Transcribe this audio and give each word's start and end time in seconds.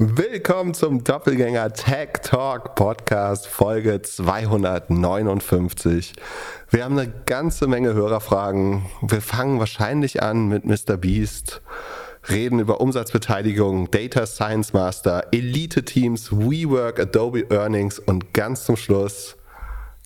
Willkommen 0.00 0.74
zum 0.74 1.02
Doppelgänger 1.02 1.72
Tech 1.72 2.20
Talk 2.22 2.76
Podcast 2.76 3.48
Folge 3.48 4.00
259. 4.00 6.12
Wir 6.70 6.84
haben 6.84 6.96
eine 6.96 7.12
ganze 7.26 7.66
Menge 7.66 7.94
Hörerfragen. 7.94 8.86
Wir 9.02 9.20
fangen 9.20 9.58
wahrscheinlich 9.58 10.22
an 10.22 10.46
mit 10.46 10.64
Mr. 10.64 10.96
Beast, 10.96 11.62
reden 12.28 12.60
über 12.60 12.80
Umsatzbeteiligung, 12.80 13.90
Data 13.90 14.24
Science 14.24 14.72
Master, 14.72 15.26
Elite 15.32 15.84
Teams, 15.84 16.30
WeWork, 16.30 17.00
Adobe 17.00 17.50
Earnings 17.50 17.98
und 17.98 18.32
ganz 18.32 18.66
zum 18.66 18.76
Schluss 18.76 19.36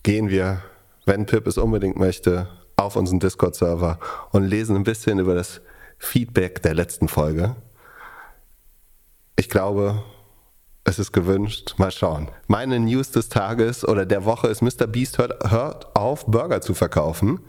gehen 0.01 0.27
wir, 0.27 0.63
wenn 1.05 1.27
Pip 1.27 1.45
es 1.45 1.59
unbedingt 1.59 1.97
möchte, 1.97 2.47
auf 2.77 2.95
unseren 2.95 3.19
Discord-Server 3.19 3.99
und 4.31 4.41
lesen 4.41 4.75
ein 4.75 4.85
bisschen 4.85 5.19
über 5.19 5.35
das 5.35 5.61
Feedback 5.99 6.63
der 6.63 6.73
letzten 6.73 7.07
Folge. 7.07 7.55
Ich 9.35 9.49
glaube, 9.49 10.03
es 10.83 10.99
ist 10.99 11.11
gewünscht. 11.11 11.75
Mal 11.77 11.91
schauen. 11.91 12.29
Meine 12.47 12.79
News 12.79 13.11
des 13.11 13.29
Tages 13.29 13.87
oder 13.87 14.05
der 14.05 14.25
Woche 14.25 14.47
ist, 14.47 14.61
Mr. 14.61 14.87
Beast 14.87 15.17
hört, 15.17 15.51
hört 15.51 15.95
auf, 15.95 16.25
Burger 16.25 16.61
zu 16.61 16.73
verkaufen. 16.73 17.39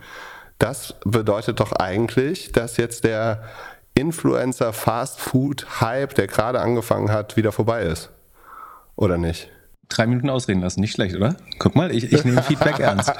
Das 0.58 0.94
bedeutet 1.04 1.60
doch 1.60 1.72
eigentlich, 1.72 2.52
dass 2.52 2.76
jetzt 2.76 3.04
der 3.04 3.44
Influencer 3.94 4.72
Fast 4.72 5.20
Food 5.20 5.80
Hype, 5.80 6.14
der 6.14 6.26
gerade 6.26 6.60
angefangen 6.60 7.10
hat, 7.10 7.36
wieder 7.36 7.52
vorbei 7.52 7.82
ist. 7.82 8.10
Oder 8.96 9.18
nicht? 9.18 9.50
drei 9.88 10.06
Minuten 10.06 10.30
ausreden 10.30 10.60
lassen. 10.60 10.80
Nicht 10.80 10.94
schlecht, 10.94 11.16
oder? 11.16 11.36
Guck 11.58 11.74
mal, 11.74 11.90
ich, 11.90 12.12
ich 12.12 12.24
nehme 12.24 12.42
Feedback 12.42 12.78
ernst. 12.80 13.12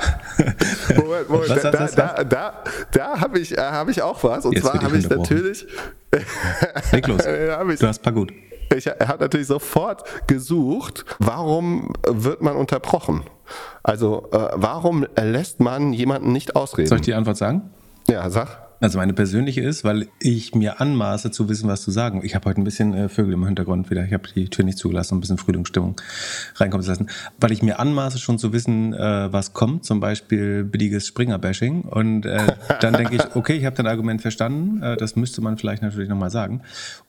Moment, 0.97 1.29
Moment, 1.29 1.51
was, 1.51 1.63
da, 1.63 1.73
was, 1.73 1.95
da, 1.95 2.15
da, 2.15 2.25
da, 2.25 2.65
da 2.91 3.21
habe 3.21 3.39
ich, 3.39 3.57
äh, 3.57 3.61
hab 3.61 3.89
ich 3.89 4.03
auch 4.03 4.23
was. 4.25 4.45
Und 4.45 4.55
Jetzt 4.55 4.65
zwar 4.65 4.83
habe 4.83 4.97
ich 4.97 5.09
natürlich. 5.09 5.67
Leg 6.93 7.07
los. 7.07 7.23
du 7.25 7.87
hast 7.87 8.01
ein 8.01 8.03
paar 8.03 8.13
gut. 8.13 8.33
Ich 8.77 8.87
habe 8.87 9.23
natürlich 9.23 9.47
sofort 9.47 10.05
gesucht, 10.27 11.05
warum 11.19 11.93
wird 12.07 12.43
man 12.43 12.57
unterbrochen? 12.57 13.23
Also, 13.83 14.29
äh, 14.33 14.49
warum 14.55 15.07
lässt 15.17 15.61
man 15.61 15.93
jemanden 15.93 16.33
nicht 16.33 16.57
ausreden? 16.57 16.89
Soll 16.89 16.99
ich 16.99 17.05
die 17.05 17.15
Antwort 17.15 17.37
sagen? 17.37 17.71
Ja, 18.09 18.29
sag. 18.31 18.64
Also 18.85 18.99
meine 18.99 19.15
persönliche 19.15 19.63
ist, 19.63 19.83
weil 19.83 20.09
ich 20.21 20.55
mir 20.55 20.79
anmaße 20.79 21.31
zu 21.31 21.49
wissen, 21.49 21.71
was 21.71 21.81
zu 21.81 21.91
sagen. 21.91 22.21
Ich 22.23 22.35
habe 22.35 22.51
heute 22.51 22.61
ein 22.61 22.65
bisschen 22.65 22.93
äh, 22.93 23.09
Vögel 23.09 23.33
im 23.33 23.47
Hintergrund 23.47 23.89
wieder. 23.89 24.05
Ich 24.05 24.13
habe 24.13 24.29
die 24.35 24.51
Tür 24.51 24.67
nicht 24.67 24.77
zugelassen, 24.77 25.15
um 25.15 25.19
ein 25.19 25.21
bisschen 25.23 25.39
Frühlingsstimmung 25.39 25.99
reinkommen 26.57 26.85
zu 26.85 26.91
lassen. 26.91 27.09
Weil 27.41 27.53
ich 27.53 27.63
mir 27.63 27.79
anmaße 27.79 28.19
schon 28.19 28.39
zu 28.39 28.53
wissen, 28.53 28.93
äh, 28.93 29.33
was 29.33 29.55
kommt, 29.55 29.87
zum 29.87 30.01
Beispiel 30.01 30.65
billiges 30.65 31.07
Springer-Bashing. 31.07 31.81
Und 31.81 32.27
äh, 32.27 32.57
dann 32.83 32.93
denke 32.93 33.15
ich, 33.17 33.23
okay, 33.35 33.55
ich 33.55 33.65
habe 33.65 33.75
dein 33.75 33.87
Argument 33.87 34.21
verstanden. 34.21 34.83
Äh, 34.83 34.99
das 34.99 35.17
müsste 35.17 35.41
man 35.41 35.57
vielleicht 35.57 35.81
natürlich 35.81 36.11
nochmal 36.11 36.29
sagen. 36.31 36.61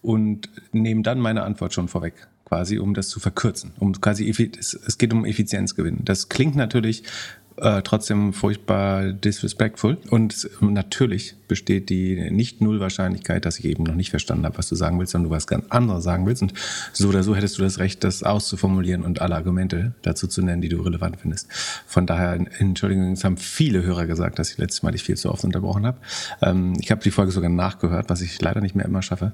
Und 0.02 0.48
nehme 0.72 1.02
dann 1.02 1.20
meine 1.20 1.44
Antwort 1.44 1.73
schon 1.73 1.89
vorweg 1.89 2.14
quasi, 2.45 2.78
um 2.78 2.94
das 2.94 3.10
zu 3.10 3.20
verkürzen. 3.20 3.73
Um 3.80 4.00
quasi, 4.00 4.30
es 4.30 4.98
geht 4.98 5.12
um 5.12 5.26
Effizienzgewinn. 5.26 6.06
Das 6.06 6.30
klingt 6.30 6.56
natürlich 6.56 7.04
äh, 7.58 7.81
trotzdem 7.84 8.34
furchtbar 8.34 9.14
disrespectful. 9.14 9.98
Und 10.09 10.50
natürlich 10.59 11.36
besteht 11.48 11.89
die 11.89 12.30
nicht 12.31 12.61
null 12.61 12.80
Wahrscheinlichkeit, 12.80 13.45
dass 13.45 13.59
ich 13.59 13.66
eben 13.66 13.84
noch 13.84 13.95
nicht 13.95 14.09
verstanden 14.09 14.45
habe, 14.45 14.58
was 14.58 14.67
du 14.67 14.75
sagen 14.75 15.00
willst, 15.00 15.14
sondern 15.14 15.30
du 15.30 15.36
was 15.36 15.48
ganz 15.48 15.66
anderes 15.70 16.03
sagen 16.03 16.26
willst. 16.26 16.42
Und 16.42 16.53
so 16.92 17.09
oder 17.09 17.23
so 17.23 17.36
hättest 17.36 17.58
du 17.58 17.61
das 17.61 17.80
Recht, 17.80 18.03
das 18.03 18.23
auszuformulieren 18.23 19.03
und 19.03 19.22
alle 19.22 19.36
Argumente 19.36 19.94
dazu 20.02 20.28
zu 20.28 20.42
nennen, 20.42 20.61
die 20.61 20.70
du 20.70 20.81
relevant 20.81 21.17
findest. 21.22 21.48
Von 21.88 22.06
daher, 22.06 22.39
Entschuldigung, 22.59 23.11
es 23.11 23.23
haben 23.23 23.38
viele 23.38 23.83
Hörer 23.83 24.06
gesagt, 24.06 24.39
dass 24.39 24.52
ich 24.52 24.58
letztes 24.58 24.83
Mal 24.83 24.92
dich 24.92 25.03
viel 25.03 25.17
zu 25.17 25.31
oft 25.31 25.44
unterbrochen 25.44 25.86
habe. 25.86 25.98
Ähm, 26.42 26.73
ich 26.80 26.92
habe 26.92 27.02
die 27.02 27.11
Folge 27.11 27.31
sogar 27.31 27.50
nachgehört, 27.50 28.09
was 28.09 28.22
ich 28.22 28.42
leider 28.42 28.61
nicht 28.61 28.76
mehr 28.76 28.86
immer 28.86 29.02
schaffe. 29.02 29.33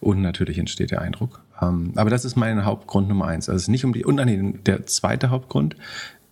Und 0.00 0.20
natürlich 0.20 0.58
entsteht 0.58 0.90
der 0.90 1.00
Eindruck. 1.00 1.40
Ähm, 1.60 1.92
aber 1.96 2.10
das 2.10 2.24
ist 2.24 2.36
mein 2.36 2.64
Hauptgrund 2.64 3.08
Nummer 3.08 3.26
eins. 3.26 3.48
Also 3.48 3.56
es 3.56 3.62
ist 3.62 3.68
nicht 3.68 3.84
um 3.84 3.92
die, 3.92 4.04
und 4.04 4.16
nein, 4.16 4.60
der 4.66 4.86
zweite 4.86 5.30
Hauptgrund 5.30 5.76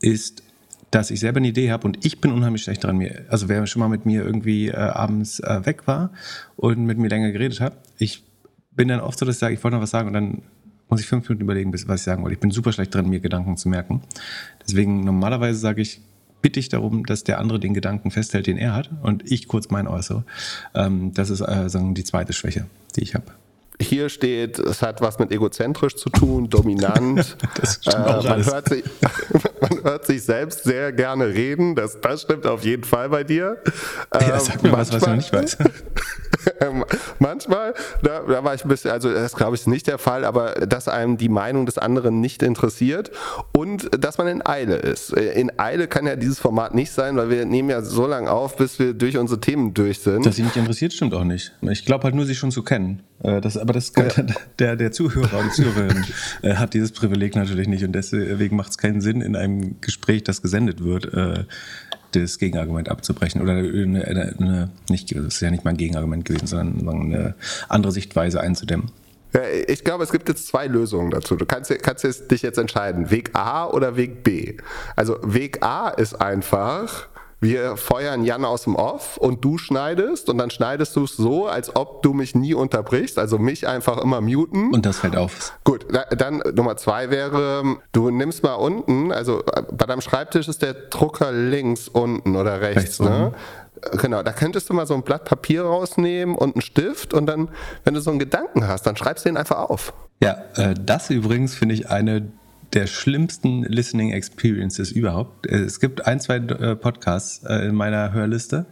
ist 0.00 0.42
dass 0.91 1.10
ich 1.10 1.20
selber 1.20 1.38
eine 1.38 1.48
Idee 1.48 1.70
habe 1.70 1.86
und 1.86 2.05
ich 2.05 2.20
bin 2.20 2.33
unheimlich 2.33 2.62
schlecht 2.62 2.84
dran. 2.84 2.96
Mir, 2.96 3.24
also 3.28 3.48
wer 3.48 3.66
schon 3.66 3.80
mal 3.80 3.88
mit 3.88 4.06
mir 4.06 4.24
irgendwie 4.24 4.68
äh, 4.68 4.74
abends 4.74 5.40
äh, 5.40 5.64
weg 5.64 5.86
war 5.86 6.11
und 6.56 6.84
mit 6.84 6.98
mir 6.98 7.08
länger 7.08 7.30
geredet 7.30 7.61
hat, 7.61 7.74
ich 7.98 8.24
bin 8.73 8.89
dann 8.89 9.01
oft 9.01 9.18
so, 9.18 9.27
dass 9.27 9.36
ich 9.36 9.40
sage, 9.40 9.55
ich 9.55 9.62
wollte 9.62 9.77
noch 9.77 9.83
was 9.83 9.90
sagen 9.90 10.08
und 10.08 10.14
dann 10.14 10.42
muss 10.89 11.01
ich 11.01 11.06
fünf 11.06 11.28
Minuten 11.28 11.45
überlegen, 11.45 11.73
was 11.73 12.01
ich 12.01 12.05
sagen 12.05 12.23
wollte. 12.23 12.34
Ich 12.34 12.40
bin 12.40 12.51
super 12.51 12.73
schlecht 12.73 12.95
dran, 12.95 13.08
mir 13.08 13.20
Gedanken 13.20 13.56
zu 13.56 13.68
merken. 13.68 14.02
Deswegen 14.67 15.05
normalerweise 15.05 15.58
sage 15.58 15.83
ich, 15.83 16.01
bitte 16.42 16.58
ich 16.58 16.68
darum, 16.68 17.07
dass 17.07 17.22
der 17.22 17.39
andere 17.39 17.61
den 17.61 17.74
Gedanken 17.74 18.11
festhält, 18.11 18.46
den 18.46 18.57
er 18.57 18.74
hat 18.74 18.90
und 19.02 19.30
ich 19.30 19.46
kurz 19.46 19.70
meinen 19.70 19.86
äußere. 19.86 20.24
Ähm, 20.74 21.12
das 21.14 21.30
ist 21.30 21.42
äh, 21.42 21.68
sagen, 21.68 21.95
die 21.95 22.05
zweite 22.05 22.33
Schwäche, 22.33 22.67
die 22.96 23.02
ich 23.02 23.14
habe 23.14 23.27
hier 23.80 24.08
steht, 24.08 24.58
es 24.58 24.83
hat 24.83 25.01
was 25.01 25.18
mit 25.18 25.33
egozentrisch 25.33 25.96
zu 25.96 26.11
tun, 26.11 26.48
dominant. 26.48 27.36
äh, 27.86 27.98
man, 27.98 28.45
hört 28.45 28.68
sich, 28.68 28.85
man 29.61 29.83
hört 29.83 30.07
sich 30.07 30.23
selbst 30.23 30.64
sehr 30.64 30.92
gerne 30.92 31.27
reden. 31.27 31.74
Das, 31.74 32.01
das 32.01 32.23
stimmt 32.23 32.46
auf 32.46 32.64
jeden 32.64 32.85
Fall 32.85 33.08
bei 33.08 33.24
dir. 33.24 33.58
Ja, 34.14 34.35
ähm, 34.35 34.40
sag 34.40 34.63
mir 34.63 34.70
manchmal, 34.70 34.79
was, 34.79 34.92
was 34.92 35.02
ich 35.02 35.08
noch 35.08 35.17
nicht 35.17 35.33
weiß. 35.33 35.58
manchmal, 37.18 37.74
da, 38.02 38.20
da, 38.20 38.45
war 38.45 38.55
ich 38.55 38.64
ein 38.64 38.68
bisschen, 38.68 38.90
also 38.90 39.12
das 39.12 39.34
glaube 39.34 39.55
ich 39.55 39.62
ist 39.62 39.67
nicht 39.67 39.86
der 39.86 39.98
Fall, 39.98 40.24
aber 40.24 40.52
dass 40.67 40.89
einem 40.89 41.17
die 41.17 41.28
Meinung 41.28 41.67
des 41.67 41.78
anderen 41.78 42.20
nicht 42.20 42.42
interessiert 42.42 43.11
und 43.52 43.90
dass 44.02 44.18
man 44.18 44.27
in 44.27 44.45
Eile 44.45 44.77
ist. 44.77 45.12
In 45.12 45.58
Eile 45.58 45.86
kann 45.86 46.06
ja 46.06 46.17
dieses 46.17 46.39
Format 46.39 46.74
nicht 46.74 46.92
sein, 46.92 47.17
weil 47.17 47.30
wir 47.30 47.45
nehmen 47.45 47.70
ja 47.70 47.83
so 47.83 48.06
lange 48.06 48.30
auf, 48.30 48.56
bis 48.56 48.78
wir 48.78 48.95
durch 48.95 49.18
unsere 49.18 49.40
Themen 49.40 49.74
durch 49.74 50.01
sind. 50.01 50.24
Dass 50.24 50.36
sie 50.36 50.42
nicht 50.42 50.56
interessiert, 50.56 50.92
stimmt 50.92 51.14
auch 51.14 51.24
nicht. 51.24 51.52
Ich 51.62 51.84
glaube 51.84 52.05
halt 52.05 52.14
nur, 52.14 52.24
sie 52.24 52.34
schon 52.34 52.51
zu 52.51 52.62
kennen. 52.62 53.02
Äh, 53.22 53.40
das, 53.40 53.57
aber 53.57 53.72
das, 53.72 53.92
ja. 53.96 54.08
der, 54.58 54.77
der 54.77 54.92
Zuhörer 54.92 55.39
und 55.39 55.52
Zuhörerin 55.52 56.05
äh, 56.42 56.55
hat 56.55 56.74
dieses 56.74 56.92
Privileg 56.92 57.36
natürlich 57.36 57.68
nicht 57.68 57.84
und 57.84 57.92
deswegen 57.92 58.57
macht 58.57 58.70
es 58.70 58.78
keinen 58.78 59.01
Sinn, 59.01 59.20
in 59.20 59.36
einem 59.36 59.80
Gespräch, 59.80 60.24
das 60.24 60.42
gesendet 60.42 60.83
wird, 60.83 61.12
äh, 61.12 61.45
das 62.12 62.38
Gegenargument 62.38 62.88
abzubrechen 62.88 63.40
oder 63.42 63.52
eine, 63.52 64.34
eine, 64.38 64.70
nicht, 64.88 65.14
das 65.14 65.34
ist 65.34 65.40
ja 65.40 65.50
nicht 65.50 65.64
mein 65.64 65.76
Gegenargument 65.76 66.24
gewesen, 66.24 66.46
sondern 66.46 67.12
eine 67.12 67.34
andere 67.68 67.92
Sichtweise 67.92 68.40
einzudämmen. 68.40 68.90
Ja, 69.32 69.42
ich 69.68 69.84
glaube, 69.84 70.02
es 70.02 70.10
gibt 70.10 70.28
jetzt 70.28 70.48
zwei 70.48 70.66
Lösungen 70.66 71.10
dazu. 71.10 71.36
Du 71.36 71.46
kannst, 71.46 71.70
kannst 71.82 72.30
dich 72.30 72.42
jetzt 72.42 72.58
entscheiden, 72.58 73.10
Weg 73.10 73.30
A 73.34 73.66
oder 73.66 73.96
Weg 73.96 74.24
B. 74.24 74.56
Also 74.96 75.18
Weg 75.22 75.62
A 75.62 75.90
ist 75.90 76.20
einfach, 76.20 77.06
wir 77.40 77.77
feuern 77.77 78.24
Jan 78.24 78.45
aus 78.45 78.64
dem 78.64 78.77
Off 78.77 79.17
und 79.17 79.45
du 79.45 79.56
schneidest 79.56 80.28
und 80.28 80.39
dann 80.39 80.51
schneidest 80.51 80.95
du 80.96 81.05
es 81.05 81.17
so, 81.17 81.46
als 81.46 81.74
ob 81.74 82.02
du 82.02 82.12
mich 82.12 82.34
nie 82.34 82.55
unterbrichst, 82.55 83.18
also 83.18 83.39
mich 83.39 83.67
einfach 83.67 83.98
immer 83.98 84.20
muten. 84.20 84.73
Und 84.73 84.84
das 84.84 84.98
fällt 84.98 85.17
auf. 85.17 85.55
Gut, 85.64 85.86
dann 86.17 86.42
Nummer 86.55 86.77
zwei 86.77 87.11
wäre, 87.11 87.78
du 87.92 88.11
nimmst 88.11 88.42
mal 88.42 88.55
unten, 88.55 89.11
also 89.11 89.42
bei 89.73 89.86
deinem 89.86 90.02
Schreibtisch 90.02 90.48
ist 90.48 90.62
der 90.62 90.74
Drucker 90.74 91.33
links 91.33 91.89
unten 91.89 92.36
oder 92.36 92.61
rechts, 92.61 92.83
rechts 92.83 93.01
ne? 93.01 93.33
Genau, 93.92 94.22
da 94.22 94.33
könntest 94.33 94.68
du 94.68 94.74
mal 94.74 94.86
so 94.86 94.92
ein 94.92 95.02
Blatt 95.02 95.24
Papier 95.24 95.62
rausnehmen 95.62 96.34
und 96.34 96.55
einen 96.55 96.62
Stift 96.62 97.14
und 97.14 97.24
dann, 97.24 97.48
wenn 97.84 97.95
du 97.95 98.01
so 98.01 98.11
einen 98.11 98.18
Gedanken 98.18 98.68
hast, 98.68 98.86
dann 98.86 98.96
schreibst 98.96 99.24
du 99.24 99.30
den 99.30 99.39
einfach 99.39 99.70
auf. 99.70 99.95
Ja, 100.22 100.36
äh, 100.57 100.74
das 100.78 101.08
übrigens 101.08 101.55
finde 101.55 101.74
ich 101.74 101.89
eine 101.89 102.30
der 102.73 102.86
schlimmsten 102.86 103.64
Listening 103.64 104.13
Experiences 104.13 104.92
überhaupt. 104.92 105.47
Es 105.47 105.81
gibt 105.81 106.07
ein, 106.07 106.20
zwei 106.20 106.36
äh, 106.36 106.77
Podcasts 106.77 107.45
äh, 107.45 107.69
in 107.69 107.75
meiner 107.75 108.13
Hörliste, 108.13 108.67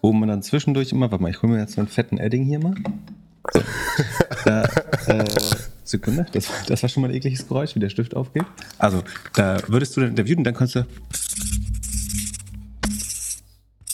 wo 0.00 0.12
man 0.12 0.28
dann 0.28 0.42
zwischendurch 0.42 0.92
immer, 0.92 1.10
warte 1.10 1.22
mal, 1.22 1.30
ich 1.30 1.42
hole 1.42 1.52
mir 1.52 1.60
jetzt 1.60 1.74
so 1.74 1.80
einen 1.80 1.88
fetten 1.88 2.18
Edding 2.18 2.44
hier 2.44 2.58
mal. 2.60 2.74
So. 3.52 3.62
Da, 4.44 4.62
äh, 5.06 5.24
Sekunde, 5.84 6.26
das, 6.32 6.48
das 6.66 6.82
war 6.82 6.88
schon 6.88 7.02
mal 7.02 7.10
ein 7.10 7.14
ekliges 7.14 7.46
Geräusch, 7.46 7.74
wie 7.74 7.80
der 7.80 7.90
Stift 7.90 8.14
aufgeht. 8.16 8.44
Also, 8.78 9.02
da 9.34 9.58
würdest 9.66 9.96
du 9.96 10.00
dann 10.00 10.10
interviewen, 10.10 10.44
dann 10.44 10.54
kannst 10.54 10.76
du 10.76 10.86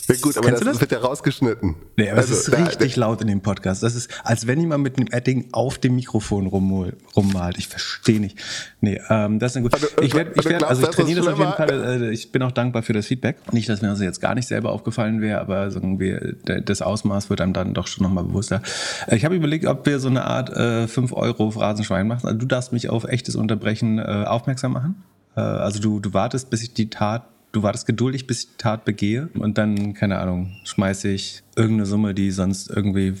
ja, 0.09 0.21
gut, 0.21 0.37
aber 0.37 0.51
das, 0.51 0.61
das, 0.61 0.81
wird 0.81 0.91
ja 0.91 0.99
rausgeschnitten. 0.99 1.75
Nee, 1.97 2.09
aber 2.09 2.19
also, 2.19 2.33
es 2.33 2.47
ist 2.47 2.57
richtig 2.57 2.95
da, 2.95 3.01
laut 3.01 3.21
in 3.21 3.27
dem 3.27 3.41
Podcast. 3.41 3.83
Das 3.83 3.95
ist, 3.95 4.09
als 4.23 4.47
wenn 4.47 4.59
jemand 4.59 4.83
mit 4.83 4.97
einem 4.97 5.07
Edding 5.11 5.49
auf 5.51 5.77
dem 5.77 5.95
Mikrofon 5.95 6.47
rummalt. 6.47 7.57
Ich 7.57 7.67
verstehe 7.67 8.19
nicht. 8.19 8.37
Nee, 8.81 8.99
ähm, 9.09 9.39
das 9.39 9.51
ist 9.51 9.57
ein 9.57 9.63
gut. 9.63 9.73
Also, 9.73 9.87
ich 10.01 10.13
werde, 10.13 10.31
ich 10.35 10.45
werd, 10.45 10.63
also 10.63 10.83
ich 10.83 10.89
trainiere 10.89 11.21
das 11.21 11.27
auf 11.27 11.39
jeden 11.39 11.53
Fall. 11.53 12.01
Äh, 12.01 12.11
ich 12.11 12.31
bin 12.31 12.41
auch 12.41 12.51
dankbar 12.51 12.83
für 12.83 12.93
das 12.93 13.07
Feedback. 13.07 13.37
Nicht, 13.51 13.69
dass 13.69 13.81
mir 13.81 13.89
das 13.89 14.01
jetzt 14.01 14.21
gar 14.21 14.35
nicht 14.35 14.47
selber 14.47 14.71
aufgefallen 14.71 15.21
wäre, 15.21 15.39
aber 15.39 15.71
sagen 15.71 15.99
wir, 15.99 16.35
das 16.43 16.81
Ausmaß 16.81 17.29
wird 17.29 17.41
einem 17.41 17.53
dann 17.53 17.73
doch 17.73 17.87
schon 17.87 18.03
nochmal 18.03 18.23
bewusster. 18.23 18.61
Äh, 19.07 19.15
ich 19.15 19.25
habe 19.25 19.35
überlegt, 19.35 19.65
ob 19.65 19.85
wir 19.85 19.99
so 19.99 20.09
eine 20.09 20.25
Art 20.25 20.49
äh, 20.49 20.87
5 20.87 21.13
Euro 21.13 21.51
Phrasenschwein 21.51 22.07
machen. 22.07 22.27
Also 22.27 22.37
du 22.37 22.45
darfst 22.45 22.73
mich 22.73 22.89
auf 22.89 23.03
echtes 23.03 23.35
Unterbrechen 23.35 23.99
äh, 23.99 24.25
aufmerksam 24.25 24.73
machen. 24.73 25.03
Äh, 25.35 25.41
also 25.41 25.79
du, 25.79 25.99
du 25.99 26.13
wartest, 26.13 26.49
bis 26.49 26.63
ich 26.63 26.73
die 26.73 26.89
Tat 26.89 27.23
du 27.51 27.63
wartest 27.63 27.85
geduldig, 27.85 28.27
bis 28.27 28.41
ich 28.41 28.49
die 28.51 28.57
Tat 28.57 28.85
begehe 28.85 29.29
und 29.37 29.57
dann, 29.57 29.93
keine 29.93 30.19
Ahnung, 30.19 30.55
schmeiße 30.63 31.09
ich 31.09 31.43
irgendeine 31.55 31.85
Summe, 31.85 32.13
die 32.13 32.31
sonst 32.31 32.69
irgendwie 32.69 33.15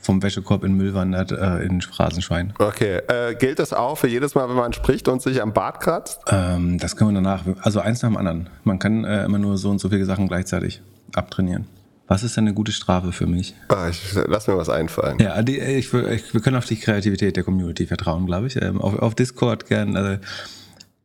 vom 0.00 0.22
Wäschekorb 0.22 0.64
in 0.64 0.74
Müll 0.74 0.94
wandert, 0.94 1.30
äh, 1.32 1.62
in 1.62 1.80
Phrasenschwein. 1.80 2.52
Okay. 2.58 3.00
Äh, 3.08 3.34
gilt 3.36 3.58
das 3.60 3.72
auch 3.72 3.96
für 3.96 4.08
jedes 4.08 4.34
Mal, 4.34 4.48
wenn 4.48 4.56
man 4.56 4.72
spricht 4.72 5.06
und 5.08 5.22
sich 5.22 5.40
am 5.40 5.52
Bart 5.52 5.80
kratzt? 5.80 6.20
Ähm, 6.28 6.78
das 6.78 6.96
können 6.96 7.10
wir 7.10 7.14
danach, 7.14 7.44
also 7.62 7.80
eins 7.80 8.02
nach 8.02 8.10
dem 8.10 8.16
anderen. 8.16 8.50
Man 8.64 8.78
kann 8.78 9.04
äh, 9.04 9.24
immer 9.24 9.38
nur 9.38 9.56
so 9.58 9.70
und 9.70 9.80
so 9.80 9.88
viele 9.88 10.04
Sachen 10.04 10.26
gleichzeitig 10.26 10.82
abtrainieren. 11.14 11.66
Was 12.08 12.24
ist 12.24 12.36
denn 12.36 12.44
eine 12.44 12.54
gute 12.54 12.72
Strafe 12.72 13.12
für 13.12 13.26
mich? 13.26 13.54
Ah, 13.68 13.88
ich, 13.88 14.14
lass 14.26 14.48
mir 14.48 14.56
was 14.56 14.68
einfallen. 14.68 15.18
Ja, 15.20 15.40
die, 15.42 15.58
ich, 15.58 15.94
ich, 15.94 16.34
wir 16.34 16.40
können 16.40 16.56
auf 16.56 16.66
die 16.66 16.76
Kreativität 16.76 17.36
der 17.36 17.44
Community 17.44 17.86
vertrauen, 17.86 18.26
glaube 18.26 18.48
ich. 18.48 18.60
Ähm, 18.60 18.82
auf, 18.82 18.98
auf 18.98 19.14
Discord 19.14 19.66
gern 19.66 19.96
äh, 19.96 20.18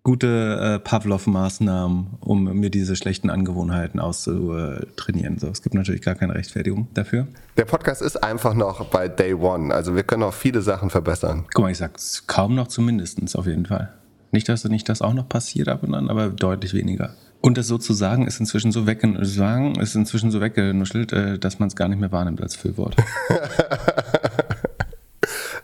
gute 0.07 0.77
äh, 0.77 0.79
Pavlov-Maßnahmen, 0.79 2.07
um 2.21 2.45
mir 2.45 2.69
diese 2.69 2.95
schlechten 2.95 3.29
Angewohnheiten 3.29 3.99
auszutrainieren. 3.99 5.37
So, 5.37 5.49
es 5.49 5.61
gibt 5.61 5.75
natürlich 5.75 6.01
gar 6.01 6.15
keine 6.15 6.33
Rechtfertigung 6.33 6.87
dafür. 6.93 7.27
Der 7.57 7.65
Podcast 7.65 8.01
ist 8.01 8.23
einfach 8.23 8.53
noch 8.53 8.85
bei 8.85 9.09
Day 9.09 9.33
One. 9.33 9.75
Also 9.75 9.97
wir 9.97 10.03
können 10.03 10.23
auch 10.23 10.33
viele 10.33 10.61
Sachen 10.61 10.89
verbessern. 10.89 11.43
Guck 11.53 11.65
mal, 11.65 11.71
ich 11.71 11.79
sag's 11.79 12.25
kaum 12.25 12.55
noch 12.55 12.69
zumindestens 12.69 13.35
auf 13.35 13.47
jeden 13.47 13.65
Fall. 13.65 13.91
Nicht, 14.31 14.47
dass 14.47 14.63
nicht 14.63 14.87
das 14.87 15.01
auch 15.01 15.13
noch 15.13 15.27
passiert 15.27 15.67
ab 15.67 15.83
und 15.83 15.93
an, 15.93 16.09
aber 16.09 16.29
deutlich 16.29 16.73
weniger. 16.73 17.13
Und 17.41 17.57
das 17.57 17.67
sozusagen 17.67 18.27
ist 18.27 18.39
inzwischen 18.39 18.71
so 18.71 18.87
weggenuschelt, 18.87 19.77
ist 19.77 19.95
inzwischen 19.95 20.31
so 20.31 20.39
weggenuschelt, 20.39 21.11
äh, 21.11 21.37
dass 21.37 21.59
man 21.59 21.67
es 21.67 21.75
gar 21.75 21.89
nicht 21.89 21.99
mehr 21.99 22.13
wahrnimmt 22.13 22.41
als 22.41 22.55
Füllwort. 22.55 22.95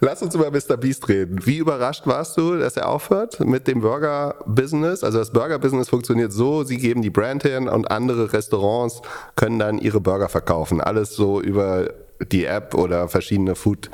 Lass 0.03 0.21
uns 0.21 0.35
über 0.35 0.51
Mr. 0.51 0.75
Beast 0.75 1.07
reden. 1.07 1.45
Wie 1.45 1.59
überrascht 1.59 2.05
warst 2.05 2.35
du, 2.35 2.57
dass 2.57 2.75
er 2.75 2.89
aufhört 2.89 3.39
mit 3.39 3.67
dem 3.67 3.79
Burger-Business? 3.79 5.01
Also 5.01 5.19
das 5.19 5.31
Burger-Business 5.31 5.87
funktioniert 5.87 6.33
so, 6.33 6.65
sie 6.65 6.75
geben 6.75 7.01
die 7.01 7.09
Brand 7.09 7.43
hin 7.43 7.69
und 7.69 7.89
andere 7.89 8.33
Restaurants 8.33 9.01
können 9.37 9.59
dann 9.59 9.77
ihre 9.77 10.01
Burger 10.01 10.27
verkaufen. 10.27 10.81
Alles 10.81 11.15
so 11.15 11.39
über 11.39 11.93
die 12.33 12.43
App 12.43 12.73
oder 12.73 13.07
verschiedene 13.07 13.55
Food- 13.55 13.89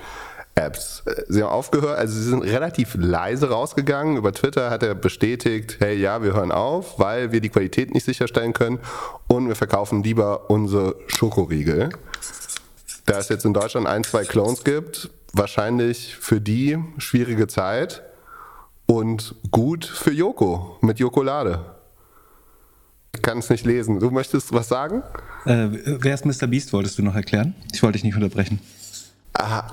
Apps. 0.55 1.03
Sie 1.29 1.41
haben 1.41 1.51
aufgehört, 1.51 1.97
also 1.97 2.13
sie 2.13 2.27
sind 2.31 2.41
relativ 2.41 2.95
leise 2.95 3.49
rausgegangen. 3.49 4.17
Über 4.17 4.33
Twitter 4.33 4.69
hat 4.71 4.83
er 4.83 4.93
bestätigt, 4.93 5.77
hey 5.79 5.95
ja, 5.95 6.21
wir 6.21 6.33
hören 6.33 6.51
auf, 6.51 6.99
weil 6.99 7.31
wir 7.31 7.39
die 7.39 7.47
Qualität 7.47 7.93
nicht 7.93 8.03
sicherstellen 8.03 8.51
können 8.51 8.79
und 9.27 9.47
wir 9.47 9.55
verkaufen 9.55 10.03
lieber 10.03 10.49
unsere 10.49 10.95
Schokoriegel. 11.07 11.89
Da 13.05 13.19
es 13.19 13.29
jetzt 13.29 13.45
in 13.45 13.53
Deutschland 13.53 13.87
ein, 13.87 14.03
zwei 14.03 14.25
Clones 14.25 14.65
gibt, 14.65 15.09
wahrscheinlich 15.33 16.15
für 16.15 16.41
die 16.41 16.77
schwierige 16.97 17.47
Zeit 17.47 18.03
und 18.85 19.35
gut 19.51 19.85
für 19.85 20.11
Joko 20.11 20.77
mit 20.81 20.99
Jokolade. 20.99 21.63
Ich 23.15 23.21
kann 23.21 23.39
es 23.39 23.49
nicht 23.49 23.65
lesen. 23.65 23.99
Du 23.99 24.11
möchtest 24.11 24.53
was 24.53 24.67
sagen? 24.67 25.03
Äh, 25.45 25.67
wer 25.99 26.13
ist 26.13 26.25
Mr. 26.25 26.47
Beast, 26.47 26.73
wolltest 26.73 26.97
du 26.97 27.03
noch 27.03 27.15
erklären? 27.15 27.55
Ich 27.73 27.81
wollte 27.83 27.93
dich 27.93 28.03
nicht 28.03 28.15
unterbrechen. 28.15 28.59
Aha. 29.33 29.67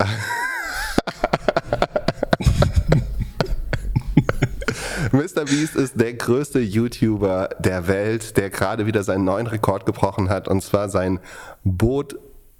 Mr. 5.11 5.45
Beast 5.45 5.75
ist 5.75 5.99
der 5.99 6.13
größte 6.13 6.59
YouTuber 6.59 7.49
der 7.59 7.87
Welt, 7.87 8.37
der 8.37 8.49
gerade 8.49 8.85
wieder 8.85 9.03
seinen 9.03 9.23
neuen 9.23 9.47
Rekord 9.47 9.85
gebrochen 9.85 10.29
hat. 10.29 10.47
Und 10.47 10.61
zwar 10.61 10.89
sein 10.89 11.19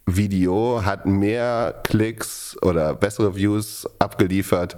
Boot-Video 0.08 0.84
hat 0.86 1.06
mehr 1.06 1.76
Klicks 1.84 2.56
oder 2.62 2.96
bessere 2.96 3.36
Views 3.36 3.88
abgeliefert 4.00 4.78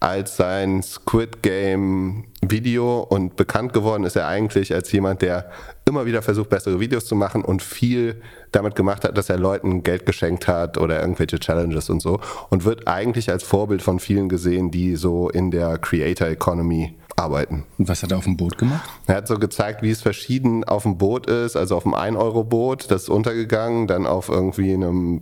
als 0.00 0.36
sein 0.36 0.82
Squid 0.82 1.42
Game 1.42 2.24
Video. 2.42 3.00
Und 3.00 3.36
bekannt 3.36 3.72
geworden 3.72 4.04
ist 4.04 4.16
er 4.16 4.26
eigentlich 4.26 4.74
als 4.74 4.90
jemand, 4.92 5.22
der 5.22 5.50
immer 5.86 6.04
wieder 6.06 6.22
versucht, 6.22 6.50
bessere 6.50 6.80
Videos 6.80 7.06
zu 7.06 7.14
machen 7.14 7.42
und 7.42 7.62
viel 7.62 8.20
damit 8.52 8.74
gemacht 8.74 9.04
hat, 9.04 9.16
dass 9.16 9.30
er 9.30 9.38
Leuten 9.38 9.84
Geld 9.84 10.06
geschenkt 10.06 10.48
hat 10.48 10.76
oder 10.76 11.00
irgendwelche 11.00 11.38
Challenges 11.38 11.88
und 11.88 12.00
so. 12.00 12.20
Und 12.50 12.64
wird 12.64 12.88
eigentlich 12.88 13.30
als 13.30 13.44
Vorbild 13.44 13.80
von 13.80 14.00
vielen 14.00 14.28
gesehen, 14.28 14.70
die 14.70 14.96
so 14.96 15.30
in 15.30 15.50
der 15.50 15.78
Creator 15.78 16.26
Economy 16.28 16.96
arbeiten. 17.16 17.64
Und 17.78 17.88
was 17.88 18.02
hat 18.02 18.10
er 18.10 18.18
auf 18.18 18.24
dem 18.24 18.36
Boot 18.36 18.58
gemacht? 18.58 18.88
Er 19.06 19.16
hat 19.16 19.28
so 19.28 19.38
gezeigt, 19.38 19.82
wie 19.82 19.90
es 19.90 20.02
verschieden 20.02 20.64
auf 20.64 20.82
dem 20.82 20.98
Boot 20.98 21.26
ist, 21.26 21.56
also 21.56 21.76
auf 21.76 21.84
dem 21.84 21.94
1-Euro-Boot, 21.94 22.90
das 22.90 23.04
ist 23.04 23.08
untergegangen, 23.08 23.86
dann 23.86 24.06
auf 24.06 24.28
irgendwie 24.28 24.74
einem 24.74 25.20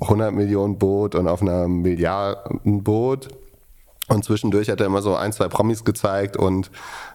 100 0.00 0.32
Millionen 0.32 0.78
Boot 0.78 1.14
und 1.14 1.28
auf 1.28 1.42
einem 1.42 1.82
Milliarden 1.82 2.82
Boot 2.82 3.28
und 4.08 4.24
zwischendurch 4.24 4.68
hat 4.68 4.80
er 4.80 4.86
immer 4.86 5.00
so 5.00 5.16
ein, 5.16 5.32
zwei 5.32 5.48
Promis 5.48 5.82
gezeigt 5.82 6.36
und 6.36 6.70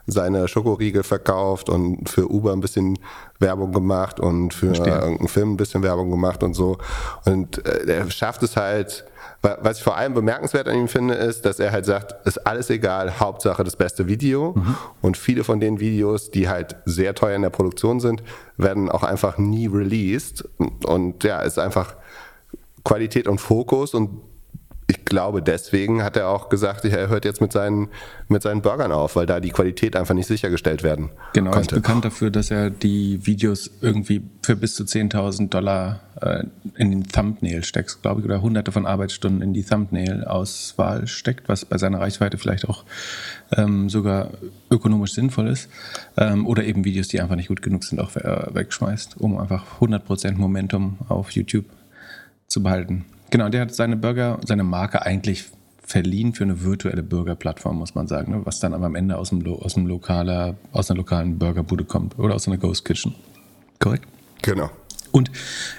seine 0.08 0.48
Schokoriegel 0.48 1.04
verkauft 1.04 1.70
und 1.70 2.10
für 2.10 2.32
Uber 2.32 2.52
ein 2.52 2.62
bisschen 2.62 2.98
Werbung 3.38 3.72
gemacht 3.72 4.20
und 4.20 4.56
für 4.56 4.74
Verstehe. 4.74 4.96
irgendeinen 4.96 5.28
Film 5.28 5.54
ein 5.54 5.58
bisschen 5.58 5.84
Werbung 5.84 6.10
gemacht 6.10 6.42
und 6.42 6.56
so. 6.56 6.80
Und 7.26 7.64
äh, 7.66 7.86
er 7.86 8.10
schafft 8.10 8.42
es 8.42 8.58
halt, 8.58 9.06
was 9.42 9.78
ich 9.78 9.84
vor 9.84 9.96
allem 9.96 10.14
bemerkenswert 10.14 10.68
an 10.68 10.76
ihm 10.76 10.88
finde, 10.88 11.14
ist, 11.14 11.46
dass 11.46 11.60
er 11.60 11.72
halt 11.72 11.86
sagt, 11.86 12.28
ist 12.28 12.46
alles 12.46 12.70
egal, 12.70 13.20
Hauptsache 13.20 13.64
das 13.64 13.78
beste 13.78 14.08
Video. 14.08 14.54
Mhm. 14.56 14.76
Und 15.02 15.18
viele 15.18 15.44
von 15.44 15.60
den 15.60 15.80
Videos, 15.80 16.30
die 16.30 16.50
halt 16.50 16.76
sehr 16.86 17.16
teuer 17.16 17.36
in 17.36 17.42
der 17.42 17.50
Produktion 17.50 18.00
sind, 18.00 18.22
werden 18.58 18.90
auch 18.90 19.04
einfach 19.04 19.38
nie 19.38 19.68
released. 19.68 20.48
Und 20.86 21.24
ja, 21.24 21.40
ist 21.42 21.58
einfach 21.58 21.96
Qualität 22.84 23.28
und 23.28 23.40
Fokus 23.40 23.94
und 23.94 24.22
ich 24.90 25.06
glaube, 25.06 25.42
deswegen 25.42 26.04
hat 26.04 26.18
er 26.18 26.30
auch 26.30 26.50
gesagt, 26.50 26.84
er 26.84 27.08
hört 27.10 27.24
jetzt 27.24 27.42
mit 27.42 27.54
seinen, 27.54 27.90
mit 28.28 28.42
seinen 28.42 28.62
Burgern 28.62 28.92
auf, 28.92 29.16
weil 29.16 29.26
da 29.26 29.40
die 29.40 29.52
Qualität 29.52 29.96
einfach 29.96 30.16
nicht 30.16 30.28
sichergestellt 30.28 30.84
werden 30.84 31.10
Genau, 31.34 31.52
er 31.52 31.62
ist 31.62 31.72
bekannt 31.72 32.06
dafür, 32.06 32.32
dass 32.32 32.50
er 32.50 32.70
die 32.70 33.26
Videos 33.26 33.70
irgendwie 33.82 34.22
für 34.42 34.56
bis 34.56 34.76
zu 34.76 34.84
10.000 34.84 35.50
Dollar 35.50 36.00
äh, 36.22 36.44
in 36.76 36.92
den 36.92 37.04
Thumbnail 37.04 37.64
steckt, 37.64 38.02
glaube 38.02 38.22
ich, 38.22 38.26
oder 38.26 38.42
hunderte 38.42 38.72
von 38.72 38.86
Arbeitsstunden 38.86 39.42
in 39.42 39.54
die 39.54 39.64
Thumbnail-Auswahl 39.64 41.08
steckt, 41.08 41.48
was 41.50 41.66
bei 41.66 41.78
seiner 41.78 42.00
Reichweite 42.00 42.38
vielleicht 42.38 42.68
auch 42.68 42.84
ähm, 43.56 43.90
sogar 43.90 44.32
ökonomisch 44.72 45.14
sinnvoll 45.14 45.48
ist. 45.48 45.70
Ähm, 46.18 46.48
oder 46.48 46.64
eben 46.64 46.84
Videos, 46.84 47.08
die 47.08 47.22
einfach 47.22 47.36
nicht 47.36 47.50
gut 47.50 47.62
genug 47.62 47.84
sind, 47.84 48.00
auch 48.00 48.16
äh, 48.16 48.48
wegschmeißt, 48.54 49.18
um 49.20 49.38
einfach 49.38 49.80
100% 49.80 50.36
Momentum 50.36 50.98
auf 51.08 51.32
YouTube 51.32 51.66
zu 52.48 52.64
behalten. 52.64 53.06
Genau, 53.30 53.50
der 53.50 53.62
hat 53.62 53.76
seine 53.76 53.96
Burger, 53.96 54.40
seine 54.46 54.64
Marke 54.64 55.02
eigentlich 55.06 55.46
verliehen 55.90 56.34
für 56.34 56.44
eine 56.44 56.64
virtuelle 56.64 57.02
Burgerplattform, 57.02 57.78
muss 57.78 57.96
man 57.96 58.08
sagen, 58.08 58.32
ne? 58.32 58.42
was 58.44 58.60
dann 58.60 58.74
aber 58.74 58.86
am 58.86 58.96
Ende 58.96 59.18
aus, 59.18 59.30
dem, 59.30 59.46
aus, 59.48 59.74
dem 59.74 59.88
lokaler, 59.88 60.56
aus 60.72 60.90
einer 60.90 60.98
lokalen 60.98 61.40
Burgerbude 61.40 61.84
kommt 61.84 62.20
oder 62.20 62.36
aus 62.36 62.48
einer 62.48 62.58
Ghost 62.58 62.86
Kitchen. 62.86 63.16
Korrekt? 63.80 64.08
Genau. 64.44 64.70
Und 65.12 65.32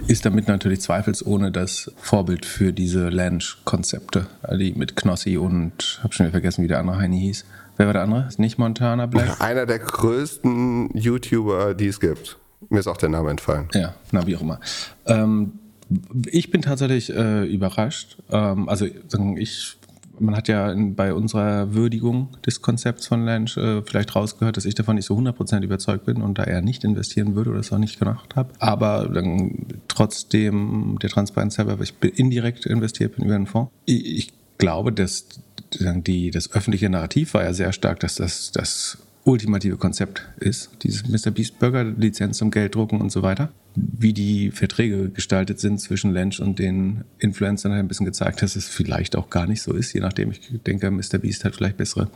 ist 0.09 0.27
damit 0.27 0.49
natürlich 0.49 0.81
zweifelsohne 0.81 1.53
das 1.53 1.93
Vorbild 1.97 2.45
für 2.45 2.73
diese 2.73 3.09
Lanch-Konzepte, 3.09 4.27
die 4.59 4.73
mit 4.73 4.97
Knossi 4.97 5.37
und, 5.37 6.01
hab 6.03 6.15
schon 6.15 6.27
wieder 6.27 6.33
vergessen, 6.33 6.65
wie 6.65 6.69
der 6.69 6.81
andere 6.81 6.99
Heini 6.99 7.21
hieß. 7.21 7.45
Wer 7.77 7.87
war 7.87 7.93
der 7.93 8.03
andere? 8.03 8.27
Ist 8.27 8.41
nicht 8.41 8.59
Montana 8.59 9.07
Black? 9.07 9.41
Einer 9.41 9.67
der 9.67 9.79
größten 9.79 10.91
YouTuber, 10.97 11.75
die 11.75 11.87
es 11.87 12.01
gibt. 12.01 12.39
Mir 12.69 12.81
ist 12.81 12.89
auch 12.89 12.97
der 12.97 13.09
Name 13.09 13.31
entfallen. 13.31 13.69
Ja, 13.73 13.95
na 14.11 14.27
wie 14.27 14.37
auch 14.37 14.43
immer. 14.43 14.59
Ähm, 15.07 15.53
ich 16.27 16.51
bin 16.51 16.63
tatsächlich 16.63 17.11
äh, 17.11 17.45
überrascht. 17.45 18.19
Ähm, 18.31 18.69
also 18.69 18.87
ich, 19.37 19.77
man 20.19 20.37
hat 20.37 20.49
ja 20.49 20.71
in, 20.71 20.95
bei 20.95 21.13
unserer 21.15 21.75
Würdigung 21.75 22.29
des 22.47 22.63
Konzepts 22.63 23.07
von 23.07 23.25
Lange 23.25 23.51
äh, 23.57 23.83
vielleicht 23.85 24.15
rausgehört, 24.15 24.57
dass 24.57 24.65
ich 24.65 24.75
davon 24.75 24.97
nicht 24.97 25.07
so 25.07 25.17
100% 25.17 25.63
überzeugt 25.63 26.05
bin 26.05 26.23
und 26.23 26.39
da 26.39 26.45
eher 26.45 26.63
nicht 26.63 26.85
investieren 26.85 27.35
würde 27.35 27.51
oder 27.51 27.61
es 27.61 27.73
auch 27.73 27.79
nicht 27.79 27.99
gemacht 27.99 28.37
habe. 28.37 28.53
Aber 28.59 29.09
dann 29.09 29.67
trotzdem 29.89 30.99
der 31.03 31.11
Transparenz 31.11 31.55
selber, 31.55 31.79
ich 31.81 31.95
bin 31.95 32.11
indirekt 32.11 32.67
investiert 32.67 33.17
bin 33.17 33.25
über 33.25 33.35
einen 33.35 33.47
Fonds. 33.47 33.73
Ich, 33.87 34.07
ich 34.07 34.33
glaube, 34.59 34.93
dass 34.93 35.27
die, 35.73 36.31
das 36.31 36.53
öffentliche 36.53 36.89
Narrativ 36.91 37.35
war 37.35 37.45
ja 37.45 37.53
sehr 37.53 37.73
stark, 37.73 38.01
dass 38.01 38.17
das, 38.17 38.53
das 38.53 38.99
ultimative 39.25 39.77
Konzept 39.77 40.27
ist, 40.39 40.71
dieses 40.83 41.07
Mr. 41.07 41.31
Beast 41.31 41.59
Burger 41.59 41.85
Lizenz 41.85 42.39
zum 42.39 42.51
Gelddrucken 42.51 43.01
und 43.01 43.11
so 43.11 43.23
weiter. 43.23 43.51
Wie 43.75 44.13
die 44.13 44.51
Verträge 44.51 45.11
gestaltet 45.11 45.61
sind 45.61 45.81
zwischen 45.81 46.13
Lench 46.13 46.41
und 46.41 46.59
den 46.59 47.05
Influencern 47.19 47.73
hat 47.73 47.79
ein 47.79 47.89
bisschen 47.89 48.07
gezeigt, 48.07 48.43
dass 48.43 48.57
es 48.57 48.69
vielleicht 48.69 49.17
auch 49.17 49.31
gar 49.31 49.47
nicht 49.47 49.63
so 49.63 49.73
ist, 49.73 49.93
je 49.93 50.01
nachdem. 50.01 50.33
Ich 50.33 50.51
denke, 50.67 50.91
Mr. 50.91 51.19
Beast 51.19 51.45
hat 51.45 51.55
vielleicht 51.55 51.77
bessere, 51.77 52.09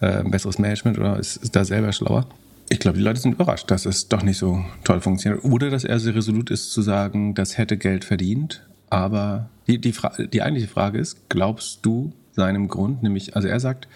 äh, 0.00 0.22
besseres 0.24 0.58
Management 0.58 0.98
oder 0.98 1.18
ist, 1.18 1.36
ist 1.36 1.56
da 1.56 1.64
selber 1.64 1.92
schlauer. 1.92 2.26
Ich 2.68 2.78
glaube, 2.78 2.98
die 2.98 3.04
Leute 3.04 3.20
sind 3.20 3.32
überrascht, 3.32 3.70
dass 3.70 3.86
es 3.86 4.08
doch 4.08 4.22
nicht 4.22 4.38
so 4.38 4.64
toll 4.84 5.00
funktioniert. 5.00 5.44
Oder 5.44 5.70
dass 5.70 5.84
er 5.84 5.98
sehr 5.98 6.14
resolut 6.14 6.50
ist 6.50 6.72
zu 6.72 6.82
sagen, 6.82 7.34
das 7.34 7.58
hätte 7.58 7.76
Geld 7.76 8.04
verdient. 8.04 8.62
Aber 8.90 9.48
die, 9.66 9.80
die, 9.80 9.94
die 10.32 10.42
eigentliche 10.42 10.68
Frage 10.68 10.98
ist, 10.98 11.28
glaubst 11.28 11.80
du 11.82 12.12
seinem 12.32 12.68
Grund, 12.68 13.02
nämlich, 13.02 13.34
also 13.34 13.48
er 13.48 13.58
sagt, 13.58 13.88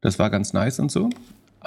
das 0.00 0.18
war 0.18 0.30
ganz 0.30 0.52
nice 0.52 0.78
und 0.78 0.92
so, 0.92 1.10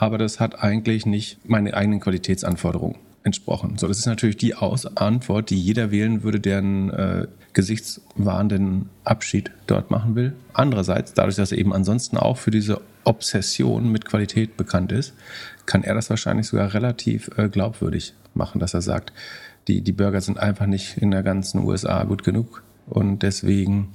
aber 0.02 0.18
das 0.18 0.40
hat 0.40 0.64
eigentlich 0.64 1.06
nicht 1.06 1.46
meinen 1.48 1.74
eigenen 1.74 2.00
Qualitätsanforderungen 2.00 2.96
entsprochen. 3.24 3.78
So, 3.78 3.86
das 3.86 3.98
ist 3.98 4.06
natürlich 4.06 4.38
die 4.38 4.56
Aus 4.56 4.86
Antwort, 4.96 5.50
die 5.50 5.60
jeder 5.60 5.92
wählen 5.92 6.24
würde, 6.24 6.40
der 6.40 6.60
einen 6.60 6.90
äh, 6.90 7.28
gesichtswahrenden 7.52 8.88
Abschied 9.04 9.52
dort 9.68 9.92
machen 9.92 10.16
will. 10.16 10.32
Andererseits, 10.54 11.14
dadurch, 11.14 11.36
dass 11.36 11.52
er 11.52 11.58
eben 11.58 11.74
ansonsten 11.74 12.16
auch 12.16 12.38
für 12.38 12.50
diese 12.50 12.80
Obsession 13.04 13.92
mit 13.92 14.06
Qualität 14.06 14.56
bekannt 14.56 14.94
ist, 14.94 15.16
kann 15.66 15.84
er 15.84 15.96
das 15.96 16.10
wahrscheinlich 16.10 16.48
sogar 16.48 16.74
relativ 16.74 17.30
äh, 17.36 17.50
glaubwürdig 17.50 18.14
machen, 18.34 18.60
dass 18.60 18.74
er 18.74 18.82
sagt, 18.82 19.12
die, 19.68 19.82
die 19.82 19.92
Burger 19.92 20.22
sind 20.22 20.40
einfach 20.40 20.66
nicht 20.66 20.98
in 20.98 21.12
der 21.12 21.24
ganzen 21.24 21.62
USA 21.66 22.06
gut 22.06 22.24
genug 22.24 22.64
und 22.88 23.22
deswegen 23.22 23.90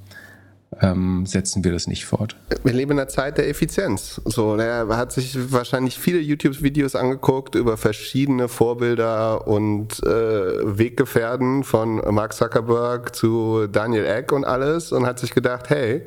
ähm, 0.81 1.25
setzen 1.25 1.63
wir 1.63 1.71
das 1.71 1.87
nicht 1.87 2.05
fort. 2.05 2.35
Wir 2.63 2.73
leben 2.73 2.91
in 2.91 2.99
einer 2.99 3.07
Zeit 3.07 3.37
der 3.37 3.47
Effizienz. 3.49 4.21
So, 4.25 4.55
er 4.55 4.87
hat 4.97 5.11
sich 5.11 5.51
wahrscheinlich 5.51 5.97
viele 5.97 6.19
YouTube-Videos 6.19 6.95
angeguckt 6.95 7.55
über 7.55 7.77
verschiedene 7.77 8.47
Vorbilder 8.47 9.47
und 9.47 10.03
äh, 10.03 10.77
Weggefährden 10.77 11.63
von 11.63 11.95
Mark 12.13 12.33
Zuckerberg 12.33 13.15
zu 13.15 13.67
Daniel 13.67 14.05
Eck 14.05 14.31
und 14.31 14.45
alles 14.45 14.91
und 14.91 15.05
hat 15.05 15.19
sich 15.19 15.33
gedacht, 15.33 15.69
hey, 15.69 16.01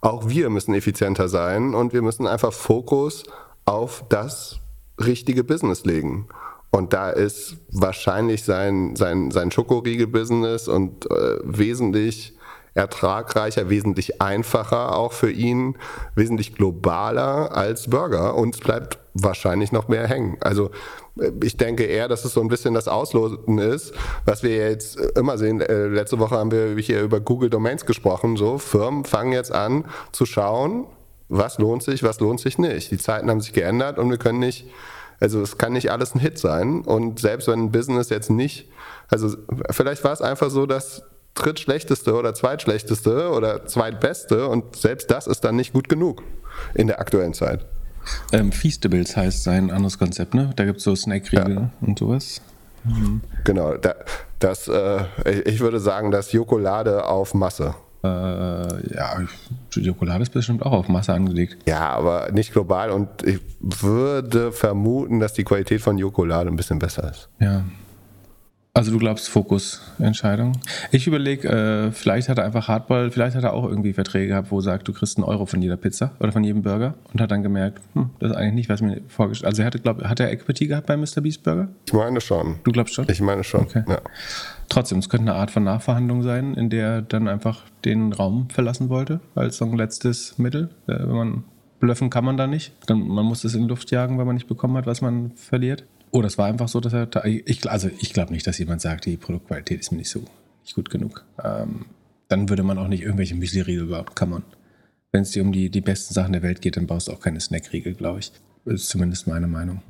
auch 0.00 0.28
wir 0.28 0.50
müssen 0.50 0.74
effizienter 0.74 1.28
sein 1.28 1.74
und 1.74 1.92
wir 1.92 2.02
müssen 2.02 2.26
einfach 2.26 2.52
Fokus 2.52 3.24
auf 3.64 4.04
das 4.08 4.60
richtige 4.98 5.42
Business 5.44 5.84
legen. 5.84 6.28
Und 6.70 6.92
da 6.92 7.10
ist 7.10 7.56
wahrscheinlich 7.70 8.42
sein, 8.42 8.96
sein, 8.96 9.30
sein 9.30 9.50
Schokoriegel-Business 9.50 10.68
und 10.68 11.10
äh, 11.10 11.38
wesentlich 11.44 12.36
ertragreicher, 12.74 13.70
wesentlich 13.70 14.20
einfacher 14.20 14.96
auch 14.96 15.12
für 15.12 15.30
ihn, 15.30 15.76
wesentlich 16.14 16.54
globaler 16.54 17.56
als 17.56 17.88
Burger 17.88 18.34
und 18.34 18.54
es 18.54 18.60
bleibt 18.60 18.98
wahrscheinlich 19.14 19.70
noch 19.70 19.88
mehr 19.88 20.08
hängen. 20.08 20.36
Also 20.40 20.70
äh, 21.20 21.30
ich 21.42 21.56
denke 21.56 21.84
eher, 21.84 22.08
dass 22.08 22.24
es 22.24 22.32
so 22.32 22.40
ein 22.40 22.48
bisschen 22.48 22.74
das 22.74 22.88
Ausloten 22.88 23.58
ist, 23.58 23.94
was 24.24 24.42
wir 24.42 24.56
jetzt 24.56 24.96
immer 25.16 25.38
sehen. 25.38 25.60
Äh, 25.60 25.86
letzte 25.86 26.18
Woche 26.18 26.36
haben 26.36 26.50
wir 26.50 26.76
hier 26.78 27.02
über 27.02 27.20
Google 27.20 27.48
Domains 27.48 27.86
gesprochen. 27.86 28.36
So 28.36 28.58
Firmen 28.58 29.04
fangen 29.04 29.32
jetzt 29.32 29.52
an 29.52 29.84
zu 30.10 30.26
schauen, 30.26 30.86
was 31.28 31.58
lohnt 31.58 31.84
sich, 31.84 32.02
was 32.02 32.18
lohnt 32.18 32.40
sich 32.40 32.58
nicht. 32.58 32.90
Die 32.90 32.98
Zeiten 32.98 33.30
haben 33.30 33.40
sich 33.40 33.52
geändert 33.52 33.98
und 33.98 34.10
wir 34.10 34.18
können 34.18 34.40
nicht 34.40 34.66
also 35.20 35.40
es 35.40 35.58
kann 35.58 35.72
nicht 35.72 35.90
alles 35.90 36.14
ein 36.14 36.20
Hit 36.20 36.38
sein. 36.38 36.82
Und 36.82 37.20
selbst 37.20 37.48
wenn 37.48 37.60
ein 37.60 37.70
Business 37.70 38.10
jetzt 38.10 38.30
nicht, 38.30 38.68
also 39.08 39.36
vielleicht 39.70 40.04
war 40.04 40.12
es 40.12 40.20
einfach 40.20 40.50
so, 40.50 40.66
dass 40.66 41.02
drittschlechteste 41.34 42.14
oder 42.14 42.34
zweitschlechteste 42.34 43.30
oder 43.30 43.66
zweitbeste 43.66 44.48
und 44.48 44.76
selbst 44.76 45.10
das 45.10 45.26
ist 45.26 45.44
dann 45.44 45.56
nicht 45.56 45.72
gut 45.72 45.88
genug 45.88 46.22
in 46.74 46.86
der 46.86 47.00
aktuellen 47.00 47.34
Zeit. 47.34 47.66
Ähm, 48.32 48.52
Feastables 48.52 49.16
heißt 49.16 49.44
sein 49.44 49.70
anderes 49.70 49.98
Konzept, 49.98 50.34
ne? 50.34 50.50
Da 50.56 50.64
gibt 50.64 50.78
es 50.78 50.84
so 50.84 50.94
Snack-Riegel 50.94 51.54
ja. 51.54 51.70
und 51.80 51.98
sowas. 51.98 52.40
Mhm. 52.84 53.22
Genau, 53.44 53.76
da, 53.76 53.94
das, 54.38 54.68
äh, 54.68 55.04
ich 55.44 55.60
würde 55.60 55.80
sagen, 55.80 56.10
das 56.10 56.32
Jokolade 56.32 57.04
auf 57.04 57.34
Masse. 57.34 57.74
Äh, 58.02 58.06
ja, 58.06 59.22
Jokolade 59.72 60.22
ist 60.22 60.32
bestimmt 60.32 60.62
auch 60.64 60.72
auf 60.72 60.88
Masse 60.88 61.14
angelegt. 61.14 61.56
Ja, 61.66 61.88
aber 61.90 62.30
nicht 62.32 62.52
global 62.52 62.90
und 62.90 63.08
ich 63.24 63.40
würde 63.60 64.52
vermuten, 64.52 65.20
dass 65.20 65.32
die 65.32 65.44
Qualität 65.44 65.80
von 65.80 65.96
Jokolade 65.96 66.50
ein 66.50 66.56
bisschen 66.56 66.78
besser 66.78 67.10
ist. 67.10 67.30
Ja, 67.40 67.64
also 68.74 68.90
du 68.90 68.98
glaubst 68.98 69.28
Fokusentscheidung? 69.28 70.52
Ich 70.90 71.06
überlege, 71.06 71.48
äh, 71.48 71.92
vielleicht 71.92 72.28
hat 72.28 72.38
er 72.38 72.44
einfach 72.44 72.66
Hardball, 72.66 73.12
vielleicht 73.12 73.36
hat 73.36 73.44
er 73.44 73.54
auch 73.54 73.64
irgendwie 73.64 73.92
Verträge 73.92 74.28
gehabt, 74.28 74.50
wo 74.50 74.58
er 74.58 74.62
sagt, 74.62 74.88
du 74.88 74.92
kriegst 74.92 75.16
einen 75.16 75.24
Euro 75.24 75.46
von 75.46 75.62
jeder 75.62 75.76
Pizza 75.76 76.12
oder 76.18 76.32
von 76.32 76.42
jedem 76.42 76.62
Burger 76.62 76.94
und 77.12 77.20
hat 77.20 77.30
dann 77.30 77.44
gemerkt, 77.44 77.80
hm, 77.94 78.10
das 78.18 78.32
ist 78.32 78.36
eigentlich 78.36 78.54
nicht, 78.54 78.68
was 78.68 78.82
mir 78.82 79.00
vorgestellt 79.06 79.46
Also 79.46 79.62
er 79.62 79.66
hatte, 79.66 79.78
glaub, 79.78 80.02
hat 80.02 80.18
er 80.18 80.32
Equity 80.32 80.66
gehabt 80.66 80.88
bei 80.88 80.96
Mr. 80.96 81.20
Beast 81.22 81.44
Burger? 81.44 81.68
Ich 81.86 81.92
meine 81.92 82.20
schon. 82.20 82.56
Du 82.64 82.72
glaubst 82.72 82.94
schon? 82.94 83.06
Ich 83.08 83.20
meine 83.20 83.44
schon, 83.44 83.60
okay. 83.60 83.84
ja. 83.88 84.00
Trotzdem, 84.68 84.98
es 84.98 85.08
könnte 85.08 85.30
eine 85.30 85.38
Art 85.38 85.52
von 85.52 85.62
Nachverhandlung 85.62 86.24
sein, 86.24 86.54
in 86.54 86.68
der 86.68 86.86
er 86.88 87.02
dann 87.02 87.28
einfach 87.28 87.62
den 87.84 88.12
Raum 88.12 88.48
verlassen 88.50 88.88
wollte, 88.88 89.20
als 89.36 89.58
so 89.58 89.66
ein 89.66 89.76
letztes 89.76 90.36
Mittel. 90.38 90.70
Äh, 90.88 90.98
wenn 90.98 91.14
man 91.14 91.44
blöffen 91.84 92.10
kann 92.10 92.24
man 92.24 92.36
da 92.36 92.46
nicht. 92.46 92.72
Dann, 92.86 93.06
man 93.06 93.24
muss 93.24 93.44
es 93.44 93.54
in 93.54 93.62
die 93.62 93.68
Luft 93.68 93.90
jagen, 93.90 94.18
weil 94.18 94.24
man 94.24 94.34
nicht 94.34 94.48
bekommen 94.48 94.76
hat, 94.76 94.86
was 94.86 95.02
man 95.02 95.32
verliert. 95.36 95.84
Oh, 96.14 96.22
das 96.22 96.38
war 96.38 96.46
einfach 96.46 96.68
so, 96.68 96.78
dass 96.78 96.92
er. 96.92 97.08
Ich, 97.24 97.68
also, 97.68 97.90
ich 97.98 98.12
glaube 98.12 98.32
nicht, 98.32 98.46
dass 98.46 98.58
jemand 98.58 98.80
sagt, 98.80 99.06
die 99.06 99.16
Produktqualität 99.16 99.80
ist 99.80 99.90
mir 99.90 99.98
nicht 99.98 100.10
so 100.10 100.22
nicht 100.62 100.76
gut 100.76 100.88
genug. 100.88 101.24
Ähm, 101.42 101.86
dann 102.28 102.48
würde 102.48 102.62
man 102.62 102.78
auch 102.78 102.86
nicht 102.86 103.02
irgendwelche 103.02 103.34
Müsli-Riegel 103.34 103.86
überhaupt 103.86 104.14
kammern. 104.14 104.44
Wenn 105.10 105.22
es 105.22 105.32
dir 105.32 105.42
um 105.42 105.50
die, 105.50 105.70
die 105.70 105.80
besten 105.80 106.14
Sachen 106.14 106.32
der 106.32 106.42
Welt 106.42 106.62
geht, 106.62 106.76
dann 106.76 106.86
baust 106.86 107.08
du 107.08 107.12
auch 107.12 107.18
keine 107.18 107.40
Snack-Riegel, 107.40 107.94
glaube 107.94 108.20
ich. 108.20 108.30
Das 108.64 108.74
ist 108.74 108.90
zumindest 108.90 109.26
meine 109.26 109.48
Meinung. 109.48 109.82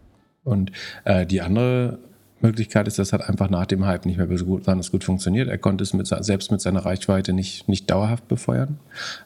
Und 0.45 0.73
äh, 1.05 1.27
die 1.27 1.43
andere 1.43 1.99
Möglichkeit 2.45 2.87
ist, 2.87 2.99
das 2.99 3.13
hat 3.13 3.29
einfach 3.29 3.51
nach 3.51 3.67
dem 3.67 3.87
Hype 3.87 4.07
nicht 4.07 4.19
mehr 4.19 4.27
besonders 4.27 4.91
gut 4.91 5.05
funktioniert. 5.05 5.49
Er 5.49 5.59
konnte 5.59 5.83
es 5.83 5.93
mit, 5.93 6.07
selbst 6.07 6.53
mit 6.53 6.61
seiner 6.61 6.85
Reichweite 6.85 7.33
nicht, 7.33 7.69
nicht 7.69 7.91
dauerhaft 7.91 8.29
befeuern. 8.29 8.79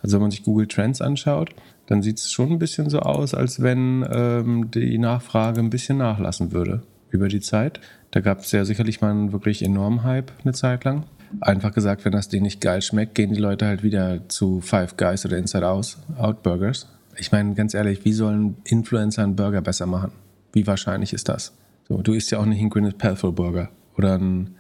Also 0.03 0.17
wenn 0.17 0.23
man 0.23 0.31
sich 0.31 0.45
Google 0.45 0.67
Trends 0.67 1.01
anschaut, 1.01 1.51
dann 1.87 2.03
sieht 2.03 2.19
es 2.19 2.31
schon 2.31 2.53
ein 2.53 2.59
bisschen 2.59 2.91
so 2.91 3.01
aus, 3.01 3.35
als 3.35 3.63
wenn 3.63 4.07
ähm, 4.11 4.71
die 4.71 4.99
Nachfrage 4.99 5.61
ein 5.61 5.71
bisschen 5.71 5.99
nachlassen 5.99 6.53
würde 6.53 6.83
über 7.11 7.29
die 7.29 7.41
Zeit. 7.41 7.81
Da 8.11 8.21
gab 8.21 8.41
es 8.41 8.53
ja 8.53 8.65
sicherlich 8.65 9.01
mal 9.01 9.11
einen 9.11 9.33
wirklich 9.33 9.63
enormen 9.63 10.05
Hype 10.05 10.33
eine 10.43 10.53
Zeit 10.53 10.85
lang. 10.85 11.05
Einfach 11.41 11.73
gesagt, 11.73 12.05
wenn 12.05 12.13
das 12.13 12.29
Ding 12.29 12.43
nicht 12.43 12.61
geil 12.61 12.81
schmeckt, 12.81 13.15
gehen 13.15 13.33
die 13.33 13.41
Leute 13.41 13.67
halt 13.67 13.83
wieder 13.83 14.29
zu 14.29 14.61
Five 14.61 14.97
Guys 14.97 15.27
oder 15.27 15.37
Inside 15.37 15.67
Out, 15.67 15.99
Out 16.17 16.43
Burgers. 16.43 16.89
Ich 17.17 17.33
meine, 17.33 17.55
ganz 17.55 17.75
ehrlich, 17.75 18.05
wie 18.05 18.13
sollen 18.13 18.57
Influencer 18.65 19.25
einen 19.25 19.37
Burger 19.37 19.61
besser 19.61 19.87
machen? 19.87 20.13
Wie 20.53 20.67
wahrscheinlich 20.67 21.13
ist 21.13 21.29
das? 21.29 21.53
So, 21.89 22.03
du 22.03 22.13
isst 22.13 22.31
ja 22.31 22.39
auch 22.39 22.45
nicht 22.45 22.61
einen 22.61 22.71
Gwyneth 22.71 22.99
Paltrow 22.99 23.35
Burger 23.35 23.71
oder 23.97 24.19
ein, 24.19 24.57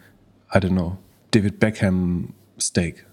I 0.52 0.58
don't 0.58 0.70
know, 0.70 0.96
David 1.30 1.60
Beckham 1.60 2.32
Steak. 2.58 3.06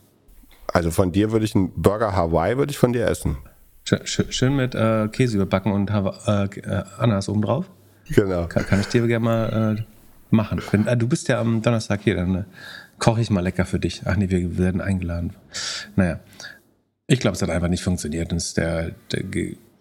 Also 0.68 0.92
von 0.92 1.12
dir 1.12 1.32
würde 1.32 1.46
ich 1.46 1.56
einen 1.56 1.72
Burger 1.76 2.16
Hawaii 2.16 2.58
würde 2.58 2.72
ich 2.72 2.78
von 2.78 2.94
dir 2.94 3.08
essen. 3.08 3.38
Schön 3.84 4.56
mit 4.56 4.74
äh, 4.74 5.08
Käse 5.10 5.36
überbacken 5.36 5.72
und 5.72 5.92
äh, 5.92 6.46
äh, 6.46 6.84
Ananas 6.98 7.30
oben 7.30 7.44
drauf. 7.44 7.70
Genau. 8.10 8.48
Kann, 8.48 8.66
kann 8.66 8.80
ich 8.80 8.88
dir 8.88 9.06
gerne 9.06 9.24
mal 9.24 9.78
äh, 9.78 9.84
machen. 10.32 10.62
Wenn, 10.72 10.88
äh, 10.88 10.98
du 10.98 11.08
bist 11.08 11.28
ja 11.28 11.40
am 11.40 11.62
Donnerstag 11.62 12.02
hier, 12.02 12.16
dann 12.16 12.36
äh, 12.36 12.44
koche 12.98 13.22
ich 13.22 13.30
mal 13.30 13.42
lecker 13.42 13.66
für 13.66 13.80
dich. 13.80 14.02
Ach 14.06 14.16
nee, 14.16 14.30
wir 14.30 14.58
werden 14.58 14.82
eingeladen. 14.82 15.34
Naja. 15.96 16.20
Ich 17.08 17.20
glaube, 17.20 17.36
es 17.36 17.42
hat 17.44 17.52
einfach 17.52 17.68
nicht 17.68 17.84
funktioniert. 17.84 18.32
Das 18.32 18.46
ist 18.46 18.58
der, 18.58 18.92
der 19.12 19.24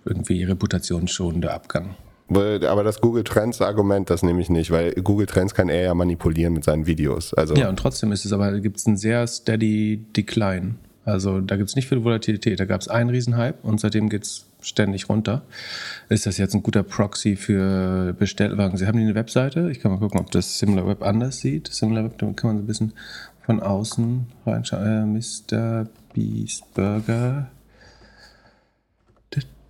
irgendwie 0.05 0.45
reputationsschonende 0.45 1.51
Abgang. 1.51 1.97
Aber 2.29 2.83
das 2.83 3.01
Google 3.01 3.25
Trends 3.25 3.61
Argument, 3.61 4.09
das 4.09 4.23
nehme 4.23 4.41
ich 4.41 4.49
nicht, 4.49 4.71
weil 4.71 4.93
Google 4.95 5.27
Trends 5.27 5.55
kann 5.55 5.69
er 5.69 5.83
ja 5.83 5.95
manipulieren 5.95 6.55
mit 6.55 6.65
seinen 6.65 6.87
Videos. 6.87 7.35
Also 7.35 7.55
ja, 7.55 7.69
und 7.69 7.79
trotzdem 7.79 8.13
ist 8.13 8.25
es 8.25 8.33
aber, 8.33 8.61
gibt 8.61 8.79
es 8.79 8.87
einen 8.87 8.97
sehr 8.97 9.27
steady 9.27 10.05
Decline. 10.17 10.77
Also 11.05 11.41
da 11.41 11.57
gibt 11.57 11.69
es 11.69 11.77
nicht 11.77 11.89
viel 11.89 12.03
Volatilität. 12.03 12.59
Da 12.61 12.65
gab 12.65 12.81
es 12.81 12.89
einen 12.89 13.11
Riesenhype 13.11 13.59
und 13.63 13.79
seitdem 13.79 14.09
geht 14.09 14.25
es 14.25 14.47
ständig 14.63 15.09
runter. 15.09 15.43
Ist 16.09 16.25
das 16.27 16.39
jetzt 16.39 16.55
ein 16.55 16.63
guter 16.63 16.83
Proxy 16.83 17.37
für 17.37 18.15
Bestellwagen? 18.19 18.79
Sie 18.79 18.87
haben 18.87 18.97
die 18.97 19.05
eine 19.05 19.15
Webseite. 19.15 19.71
Ich 19.71 19.81
kann 19.81 19.93
mal 19.93 19.99
gucken, 19.99 20.19
ob 20.19 20.31
das 20.31 20.59
SimilarWeb 20.59 21.03
anders 21.03 21.39
sieht. 21.39 21.69
SimilarWeb, 21.69 22.17
da 22.19 22.33
kann 22.33 22.51
man 22.51 22.57
so 22.57 22.63
ein 22.63 22.67
bisschen 22.67 22.93
von 23.45 23.61
außen 23.61 24.27
reinschauen. 24.47 25.17
Äh, 25.17 25.55
Mr. 25.55 25.87
Beast 26.15 26.73
Burger. 26.73 27.51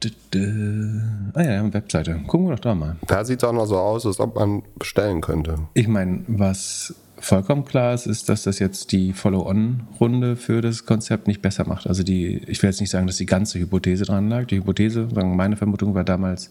Ah 0.06 1.42
ja, 1.42 1.48
wir 1.48 1.58
haben 1.58 1.64
eine 1.66 1.74
Webseite. 1.74 2.20
Gucken 2.26 2.48
wir 2.48 2.56
doch 2.56 2.60
da 2.60 2.74
mal. 2.74 2.96
Da 3.06 3.24
sieht 3.24 3.42
es 3.42 3.48
auch 3.48 3.52
noch 3.52 3.66
so 3.66 3.76
aus, 3.76 4.06
als 4.06 4.20
ob 4.20 4.36
man 4.36 4.62
bestellen 4.78 5.20
könnte. 5.20 5.58
Ich 5.74 5.88
meine, 5.88 6.24
was 6.26 6.94
vollkommen 7.18 7.64
klar 7.64 7.94
ist, 7.94 8.06
ist, 8.06 8.28
dass 8.28 8.42
das 8.42 8.58
jetzt 8.58 8.92
die 8.92 9.12
Follow-on-Runde 9.12 10.36
für 10.36 10.60
das 10.60 10.84
Konzept 10.84 11.26
nicht 11.26 11.42
besser 11.42 11.66
macht. 11.66 11.86
Also 11.86 12.02
die, 12.02 12.42
ich 12.46 12.62
will 12.62 12.70
jetzt 12.70 12.80
nicht 12.80 12.90
sagen, 12.90 13.06
dass 13.06 13.16
die 13.16 13.26
ganze 13.26 13.58
Hypothese 13.58 14.04
dran 14.04 14.28
lag. 14.28 14.46
Die 14.46 14.56
Hypothese, 14.56 15.08
meine 15.14 15.56
Vermutung 15.56 15.94
war 15.94 16.04
damals 16.04 16.50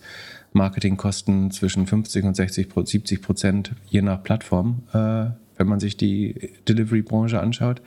Marketingkosten 0.54 1.52
zwischen 1.52 1.88
50 1.88 2.26
und 2.26 2.36
60, 2.36 2.70
70 2.74 3.22
Prozent 3.22 3.72
je 3.90 4.02
nach 4.02 4.24
Plattform, 4.24 4.84
äh, 4.94 5.26
wenn 5.58 5.68
man 5.68 5.80
sich 5.80 5.98
die 5.98 6.52
Delivery-Branche 6.68 7.40
anschaut. 7.40 7.82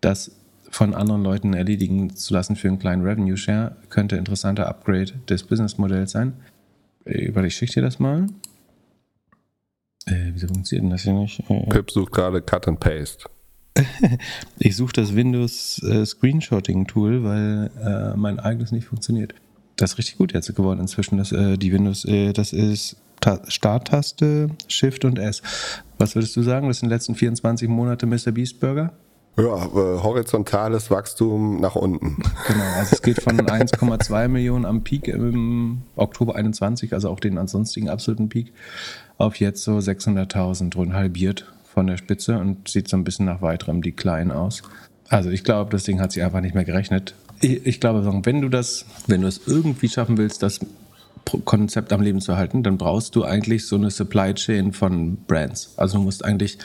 Das 0.00 0.32
von 0.76 0.92
anderen 0.94 1.22
Leuten 1.22 1.54
erledigen 1.54 2.14
zu 2.14 2.34
lassen 2.34 2.54
für 2.54 2.68
einen 2.68 2.78
kleinen 2.78 3.02
Revenue 3.02 3.38
Share 3.38 3.76
könnte 3.88 4.16
ein 4.16 4.18
interessanter 4.18 4.68
Upgrade 4.68 5.12
des 5.26 5.42
Businessmodells 5.42 6.12
sein. 6.12 6.34
Äh, 7.06 7.34
warte, 7.34 7.48
ich 7.48 7.56
schicke 7.56 7.72
dir 7.72 7.82
das 7.82 7.98
mal. 7.98 8.26
Äh, 10.04 10.32
wieso 10.34 10.48
funktioniert 10.48 10.84
denn 10.84 10.90
das 10.90 11.02
hier 11.02 11.14
nicht? 11.14 11.40
Äh, 11.48 11.66
Pip 11.70 11.90
sucht 11.90 12.12
gerade 12.12 12.42
Cut 12.42 12.68
and 12.68 12.78
Paste. 12.78 13.24
ich 14.58 14.76
suche 14.76 14.92
das 14.92 15.16
Windows 15.16 15.82
äh, 15.82 16.04
Screenshotting 16.04 16.86
Tool, 16.86 17.24
weil 17.24 17.70
äh, 17.82 18.14
mein 18.14 18.38
eigenes 18.38 18.70
nicht 18.70 18.86
funktioniert. 18.86 19.34
Das 19.76 19.92
ist 19.92 19.98
richtig 19.98 20.18
gut 20.18 20.34
jetzt 20.34 20.54
geworden 20.54 20.80
inzwischen. 20.80 21.16
Das, 21.16 21.32
äh, 21.32 21.56
die 21.56 21.72
Windows, 21.72 22.04
äh, 22.04 22.34
das 22.34 22.52
ist 22.52 22.96
Starttaste, 23.48 24.50
Shift 24.68 25.06
und 25.06 25.18
S. 25.18 25.40
Was 25.96 26.14
würdest 26.14 26.36
du 26.36 26.42
sagen? 26.42 26.68
Das 26.68 26.80
sind 26.80 26.90
die 26.90 26.94
letzten 26.94 27.14
24 27.14 27.66
Monate 27.66 28.04
Mr. 28.04 28.30
Beast 28.30 28.60
Burger? 28.60 28.92
Ja, 29.38 29.70
horizontales 29.72 30.90
Wachstum 30.90 31.60
nach 31.60 31.76
unten. 31.76 32.22
Genau, 32.46 32.64
also 32.78 32.94
es 32.94 33.02
geht 33.02 33.22
von 33.22 33.38
1,2 33.40 34.28
Millionen 34.28 34.64
am 34.64 34.82
Peak 34.82 35.08
im 35.08 35.82
Oktober 35.94 36.36
21, 36.36 36.94
also 36.94 37.10
auch 37.10 37.20
den 37.20 37.36
ansonstigen 37.36 37.90
absoluten 37.90 38.30
Peak, 38.30 38.52
auf 39.18 39.36
jetzt 39.36 39.62
so 39.62 39.76
600.000 39.76 40.74
rund 40.74 40.94
halbiert 40.94 41.52
von 41.64 41.86
der 41.86 41.98
Spitze 41.98 42.38
und 42.38 42.68
sieht 42.68 42.88
so 42.88 42.96
ein 42.96 43.04
bisschen 43.04 43.26
nach 43.26 43.42
weiterem 43.42 43.82
Decline 43.82 44.34
aus. 44.34 44.62
Also 45.10 45.28
ich 45.28 45.44
glaube, 45.44 45.70
das 45.70 45.84
Ding 45.84 46.00
hat 46.00 46.12
sich 46.12 46.22
einfach 46.22 46.40
nicht 46.40 46.54
mehr 46.54 46.64
gerechnet. 46.64 47.14
Ich, 47.40 47.66
ich 47.66 47.80
glaube, 47.80 48.04
wenn 48.24 48.40
du 48.40 48.48
das, 48.48 48.86
wenn 49.06 49.20
du 49.20 49.28
es 49.28 49.42
irgendwie 49.46 49.90
schaffen 49.90 50.16
willst, 50.16 50.42
das 50.42 50.60
Konzept 51.44 51.92
am 51.92 52.00
Leben 52.00 52.20
zu 52.20 52.32
erhalten, 52.32 52.62
dann 52.62 52.78
brauchst 52.78 53.16
du 53.16 53.24
eigentlich 53.24 53.66
so 53.66 53.76
eine 53.76 53.90
Supply 53.90 54.32
Chain 54.34 54.72
von 54.72 55.16
Brands. 55.26 55.74
Also 55.76 55.98
du 55.98 56.04
musst 56.04 56.24
eigentlich 56.24 56.58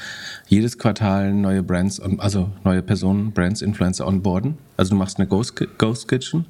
jedes 0.47 0.77
Quartal 0.77 1.33
neue 1.33 1.63
Brands, 1.63 1.99
also 1.99 2.51
neue 2.63 2.81
Personen, 2.83 3.31
Brands, 3.31 3.61
Influencer 3.61 4.07
onboarden. 4.07 4.57
Also 4.77 4.91
du 4.91 4.97
machst 4.97 5.17
eine 5.17 5.27
Ghost, 5.27 5.55
Ghost 5.77 6.07
Kitchen 6.07 6.45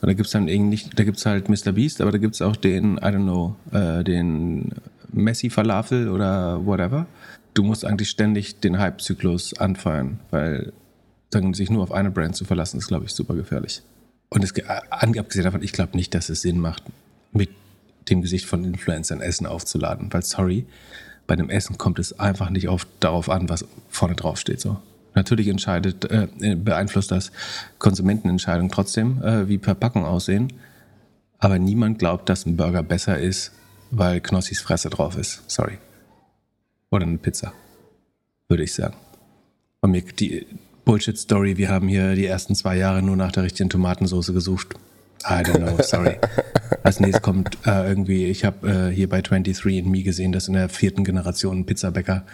und 0.00 0.06
da 0.06 0.12
gibt's 0.14 0.32
dann 0.32 0.48
irgendwie, 0.48 0.80
da 0.94 1.04
gibt's 1.04 1.26
halt 1.26 1.48
Mr. 1.48 1.72
Beast, 1.72 2.00
aber 2.00 2.12
da 2.12 2.18
gibt's 2.18 2.40
auch 2.40 2.56
den, 2.56 2.96
I 2.96 3.00
don't 3.00 3.24
know, 3.24 3.56
äh, 3.72 4.04
den 4.04 4.72
Messi 5.12 5.50
Falafel 5.50 6.08
oder 6.08 6.64
whatever. 6.64 7.06
Du 7.54 7.64
musst 7.64 7.84
eigentlich 7.84 8.10
ständig 8.10 8.60
den 8.60 8.78
Hype-Zyklus 8.78 9.58
anfeuern, 9.58 10.20
weil 10.30 10.72
dann 11.30 11.54
sich 11.54 11.70
nur 11.70 11.82
auf 11.82 11.92
eine 11.92 12.10
Brand 12.10 12.36
zu 12.36 12.44
verlassen, 12.44 12.78
ist, 12.78 12.88
glaube 12.88 13.06
ich, 13.06 13.12
super 13.12 13.34
gefährlich. 13.34 13.82
Und 14.30 14.44
es, 14.44 14.52
abgesehen 14.90 15.44
davon, 15.44 15.62
ich 15.62 15.72
glaube 15.72 15.96
nicht, 15.96 16.14
dass 16.14 16.28
es 16.28 16.42
Sinn 16.42 16.60
macht, 16.60 16.84
mit 17.32 17.50
dem 18.08 18.22
Gesicht 18.22 18.46
von 18.46 18.64
Influencern 18.64 19.20
Essen 19.20 19.46
aufzuladen. 19.46 20.12
Weil, 20.12 20.22
sorry, 20.22 20.66
bei 21.26 21.36
dem 21.36 21.50
Essen 21.50 21.78
kommt 21.78 21.98
es 21.98 22.18
einfach 22.18 22.50
nicht 22.50 22.68
oft 22.68 22.88
darauf 23.00 23.28
an, 23.28 23.48
was 23.48 23.66
vorne 23.90 24.14
drauf 24.14 24.38
steht. 24.38 24.60
So. 24.60 24.78
Natürlich 25.14 25.48
entscheidet, 25.48 26.04
äh, 26.10 26.28
beeinflusst 26.56 27.10
das 27.10 27.32
Konsumentenentscheidungen 27.78 28.70
trotzdem, 28.70 29.22
äh, 29.22 29.48
wie 29.48 29.58
Verpackungen 29.58 30.08
aussehen. 30.08 30.52
Aber 31.38 31.58
niemand 31.58 31.98
glaubt, 31.98 32.28
dass 32.28 32.46
ein 32.46 32.56
Burger 32.56 32.82
besser 32.82 33.18
ist, 33.18 33.52
weil 33.90 34.20
Knossis 34.20 34.60
Fresse 34.60 34.90
drauf 34.90 35.16
ist. 35.16 35.42
Sorry. 35.46 35.78
Oder 36.90 37.06
eine 37.06 37.18
Pizza. 37.18 37.52
Würde 38.48 38.64
ich 38.64 38.74
sagen. 38.74 38.96
Und 39.80 39.92
mir, 39.92 40.02
die, 40.02 40.46
Bullshit-Story, 40.84 41.58
wir 41.58 41.68
haben 41.68 41.86
hier 41.86 42.14
die 42.14 42.24
ersten 42.24 42.54
zwei 42.54 42.78
Jahre 42.78 43.02
nur 43.02 43.14
nach 43.14 43.30
der 43.30 43.42
richtigen 43.42 43.68
Tomatensauce 43.68 44.32
gesucht. 44.32 44.74
I 45.24 45.42
don't 45.42 45.58
know, 45.58 45.82
sorry. 45.82 46.16
Als 46.82 47.00
nächstes 47.00 47.22
kommt 47.22 47.58
äh, 47.66 47.88
irgendwie, 47.88 48.26
ich 48.26 48.44
habe 48.44 48.88
äh, 48.88 48.94
hier 48.94 49.08
bei 49.08 49.20
23andMe 49.20 50.04
gesehen, 50.04 50.32
dass 50.32 50.48
in 50.48 50.54
der 50.54 50.68
vierten 50.68 51.04
Generation 51.04 51.60
ein 51.60 51.66
Pizzabäcker 51.66 52.24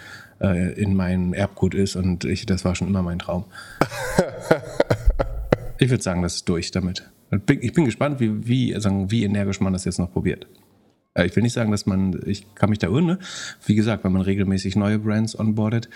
äh, 0.41 0.73
in 0.73 0.95
meinem 0.95 1.33
Erbgut 1.33 1.73
ist 1.73 1.95
und 1.95 2.25
ich, 2.25 2.45
das 2.45 2.65
war 2.65 2.75
schon 2.75 2.87
immer 2.87 3.01
mein 3.01 3.19
Traum. 3.19 3.45
ich 5.79 5.89
würde 5.89 6.03
sagen, 6.03 6.21
das 6.21 6.35
ist 6.35 6.49
durch 6.49 6.71
damit. 6.71 7.09
Ich 7.49 7.73
bin 7.73 7.85
gespannt, 7.85 8.19
wie, 8.19 8.47
wie, 8.47 8.79
sagen, 8.79 9.09
wie 9.11 9.23
energisch 9.23 9.59
man 9.59 9.73
das 9.73 9.85
jetzt 9.85 9.99
noch 9.99 10.11
probiert. 10.11 10.47
Äh, 11.15 11.25
ich 11.25 11.35
will 11.35 11.43
nicht 11.43 11.53
sagen, 11.53 11.71
dass 11.71 11.85
man, 11.85 12.19
ich 12.25 12.53
kann 12.55 12.69
mich 12.69 12.79
da 12.79 12.87
irren, 12.87 13.05
ne? 13.05 13.19
Wie 13.65 13.75
gesagt, 13.75 14.03
wenn 14.03 14.11
man 14.11 14.21
regelmäßig 14.21 14.75
neue 14.75 14.99
Brands 14.99 15.37
onboardet, 15.37 15.89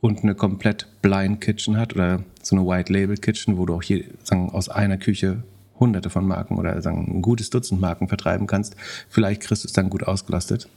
und 0.00 0.22
eine 0.22 0.34
komplett 0.34 0.86
Blind 1.02 1.40
Kitchen 1.40 1.76
hat 1.76 1.94
oder 1.94 2.24
so 2.42 2.56
eine 2.56 2.66
White 2.66 2.92
Label 2.92 3.16
Kitchen, 3.16 3.58
wo 3.58 3.66
du 3.66 3.74
auch 3.74 3.82
hier 3.82 4.04
sagen, 4.22 4.50
aus 4.50 4.68
einer 4.68 4.96
Küche 4.96 5.42
hunderte 5.80 6.10
von 6.10 6.26
Marken 6.26 6.58
oder 6.58 6.80
sagen, 6.82 7.16
ein 7.16 7.22
gutes 7.22 7.50
Dutzend 7.50 7.80
Marken 7.80 8.08
vertreiben 8.08 8.46
kannst. 8.46 8.76
Vielleicht 9.08 9.42
kriegst 9.42 9.64
du 9.64 9.68
es 9.68 9.72
dann 9.72 9.90
gut 9.90 10.04
ausgelastet. 10.04 10.68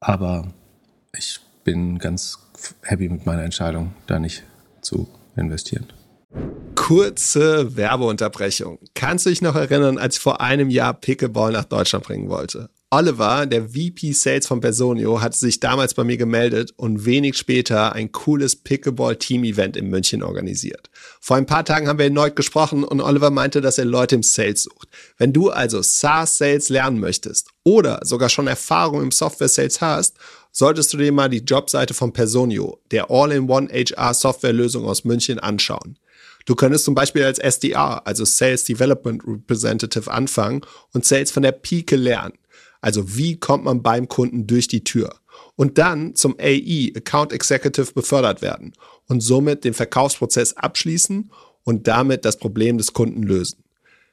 Aber 0.00 0.52
ich 1.16 1.40
bin 1.64 1.98
ganz 1.98 2.38
happy 2.82 3.08
mit 3.08 3.26
meiner 3.26 3.42
Entscheidung, 3.42 3.94
da 4.06 4.18
nicht 4.18 4.44
zu 4.80 5.08
investieren. 5.36 5.86
Kurze 6.74 7.76
Werbeunterbrechung. 7.76 8.78
Kannst 8.94 9.26
du 9.26 9.30
dich 9.30 9.42
noch 9.42 9.56
erinnern, 9.56 9.98
als 9.98 10.16
ich 10.16 10.22
vor 10.22 10.40
einem 10.40 10.70
Jahr 10.70 10.94
Pickleball 10.94 11.52
nach 11.52 11.64
Deutschland 11.64 12.04
bringen 12.04 12.28
wollte? 12.28 12.70
Oliver, 12.90 13.44
der 13.44 13.68
VP 13.68 14.12
Sales 14.12 14.46
von 14.46 14.60
Personio, 14.60 15.20
hatte 15.20 15.36
sich 15.36 15.60
damals 15.60 15.92
bei 15.92 16.04
mir 16.04 16.16
gemeldet 16.16 16.72
und 16.78 17.04
wenig 17.04 17.36
später 17.36 17.92
ein 17.92 18.12
cooles 18.12 18.56
Pickleball-Team-Event 18.56 19.76
in 19.76 19.90
München 19.90 20.22
organisiert. 20.22 20.88
Vor 21.20 21.36
ein 21.36 21.44
paar 21.44 21.66
Tagen 21.66 21.86
haben 21.86 21.98
wir 21.98 22.06
erneut 22.06 22.34
gesprochen 22.34 22.84
und 22.84 23.02
Oliver 23.02 23.28
meinte, 23.28 23.60
dass 23.60 23.76
er 23.76 23.84
Leute 23.84 24.14
im 24.14 24.22
Sales 24.22 24.62
sucht. 24.62 24.88
Wenn 25.18 25.34
du 25.34 25.50
also 25.50 25.82
SaaS-Sales 25.82 26.70
lernen 26.70 26.98
möchtest 26.98 27.50
oder 27.62 28.00
sogar 28.04 28.30
schon 28.30 28.46
Erfahrung 28.46 29.02
im 29.02 29.10
Software-Sales 29.10 29.82
hast, 29.82 30.16
solltest 30.50 30.90
du 30.94 30.96
dir 30.96 31.12
mal 31.12 31.28
die 31.28 31.44
Jobseite 31.44 31.92
von 31.92 32.14
Personio, 32.14 32.80
der 32.90 33.10
All-in-One 33.10 33.68
HR-Software-Lösung 33.68 34.86
aus 34.86 35.04
München, 35.04 35.38
anschauen. 35.38 35.98
Du 36.46 36.54
könntest 36.54 36.86
zum 36.86 36.94
Beispiel 36.94 37.24
als 37.24 37.38
SDR, 37.38 38.06
also 38.06 38.24
Sales 38.24 38.64
Development 38.64 39.22
Representative, 39.26 40.10
anfangen 40.10 40.62
und 40.94 41.04
Sales 41.04 41.30
von 41.30 41.42
der 41.42 41.52
Pike 41.52 41.94
lernen. 41.94 42.32
Also 42.80 43.16
wie 43.16 43.36
kommt 43.36 43.64
man 43.64 43.82
beim 43.82 44.08
Kunden 44.08 44.46
durch 44.46 44.68
die 44.68 44.84
Tür? 44.84 45.14
Und 45.56 45.78
dann 45.78 46.14
zum 46.14 46.36
AE, 46.38 46.92
Account 46.96 47.32
Executive, 47.32 47.92
befördert 47.92 48.42
werden 48.42 48.72
und 49.08 49.20
somit 49.20 49.64
den 49.64 49.74
Verkaufsprozess 49.74 50.56
abschließen 50.56 51.30
und 51.64 51.88
damit 51.88 52.24
das 52.24 52.38
Problem 52.38 52.78
des 52.78 52.92
Kunden 52.92 53.22
lösen. 53.22 53.64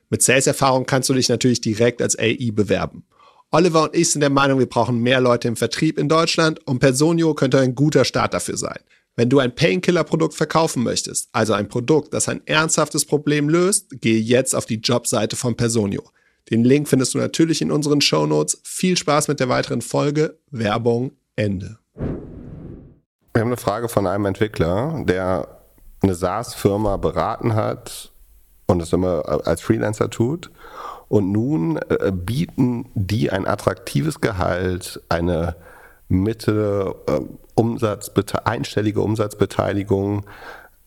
Mit 0.09 0.21
Sales-Erfahrung 0.21 0.85
kannst 0.85 1.09
du 1.09 1.13
dich 1.13 1.29
natürlich 1.29 1.61
direkt 1.61 2.01
als 2.01 2.17
AE 2.17 2.51
bewerben. 2.51 3.05
Oliver 3.51 3.83
und 3.83 3.95
ich 3.95 4.11
sind 4.11 4.21
der 4.21 4.29
Meinung, 4.29 4.59
wir 4.59 4.65
brauchen 4.65 4.99
mehr 4.99 5.21
Leute 5.21 5.47
im 5.47 5.55
Vertrieb 5.55 5.97
in 5.97 6.09
Deutschland 6.09 6.65
und 6.67 6.79
Personio 6.79 7.33
könnte 7.33 7.59
ein 7.59 7.75
guter 7.75 8.05
Start 8.05 8.33
dafür 8.33 8.57
sein. 8.57 8.79
Wenn 9.15 9.29
du 9.29 9.39
ein 9.39 9.55
Painkiller-Produkt 9.55 10.33
verkaufen 10.33 10.83
möchtest, 10.83 11.29
also 11.31 11.53
ein 11.53 11.69
Produkt, 11.69 12.13
das 12.13 12.27
ein 12.27 12.45
ernsthaftes 12.45 13.05
Problem 13.05 13.47
löst, 13.47 14.01
gehe 14.01 14.19
jetzt 14.19 14.53
auf 14.53 14.65
die 14.65 14.79
Jobseite 14.79 15.37
von 15.37 15.55
Personio. 15.55 16.03
Den 16.51 16.63
Link 16.63 16.87
findest 16.87 17.13
du 17.13 17.17
natürlich 17.17 17.61
in 17.61 17.71
unseren 17.71 18.01
Show 18.01 18.25
Notes. 18.27 18.61
Viel 18.63 18.97
Spaß 18.97 19.27
mit 19.27 19.39
der 19.39 19.49
weiteren 19.49 19.81
Folge. 19.81 20.37
Werbung 20.51 21.11
Ende. 21.35 21.79
Wir 21.95 23.41
haben 23.41 23.49
eine 23.49 23.57
Frage 23.57 23.89
von 23.89 24.07
einem 24.07 24.25
Entwickler, 24.25 25.03
der 25.05 25.47
eine 26.01 26.15
SaaS-Firma 26.15 26.97
beraten 26.97 27.55
hat 27.55 28.11
und 28.67 28.81
es 28.81 28.93
immer 28.93 29.47
als 29.47 29.61
Freelancer 29.61 30.09
tut. 30.09 30.51
Und 31.07 31.31
nun 31.31 31.77
äh, 31.77 32.11
bieten 32.11 32.89
die 32.93 33.31
ein 33.31 33.47
attraktives 33.47 34.21
Gehalt, 34.21 35.01
eine 35.09 35.55
Mitte, 36.07 36.95
äh, 37.07 37.19
Umsatz, 37.55 38.11
einstellige 38.43 39.01
Umsatzbeteiligung 39.01 40.25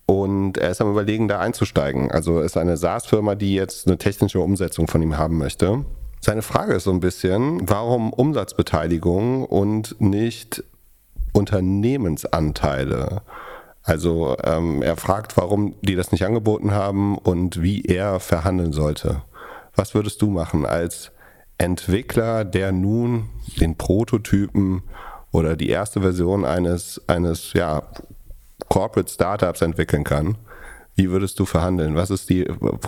und 0.08 0.56
er 0.56 0.70
ist 0.70 0.80
am 0.80 0.90
Überlegen, 0.90 1.28
da 1.28 1.38
einzusteigen. 1.38 2.10
Also 2.10 2.40
ist 2.40 2.56
eine 2.56 2.78
SaaS-Firma, 2.78 3.34
die 3.34 3.54
jetzt 3.54 3.86
eine 3.86 3.98
technische 3.98 4.40
Umsetzung 4.40 4.88
von 4.88 5.02
ihm 5.02 5.18
haben 5.18 5.36
möchte. 5.36 5.84
Seine 6.20 6.40
Frage 6.40 6.72
ist 6.72 6.84
so 6.84 6.90
ein 6.90 7.00
bisschen, 7.00 7.68
warum 7.68 8.14
Umsatzbeteiligung 8.14 9.44
und 9.44 10.00
nicht 10.00 10.64
Unternehmensanteile? 11.34 13.20
Also 13.82 14.34
ähm, 14.42 14.80
er 14.80 14.96
fragt, 14.96 15.36
warum 15.36 15.74
die 15.82 15.94
das 15.94 16.10
nicht 16.10 16.24
angeboten 16.24 16.70
haben 16.70 17.18
und 17.18 17.62
wie 17.62 17.82
er 17.82 18.18
verhandeln 18.18 18.72
sollte. 18.72 19.22
Was 19.76 19.94
würdest 19.94 20.22
du 20.22 20.30
machen 20.30 20.64
als 20.64 21.12
Entwickler, 21.58 22.46
der 22.46 22.72
nun 22.72 23.28
den 23.60 23.76
Prototypen 23.76 24.84
oder 25.32 25.54
die 25.54 25.68
erste 25.68 26.00
Version 26.00 26.46
eines, 26.46 27.02
eines 27.08 27.52
ja, 27.52 27.82
Corporate 28.68 29.10
Startups 29.10 29.62
entwickeln 29.62 30.04
kann. 30.04 30.36
Wie 30.94 31.10
würdest 31.10 31.38
du 31.38 31.44
verhandeln? 31.44 31.94
Was 31.94 32.10
ist 32.10 32.28
die 32.28 32.44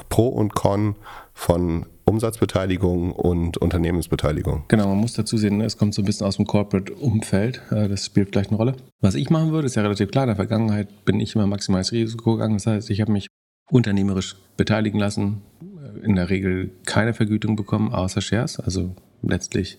Pro 0.09 0.29
und 0.29 0.55
Con 0.55 0.97
von 1.33 1.87
Umsatzbeteiligung 2.05 3.13
und 3.13 3.57
Unternehmensbeteiligung? 3.59 4.65
Genau, 4.67 4.89
man 4.89 4.99
muss 4.99 5.13
dazu 5.13 5.37
sehen, 5.37 5.59
ne, 5.59 5.65
es 5.65 5.79
kommt 5.79 5.95
so 5.95 6.03
ein 6.03 6.07
bisschen 6.07 6.27
aus 6.27 6.37
dem 6.37 6.47
Corporate-Umfeld. 6.47 7.63
Äh, 7.71 7.89
das 7.89 8.07
spielt 8.07 8.31
vielleicht 8.31 8.51
eine 8.51 8.57
Rolle. 8.57 8.75
Was 9.01 9.15
ich 9.15 9.31
machen 9.31 9.53
würde, 9.53 9.67
ist 9.67 9.77
ja 9.77 9.83
relativ 9.83 10.11
klar. 10.11 10.25
In 10.25 10.29
der 10.29 10.37
Vergangenheit 10.37 11.05
bin 11.05 11.21
ich 11.21 11.37
immer 11.37 11.47
maximales 11.47 11.93
Risiko 11.93 12.33
gegangen. 12.33 12.55
Das 12.55 12.67
heißt, 12.67 12.91
ich 12.91 13.01
habe 13.01 13.13
mich 13.13 13.29
unternehmerisch 13.71 14.35
beteiligen 14.57 14.99
lassen, 14.99 15.43
äh, 15.63 16.05
in 16.05 16.17
der 16.17 16.31
Regel 16.31 16.73
keine 16.85 17.15
Vergütung 17.15 17.55
bekommen, 17.55 17.95
außer 17.95 18.21
Shares. 18.21 18.59
Also 18.59 18.97
letztlich 19.23 19.79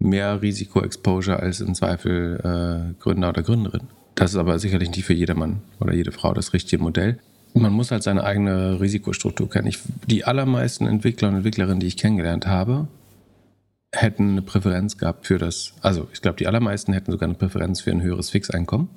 mehr 0.00 0.42
Risiko-Exposure 0.42 1.38
als 1.38 1.60
im 1.60 1.74
Zweifel 1.76 2.40
äh, 2.42 3.00
Gründer 3.00 3.28
oder 3.28 3.42
Gründerin. 3.42 3.88
Das 4.14 4.32
ist 4.32 4.36
aber 4.36 4.58
sicherlich 4.58 4.90
nicht 4.90 5.04
für 5.04 5.14
jedermann 5.14 5.62
oder 5.80 5.94
jede 5.94 6.12
Frau 6.12 6.34
das 6.34 6.52
richtige 6.52 6.82
Modell. 6.82 7.18
Man 7.54 7.72
muss 7.72 7.90
halt 7.90 8.02
seine 8.02 8.22
eigene 8.22 8.80
Risikostruktur 8.80 9.50
kennen. 9.50 9.66
Ich, 9.66 9.78
die 10.06 10.24
allermeisten 10.24 10.86
Entwickler 10.86 11.28
und 11.28 11.36
Entwicklerinnen, 11.36 11.80
die 11.80 11.86
ich 11.86 11.96
kennengelernt 11.96 12.46
habe, 12.46 12.86
hätten 13.92 14.30
eine 14.30 14.42
Präferenz 14.42 14.98
gehabt 14.98 15.26
für 15.26 15.38
das, 15.38 15.72
also 15.80 16.08
ich 16.12 16.22
glaube, 16.22 16.36
die 16.36 16.46
allermeisten 16.46 16.92
hätten 16.92 17.10
sogar 17.10 17.28
eine 17.28 17.36
Präferenz 17.36 17.80
für 17.80 17.90
ein 17.90 18.02
höheres 18.02 18.30
Fixeinkommen, 18.30 18.88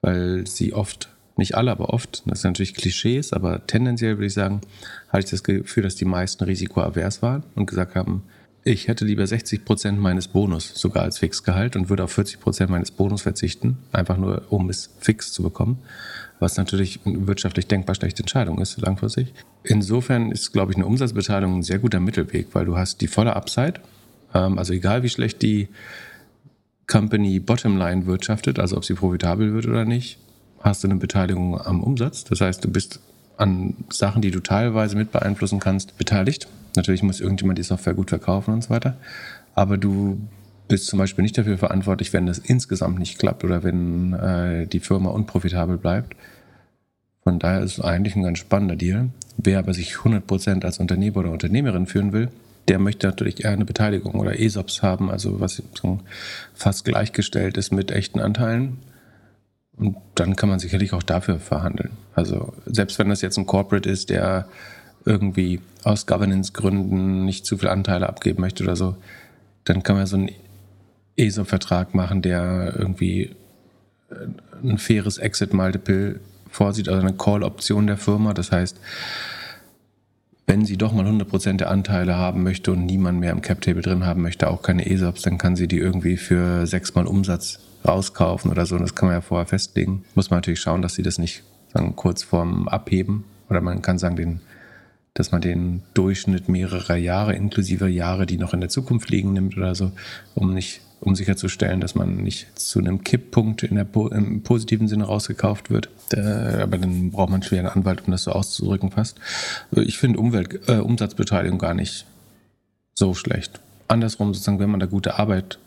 weil 0.00 0.46
sie 0.46 0.72
oft, 0.72 1.08
nicht 1.36 1.56
alle, 1.56 1.70
aber 1.70 1.90
oft, 1.90 2.22
das 2.26 2.42
sind 2.42 2.50
natürlich 2.50 2.74
Klischees, 2.74 3.32
aber 3.32 3.66
tendenziell 3.66 4.16
würde 4.16 4.26
ich 4.26 4.34
sagen, 4.34 4.60
hatte 5.08 5.24
ich 5.24 5.30
das 5.30 5.42
Gefühl, 5.42 5.82
dass 5.82 5.96
die 5.96 6.04
meisten 6.04 6.44
risikoavers 6.44 7.22
waren 7.22 7.42
und 7.54 7.66
gesagt 7.66 7.96
haben, 7.96 8.22
ich 8.64 8.88
hätte 8.88 9.04
lieber 9.04 9.26
60 9.26 9.64
Prozent 9.64 9.98
meines 9.98 10.28
Bonus 10.28 10.72
sogar 10.74 11.02
als 11.02 11.18
Fixgehalt 11.18 11.74
und 11.74 11.88
würde 11.88 12.04
auf 12.04 12.12
40 12.12 12.40
Prozent 12.40 12.70
meines 12.70 12.90
Bonus 12.90 13.22
verzichten, 13.22 13.78
einfach 13.90 14.16
nur 14.16 14.46
um 14.50 14.70
es 14.70 14.90
fix 15.00 15.32
zu 15.32 15.42
bekommen, 15.42 15.78
was 16.38 16.56
natürlich 16.56 17.00
eine 17.04 17.26
wirtschaftlich 17.26 17.66
denkbar 17.66 17.94
schlechte 17.94 18.22
Entscheidung 18.22 18.60
ist 18.60 18.80
langfristig. 18.80 19.34
Insofern 19.64 20.30
ist, 20.30 20.52
glaube 20.52 20.72
ich, 20.72 20.76
eine 20.76 20.86
Umsatzbeteiligung 20.86 21.58
ein 21.58 21.62
sehr 21.62 21.80
guter 21.80 22.00
Mittelweg, 22.00 22.48
weil 22.52 22.64
du 22.64 22.76
hast 22.76 23.00
die 23.00 23.08
volle 23.08 23.34
Upside, 23.34 23.74
ähm, 24.32 24.58
also 24.58 24.72
egal 24.72 25.02
wie 25.02 25.08
schlecht 25.08 25.42
die 25.42 25.68
Company 26.86 27.40
Bottomline 27.40 28.06
wirtschaftet, 28.06 28.58
also 28.58 28.76
ob 28.76 28.84
sie 28.84 28.94
profitabel 28.94 29.54
wird 29.54 29.66
oder 29.66 29.84
nicht, 29.84 30.18
hast 30.60 30.84
du 30.84 30.88
eine 30.88 30.96
Beteiligung 30.96 31.60
am 31.60 31.82
Umsatz. 31.82 32.24
Das 32.24 32.40
heißt, 32.40 32.64
du 32.64 32.70
bist 32.70 33.00
an 33.36 33.74
Sachen, 33.90 34.22
die 34.22 34.30
du 34.30 34.40
teilweise 34.40 34.96
mit 34.96 35.12
beeinflussen 35.12 35.60
kannst, 35.60 35.96
beteiligt. 35.98 36.48
Natürlich 36.76 37.02
muss 37.02 37.20
irgendjemand 37.20 37.58
die 37.58 37.64
Software 37.64 37.94
gut 37.94 38.10
verkaufen 38.10 38.54
und 38.54 38.64
so 38.64 38.70
weiter. 38.70 38.96
Aber 39.54 39.76
du 39.76 40.18
bist 40.68 40.86
zum 40.86 40.98
Beispiel 40.98 41.22
nicht 41.22 41.36
dafür 41.36 41.58
verantwortlich, 41.58 42.12
wenn 42.12 42.26
das 42.26 42.38
insgesamt 42.38 42.98
nicht 42.98 43.18
klappt 43.18 43.44
oder 43.44 43.62
wenn 43.62 44.14
äh, 44.14 44.66
die 44.66 44.80
Firma 44.80 45.10
unprofitabel 45.10 45.76
bleibt. 45.76 46.16
Von 47.24 47.38
daher 47.38 47.60
ist 47.60 47.78
es 47.78 47.84
eigentlich 47.84 48.16
ein 48.16 48.22
ganz 48.22 48.38
spannender 48.38 48.76
Deal. 48.76 49.10
Wer 49.36 49.58
aber 49.58 49.74
sich 49.74 49.94
100% 49.96 50.64
als 50.64 50.78
Unternehmer 50.78 51.18
oder 51.18 51.30
Unternehmerin 51.30 51.86
führen 51.86 52.12
will, 52.12 52.28
der 52.68 52.78
möchte 52.78 53.06
natürlich 53.06 53.44
eher 53.44 53.50
eine 53.50 53.64
Beteiligung 53.64 54.14
oder 54.14 54.38
ESOPs 54.38 54.82
haben, 54.82 55.10
also 55.10 55.40
was 55.40 55.62
fast 56.54 56.84
gleichgestellt 56.84 57.56
ist 57.56 57.72
mit 57.72 57.90
echten 57.90 58.20
Anteilen. 58.20 58.78
Und 59.76 59.96
dann 60.14 60.36
kann 60.36 60.48
man 60.48 60.58
sicherlich 60.58 60.92
auch 60.92 61.02
dafür 61.02 61.38
verhandeln. 61.38 61.92
Also 62.14 62.52
selbst 62.66 62.98
wenn 62.98 63.08
das 63.08 63.22
jetzt 63.22 63.38
ein 63.38 63.46
Corporate 63.46 63.88
ist, 63.88 64.10
der 64.10 64.46
irgendwie 65.04 65.60
aus 65.82 66.06
Governance-Gründen 66.06 67.24
nicht 67.24 67.46
zu 67.46 67.58
viele 67.58 67.72
Anteile 67.72 68.08
abgeben 68.08 68.40
möchte 68.40 68.62
oder 68.62 68.76
so, 68.76 68.96
dann 69.64 69.82
kann 69.82 69.96
man 69.96 70.06
so 70.06 70.16
einen 70.16 70.30
ESOP-Vertrag 71.16 71.94
machen, 71.94 72.22
der 72.22 72.74
irgendwie 72.78 73.34
ein 74.62 74.78
faires 74.78 75.18
Exit-Multiple 75.18 76.20
vorsieht, 76.50 76.88
also 76.88 77.00
eine 77.00 77.16
Call-Option 77.16 77.86
der 77.86 77.96
Firma. 77.96 78.34
Das 78.34 78.52
heißt, 78.52 78.78
wenn 80.46 80.66
sie 80.66 80.76
doch 80.76 80.92
mal 80.92 81.06
100% 81.06 81.56
der 81.56 81.70
Anteile 81.70 82.16
haben 82.16 82.42
möchte 82.42 82.72
und 82.72 82.84
niemand 82.84 83.20
mehr 83.20 83.32
im 83.32 83.40
Cap-Table 83.40 83.82
drin 83.82 84.04
haben 84.04 84.22
möchte, 84.22 84.50
auch 84.50 84.62
keine 84.62 84.88
ESOPs, 84.88 85.22
dann 85.22 85.38
kann 85.38 85.56
sie 85.56 85.66
die 85.66 85.78
irgendwie 85.78 86.16
für 86.16 86.66
sechsmal 86.66 87.06
Umsatz 87.06 87.60
rauskaufen 87.86 88.50
oder 88.50 88.66
so. 88.66 88.78
Das 88.78 88.94
kann 88.94 89.08
man 89.08 89.16
ja 89.16 89.20
vorher 89.20 89.46
festlegen. 89.46 90.04
Muss 90.14 90.30
man 90.30 90.38
natürlich 90.38 90.60
schauen, 90.60 90.82
dass 90.82 90.94
sie 90.94 91.02
das 91.02 91.18
nicht 91.18 91.42
sagen, 91.72 91.96
kurz 91.96 92.22
vorm 92.22 92.68
Abheben 92.68 93.24
oder 93.48 93.60
man 93.60 93.82
kann 93.82 93.98
sagen, 93.98 94.16
den, 94.16 94.40
dass 95.14 95.32
man 95.32 95.40
den 95.40 95.82
Durchschnitt 95.94 96.48
mehrerer 96.48 96.96
Jahre, 96.96 97.34
inklusive 97.34 97.88
Jahre, 97.88 98.26
die 98.26 98.38
noch 98.38 98.54
in 98.54 98.60
der 98.60 98.70
Zukunft 98.70 99.10
liegen, 99.10 99.32
nimmt 99.32 99.56
oder 99.56 99.74
so, 99.74 99.92
um 100.34 100.54
nicht 100.54 100.80
um 101.02 101.16
sicherzustellen, 101.16 101.80
dass 101.80 101.96
man 101.96 102.18
nicht 102.18 102.46
zu 102.58 102.78
einem 102.78 103.02
Kipppunkt 103.02 103.64
in 103.64 103.74
der, 103.74 103.88
im 104.12 104.42
positiven 104.44 104.86
Sinne 104.86 105.04
rausgekauft 105.04 105.68
wird. 105.68 105.88
aber 106.12 106.78
dann 106.78 107.10
braucht 107.10 107.30
man 107.30 107.42
einen 107.42 107.66
Anwalt, 107.66 108.04
um 108.06 108.12
das 108.12 108.22
so 108.22 108.30
auszudrücken 108.30 108.92
fast. 108.92 109.18
Ich 109.72 109.98
finde 109.98 110.20
Umwelt, 110.20 110.68
äh, 110.68 110.76
Umsatzbeteiligung 110.76 111.58
gar 111.58 111.74
nicht 111.74 112.06
so 112.94 113.14
schlecht. 113.14 113.60
Andersrum 113.88 114.32
sozusagen, 114.32 114.60
wenn 114.60 114.70
man 114.70 114.78
da 114.78 114.86
gute 114.86 115.18
Arbeit 115.18 115.58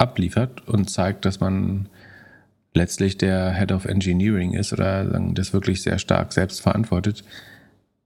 abliefert 0.00 0.66
und 0.66 0.88
zeigt, 0.88 1.24
dass 1.24 1.40
man 1.40 1.88
letztlich 2.72 3.18
der 3.18 3.52
Head 3.52 3.72
of 3.72 3.84
Engineering 3.84 4.54
ist 4.54 4.72
oder 4.72 5.04
das 5.04 5.52
wirklich 5.52 5.82
sehr 5.82 5.98
stark 5.98 6.32
selbst 6.32 6.60
verantwortet, 6.60 7.24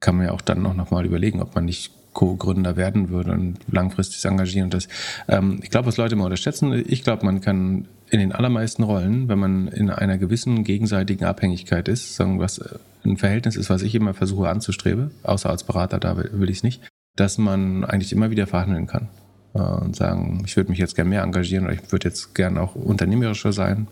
kann 0.01 0.17
man 0.17 0.27
ja 0.27 0.33
auch 0.33 0.41
dann 0.41 0.63
noch 0.63 0.91
mal 0.91 1.07
überlegen, 1.07 1.41
ob 1.41 1.55
man 1.55 1.65
nicht 1.67 1.93
Co-Gründer 2.13 2.77
werden 2.77 3.09
würde 3.11 3.33
und 3.33 3.57
langfristig 3.71 4.25
engagieren. 4.25 4.67
Und 4.67 4.75
das, 4.75 4.89
ähm, 5.29 5.59
ich 5.63 5.71
glaube, 5.71 5.89
was 5.89 5.97
Leute 5.97 6.15
immer 6.15 6.25
unterschätzen, 6.25 6.73
ich 6.87 7.03
glaube, 7.03 7.27
man 7.27 7.41
kann 7.41 7.87
in 8.11 8.21
den 8.21 8.33
allermeisten 8.33 8.85
Rollen, 8.85 9.29
wenn 9.29 9.39
man 9.39 9.69
in 9.69 9.91
einer 9.91 10.17
gewissen 10.17 10.63
gegenseitigen 10.63 11.25
Abhängigkeit 11.25 11.89
ist, 11.89 12.15
sagen, 12.15 12.39
was 12.39 12.61
ein 13.05 13.17
Verhältnis 13.17 13.57
ist, 13.57 13.69
was 13.69 13.83
ich 13.83 13.95
immer 13.95 14.15
versuche 14.15 14.49
anzustreben, 14.49 15.11
außer 15.25 15.51
als 15.51 15.65
Berater, 15.65 15.99
da 15.99 16.17
will 16.17 16.51
ich 16.51 16.59
es 16.59 16.63
nicht, 16.63 16.83
dass 17.17 17.37
man 17.39 17.85
eigentlich 17.85 18.13
immer 18.13 18.31
wieder 18.31 18.47
verhandeln 18.47 18.87
kann 18.87 19.09
äh, 19.09 19.24
und 19.61 19.97
sagen, 19.97 20.43
ich 20.45 20.57
würde 20.57 20.71
mich 20.71 20.79
jetzt 20.79 20.97
gerne 20.97 21.11
mehr 21.11 21.23
engagieren 21.23 21.65
oder 21.65 21.75
ich 21.75 21.93
würde 21.93 22.09
jetzt 22.09 22.35
gerne 22.35 22.61
auch 22.61 22.75
unternehmerischer 22.75 23.53
sein 23.53 23.89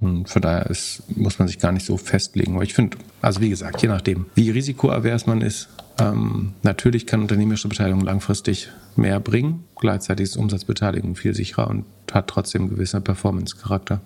und 0.00 0.28
von 0.28 0.42
daher 0.42 0.66
ist, 0.66 1.02
muss 1.16 1.38
man 1.38 1.48
sich 1.48 1.58
gar 1.58 1.72
nicht 1.72 1.86
so 1.86 1.96
festlegen. 1.96 2.54
Aber 2.54 2.64
ich 2.64 2.74
finde, 2.74 2.98
also 3.22 3.40
wie 3.40 3.48
gesagt, 3.48 3.80
je 3.80 3.88
nachdem, 3.88 4.26
wie 4.34 4.50
risikoavers 4.50 5.26
man 5.26 5.40
ist, 5.40 5.68
ähm, 5.98 6.52
natürlich 6.62 7.06
kann 7.06 7.22
unternehmerische 7.22 7.68
Beteiligung 7.68 8.02
langfristig 8.02 8.68
mehr 8.96 9.20
bringen. 9.20 9.64
Gleichzeitig 9.76 10.24
ist 10.24 10.36
Umsatzbeteiligung 10.36 11.16
viel 11.16 11.34
sicherer 11.34 11.68
und 11.68 11.86
hat 12.12 12.28
trotzdem 12.28 12.68
gewissen 12.68 13.02
Performance-Charakter. 13.02 14.02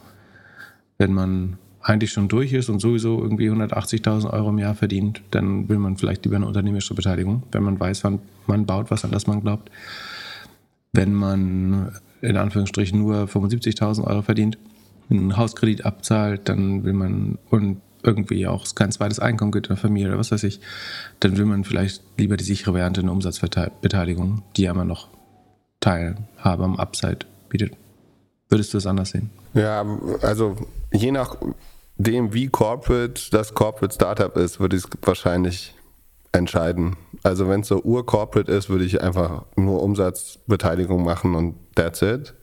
Wenn 0.99 1.13
man 1.13 1.59
eigentlich 1.83 2.13
schon 2.13 2.29
durch 2.29 2.53
ist 2.53 2.69
und 2.69 2.79
sowieso 2.79 3.21
irgendwie 3.21 3.51
180.000 3.51 4.31
Euro 4.33 4.51
im 4.51 4.59
Jahr 4.59 4.75
verdient, 4.75 5.23
dann 5.33 5.69
will 5.69 5.79
man 5.79 5.97
vielleicht 5.97 6.25
lieber 6.25 6.37
eine 6.37 6.47
unternehmerische 6.47 6.95
Beteiligung, 6.95 7.43
wenn 7.51 7.65
man 7.65 7.81
weiß, 7.81 8.05
wann 8.05 8.21
man 8.47 8.67
baut, 8.67 8.91
was 8.91 9.05
an 9.05 9.11
das 9.11 9.27
man 9.27 9.41
glaubt. 9.41 9.71
Wenn 10.92 11.14
man 11.14 11.92
in 12.20 12.37
Anführungsstrichen 12.37 12.98
nur 12.98 13.24
75.000 13.24 14.05
Euro 14.05 14.22
verdient, 14.22 14.59
einen 15.09 15.37
Hauskredit 15.37 15.85
abzahlt, 15.85 16.48
dann 16.48 16.85
will 16.85 16.92
man 16.92 17.38
und 17.48 17.81
irgendwie 18.03 18.46
auch 18.46 18.64
kein 18.74 18.92
zweites 18.92 19.18
Einkommen 19.18 19.53
gibt 19.53 19.66
in 19.66 19.74
der 19.74 19.81
Familie 19.81 20.09
oder 20.09 20.18
was 20.18 20.33
weiß 20.33 20.44
ich, 20.44 20.61
dann 21.20 21.37
will 21.37 21.44
man 21.44 21.64
vielleicht 21.64 22.03
lieber 22.16 22.37
die 22.37 22.44
sichere 22.44 22.72
Variante 22.72 23.03
eine 23.03 23.12
Umsatzbeteiligung, 23.12 24.42
die 24.57 24.62
ja 24.62 24.70
immer 24.70 24.85
noch 24.85 25.09
Teilhabe 25.81 26.64
am 26.64 26.76
Upside 26.76 27.26
bietet. 27.48 27.76
Würdest 28.48 28.72
du 28.72 28.79
es 28.79 28.87
anders 28.87 29.11
sehen? 29.11 29.31
Ja, 29.55 29.85
also 30.22 30.57
je 30.92 31.12
nachdem, 31.12 32.33
wie 32.33 32.48
corporate 32.48 33.31
das 33.31 33.55
Corporate 33.55 33.94
Startup 33.94 34.37
ist, 34.37 34.61
würde 34.61 34.76
ich 34.76 34.85
es 34.85 34.90
wahrscheinlich 35.03 35.74
entscheiden. 36.33 36.96
Also 37.23 37.49
wenn 37.49 37.61
es 37.61 37.69
so 37.69 37.83
ur-corporate 37.83 38.51
ist, 38.51 38.71
würde 38.71 38.85
ich 38.85 39.03
einfach 39.03 39.45
nur 39.57 39.83
Umsatzbeteiligung 39.83 41.05
machen 41.05 41.35
und 41.35 41.57
that's 41.75 42.03
it 42.03 42.35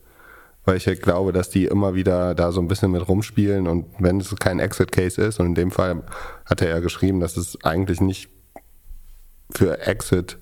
weil 0.68 0.76
ich 0.76 0.86
halt 0.86 1.00
glaube, 1.00 1.32
dass 1.32 1.48
die 1.48 1.64
immer 1.64 1.94
wieder 1.94 2.34
da 2.34 2.52
so 2.52 2.60
ein 2.60 2.68
bisschen 2.68 2.90
mit 2.90 3.08
rumspielen 3.08 3.66
und 3.66 3.86
wenn 3.98 4.20
es 4.20 4.36
kein 4.36 4.58
Exit-Case 4.58 5.20
ist, 5.20 5.40
und 5.40 5.46
in 5.46 5.54
dem 5.54 5.70
Fall 5.70 6.02
hat 6.44 6.60
er 6.60 6.68
ja 6.68 6.80
geschrieben, 6.80 7.20
dass 7.20 7.38
es 7.38 7.64
eigentlich 7.64 8.02
nicht 8.02 8.28
für 9.50 9.80
Exit 9.86 10.36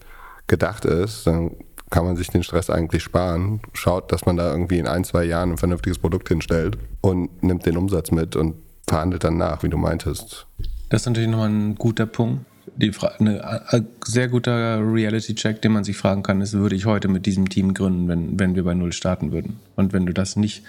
gedacht 0.48 0.84
ist, 0.84 1.28
dann 1.28 1.52
kann 1.90 2.04
man 2.04 2.16
sich 2.16 2.26
den 2.26 2.42
Stress 2.42 2.70
eigentlich 2.70 3.04
sparen. 3.04 3.60
Schaut, 3.72 4.10
dass 4.10 4.26
man 4.26 4.36
da 4.36 4.50
irgendwie 4.50 4.80
in 4.80 4.88
ein, 4.88 5.04
zwei 5.04 5.22
Jahren 5.22 5.52
ein 5.52 5.58
vernünftiges 5.58 6.00
Produkt 6.00 6.26
hinstellt 6.26 6.76
und 7.02 7.44
nimmt 7.44 7.64
den 7.64 7.76
Umsatz 7.76 8.10
mit 8.10 8.34
und 8.34 8.56
verhandelt 8.88 9.22
dann 9.22 9.36
nach, 9.36 9.62
wie 9.62 9.68
du 9.68 9.76
meintest. 9.76 10.48
Das 10.88 11.02
ist 11.02 11.06
natürlich 11.06 11.28
nochmal 11.28 11.50
ein 11.50 11.76
guter 11.76 12.06
Punkt 12.06 12.44
die 12.76 12.92
eine, 13.18 13.70
ein 13.72 13.86
sehr 14.04 14.28
guter 14.28 14.80
Reality-Check, 14.80 15.62
den 15.62 15.72
man 15.72 15.84
sich 15.84 15.96
fragen 15.96 16.22
kann, 16.22 16.40
ist, 16.40 16.52
würde 16.52 16.76
ich 16.76 16.86
heute 16.86 17.08
mit 17.08 17.26
diesem 17.26 17.48
Team 17.48 17.74
gründen, 17.74 18.08
wenn, 18.08 18.38
wenn 18.38 18.54
wir 18.54 18.64
bei 18.64 18.74
Null 18.74 18.92
starten 18.92 19.32
würden? 19.32 19.58
Und 19.76 19.92
wenn 19.92 20.06
du 20.06 20.12
das 20.12 20.36
nicht 20.36 20.62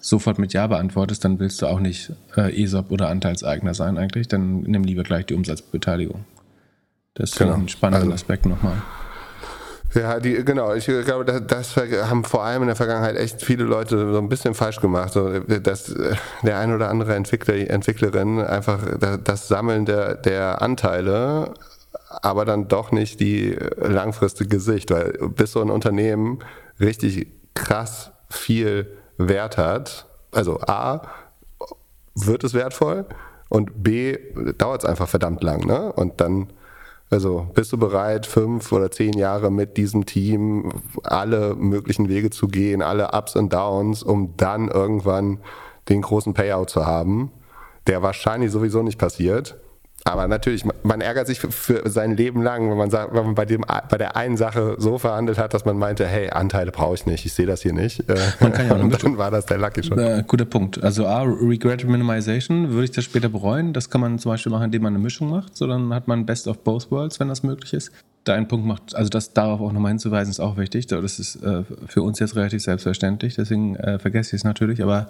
sofort 0.00 0.38
mit 0.38 0.52
Ja 0.52 0.66
beantwortest, 0.66 1.24
dann 1.24 1.38
willst 1.38 1.62
du 1.62 1.66
auch 1.66 1.80
nicht 1.80 2.12
äh, 2.36 2.62
ESOP 2.62 2.90
oder 2.90 3.08
Anteilseigner 3.08 3.74
sein 3.74 3.96
eigentlich, 3.96 4.28
dann 4.28 4.62
nimm 4.62 4.84
lieber 4.84 5.04
gleich 5.04 5.26
die 5.26 5.34
Umsatzbeteiligung. 5.34 6.24
Das 7.14 7.30
ist 7.30 7.38
genau. 7.38 7.54
ein 7.54 7.68
spannender 7.68 8.02
also, 8.02 8.14
Aspekt 8.14 8.46
nochmal. 8.46 8.82
Ja, 9.94 10.20
die, 10.20 10.44
genau. 10.44 10.74
Ich 10.74 10.86
glaube, 10.86 11.24
das, 11.24 11.42
das, 11.46 11.76
haben 11.76 12.24
vor 12.24 12.44
allem 12.44 12.62
in 12.62 12.68
der 12.68 12.76
Vergangenheit 12.76 13.16
echt 13.16 13.42
viele 13.42 13.64
Leute 13.64 14.12
so 14.12 14.18
ein 14.18 14.28
bisschen 14.28 14.54
falsch 14.54 14.80
gemacht. 14.80 15.12
So, 15.12 15.40
dass 15.40 15.94
der 16.42 16.58
ein 16.58 16.74
oder 16.74 16.88
andere 16.88 17.14
Entwickler, 17.14 17.54
Entwicklerin 17.70 18.40
einfach 18.40 18.78
das 19.22 19.48
Sammeln 19.48 19.84
der, 19.84 20.14
der 20.14 20.62
Anteile, 20.62 21.54
aber 22.08 22.44
dann 22.44 22.68
doch 22.68 22.90
nicht 22.90 23.20
die 23.20 23.56
langfristige 23.76 24.60
Sicht, 24.60 24.90
weil 24.90 25.12
bis 25.28 25.52
so 25.52 25.60
ein 25.60 25.70
Unternehmen 25.70 26.38
richtig 26.80 27.26
krass 27.54 28.12
viel 28.30 28.86
Wert 29.18 29.58
hat, 29.58 30.06
also 30.32 30.60
A, 30.60 31.02
wird 32.14 32.44
es 32.44 32.54
wertvoll 32.54 33.06
und 33.48 33.82
B, 33.82 34.18
dauert 34.56 34.84
es 34.84 34.88
einfach 34.88 35.08
verdammt 35.08 35.42
lang, 35.42 35.66
ne? 35.66 35.92
Und 35.92 36.20
dann 36.20 36.52
also 37.12 37.46
bist 37.54 37.72
du 37.72 37.76
bereit, 37.76 38.26
fünf 38.26 38.72
oder 38.72 38.90
zehn 38.90 39.12
Jahre 39.18 39.50
mit 39.50 39.76
diesem 39.76 40.06
Team 40.06 40.72
alle 41.02 41.54
möglichen 41.54 42.08
Wege 42.08 42.30
zu 42.30 42.48
gehen, 42.48 42.80
alle 42.80 43.12
Ups 43.12 43.36
und 43.36 43.52
Downs, 43.52 44.02
um 44.02 44.34
dann 44.36 44.68
irgendwann 44.68 45.38
den 45.88 46.00
großen 46.00 46.32
Payout 46.32 46.70
zu 46.70 46.86
haben, 46.86 47.30
der 47.86 48.02
wahrscheinlich 48.02 48.50
sowieso 48.50 48.82
nicht 48.82 48.98
passiert. 48.98 49.60
Aber 50.04 50.26
natürlich, 50.26 50.64
man 50.82 51.00
ärgert 51.00 51.28
sich 51.28 51.38
für, 51.38 51.52
für, 51.52 51.88
sein 51.88 52.16
Leben 52.16 52.42
lang, 52.42 52.68
wenn 52.70 52.76
man, 52.76 52.90
sagt, 52.90 53.14
wenn 53.14 53.24
man 53.24 53.34
bei, 53.34 53.44
dem, 53.44 53.64
bei 53.88 53.98
der 53.98 54.16
einen 54.16 54.36
Sache 54.36 54.74
so 54.78 54.98
verhandelt 54.98 55.38
hat, 55.38 55.54
dass 55.54 55.64
man 55.64 55.78
meinte, 55.78 56.06
hey, 56.06 56.30
Anteile 56.30 56.72
brauche 56.72 56.94
ich 56.94 57.06
nicht, 57.06 57.24
ich 57.24 57.32
sehe 57.32 57.46
das 57.46 57.62
hier 57.62 57.72
nicht. 57.72 58.04
Man 58.40 58.52
kann 58.52 58.66
ja 58.66 58.72
auch 58.76 58.80
eine 58.80 58.88
dann 58.88 59.16
war 59.16 59.30
das 59.30 59.46
der 59.46 59.58
Lucky 59.58 59.82
schon. 59.82 59.98
Äh, 59.98 60.24
guter 60.26 60.44
Punkt. 60.44 60.82
Also 60.82 61.06
A, 61.06 61.22
Regret 61.22 61.86
Minimization, 61.86 62.70
würde 62.70 62.84
ich 62.84 62.90
das 62.90 63.04
später 63.04 63.28
bereuen? 63.28 63.72
Das 63.72 63.90
kann 63.90 64.00
man 64.00 64.18
zum 64.18 64.32
Beispiel 64.32 64.50
machen, 64.50 64.64
indem 64.64 64.82
man 64.82 64.94
eine 64.94 65.02
Mischung 65.02 65.30
macht. 65.30 65.56
So 65.56 65.66
dann 65.66 65.94
hat 65.94 66.08
man 66.08 66.26
Best 66.26 66.48
of 66.48 66.58
Both 66.64 66.90
Worlds, 66.90 67.20
wenn 67.20 67.28
das 67.28 67.42
möglich 67.44 67.72
ist. 67.72 67.92
Dein 68.24 68.46
Punkt 68.48 68.66
macht, 68.66 68.94
also 68.94 69.08
das 69.08 69.32
darauf 69.32 69.60
auch 69.60 69.72
nochmal 69.72 69.90
hinzuweisen, 69.90 70.30
ist 70.30 70.40
auch 70.40 70.56
wichtig. 70.56 70.86
Das 70.86 71.18
ist 71.18 71.42
äh, 71.42 71.62
für 71.86 72.02
uns 72.02 72.18
jetzt 72.18 72.36
relativ 72.36 72.62
selbstverständlich, 72.62 73.34
deswegen 73.36 73.76
äh, 73.76 73.98
vergesse 73.98 74.36
ich 74.36 74.40
es 74.40 74.44
natürlich, 74.44 74.82
aber 74.82 75.08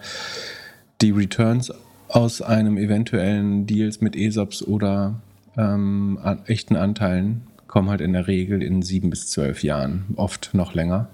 die 1.03 1.11
Returns 1.11 1.73
aus 2.13 2.43
einem 2.43 2.77
eventuellen 2.77 3.67
Deals 3.67 4.03
mit 4.03 4.17
ESOPs 4.17 4.63
oder 4.63 5.21
ähm, 5.57 6.19
an 6.23 6.41
echten 6.47 6.77
Anteilen 6.77 7.43
kommen 7.67 7.89
halt 7.89 8.03
in 8.03 8.13
der 8.13 8.27
Regel 8.27 8.63
in 8.63 8.83
sieben 8.83 9.09
bis 9.09 9.29
zwölf 9.29 9.63
Jahren, 9.63 10.05
oft 10.17 10.51
noch 10.53 10.75
länger. 10.75 11.09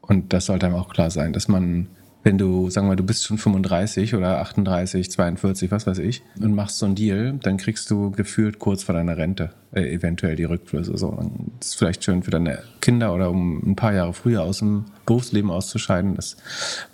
Und 0.00 0.32
das 0.32 0.46
sollte 0.46 0.64
einem 0.64 0.74
auch 0.74 0.88
klar 0.88 1.10
sein, 1.10 1.34
dass 1.34 1.48
man, 1.48 1.88
wenn 2.22 2.38
du, 2.38 2.70
sagen 2.70 2.86
wir 2.86 2.92
mal, 2.92 2.96
du 2.96 3.04
bist 3.04 3.26
schon 3.26 3.36
35 3.36 4.14
oder 4.14 4.38
38, 4.38 5.10
42, 5.10 5.70
was 5.70 5.86
weiß 5.86 5.98
ich, 5.98 6.22
und 6.40 6.54
machst 6.54 6.78
so 6.78 6.86
einen 6.86 6.94
Deal, 6.94 7.38
dann 7.42 7.58
kriegst 7.58 7.90
du 7.90 8.10
gefühlt 8.10 8.58
kurz 8.58 8.84
vor 8.84 8.94
deiner 8.94 9.18
Rente 9.18 9.50
äh, 9.74 9.82
eventuell 9.82 10.34
die 10.34 10.44
Rückflüsse. 10.44 10.96
So, 10.96 11.10
dann 11.10 11.52
ist 11.60 11.76
vielleicht 11.76 12.02
schön 12.04 12.22
für 12.22 12.30
deine 12.30 12.60
Kinder 12.80 13.14
oder 13.14 13.30
um 13.30 13.58
ein 13.72 13.76
paar 13.76 13.92
Jahre 13.92 14.14
früher 14.14 14.44
aus 14.44 14.60
dem 14.60 14.86
Berufsleben 15.04 15.50
auszuscheiden. 15.50 16.14
Das 16.14 16.38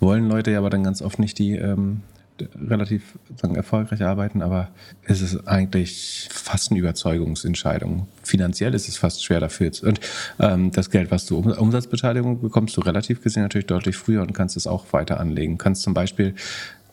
wollen 0.01 0.27
Leute 0.27 0.51
ja 0.51 0.57
aber 0.57 0.69
dann 0.69 0.83
ganz 0.83 1.01
oft 1.01 1.19
nicht, 1.19 1.39
die 1.39 1.53
ähm, 1.53 2.01
relativ 2.69 3.17
sagen, 3.35 3.55
erfolgreich 3.55 4.03
arbeiten, 4.03 4.41
aber 4.41 4.69
es 5.03 5.21
ist 5.21 5.47
eigentlich 5.47 6.27
fast 6.31 6.71
eine 6.71 6.79
Überzeugungsentscheidung. 6.79 8.07
Finanziell 8.23 8.73
ist 8.73 8.89
es 8.89 8.97
fast 8.97 9.23
schwer 9.23 9.39
dafür. 9.39 9.71
Und 9.83 9.99
ähm, 10.39 10.71
das 10.71 10.89
Geld, 10.89 11.11
was 11.11 11.25
du 11.25 11.37
Umsatzbeteiligung 11.37 12.41
bekommst, 12.41 12.75
du 12.77 12.81
relativ 12.81 13.21
gesehen 13.21 13.43
natürlich 13.43 13.67
deutlich 13.67 13.95
früher 13.95 14.21
und 14.21 14.33
kannst 14.33 14.57
es 14.57 14.67
auch 14.67 14.91
weiter 14.91 15.19
anlegen. 15.19 15.57
Kannst 15.57 15.83
zum 15.83 15.93
Beispiel 15.93 16.35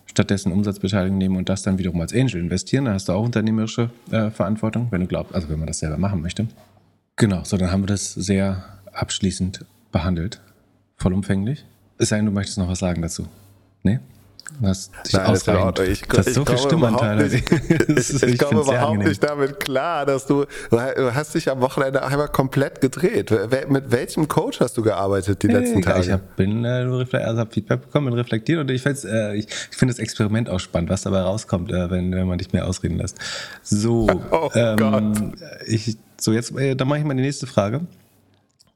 stattdessen 0.07 0.53
Umsatzbeteiligung 0.53 1.19
nehmen 1.19 1.37
und 1.37 1.49
das 1.49 1.63
dann 1.63 1.79
wiederum 1.79 2.01
als 2.01 2.15
Angel 2.15 2.41
investieren. 2.41 2.85
Da 2.85 2.93
hast 2.93 3.09
du 3.09 3.13
auch 3.13 3.25
unternehmerische 3.25 3.91
äh, 4.11 4.31
Verantwortung, 4.31 4.89
wenn 4.91 5.01
du 5.01 5.07
glaubst, 5.07 5.35
also 5.35 5.49
wenn 5.49 5.59
man 5.59 5.67
das 5.67 5.79
selber 5.79 5.99
machen 5.99 6.23
möchte. 6.23 6.47
Genau, 7.17 7.45
so 7.45 7.57
dann 7.57 7.71
haben 7.71 7.83
wir 7.83 7.89
das 7.89 8.13
sehr 8.15 8.65
abschließend 8.93 9.65
behandelt. 9.91 10.41
Vollumfänglich. 10.97 11.65
Es 11.99 12.11
sei 12.11 12.17
denn, 12.17 12.27
du 12.27 12.33
möchtest 12.33 12.59
noch 12.59 12.69
was 12.69 12.79
sagen 12.79 13.03
dazu. 13.03 13.27
Nee? 13.83 14.01
Das 14.61 14.91
Nein, 15.13 15.35
ist 15.35 15.49
in 15.49 15.57
Ordnung. 15.57 15.87
Ich, 15.89 16.03
das 16.03 16.27
ist 16.27 16.35
so 16.35 16.45
viel 16.45 16.59
Stimmanteile. 16.59 17.25
Ich, 17.33 18.15
ich, 18.15 18.23
ich 18.23 18.39
komme 18.39 18.61
überhaupt 18.61 18.99
nicht 18.99 19.23
damit 19.23 19.61
klar, 19.61 20.07
dass 20.07 20.27
du, 20.27 20.45
du 20.71 21.15
hast 21.15 21.35
dich 21.35 21.51
am 21.51 21.61
Wochenende 21.61 22.05
einmal 22.05 22.29
komplett 22.29 22.81
gedreht. 22.81 23.33
Mit 23.69 23.91
welchem 23.91 24.29
Coach 24.29 24.61
hast 24.61 24.77
du 24.77 24.83
gearbeitet 24.83 25.43
die 25.43 25.49
letzten 25.49 25.83
Tage? 25.83 26.01
Ich 26.01 26.11
hab, 26.11 26.37
bin 26.37 26.65
äh, 26.65 26.87
also 27.13 27.41
hab 27.41 27.53
Feedback 27.53 27.83
bekommen, 27.83 28.07
bin 28.07 28.15
reflektiert 28.15 28.61
und 28.61 28.71
ich, 28.71 28.85
äh, 28.87 29.37
ich, 29.37 29.47
ich 29.71 29.77
finde 29.77 29.95
das 29.95 29.99
Experiment 29.99 30.49
auch 30.49 30.61
spannend, 30.61 30.91
was 30.91 31.03
dabei 31.03 31.21
rauskommt, 31.21 31.71
äh, 31.71 31.91
wenn, 31.91 32.13
wenn 32.13 32.27
man 32.27 32.39
dich 32.39 32.53
mehr 32.53 32.67
ausreden 32.67 32.99
lässt. 32.99 33.19
So, 33.63 34.09
oh 34.31 34.51
ähm, 34.55 34.77
Gott. 34.77 35.05
Ich, 35.67 35.97
so 36.21 36.33
jetzt, 36.33 36.57
äh, 36.59 36.75
dann 36.75 36.89
mache 36.89 37.01
ich 37.01 37.05
mal 37.05 37.15
die 37.15 37.23
nächste 37.23 37.47
Frage. 37.47 37.83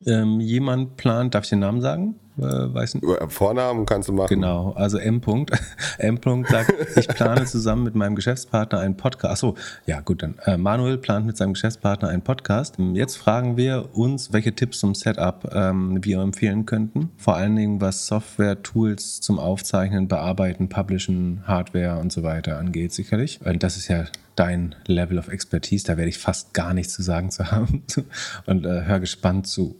Ähm, 0.06 0.40
jemand 0.40 0.96
plant, 0.96 1.34
darf 1.34 1.44
ich 1.44 1.50
den 1.50 1.60
Namen 1.60 1.80
sagen? 1.80 2.16
Äh, 2.38 2.42
weiß 2.42 2.94
nicht. 2.94 3.06
Vornamen 3.28 3.86
kannst 3.86 4.08
du 4.08 4.12
machen. 4.12 4.28
Genau, 4.28 4.72
also 4.72 4.98
M. 4.98 5.20
-Punkt. 5.20 5.58
M. 5.98 6.18
-Punkt 6.18 6.50
sagt, 6.50 6.72
ich 6.96 7.08
plane 7.08 7.44
zusammen 7.46 7.84
mit 7.84 7.94
meinem 7.94 8.14
Geschäftspartner 8.14 8.80
einen 8.80 8.96
Podcast. 8.96 9.32
Achso, 9.32 9.54
ja 9.86 10.00
gut, 10.00 10.22
dann. 10.22 10.34
Äh, 10.44 10.56
Manuel 10.56 10.98
plant 10.98 11.26
mit 11.26 11.36
seinem 11.36 11.54
Geschäftspartner 11.54 12.08
einen 12.08 12.22
Podcast. 12.22 12.76
Jetzt 12.92 13.16
fragen 13.16 13.56
wir 13.56 13.90
uns, 13.94 14.32
welche 14.32 14.54
Tipps 14.54 14.80
zum 14.80 14.94
Setup 14.94 15.50
ähm, 15.54 16.04
wir 16.04 16.20
empfehlen 16.20 16.66
könnten. 16.66 17.10
Vor 17.16 17.36
allen 17.36 17.56
Dingen, 17.56 17.80
was 17.80 18.06
Software, 18.06 18.62
Tools 18.62 19.20
zum 19.20 19.38
Aufzeichnen, 19.38 20.08
Bearbeiten, 20.08 20.68
Publishen, 20.68 21.42
Hardware 21.46 21.98
und 21.98 22.12
so 22.12 22.22
weiter 22.22 22.58
angeht, 22.58 22.92
sicherlich. 22.92 23.40
Und 23.44 23.62
das 23.62 23.76
ist 23.76 23.88
ja 23.88 24.04
dein 24.36 24.74
Level 24.86 25.18
of 25.18 25.28
Expertise, 25.28 25.86
da 25.86 25.96
werde 25.96 26.10
ich 26.10 26.18
fast 26.18 26.52
gar 26.54 26.74
nichts 26.74 26.92
zu 26.92 27.02
sagen 27.02 27.30
zu 27.30 27.50
haben. 27.50 27.82
Und 28.46 28.66
äh, 28.66 28.82
hör 28.84 29.00
gespannt 29.00 29.46
zu. 29.46 29.76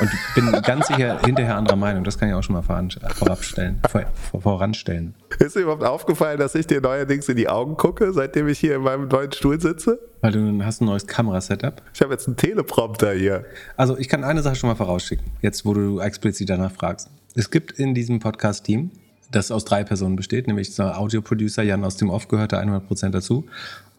Und 0.00 0.10
bin 0.34 0.62
ganz 0.62 0.88
sicher 0.88 1.20
hinterher 1.24 1.56
anderer 1.56 1.76
Meinung. 1.76 2.04
Das 2.04 2.18
kann 2.18 2.28
ich 2.28 2.34
auch 2.34 2.42
schon 2.42 2.54
mal 2.54 2.62
vorabstellen, 2.62 3.80
vor, 3.88 4.40
voranstellen. 4.40 5.14
Ist 5.38 5.56
dir 5.56 5.60
überhaupt 5.60 5.84
aufgefallen, 5.84 6.38
dass 6.38 6.54
ich 6.54 6.66
dir 6.66 6.80
neuerdings 6.80 7.28
in 7.28 7.36
die 7.36 7.48
Augen 7.48 7.76
gucke, 7.76 8.12
seitdem 8.12 8.48
ich 8.48 8.58
hier 8.58 8.76
in 8.76 8.82
meinem 8.82 9.08
neuen 9.08 9.32
Stuhl 9.32 9.60
sitze? 9.60 9.98
Weil 10.20 10.32
du 10.32 10.64
hast 10.64 10.80
ein 10.80 10.86
neues 10.86 11.06
Kamerasetup. 11.06 11.82
Ich 11.94 12.00
habe 12.00 12.12
jetzt 12.12 12.26
einen 12.26 12.36
Teleprompter 12.36 13.12
hier. 13.12 13.44
Also 13.76 13.96
ich 13.96 14.08
kann 14.08 14.24
eine 14.24 14.42
Sache 14.42 14.56
schon 14.56 14.68
mal 14.68 14.76
vorausschicken, 14.76 15.26
jetzt 15.42 15.64
wo 15.64 15.74
du 15.74 16.00
explizit 16.00 16.50
danach 16.50 16.72
fragst. 16.72 17.08
Es 17.34 17.50
gibt 17.50 17.72
in 17.72 17.94
diesem 17.94 18.18
Podcast-Team, 18.18 18.90
das 19.30 19.50
aus 19.52 19.64
drei 19.64 19.84
Personen 19.84 20.16
besteht, 20.16 20.48
nämlich 20.48 20.74
der 20.74 20.98
Audioproducer 20.98 21.62
Jan 21.62 21.84
aus 21.84 21.96
dem 21.96 22.10
Off 22.10 22.28
gehört 22.28 22.52
da 22.52 22.60
100% 22.60 23.10
dazu 23.10 23.46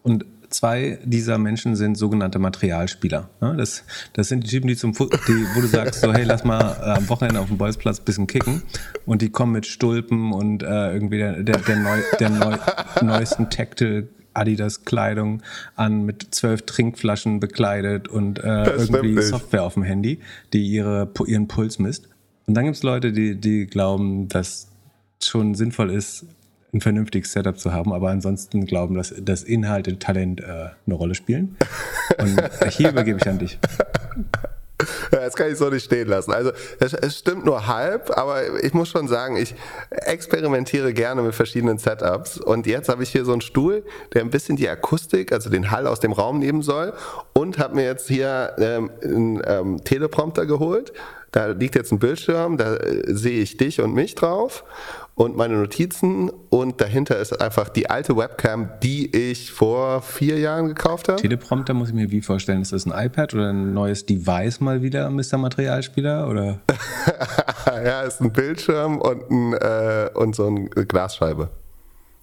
und 0.02 0.24
zwei 0.50 0.98
dieser 1.04 1.38
Menschen 1.38 1.76
sind 1.76 1.96
sogenannte 1.96 2.38
Materialspieler. 2.38 3.30
Das, 3.40 3.84
das 4.12 4.28
sind 4.28 4.44
die 4.44 4.48
Typen, 4.48 4.68
die 4.68 4.76
zum, 4.76 4.92
die, 4.92 5.46
wo 5.54 5.60
du 5.60 5.66
sagst, 5.66 6.00
so, 6.00 6.12
hey, 6.12 6.24
lass 6.24 6.44
mal 6.44 6.76
äh, 6.80 6.98
am 6.98 7.08
Wochenende 7.08 7.40
auf 7.40 7.48
dem 7.48 7.58
Bolzplatz 7.58 8.00
ein 8.00 8.04
bisschen 8.04 8.26
kicken. 8.26 8.62
Und 9.06 9.22
die 9.22 9.30
kommen 9.30 9.52
mit 9.52 9.66
Stulpen 9.66 10.32
und 10.32 10.62
äh, 10.62 10.92
irgendwie 10.92 11.18
der, 11.18 11.42
der, 11.42 11.58
der, 11.58 11.76
neu, 11.76 12.00
der 12.18 12.30
neu, 12.30 12.56
neuesten 13.02 13.48
Tactile 13.50 14.08
Adidas 14.32 14.84
Kleidung 14.84 15.42
an 15.76 16.04
mit 16.04 16.34
zwölf 16.34 16.62
Trinkflaschen 16.62 17.40
bekleidet 17.40 18.08
und 18.08 18.38
äh, 18.38 18.64
irgendwie 18.64 19.20
Software 19.22 19.64
auf 19.64 19.74
dem 19.74 19.82
Handy, 19.82 20.20
die 20.52 20.66
ihre, 20.66 21.10
ihren 21.26 21.48
Puls 21.48 21.78
misst. 21.78 22.08
Und 22.46 22.54
dann 22.54 22.64
gibt 22.64 22.76
es 22.76 22.82
Leute, 22.82 23.12
die, 23.12 23.36
die 23.36 23.66
glauben, 23.66 24.28
dass 24.28 24.68
schon 25.22 25.54
sinnvoll 25.54 25.90
ist, 25.90 26.26
ein 26.72 26.80
vernünftiges 26.80 27.32
Setup 27.32 27.58
zu 27.58 27.72
haben, 27.72 27.92
aber 27.92 28.10
ansonsten 28.10 28.66
glauben, 28.66 28.94
dass, 28.94 29.14
dass 29.18 29.42
Inhalt 29.42 29.88
und 29.88 30.00
Talent 30.00 30.40
äh, 30.40 30.70
eine 30.86 30.94
Rolle 30.94 31.14
spielen. 31.14 31.56
Und 32.18 32.40
hier 32.70 32.90
übergebe 32.90 33.18
ich 33.20 33.28
an 33.28 33.38
dich. 33.38 33.58
Das 35.10 35.34
kann 35.34 35.50
ich 35.50 35.58
so 35.58 35.68
nicht 35.68 35.84
stehen 35.84 36.08
lassen. 36.08 36.32
Also 36.32 36.52
es, 36.78 36.94
es, 36.94 37.18
stimmt 37.18 37.44
nur 37.44 37.66
halb, 37.66 38.16
aber 38.16 38.62
ich 38.62 38.72
muss 38.72 38.88
schon 38.88 39.08
sagen, 39.08 39.36
ich 39.36 39.54
experimentiere 39.90 40.92
gerne 40.92 41.22
mit 41.22 41.34
verschiedenen 41.34 41.78
Setups. 41.78 42.38
Und 42.38 42.66
jetzt 42.66 42.88
habe 42.88 43.02
ich 43.02 43.10
hier 43.10 43.24
so 43.24 43.32
einen 43.32 43.40
Stuhl, 43.40 43.84
der 44.14 44.22
ein 44.22 44.30
bisschen 44.30 44.56
die 44.56 44.68
Akustik, 44.68 45.32
also 45.32 45.50
den 45.50 45.70
Hall 45.70 45.86
aus 45.86 46.00
dem 46.00 46.12
Raum 46.12 46.38
nehmen 46.38 46.62
soll. 46.62 46.92
Und 47.32 47.58
habe 47.58 47.74
mir 47.74 47.84
jetzt 47.84 48.08
hier 48.08 48.54
ähm, 48.58 48.90
einen 49.02 49.42
ähm, 49.44 49.84
Teleprompter 49.84 50.46
geholt. 50.46 50.92
Da 51.32 51.46
liegt 51.46 51.76
jetzt 51.76 51.92
ein 51.92 51.98
Bildschirm, 51.98 52.56
da 52.56 52.76
äh, 52.76 53.02
sehe 53.06 53.40
ich 53.40 53.56
dich 53.56 53.80
und 53.80 53.94
mich 53.94 54.14
drauf 54.14 54.64
und 55.14 55.36
meine 55.36 55.54
Notizen 55.54 56.30
und 56.48 56.80
dahinter 56.80 57.18
ist 57.18 57.40
einfach 57.40 57.68
die 57.68 57.90
alte 57.90 58.16
Webcam, 58.16 58.70
die 58.82 59.14
ich 59.14 59.52
vor 59.52 60.02
vier 60.02 60.38
Jahren 60.38 60.68
gekauft 60.68 61.08
habe. 61.08 61.20
Teleprompter 61.20 61.74
muss 61.74 61.88
ich 61.88 61.94
mir 61.94 62.10
wie 62.10 62.22
vorstellen? 62.22 62.62
Ist 62.62 62.72
das 62.72 62.86
ein 62.86 63.06
iPad 63.06 63.34
oder 63.34 63.50
ein 63.50 63.74
neues 63.74 64.06
Device 64.06 64.60
mal 64.60 64.82
wieder, 64.82 65.10
Mr. 65.10 65.36
Materialspieler? 65.36 66.28
Oder? 66.28 66.60
ja, 67.66 68.02
ist 68.02 68.20
ein 68.20 68.32
Bildschirm 68.32 68.98
und, 68.98 69.30
ein, 69.30 69.52
äh, 69.54 70.10
und 70.14 70.34
so 70.34 70.46
eine 70.46 70.68
Glasscheibe. 70.68 71.50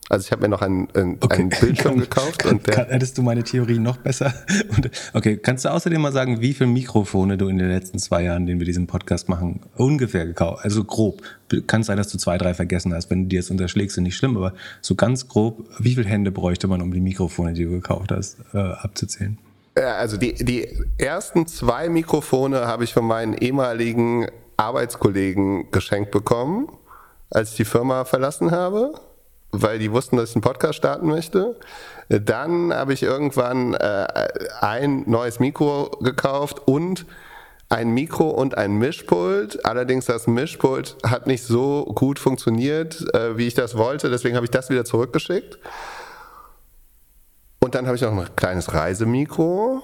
Also 0.10 0.26
ich 0.26 0.32
habe 0.32 0.44
mir 0.44 0.48
noch 0.48 0.62
einen, 0.62 0.90
einen, 0.94 1.18
okay. 1.20 1.42
einen 1.42 1.50
Bildschirm 1.50 2.00
gekauft. 2.00 2.40
Kann, 2.40 2.54
und 2.54 2.68
der 2.68 2.76
kann, 2.76 2.88
hättest 2.88 3.18
du 3.18 3.24
meine 3.24 3.44
Theorie 3.44 3.78
noch 3.78 3.98
besser? 3.98 4.34
Und, 4.76 4.90
okay, 5.14 5.38
kannst 5.38 5.66
du 5.66 5.70
außerdem 5.70 6.02
mal 6.02 6.14
sagen, 6.14 6.40
wie 6.40 6.54
viele 6.54 6.70
Mikrofone 6.70 7.38
du 7.38 7.50
in 7.50 7.58
den 7.58 7.68
letzten 7.68 8.00
zwei 8.00 8.24
Jahren, 8.24 8.46
den 8.46 8.60
wir 8.60 8.66
diesen 8.66 8.88
Podcast 8.88 9.28
machen, 9.28 9.62
ungefähr 9.76 10.26
gekauft? 10.26 10.64
Also 10.64 10.86
grob. 10.86 11.22
Kann 11.68 11.84
sein, 11.84 11.98
dass 11.98 12.08
du 12.08 12.18
zwei, 12.18 12.38
drei 12.38 12.54
vergessen 12.54 12.94
hast. 12.94 13.10
Wenn 13.10 13.24
du 13.24 13.30
dir 13.30 13.38
jetzt 13.38 13.52
unterschlägst, 13.52 13.98
ist 13.98 14.04
nicht 14.04 14.16
schlimm, 14.16 14.38
aber 14.38 14.54
so 14.82 14.96
ganz 14.96 15.28
grob, 15.28 15.66
wie 15.80 15.96
viele 15.96 16.08
Hände 16.08 16.32
bräuchte 16.32 16.68
man, 16.68 16.82
um 16.82 16.94
die 16.94 17.02
Mikrofone, 17.02 17.54
die 17.54 17.66
du 17.66 17.72
gekauft 17.72 18.12
hast, 18.12 18.38
äh, 18.54 18.58
abzuzählen? 18.58 19.38
Ja, 19.78 19.98
also 19.98 20.16
die, 20.16 20.34
die 20.34 20.68
ersten 20.98 21.48
zwei 21.48 21.90
Mikrofone 21.90 22.66
habe 22.66 22.86
ich 22.86 22.94
von 22.94 23.06
meinen 23.06 23.34
ehemaligen 23.34 24.28
Arbeitskollegen 24.56 25.70
geschenkt 25.72 26.12
bekommen, 26.12 26.70
als 27.30 27.52
ich 27.52 27.58
die 27.58 27.66
Firma 27.66 28.06
verlassen 28.06 28.52
habe 28.52 28.94
weil 29.52 29.80
die 29.80 29.92
wussten, 29.92 30.18
dass 30.18 30.32
ich 30.32 30.36
einen 30.36 30.42
Podcast 30.42 30.76
starten 30.76 31.08
möchte. 31.08 31.56
Dann 32.10 32.74
habe 32.74 32.94
ich 32.94 33.04
irgendwann 33.04 33.74
äh, 33.74 34.08
ein 34.62 35.04
neues 35.08 35.40
Mikro 35.40 35.92
gekauft 36.02 36.62
und 36.66 37.06
ein 37.70 37.90
Mikro 37.90 38.30
und 38.30 38.58
ein 38.58 38.76
Mischpult. 38.76 39.66
Allerdings 39.66 40.06
das 40.06 40.28
Mischpult 40.28 40.96
hat 41.06 41.28
nicht 41.28 41.44
so 41.44 41.86
gut 41.96 42.20
funktioniert, 42.20 43.14
äh, 43.14 43.38
wie 43.38 43.48
ich 43.48 43.54
das 43.54 43.78
wollte. 43.78 44.10
Deswegen 44.10 44.36
habe 44.36 44.46
ich 44.46 44.52
das 44.52 44.70
wieder 44.70 44.86
zurückgeschickt. 44.86 45.60
Und 47.60 47.76
dann 47.76 47.86
habe 47.86 47.96
ich 47.96 48.02
noch 48.02 48.12
ein 48.12 48.36
kleines 48.36 48.74
Reisemikro 48.74 49.84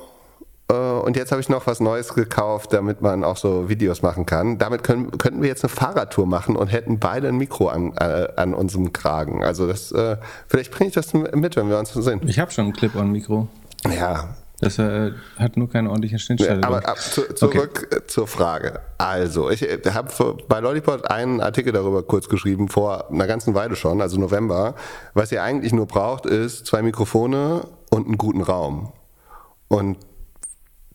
und 0.74 1.16
jetzt 1.16 1.32
habe 1.32 1.42
ich 1.42 1.50
noch 1.50 1.68
was 1.68 1.80
Neues 1.80 2.14
gekauft, 2.14 2.74
damit 2.74 3.02
man 3.02 3.24
auch 3.24 3.38
so 3.38 3.70
Videos 3.70 4.02
machen 4.02 4.26
kann. 4.26 4.58
Damit 4.58 4.84
können, 4.84 5.12
könnten 5.18 5.42
wir 5.42 5.50
jetzt 5.50 5.64
eine 5.64 5.70
Fahrradtour 5.70 6.26
machen 6.26 6.56
und 6.56 6.68
hätten 6.68 7.00
beide 7.00 7.30
ein 7.30 7.38
Mikro 7.38 7.70
an, 7.70 7.94
äh, 7.98 8.28
an 8.36 8.54
unserem 8.54 8.94
Kragen. 8.94 9.44
Also 9.44 9.68
das, 9.68 9.92
äh, 9.92 10.18
vielleicht 10.48 10.72
bringe 10.72 10.90
ich 10.90 10.94
das 10.94 11.14
mit, 11.14 11.56
wenn 11.56 11.70
wir 11.70 11.80
uns 11.80 11.94
sehen. 11.94 12.22
Ich 12.26 12.40
habe 12.40 12.52
schon 12.52 12.68
ein 12.68 12.74
Clip-on-Mikro. 12.74 13.48
Ja. 13.96 14.36
Das 14.60 14.80
äh, 14.80 15.12
hat 15.38 15.58
nur 15.58 15.70
keine 15.70 15.90
ordentliche 15.90 16.20
Schnittstelle. 16.20 16.62
Ja, 16.62 16.68
aber 16.68 16.88
ab, 16.88 16.98
zu, 16.98 17.34
zurück 17.34 17.88
okay. 17.92 18.02
zur 18.08 18.28
Frage. 18.28 18.80
Also, 18.98 19.50
ich 19.50 19.62
äh, 19.64 19.80
habe 19.92 20.38
bei 20.48 20.60
Lollipop 20.60 21.06
einen 21.08 21.42
Artikel 21.42 21.74
darüber 21.74 22.04
kurz 22.04 22.30
geschrieben, 22.30 22.70
vor 22.70 23.12
einer 23.12 23.28
ganzen 23.28 23.56
Weile 23.56 23.76
schon, 23.76 24.02
also 24.02 24.20
November. 24.20 24.76
Was 25.14 25.32
ihr 25.32 25.44
eigentlich 25.44 25.74
nur 25.74 25.86
braucht, 25.86 26.26
ist 26.26 26.66
zwei 26.66 26.82
Mikrofone 26.82 27.68
und 27.90 28.06
einen 28.06 28.18
guten 28.18 28.42
Raum. 28.42 28.94
Und 29.68 29.98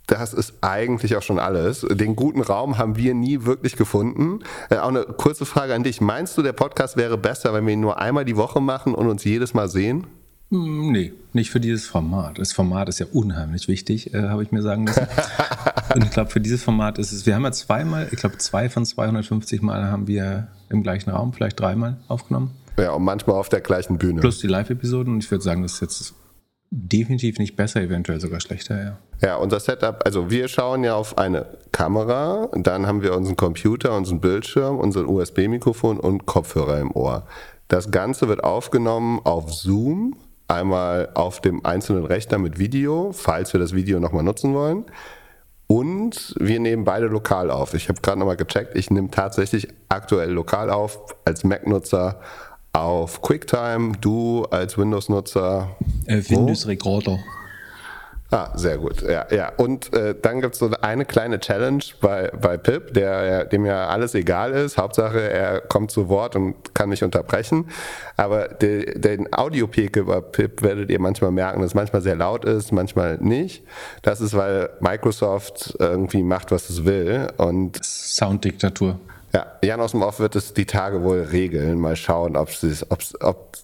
das 0.09 0.33
ist 0.33 0.55
eigentlich 0.62 1.16
auch 1.16 1.23
schon 1.23 1.38
alles. 1.38 1.83
Den 1.83 2.16
guten 2.16 2.40
Raum 2.40 2.79
haben 2.79 2.97
wir 2.97 3.14
nie 3.14 3.44
wirklich 3.44 3.77
gefunden. 3.77 4.40
Äh, 4.71 4.79
auch 4.79 4.88
eine 4.88 5.05
kurze 5.05 5.44
Frage 5.44 5.75
an 5.75 5.85
dich. 5.85 6.01
Meinst 6.01 6.37
du, 6.37 6.42
der 6.42 6.55
Podcast 6.55 6.97
wäre 6.97 7.18
besser, 7.18 7.53
wenn 7.53 7.66
wir 7.66 7.75
ihn 7.75 7.81
nur 7.81 8.01
einmal 8.01 8.25
die 8.25 8.37
Woche 8.37 8.61
machen 8.61 8.94
und 8.94 9.07
uns 9.07 9.23
jedes 9.25 9.55
Mal 9.55 9.68
sehen? 9.68 10.07
Hm, 10.51 10.92
nee, 10.92 11.12
nicht 11.35 11.51
für 11.51 11.61
dieses 11.61 11.87
Format. 11.87 12.38
Das 12.38 12.55
Format 12.55 12.88
ist 12.88 12.99
ja 13.01 13.07
unheimlich 13.12 13.68
wichtig, 13.68 14.14
äh, 14.14 14.29
habe 14.29 14.42
ich 14.42 14.51
mir 14.51 14.62
sagen 14.62 14.87
lassen. 14.87 15.07
und 15.94 16.05
ich 16.05 16.11
glaube, 16.11 16.31
für 16.31 16.40
dieses 16.40 16.62
Format 16.62 16.99
ist 16.99 17.12
es, 17.12 17.27
wir 17.27 17.35
haben 17.35 17.44
ja 17.44 17.53
zweimal, 17.53 18.09
ich 18.11 18.18
glaube, 18.18 18.38
zwei 18.38 18.71
von 18.71 18.87
250 18.87 19.61
Mal 19.61 19.90
haben 19.90 20.07
wir 20.07 20.49
im 20.71 20.83
gleichen 20.83 21.11
Raum, 21.11 21.35
vielleicht 21.35 21.61
dreimal 21.61 21.99
aufgenommen. 22.09 22.53
Ja, 22.79 22.92
und 22.92 23.05
manchmal 23.05 23.37
auf 23.37 23.51
der 23.51 23.61
gleichen 23.61 23.99
Bühne. 23.99 24.23
Plus 24.23 24.38
die 24.38 24.47
Live-Episoden. 24.47 25.12
Und 25.12 25.23
ich 25.23 25.31
würde 25.31 25.44
sagen, 25.44 25.62
das 25.62 25.75
ist 25.75 25.81
jetzt 25.81 26.14
definitiv 26.70 27.38
nicht 27.38 27.57
besser, 27.57 27.81
eventuell 27.81 28.20
sogar 28.20 28.40
schlechter, 28.40 28.83
ja. 28.83 28.98
Ja, 29.20 29.37
unser 29.37 29.59
Setup, 29.59 30.02
also 30.04 30.31
wir 30.31 30.48
schauen 30.48 30.85
ja 30.85 30.94
auf 30.94 31.18
eine 31.18 31.46
Kamera, 31.72 32.48
dann 32.54 32.87
haben 32.87 33.02
wir 33.02 33.16
unseren 33.16 33.37
Computer, 33.37 33.96
unseren 33.96 34.20
Bildschirm, 34.20 34.78
unser 34.78 35.09
USB-Mikrofon 35.09 35.98
und 35.98 36.26
Kopfhörer 36.26 36.78
im 36.78 36.92
Ohr. 36.92 37.26
Das 37.68 37.90
Ganze 37.90 38.28
wird 38.28 38.44
aufgenommen 38.44 39.20
auf 39.24 39.52
Zoom, 39.52 40.16
einmal 40.46 41.11
auf 41.14 41.40
dem 41.40 41.64
einzelnen 41.64 42.04
Rechner 42.04 42.38
mit 42.38 42.59
Video, 42.59 43.12
falls 43.12 43.52
wir 43.52 43.61
das 43.61 43.74
Video 43.74 43.98
nochmal 43.98 44.22
nutzen 44.22 44.54
wollen. 44.54 44.85
Und 45.66 46.35
wir 46.38 46.61
nehmen 46.61 46.85
beide 46.85 47.09
lokal 47.09 47.50
auf. 47.50 47.74
Ich 47.74 47.90
habe 47.90 48.00
gerade 48.00 48.18
nochmal 48.18 48.38
gecheckt, 48.38 48.74
ich 48.74 48.90
nehme 48.90 49.11
tatsächlich 49.11 49.68
aktuell 49.90 50.31
lokal 50.31 50.70
auf 50.70 51.14
als 51.26 51.44
Mac-Nutzer 51.44 52.20
auf 52.80 53.22
QuickTime, 53.22 53.92
du 54.00 54.44
als 54.50 54.78
Windows-Nutzer. 54.78 55.76
Äh, 56.06 56.22
Windows 56.28 56.66
Recorder. 56.66 57.18
Ah, 58.30 58.50
sehr 58.56 58.76
gut. 58.76 59.00
Ja, 59.00 59.26
ja. 59.30 59.50
Und 59.56 59.94
äh, 59.94 60.14
dann 60.20 60.42
gibt 60.42 60.52
es 60.52 60.58
so 60.58 60.70
eine 60.82 61.06
kleine 61.06 61.40
Challenge 61.40 61.82
bei, 62.02 62.30
bei 62.38 62.58
Pip, 62.58 62.92
der, 62.92 63.46
dem 63.46 63.64
ja 63.64 63.86
alles 63.86 64.14
egal 64.14 64.52
ist. 64.52 64.76
Hauptsache, 64.76 65.18
er 65.18 65.62
kommt 65.62 65.90
zu 65.90 66.10
Wort 66.10 66.36
und 66.36 66.74
kann 66.74 66.90
nicht 66.90 67.02
unterbrechen. 67.02 67.70
Aber 68.18 68.48
de, 68.48 68.98
den 68.98 69.32
Audiopeak 69.32 69.96
über 69.96 70.20
Pip 70.20 70.60
werdet 70.60 70.90
ihr 70.90 71.00
manchmal 71.00 71.30
merken, 71.30 71.60
dass 71.62 71.70
es 71.70 71.74
manchmal 71.74 72.02
sehr 72.02 72.16
laut 72.16 72.44
ist, 72.44 72.70
manchmal 72.70 73.16
nicht. 73.16 73.64
Das 74.02 74.20
ist, 74.20 74.36
weil 74.36 74.68
Microsoft 74.80 75.76
irgendwie 75.78 76.22
macht, 76.22 76.50
was 76.50 76.68
es 76.68 76.84
will. 76.84 77.28
Und 77.38 77.82
Sounddiktatur. 77.82 79.00
Ja, 79.34 79.46
Jan 79.62 79.80
aus 79.80 79.90
dem 79.90 80.02
Off 80.02 80.20
wird 80.20 80.36
es 80.36 80.54
die 80.54 80.64
Tage 80.64 81.02
wohl 81.02 81.20
regeln. 81.20 81.78
Mal 81.78 81.96
schauen, 81.96 82.36
ob 82.36 82.48
es 82.48 82.86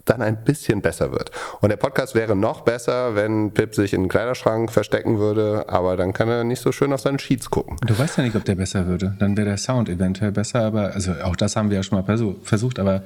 dann 0.05 0.21
ein 0.21 0.45
bisschen 0.45 0.83
besser 0.83 1.11
wird. 1.13 1.31
Und 1.61 1.71
der 1.71 1.77
Podcast 1.77 2.15
wäre 2.15 2.37
noch 2.37 2.61
besser, 2.61 3.15
wenn 3.15 3.53
Pip 3.53 3.75
sich 3.75 3.95
in 3.95 4.03
den 4.03 4.09
Kleiderschrank 4.09 4.71
verstecken 4.71 5.19
würde, 5.19 5.65
aber 5.69 5.97
dann 5.97 6.13
kann 6.13 6.29
er 6.29 6.45
nicht 6.45 6.61
so 6.61 6.73
schön 6.73 6.93
auf 6.93 7.01
seinen 7.01 7.19
Sheets 7.19 7.49
gucken. 7.49 7.77
Du 7.87 7.99
weißt 7.99 8.19
ja 8.19 8.25
nicht, 8.25 8.37
ob 8.37 8.45
der 8.45 8.57
besser 8.57 8.87
würde. 8.87 9.17
Dann 9.19 9.37
wäre 9.37 9.49
der 9.49 9.57
Sound 9.57 9.89
eventuell 9.89 10.33
besser, 10.33 10.61
aber 10.61 10.93
also 10.93 11.13
auch 11.25 11.37
das 11.37 11.57
haben 11.57 11.71
wir 11.71 11.79
ja 11.79 11.83
schon 11.83 11.99
mal 11.99 12.35
versucht, 12.43 12.79
aber 12.79 13.03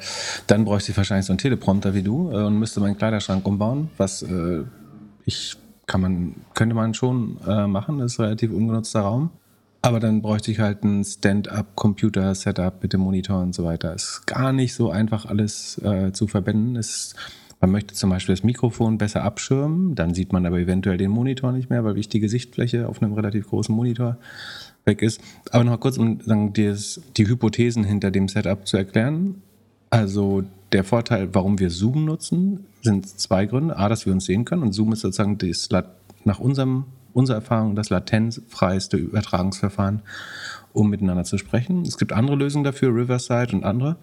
dann 0.48 0.64
bräuchte 0.64 0.90
ich 0.90 0.96
wahrscheinlich 0.96 1.26
so 1.26 1.32
einen 1.32 1.38
Teleprompter 1.38 1.94
wie 1.94 2.02
du 2.02 2.30
äh, 2.32 2.34
und 2.34 2.58
müsste 2.58 2.80
meinen 2.80 2.98
Kleiderschrank 2.98 3.46
umbauen, 3.46 3.90
was 3.96 4.22
äh, 4.22 4.64
ich 5.24 5.56
kann 5.86 6.00
man, 6.00 6.34
könnte 6.54 6.74
man 6.74 6.94
schon 6.94 7.38
äh, 7.46 7.66
machen, 7.66 7.98
das 7.98 8.12
ist 8.12 8.20
relativ 8.20 8.52
ungenutzter 8.52 9.00
Raum. 9.00 9.30
Aber 9.80 10.00
dann 10.00 10.22
bräuchte 10.22 10.50
ich 10.50 10.58
halt 10.58 10.82
ein 10.82 11.04
Stand-up-Computer-Setup 11.04 12.82
mit 12.82 12.92
dem 12.92 13.00
Monitor 13.00 13.40
und 13.40 13.54
so 13.54 13.64
weiter. 13.64 13.94
Ist 13.94 14.26
gar 14.26 14.52
nicht 14.52 14.74
so 14.74 14.90
einfach 14.90 15.26
alles 15.26 15.80
äh, 15.84 16.12
zu 16.12 16.26
verbinden. 16.26 16.74
Ist, 16.74 17.14
man 17.60 17.70
möchte 17.70 17.94
zum 17.94 18.10
Beispiel 18.10 18.34
das 18.34 18.42
Mikrofon 18.42 18.98
besser 18.98 19.22
abschirmen, 19.22 19.94
dann 19.94 20.14
sieht 20.14 20.32
man 20.32 20.46
aber 20.46 20.58
eventuell 20.58 20.96
den 20.96 21.10
Monitor 21.10 21.52
nicht 21.52 21.70
mehr, 21.70 21.84
weil 21.84 21.94
wichtige 21.94 22.28
Sichtfläche 22.28 22.88
auf 22.88 23.00
einem 23.00 23.12
relativ 23.12 23.48
großen 23.48 23.74
Monitor 23.74 24.18
weg 24.84 25.00
ist. 25.00 25.20
Aber 25.52 25.62
noch 25.62 25.72
mal 25.72 25.78
kurz, 25.78 25.96
um 25.96 26.18
dann 26.26 26.52
die, 26.52 26.74
die 27.16 27.28
Hypothesen 27.28 27.84
hinter 27.84 28.10
dem 28.10 28.26
Setup 28.28 28.66
zu 28.66 28.76
erklären. 28.76 29.42
Also 29.90 30.42
der 30.72 30.84
Vorteil, 30.84 31.28
warum 31.32 31.58
wir 31.60 31.70
Zoom 31.70 32.04
nutzen, 32.04 32.66
sind 32.82 33.08
zwei 33.08 33.46
Gründe. 33.46 33.76
A, 33.76 33.88
dass 33.88 34.06
wir 34.06 34.12
uns 34.12 34.24
sehen 34.24 34.44
können 34.44 34.62
und 34.62 34.72
Zoom 34.72 34.92
ist 34.92 35.00
sozusagen 35.00 35.38
das 35.38 35.68
nach 36.24 36.40
unserem 36.40 36.84
unsere 37.18 37.38
Erfahrung 37.38 37.74
das 37.74 37.90
latenzfreiste 37.90 38.96
Übertragungsverfahren, 38.96 40.02
um 40.72 40.88
miteinander 40.88 41.24
zu 41.24 41.36
sprechen. 41.36 41.82
Es 41.82 41.98
gibt 41.98 42.12
andere 42.12 42.36
Lösungen 42.36 42.62
dafür, 42.62 42.94
Riverside 42.94 43.56
und 43.56 43.64
andere. 43.64 43.96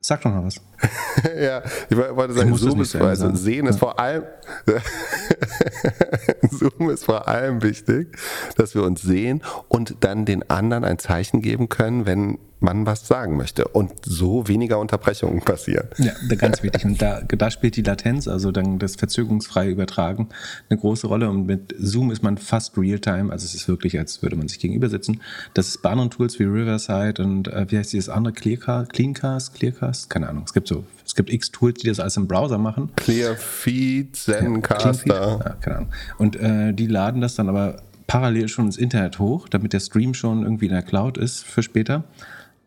Sag 0.00 0.22
doch 0.22 0.30
mal 0.30 0.42
was. 0.42 0.62
ja, 1.40 1.62
ich 1.88 1.96
wollte 1.96 2.34
sagen, 2.34 2.52
ich 2.52 2.60
Zoom 2.60 2.80
ist, 2.80 2.96
also 2.96 3.34
sehen 3.34 3.66
ist 3.66 3.78
vor 3.78 3.98
allem, 3.98 4.24
Zoom 6.50 6.90
ist 6.90 7.04
vor 7.04 7.26
allem 7.26 7.62
wichtig, 7.62 8.16
dass 8.56 8.74
wir 8.74 8.82
uns 8.84 9.02
sehen 9.02 9.42
und 9.68 9.96
dann 10.00 10.24
den 10.24 10.48
anderen 10.48 10.84
ein 10.84 10.98
Zeichen 10.98 11.42
geben 11.42 11.68
können, 11.68 12.06
wenn 12.06 12.38
man 12.60 12.86
was 12.86 13.06
sagen 13.06 13.36
möchte 13.36 13.68
und 13.68 13.92
so 14.04 14.48
weniger 14.48 14.78
Unterbrechungen 14.78 15.40
passieren. 15.42 15.88
Ja, 15.98 16.12
ganz 16.36 16.62
wichtig. 16.62 16.84
Und 16.84 17.00
da, 17.00 17.20
da 17.22 17.50
spielt 17.50 17.76
die 17.76 17.82
Latenz, 17.82 18.26
also 18.26 18.50
dann 18.50 18.78
das 18.78 18.96
verzögerungsfreie 18.96 19.70
Übertragen, 19.70 20.28
eine 20.68 20.78
große 20.78 21.06
Rolle. 21.06 21.28
Und 21.28 21.46
mit 21.46 21.74
Zoom 21.78 22.10
ist 22.10 22.22
man 22.22 22.36
fast 22.38 22.76
real-time, 22.76 23.32
also 23.32 23.44
es 23.44 23.54
ist 23.54 23.68
wirklich, 23.68 23.98
als 23.98 24.22
würde 24.22 24.36
man 24.36 24.48
sich 24.48 24.58
gegenüber 24.58 24.88
sitzen. 24.88 25.20
Das 25.54 25.68
ist 25.68 25.82
bei 25.82 25.90
anderen 25.90 26.10
Tools 26.10 26.38
wie 26.38 26.44
Riverside 26.44 27.22
und 27.22 27.48
äh, 27.48 27.66
wie 27.68 27.78
heißt 27.78 27.92
dieses 27.92 28.08
andere, 28.08 28.32
Clearcast, 28.32 28.92
Cleancast, 28.92 29.54
Clearcast, 29.54 30.10
keine 30.10 30.28
Ahnung. 30.28 30.44
Es 30.46 30.52
gibt 30.52 30.67
so, 30.68 30.84
es 31.04 31.14
gibt 31.14 31.30
x 31.30 31.50
Tools, 31.50 31.80
die 31.80 31.88
das 31.88 32.00
alles 32.00 32.16
im 32.16 32.28
Browser 32.28 32.58
machen. 32.58 32.90
Clearfeed, 32.96 34.14
Zencaster. 34.14 35.06
Ja, 35.06 35.38
ja, 35.38 35.56
keine 35.60 35.76
Ahnung. 35.76 35.92
Und 36.18 36.36
äh, 36.36 36.72
die 36.72 36.86
laden 36.86 37.20
das 37.20 37.34
dann 37.34 37.48
aber 37.48 37.82
parallel 38.06 38.48
schon 38.48 38.66
ins 38.66 38.76
Internet 38.76 39.18
hoch, 39.18 39.48
damit 39.48 39.72
der 39.72 39.80
Stream 39.80 40.14
schon 40.14 40.42
irgendwie 40.42 40.66
in 40.66 40.72
der 40.72 40.82
Cloud 40.82 41.18
ist 41.18 41.44
für 41.44 41.62
später. 41.62 42.04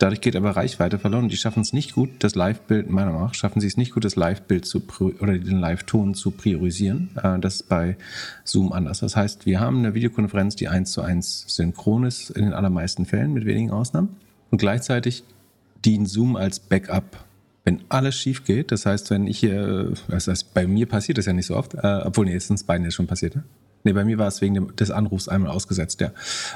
Dadurch 0.01 0.21
geht 0.21 0.35
aber 0.35 0.51
Reichweite 0.51 0.97
verloren. 0.97 1.29
Die 1.29 1.37
schaffen 1.37 1.61
es 1.61 1.73
nicht 1.73 1.93
gut, 1.93 2.09
das 2.19 2.33
Live-Bild, 2.33 2.89
meiner 2.89 3.11
Meinung 3.11 3.27
nach, 3.27 3.35
schaffen 3.35 3.59
sie 3.61 3.67
es 3.67 3.77
nicht 3.77 3.93
gut, 3.93 4.03
das 4.03 4.15
Live-Bild 4.15 4.65
zu 4.65 4.81
oder 5.19 5.37
den 5.37 5.59
Live-Ton 5.59 6.15
zu 6.15 6.31
priorisieren. 6.31 7.11
Äh, 7.21 7.37
das 7.39 7.57
ist 7.57 7.69
bei 7.69 7.97
Zoom 8.43 8.71
anders. 8.71 8.99
Das 8.99 9.15
heißt, 9.15 9.45
wir 9.45 9.59
haben 9.59 9.77
eine 9.79 9.93
Videokonferenz, 9.93 10.55
die 10.55 10.67
eins 10.69 10.91
zu 10.91 11.01
eins 11.01 11.45
synchron 11.47 12.05
ist, 12.05 12.31
in 12.31 12.45
den 12.45 12.53
allermeisten 12.53 13.05
Fällen, 13.05 13.33
mit 13.33 13.45
wenigen 13.45 13.69
Ausnahmen. 13.69 14.15
Und 14.49 14.57
gleichzeitig 14.57 15.23
dient 15.85 16.09
Zoom 16.09 16.35
als 16.35 16.59
Backup 16.59 17.23
wenn 17.63 17.81
alles 17.89 18.15
schief 18.15 18.43
geht, 18.43 18.71
das 18.71 18.85
heißt, 18.85 19.11
wenn 19.11 19.27
ich 19.27 19.39
hier, 19.39 19.93
das 20.07 20.27
heißt, 20.27 20.53
bei 20.53 20.65
mir 20.65 20.87
passiert 20.87 21.17
das 21.17 21.25
ja 21.25 21.33
nicht 21.33 21.45
so 21.45 21.55
oft, 21.55 21.75
äh, 21.75 22.01
obwohl 22.03 22.25
nee, 22.25 22.37
sind 22.39 22.55
es 22.55 22.63
beiden 22.63 22.85
jetzt 22.85 22.95
schon 22.95 23.07
passiert, 23.07 23.35
ne? 23.35 23.43
Nee, 23.83 23.93
bei 23.93 24.05
mir 24.05 24.19
war 24.19 24.27
es 24.27 24.41
wegen 24.41 24.53
dem, 24.53 24.75
des 24.75 24.91
Anrufs 24.91 25.27
einmal 25.27 25.51
ausgesetzt, 25.51 26.01
ja. 26.01 26.11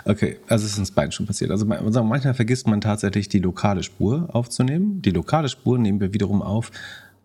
Okay, 0.05 0.37
also 0.47 0.65
ist 0.65 0.77
uns 0.77 0.91
beiden 0.91 1.11
schon 1.11 1.25
passiert. 1.25 1.49
Also 1.49 1.65
manchmal 1.65 2.33
vergisst 2.35 2.67
man 2.67 2.81
tatsächlich 2.81 3.29
die 3.29 3.39
lokale 3.39 3.81
Spur 3.81 4.29
aufzunehmen. 4.33 5.01
Die 5.01 5.09
lokale 5.09 5.49
Spur 5.49 5.79
nehmen 5.79 5.99
wir 5.99 6.13
wiederum 6.13 6.43
auf. 6.43 6.71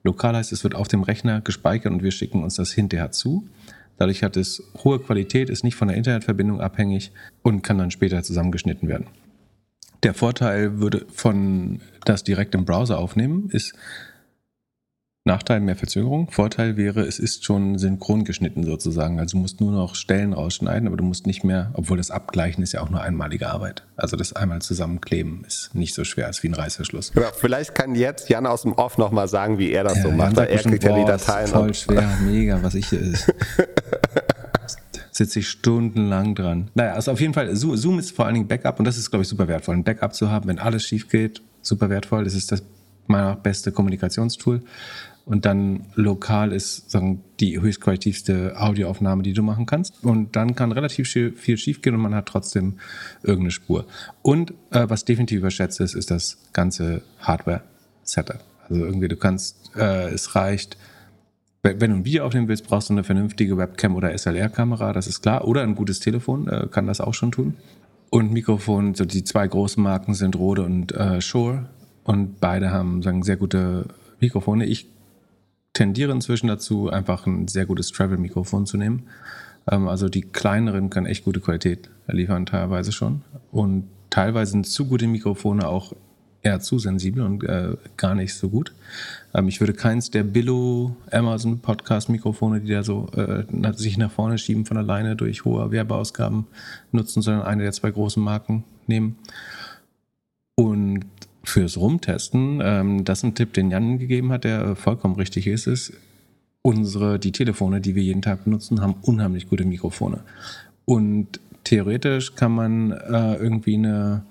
Lokal 0.03 0.37
heißt, 0.37 0.53
es 0.53 0.65
wird 0.65 0.75
auf 0.75 0.89
dem 0.89 1.03
Rechner 1.03 1.43
gespeichert 1.43 1.93
und 1.93 2.03
wir 2.03 2.13
schicken 2.13 2.43
uns 2.43 2.55
das 2.55 2.73
hinterher 2.73 3.11
zu. 3.13 3.47
Dadurch 3.99 4.23
hat 4.23 4.39
es 4.39 4.63
hohe 4.83 4.99
Qualität, 4.99 5.51
ist 5.51 5.63
nicht 5.65 5.77
von 5.77 5.89
der 5.89 5.99
Internetverbindung 5.99 6.63
abhängig 6.63 7.13
und 7.43 7.61
kann 7.61 7.77
dann 7.77 7.91
später 7.91 8.23
zusammengeschnitten 8.23 8.89
werden. 8.89 9.07
Der 10.03 10.15
Vorteil 10.15 10.81
würde 10.81 11.07
von 11.13 11.81
das 12.05 12.25
direkt 12.25 12.55
im 12.55 12.65
Browser 12.65 12.99
aufnehmen, 12.99 13.51
ist, 13.51 13.75
Nachteil 15.27 15.61
mehr 15.61 15.77
Verzögerung. 15.77 16.31
Vorteil 16.31 16.79
wäre, 16.79 17.03
es 17.03 17.19
ist 17.19 17.45
schon 17.45 17.77
synchron 17.77 18.25
geschnitten 18.25 18.65
sozusagen. 18.65 19.21
Also 19.21 19.37
du 19.37 19.43
musst 19.43 19.61
nur 19.61 19.71
noch 19.71 19.95
Stellen 19.95 20.33
rausschneiden, 20.33 20.89
aber 20.89 20.97
du 20.97 21.05
musst 21.05 21.27
nicht 21.27 21.45
mehr, 21.45 21.71
obwohl 21.75 21.99
das 21.99 22.11
Abgleichen 22.11 22.63
ist 22.65 22.73
ja 22.73 22.81
auch 22.81 22.89
nur 22.89 23.03
einmalige 23.03 23.51
Arbeit. 23.51 23.85
Also 23.97 24.17
das 24.17 24.33
einmal 24.33 24.63
zusammenkleben 24.63 25.45
ist 25.47 25.75
nicht 25.75 25.95
so 25.95 26.05
schwer 26.05 26.27
als 26.27 26.43
wie 26.43 26.49
ein 26.49 26.55
Reißverschluss. 26.55 27.13
Genau, 27.13 27.29
vielleicht 27.37 27.75
kann 27.75 27.95
jetzt 27.95 28.31
Jan 28.31 28.47
aus 28.47 28.63
dem 28.63 28.73
Off 28.73 28.97
nochmal 28.97 29.29
sagen, 29.29 29.59
wie 29.59 29.71
er 29.71 29.85
das 29.85 29.99
ja, 29.99 30.05
so 30.05 30.11
macht. 30.11 30.39
Er 30.39 30.47
kriegt 30.47 30.85
ja 30.85 30.99
die 30.99 31.05
Dateien. 31.05 31.49
Voll 31.49 31.75
schwer, 31.75 32.09
mega, 32.25 32.63
was 32.63 32.75
ich 32.75 32.89
hier 32.89 33.01
ist. 33.03 33.31
Sitze 35.21 35.41
ich 35.41 35.49
stundenlang 35.49 36.35
dran. 36.35 36.71
Naja, 36.75 36.95
also 36.95 37.13
auf 37.13 37.21
jeden 37.21 37.35
Fall, 37.35 37.55
Zoom 37.55 37.99
ist 37.99 38.13
vor 38.13 38.25
allen 38.25 38.35
Dingen 38.35 38.49
Backup 38.49 38.79
und 38.79 38.87
das 38.87 38.97
ist, 38.97 39.11
glaube 39.11 39.23
ich, 39.23 39.29
super 39.29 39.49
wertvoll. 39.49 39.75
Ein 39.75 39.85
Backup 39.85 40.15
zu 40.15 40.31
haben, 40.31 40.49
wenn 40.49 40.59
alles 40.59 40.85
schief 40.85 41.09
geht, 41.11 41.43
super 41.61 41.91
wertvoll. 41.91 42.25
Das 42.25 42.35
ist 42.35 42.51
das 42.51 42.63
meiner 43.07 43.37
beste 43.37 43.71
Kommunikationstool. 43.71 44.63
Und 45.27 45.45
dann 45.45 45.85
lokal 45.95 46.53
ist 46.53 46.91
sagen, 46.91 47.23
die 47.39 47.61
höchstqualitativste 47.61 48.55
Audioaufnahme, 48.59 49.23
die 49.23 49.35
du 49.35 49.43
machen 49.43 49.67
kannst. 49.67 50.03
Und 50.03 50.37
dann 50.37 50.55
kann 50.55 50.73
relativ 50.73 51.07
viel 51.09 51.59
schiefgehen 51.59 51.95
und 51.95 52.01
man 52.01 52.15
hat 52.15 52.27
trotzdem 52.27 52.79
irgendeine 53.23 53.51
Spur. 53.51 53.85
Und 54.23 54.53
äh, 54.71 54.87
was 54.89 55.05
definitiv 55.05 55.41
überschätzt 55.41 55.81
ist, 55.81 55.95
ist 55.95 56.11
das 56.11 56.39
ganze 56.55 57.03
Hardware-Setup. 57.21 58.43
Also 58.69 58.85
irgendwie, 58.87 59.09
du 59.09 59.17
kannst, 59.17 59.71
äh, 59.77 60.09
es 60.09 60.35
reicht, 60.35 60.79
wenn 61.63 61.79
du 61.79 61.97
ein 61.97 62.05
Video 62.05 62.25
aufnehmen 62.25 62.49
willst, 62.49 62.67
brauchst 62.67 62.89
du 62.89 62.95
eine 62.95 63.05
vernünftige 63.05 63.59
Webcam 63.59 63.95
oder 63.95 64.17
SLR-Kamera, 64.17 64.93
das 64.93 65.07
ist 65.07 65.23
klar. 65.23 65.47
Oder 65.47 65.63
ein 65.63 65.75
gutes 65.75 66.01
Telefon, 66.01 66.49
äh, 66.49 66.69
kann 66.71 66.87
das 66.87 67.01
auch 67.01 67.15
schon 67.15 67.33
tun. 67.33 67.55
Und 68.11 68.33
Mikrofon, 68.33 68.95
so 68.95 69.05
die 69.05 69.25
zwei 69.25 69.47
großen 69.47 69.83
Marken 69.83 70.15
sind 70.15 70.37
Rode 70.37 70.63
und 70.63 70.93
äh, 70.93 71.21
Shure. 71.21 71.67
Und 72.03 72.41
beide 72.41 72.71
haben 72.71 73.03
sagen, 73.03 73.23
sehr 73.23 73.37
gute 73.37 73.87
Mikrofone. 74.21 74.65
Ich 74.67 74.89
tendiere 75.75 76.13
inzwischen 76.13 76.49
dazu, 76.49 76.89
einfach 76.89 77.27
ein 77.27 77.47
sehr 77.47 77.67
gutes 77.67 77.93
Travel-Mikrofon 77.93 78.67
zu 78.67 78.77
nehmen. 78.79 79.05
Ähm, 79.71 79.87
also 79.87 80.09
die 80.09 80.23
kleineren 80.23 80.91
können 80.91 81.07
echt 81.07 81.25
gute 81.25 81.41
Qualität 81.41 81.91
liefern, 82.09 82.47
teilweise 82.47 82.91
schon. 82.91 83.23
Und 83.53 83.85
teilweise 84.09 84.53
sind 84.53 84.67
zu 84.67 84.87
gute 84.87 85.07
Mikrofone 85.07 85.69
auch 85.69 85.95
eher 86.43 86.61
zu 86.61 86.79
sensibel 86.79 87.23
und 87.23 87.45
äh, 87.45 87.77
gar 87.97 88.15
nicht 88.15 88.35
so 88.35 88.49
gut. 88.49 88.73
Ähm, 89.35 89.49
ich 89.49 89.61
würde 89.61 89.75
keins 89.75 90.11
der 90.11 90.23
Billo 90.23 90.97
Amazon 91.11 91.61
Podcast 91.61 92.09
Mikrofone, 92.09 92.61
die 92.61 92.73
da 92.73 92.83
so 92.83 93.09
äh, 93.15 93.45
sich 93.75 93.99
nach 93.99 94.11
vorne 94.11 94.39
schieben 94.39 94.65
von 94.65 94.77
alleine 94.77 95.17
durch 95.17 95.45
hohe 95.45 95.71
Werbeausgaben 95.71 96.47
nutzen, 96.93 97.23
sondern 97.23 97.43
eine 97.43 97.65
der 97.65 97.73
zwei 97.73 97.91
großen 97.91 98.23
Marken 98.23 98.65
nehmen. 98.87 99.17
Und 100.55 101.05
fürs 101.45 101.77
Rumtesten, 101.77 102.61
ähm, 102.63 103.05
das 103.05 103.19
ist 103.19 103.25
ein 103.25 103.35
Tipp, 103.35 103.53
den 103.53 103.71
Jan 103.71 103.99
gegeben 103.99 104.33
hat, 104.33 104.45
der 104.45 104.77
vollkommen 104.77 105.17
richtig 105.17 105.47
ist, 105.47 105.67
ist, 105.67 105.93
unsere, 106.63 107.19
die 107.19 107.33
Telefone, 107.33 107.81
die 107.81 107.95
wir 107.95 108.03
jeden 108.03 108.23
Tag 108.23 108.45
benutzen, 108.45 108.81
haben 108.81 108.97
unheimlich 109.03 109.49
gute 109.49 109.65
Mikrofone. 109.65 110.21
Und 110.85 111.41
theoretisch 111.65 112.35
kann 112.35 112.53
man 112.53 112.93
äh, 112.93 113.37
irgendwie 113.37 113.75
eine 113.75 114.23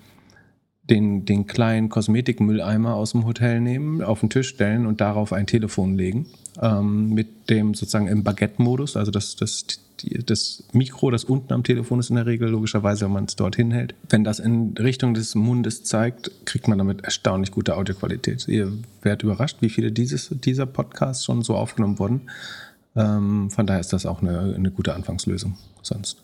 den, 0.90 1.26
den 1.26 1.48
kleinen 1.48 1.90
Kosmetikmülleimer 1.90 2.96
aus 2.96 3.12
dem 3.12 3.26
Hotel 3.26 3.62
nehmen, 3.62 4.02
auf 4.02 4.22
den 4.22 4.30
Tisch 4.30 4.50
stellen 4.50 4.86
und 4.86 5.02
darauf 5.02 5.34
ein 5.34 5.48
Telefon 5.48 5.96
legen. 5.96 6.28
Ähm, 6.62 7.14
mit 7.14 7.50
dem 7.50 7.74
sozusagen 7.74 8.08
im 8.08 8.24
Baguette-Modus, 8.24 8.98
also 8.98 9.12
das, 9.12 9.36
das, 9.36 9.66
das 10.26 10.64
Mikro, 10.74 11.12
das 11.12 11.24
unten 11.24 11.54
am 11.54 11.64
Telefon 11.64 12.00
ist 12.00 12.10
in 12.10 12.16
der 12.16 12.26
Regel, 12.26 12.50
logischerweise, 12.50 13.06
wenn 13.06 13.14
man 13.14 13.26
es 13.26 13.36
dorthin 13.36 13.72
hält. 13.72 13.96
Wenn 14.10 14.24
das 14.24 14.40
in 14.40 14.76
Richtung 14.78 15.14
des 15.14 15.36
Mundes 15.36 15.84
zeigt, 15.84 16.32
kriegt 16.46 16.68
man 16.68 16.78
damit 16.78 17.04
erstaunlich 17.04 17.52
gute 17.52 17.78
Audioqualität. 17.78 18.48
Ihr 18.48 18.74
werdet 19.02 19.24
überrascht, 19.24 19.58
wie 19.62 19.70
viele 19.70 19.92
dieses, 19.92 20.30
dieser 20.44 20.66
Podcasts 20.66 21.24
schon 21.26 21.44
so 21.44 21.56
aufgenommen 21.56 22.00
wurden. 22.00 22.22
Ähm, 22.96 23.50
von 23.52 23.68
daher 23.68 23.80
ist 23.80 23.94
das 23.94 24.06
auch 24.06 24.22
eine, 24.22 24.54
eine 24.56 24.72
gute 24.72 24.96
Anfangslösung 24.96 25.56
sonst. 25.82 26.18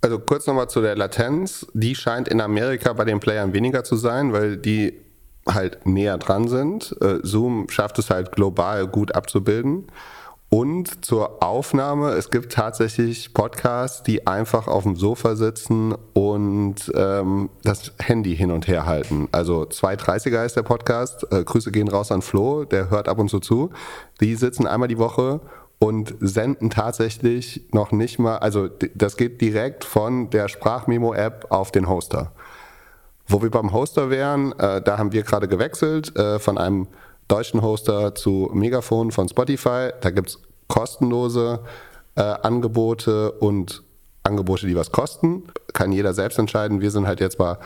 Also 0.00 0.18
kurz 0.18 0.46
nochmal 0.46 0.68
zu 0.68 0.80
der 0.80 0.96
Latenz. 0.96 1.66
Die 1.74 1.94
scheint 1.94 2.28
in 2.28 2.40
Amerika 2.40 2.92
bei 2.92 3.04
den 3.04 3.20
Playern 3.20 3.52
weniger 3.52 3.84
zu 3.84 3.96
sein, 3.96 4.32
weil 4.32 4.56
die 4.56 4.94
halt 5.48 5.86
näher 5.86 6.18
dran 6.18 6.48
sind. 6.48 6.94
Äh, 7.00 7.18
Zoom 7.22 7.68
schafft 7.68 7.98
es 7.98 8.10
halt 8.10 8.32
global 8.32 8.86
gut 8.86 9.14
abzubilden. 9.14 9.86
Und 10.50 11.04
zur 11.04 11.42
Aufnahme, 11.42 12.12
es 12.12 12.30
gibt 12.30 12.52
tatsächlich 12.52 13.34
Podcasts, 13.34 14.02
die 14.02 14.26
einfach 14.26 14.66
auf 14.66 14.84
dem 14.84 14.96
Sofa 14.96 15.36
sitzen 15.36 15.94
und 16.14 16.90
ähm, 16.94 17.50
das 17.64 17.92
Handy 17.98 18.34
hin 18.34 18.50
und 18.50 18.66
her 18.66 18.86
halten. 18.86 19.28
Also 19.30 19.64
230er 19.64 20.46
ist 20.46 20.56
der 20.56 20.62
Podcast. 20.62 21.26
Äh, 21.30 21.44
Grüße 21.44 21.70
gehen 21.70 21.88
raus 21.88 22.10
an 22.10 22.22
Flo, 22.22 22.64
der 22.64 22.88
hört 22.88 23.08
ab 23.08 23.18
und 23.18 23.28
zu 23.28 23.40
zu. 23.40 23.70
Die 24.22 24.36
sitzen 24.36 24.66
einmal 24.66 24.88
die 24.88 24.96
Woche 24.96 25.40
und 25.78 26.14
senden 26.20 26.70
tatsächlich 26.70 27.68
noch 27.72 27.92
nicht 27.92 28.18
mal, 28.18 28.38
also 28.38 28.68
das 28.94 29.16
geht 29.16 29.40
direkt 29.40 29.84
von 29.84 30.30
der 30.30 30.48
Sprachmemo-App 30.48 31.46
auf 31.50 31.70
den 31.70 31.88
Hoster. 31.88 32.32
Wo 33.26 33.42
wir 33.42 33.50
beim 33.50 33.72
Hoster 33.72 34.10
wären, 34.10 34.52
äh, 34.58 34.82
da 34.82 34.98
haben 34.98 35.12
wir 35.12 35.22
gerade 35.22 35.48
gewechselt 35.48 36.16
äh, 36.16 36.38
von 36.38 36.58
einem 36.58 36.88
deutschen 37.28 37.62
Hoster 37.62 38.14
zu 38.14 38.50
Megafon 38.52 39.12
von 39.12 39.28
Spotify. 39.28 39.90
Da 40.00 40.10
gibt's 40.10 40.40
kostenlose 40.66 41.60
äh, 42.16 42.22
Angebote 42.22 43.32
und 43.32 43.82
Angebote, 44.24 44.66
die 44.66 44.74
was 44.74 44.90
kosten. 44.90 45.44
Kann 45.72 45.92
jeder 45.92 46.14
selbst 46.14 46.38
entscheiden. 46.38 46.80
Wir 46.80 46.90
sind 46.90 47.06
halt 47.06 47.20
jetzt 47.20 47.38
bei 47.38 47.56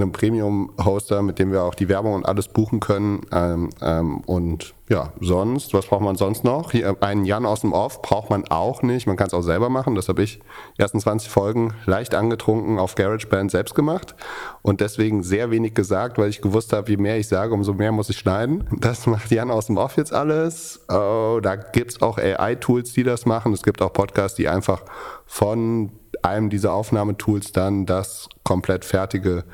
einem 0.00 0.12
Premium-Hoster, 0.12 1.22
mit 1.22 1.38
dem 1.38 1.52
wir 1.52 1.62
auch 1.62 1.74
die 1.74 1.88
Werbung 1.88 2.14
und 2.14 2.26
alles 2.26 2.48
buchen 2.48 2.80
können. 2.80 3.22
Ähm, 3.32 3.70
ähm, 3.80 4.18
und 4.20 4.74
ja, 4.88 5.12
sonst, 5.20 5.74
was 5.74 5.86
braucht 5.86 6.00
man 6.00 6.16
sonst 6.16 6.44
noch? 6.44 6.72
Hier, 6.72 6.96
einen 7.00 7.26
Jan 7.26 7.44
aus 7.44 7.60
dem 7.60 7.72
Off 7.72 8.00
braucht 8.00 8.30
man 8.30 8.44
auch 8.48 8.82
nicht. 8.82 9.06
Man 9.06 9.16
kann 9.16 9.26
es 9.26 9.34
auch 9.34 9.42
selber 9.42 9.68
machen. 9.68 9.94
Das 9.94 10.08
habe 10.08 10.22
ich 10.22 10.40
die 10.76 10.82
ersten 10.82 10.98
20 10.98 11.28
Folgen 11.28 11.74
leicht 11.84 12.14
angetrunken 12.14 12.78
auf 12.78 12.94
GarageBand 12.94 13.50
selbst 13.50 13.74
gemacht 13.74 14.14
und 14.62 14.80
deswegen 14.80 15.22
sehr 15.22 15.50
wenig 15.50 15.74
gesagt, 15.74 16.16
weil 16.16 16.30
ich 16.30 16.40
gewusst 16.40 16.72
habe, 16.72 16.90
je 16.90 16.96
mehr 16.96 17.18
ich 17.18 17.28
sage, 17.28 17.52
umso 17.52 17.74
mehr 17.74 17.92
muss 17.92 18.08
ich 18.08 18.18
schneiden. 18.18 18.66
Das 18.78 19.06
macht 19.06 19.30
Jan 19.30 19.50
aus 19.50 19.66
dem 19.66 19.76
Off 19.76 19.96
jetzt 19.96 20.12
alles. 20.12 20.80
Oh, 20.88 21.40
da 21.42 21.56
gibt 21.56 21.92
es 21.92 22.02
auch 22.02 22.16
AI-Tools, 22.16 22.92
die 22.94 23.02
das 23.02 23.26
machen. 23.26 23.52
Es 23.52 23.62
gibt 23.62 23.82
auch 23.82 23.92
Podcasts, 23.92 24.36
die 24.36 24.48
einfach 24.48 24.82
von 25.26 25.92
einem 26.22 26.50
dieser 26.50 26.72
Aufnahmetools 26.72 27.52
dann 27.52 27.86
das 27.86 28.28
komplett 28.42 28.84
fertige 28.84 29.44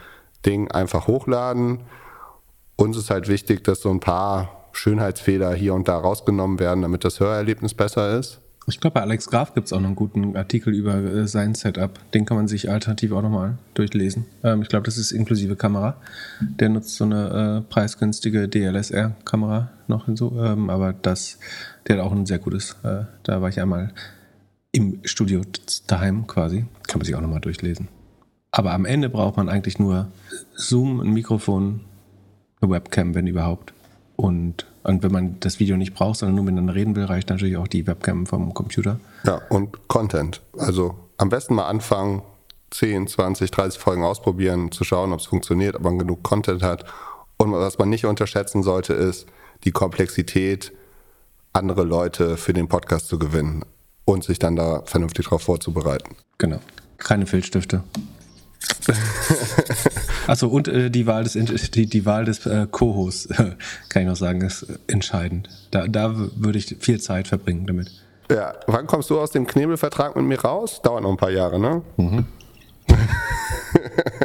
Ding 0.46 0.70
einfach 0.70 1.06
hochladen. 1.06 1.80
Uns 2.76 2.96
ist 2.96 3.10
halt 3.10 3.28
wichtig, 3.28 3.64
dass 3.64 3.80
so 3.80 3.90
ein 3.90 4.00
paar 4.00 4.68
Schönheitsfehler 4.72 5.54
hier 5.54 5.74
und 5.74 5.88
da 5.88 5.96
rausgenommen 5.96 6.58
werden, 6.58 6.82
damit 6.82 7.04
das 7.04 7.20
Hörerlebnis 7.20 7.74
besser 7.74 8.18
ist. 8.18 8.40
Ich 8.66 8.80
glaube, 8.80 8.94
bei 8.94 9.02
Alex 9.02 9.28
Graf 9.28 9.52
gibt 9.52 9.66
es 9.66 9.72
auch 9.74 9.80
noch 9.80 9.88
einen 9.88 9.96
guten 9.96 10.36
Artikel 10.36 10.72
über 10.72 10.94
äh, 10.94 11.28
sein 11.28 11.54
Setup. 11.54 11.98
Den 12.12 12.24
kann 12.24 12.38
man 12.38 12.48
sich 12.48 12.70
alternativ 12.70 13.12
auch 13.12 13.20
nochmal 13.20 13.58
durchlesen. 13.74 14.24
Ähm, 14.42 14.62
ich 14.62 14.68
glaube, 14.68 14.84
das 14.84 14.96
ist 14.96 15.12
inklusive 15.12 15.54
Kamera. 15.54 15.96
Der 16.40 16.70
nutzt 16.70 16.96
so 16.96 17.04
eine 17.04 17.62
äh, 17.66 17.70
preisgünstige 17.70 18.48
DLSR-Kamera 18.48 19.70
noch 19.86 20.06
hinzu. 20.06 20.38
Ähm, 20.38 20.70
aber 20.70 20.94
das, 20.94 21.38
der 21.86 21.98
hat 21.98 22.04
auch 22.04 22.12
ein 22.12 22.24
sehr 22.24 22.38
gutes. 22.38 22.76
Äh, 22.84 23.04
da 23.22 23.42
war 23.42 23.50
ich 23.50 23.60
einmal 23.60 23.92
im 24.72 25.00
Studio 25.04 25.42
daheim 25.86 26.26
quasi. 26.26 26.64
Kann 26.88 27.00
man 27.00 27.04
sich 27.04 27.14
auch 27.14 27.20
nochmal 27.20 27.40
durchlesen. 27.40 27.88
Aber 28.56 28.72
am 28.72 28.84
Ende 28.84 29.08
braucht 29.08 29.36
man 29.36 29.48
eigentlich 29.48 29.80
nur 29.80 30.06
Zoom, 30.54 31.00
ein 31.00 31.12
Mikrofon, 31.12 31.80
eine 32.60 32.70
Webcam, 32.70 33.16
wenn 33.16 33.26
überhaupt. 33.26 33.74
Und, 34.14 34.66
und 34.84 35.02
wenn 35.02 35.10
man 35.10 35.40
das 35.40 35.58
Video 35.58 35.76
nicht 35.76 35.92
braucht, 35.92 36.20
sondern 36.20 36.36
nur 36.36 36.44
miteinander 36.44 36.76
reden 36.76 36.94
will, 36.94 37.04
reicht 37.04 37.30
natürlich 37.30 37.56
auch 37.56 37.66
die 37.66 37.88
Webcam 37.88 38.26
vom 38.26 38.54
Computer. 38.54 39.00
Ja, 39.24 39.40
und 39.48 39.88
Content. 39.88 40.40
Also 40.56 40.94
am 41.16 41.30
besten 41.30 41.56
mal 41.56 41.66
anfangen, 41.66 42.22
10, 42.70 43.08
20, 43.08 43.50
30 43.50 43.80
Folgen 43.80 44.04
ausprobieren, 44.04 44.70
zu 44.70 44.84
schauen, 44.84 45.12
ob 45.12 45.18
es 45.18 45.26
funktioniert, 45.26 45.74
ob 45.74 45.82
man 45.82 45.98
genug 45.98 46.22
Content 46.22 46.62
hat. 46.62 46.84
Und 47.38 47.50
was 47.50 47.78
man 47.78 47.88
nicht 47.88 48.06
unterschätzen 48.06 48.62
sollte, 48.62 48.92
ist 48.94 49.26
die 49.64 49.72
Komplexität, 49.72 50.72
andere 51.52 51.82
Leute 51.82 52.36
für 52.36 52.52
den 52.52 52.68
Podcast 52.68 53.08
zu 53.08 53.18
gewinnen 53.18 53.64
und 54.04 54.22
sich 54.22 54.38
dann 54.38 54.54
da 54.54 54.82
vernünftig 54.84 55.24
darauf 55.24 55.42
vorzubereiten. 55.42 56.14
Genau. 56.38 56.60
Keine 56.98 57.26
Filzstifte. 57.26 57.82
Achso, 60.26 60.48
und 60.48 60.68
äh, 60.68 60.90
die 60.90 61.06
Wahl 61.06 61.24
des, 61.24 61.32
die, 61.32 61.86
die 61.86 62.06
Wahl 62.06 62.24
des 62.24 62.46
äh, 62.46 62.66
Co-Hosts, 62.70 63.28
kann 63.88 64.02
ich 64.02 64.08
noch 64.08 64.16
sagen, 64.16 64.42
ist 64.42 64.66
entscheidend. 64.86 65.48
Da, 65.70 65.86
da 65.86 66.14
würde 66.36 66.58
ich 66.58 66.76
viel 66.80 67.00
Zeit 67.00 67.28
verbringen 67.28 67.66
damit. 67.66 67.90
Ja, 68.30 68.54
wann 68.66 68.86
kommst 68.86 69.10
du 69.10 69.20
aus 69.20 69.32
dem 69.32 69.46
Knebelvertrag 69.46 70.16
mit 70.16 70.24
mir 70.24 70.40
raus? 70.40 70.80
Dauert 70.82 71.02
noch 71.02 71.10
ein 71.10 71.16
paar 71.16 71.30
Jahre, 71.30 71.58
ne? 71.58 71.82
Mhm. 71.96 72.24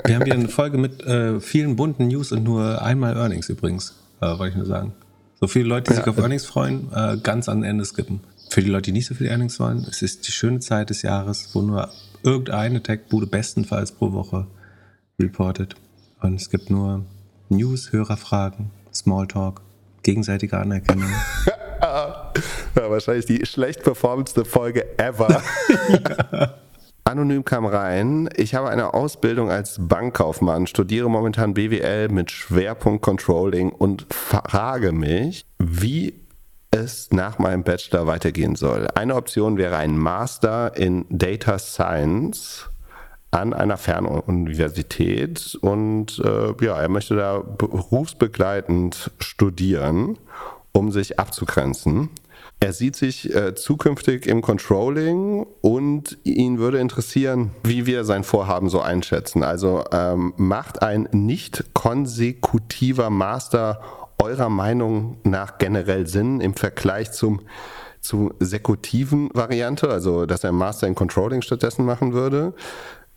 Wir 0.06 0.16
haben 0.16 0.26
hier 0.26 0.34
eine 0.34 0.48
Folge 0.48 0.78
mit 0.78 1.04
äh, 1.04 1.40
vielen 1.40 1.76
bunten 1.76 2.08
News 2.08 2.32
und 2.32 2.44
nur 2.44 2.82
einmal 2.82 3.16
Earnings 3.16 3.50
übrigens, 3.50 3.96
äh, 4.22 4.28
wollte 4.28 4.50
ich 4.50 4.56
nur 4.56 4.66
sagen. 4.66 4.94
So 5.40 5.48
viele 5.48 5.66
Leute, 5.66 5.92
die 5.92 5.98
sich 5.98 6.08
auf 6.08 6.18
Earnings 6.18 6.46
freuen, 6.46 6.92
äh, 6.94 7.18
ganz 7.22 7.50
an 7.50 7.64
Ende 7.64 7.86
skippen. 7.86 8.22
Für 8.50 8.62
die 8.62 8.70
Leute, 8.70 8.84
die 8.84 8.92
nicht 8.94 9.08
so 9.08 9.16
viel 9.16 9.28
Earnings 9.28 9.60
wollen, 9.60 9.86
es 9.90 10.02
ist 10.02 10.28
die 10.28 10.32
schöne 10.32 10.60
Zeit 10.60 10.90
des 10.90 11.02
Jahres, 11.02 11.50
wo 11.54 11.62
nur 11.62 11.90
irgendeine 12.24 12.82
Tech-Bude 12.82 13.28
bestenfalls 13.28 13.92
pro 13.92 14.14
Woche 14.14 14.48
reportet. 15.20 15.76
Und 16.22 16.36
es 16.36 16.50
gibt 16.50 16.70
nur 16.70 17.06
News, 17.50 17.92
Hörerfragen, 17.92 18.72
Smalltalk, 18.94 19.62
gegenseitige 20.04 20.58
Anerkennung. 20.58 21.10
ja, 21.82 22.34
wahrscheinlich 22.76 23.26
die 23.26 23.46
schlecht 23.46 23.84
performendste 23.84 24.46
Folge 24.46 24.98
ever. 24.98 25.42
ja. 25.90 26.56
Anonym 27.10 27.44
kam 27.44 27.66
rein. 27.66 28.30
Ich 28.36 28.54
habe 28.54 28.70
eine 28.70 28.94
Ausbildung 28.94 29.50
als 29.50 29.78
Bankkaufmann, 29.80 30.68
studiere 30.68 31.10
momentan 31.10 31.56
BWL 31.56 32.10
mit 32.10 32.30
Schwerpunkt 32.30 33.02
Controlling 33.02 33.72
und 33.72 34.06
frage 34.14 34.92
mich, 34.92 35.44
wie 35.58 36.14
es 36.72 37.12
nach 37.12 37.40
meinem 37.40 37.64
Bachelor 37.64 38.08
weitergehen 38.08 38.56
soll. 38.56 38.88
Eine 38.96 39.16
Option 39.16 39.58
wäre 39.58 39.78
ein 39.78 39.98
Master 39.98 40.76
in 40.78 41.06
Data 41.10 41.58
Science 41.58 42.70
an 43.32 43.54
einer 43.54 43.78
Fernuniversität 43.78 45.58
und 45.62 46.20
äh, 46.20 46.66
ja, 46.66 46.82
er 46.82 46.90
möchte 46.90 47.16
da 47.16 47.40
berufsbegleitend 47.40 49.12
studieren, 49.20 50.18
um 50.72 50.92
sich 50.92 51.20
abzugrenzen. 51.20 52.10
Er 52.62 52.74
sieht 52.74 52.96
sich 52.96 53.34
äh, 53.34 53.56
zukünftig 53.56 54.26
im 54.28 54.42
Controlling 54.42 55.46
und 55.62 56.18
ihn 56.24 56.60
würde 56.60 56.80
interessieren, 56.80 57.52
wie 57.64 57.86
wir 57.86 58.04
sein 58.04 58.26
Vorhaben 58.26 58.70
so 58.70 58.82
einschätzen. 58.82 59.44
Also 59.44 59.86
ähm, 59.92 60.34
macht 60.36 60.82
ein 60.82 61.08
nicht 61.14 61.74
konsekutiver 61.74 63.10
Master 63.10 63.80
eurer 64.22 64.50
Meinung 64.50 65.18
nach 65.24 65.58
generell 65.58 66.08
Sinn 66.08 66.42
im 66.42 66.54
Vergleich 66.54 67.12
zum, 67.12 67.42
zum 68.02 68.34
sekutiven 68.40 69.30
Variante, 69.34 69.90
also 69.90 70.26
dass 70.26 70.44
er 70.44 70.52
Master 70.52 70.88
in 70.88 70.96
Controlling 70.96 71.42
stattdessen 71.42 71.86
machen 71.86 72.14
würde? 72.14 72.54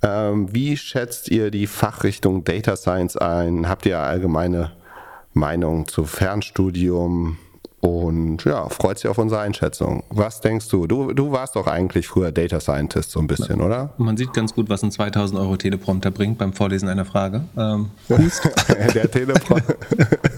Ähm, 0.02 0.52
wie 0.52 0.76
schätzt 0.76 1.28
ihr 1.30 1.50
die 1.50 1.66
Fachrichtung 1.66 2.44
Data 2.44 2.76
Science 2.76 3.16
ein? 3.16 3.68
Habt 3.68 3.86
ihr 3.86 3.98
allgemeine 3.98 4.72
Meinung 5.32 5.86
zu 5.86 6.04
Fernstudium? 6.04 7.38
Und 7.82 8.44
ja, 8.44 8.68
freut 8.68 9.00
sich 9.00 9.10
auf 9.10 9.18
unsere 9.18 9.40
Einschätzung. 9.40 10.04
Was 10.08 10.40
denkst 10.40 10.68
du? 10.68 10.86
Du, 10.86 11.12
du 11.12 11.32
warst 11.32 11.56
doch 11.56 11.66
eigentlich 11.66 12.06
früher 12.06 12.30
Data 12.30 12.60
Scientist 12.60 13.10
so 13.10 13.18
ein 13.18 13.26
bisschen, 13.26 13.58
man, 13.58 13.66
oder? 13.66 13.90
Man 13.96 14.16
sieht 14.16 14.32
ganz 14.32 14.54
gut, 14.54 14.68
was 14.68 14.84
ein 14.84 14.92
2000 14.92 15.40
Euro 15.40 15.56
Teleprompter 15.56 16.12
bringt 16.12 16.38
beim 16.38 16.52
Vorlesen 16.52 16.88
einer 16.88 17.04
Frage. 17.04 17.42
Ähm, 17.56 17.90
der 18.94 19.10
Teleprompter. 19.10 19.74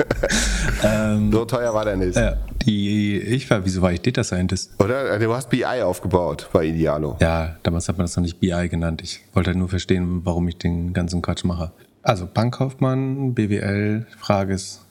ähm, 0.85 1.31
so 1.31 1.45
teuer 1.45 1.75
war 1.75 1.85
der 1.85 1.97
nicht. 1.97 2.17
Äh, 2.17 2.37
die, 2.63 3.19
ich 3.19 3.51
war, 3.51 3.63
wieso 3.63 3.83
war 3.83 3.93
ich 3.93 4.01
Data 4.01 4.25
Scientist? 4.25 4.73
Oder? 4.83 5.19
Du 5.19 5.35
hast 5.35 5.51
BI 5.51 5.67
aufgebaut 5.67 6.49
bei 6.51 6.65
Idealo. 6.65 7.19
Ja, 7.21 7.57
damals 7.63 7.87
hat 7.91 7.99
man 7.99 8.07
das 8.07 8.17
noch 8.17 8.23
nicht 8.23 8.41
BI 8.41 8.71
genannt. 8.71 9.03
Ich 9.03 9.21
wollte 9.35 9.51
halt 9.51 9.59
nur 9.59 9.69
verstehen, 9.69 10.23
warum 10.25 10.49
ich 10.49 10.57
den 10.57 10.95
ganzen 10.95 11.21
Quatsch 11.21 11.45
mache. 11.45 11.73
Also 12.03 12.27
Bankkaufmann, 12.33 13.35
BWL, 13.35 14.07
Frage 14.19 14.55
ist, 14.55 14.84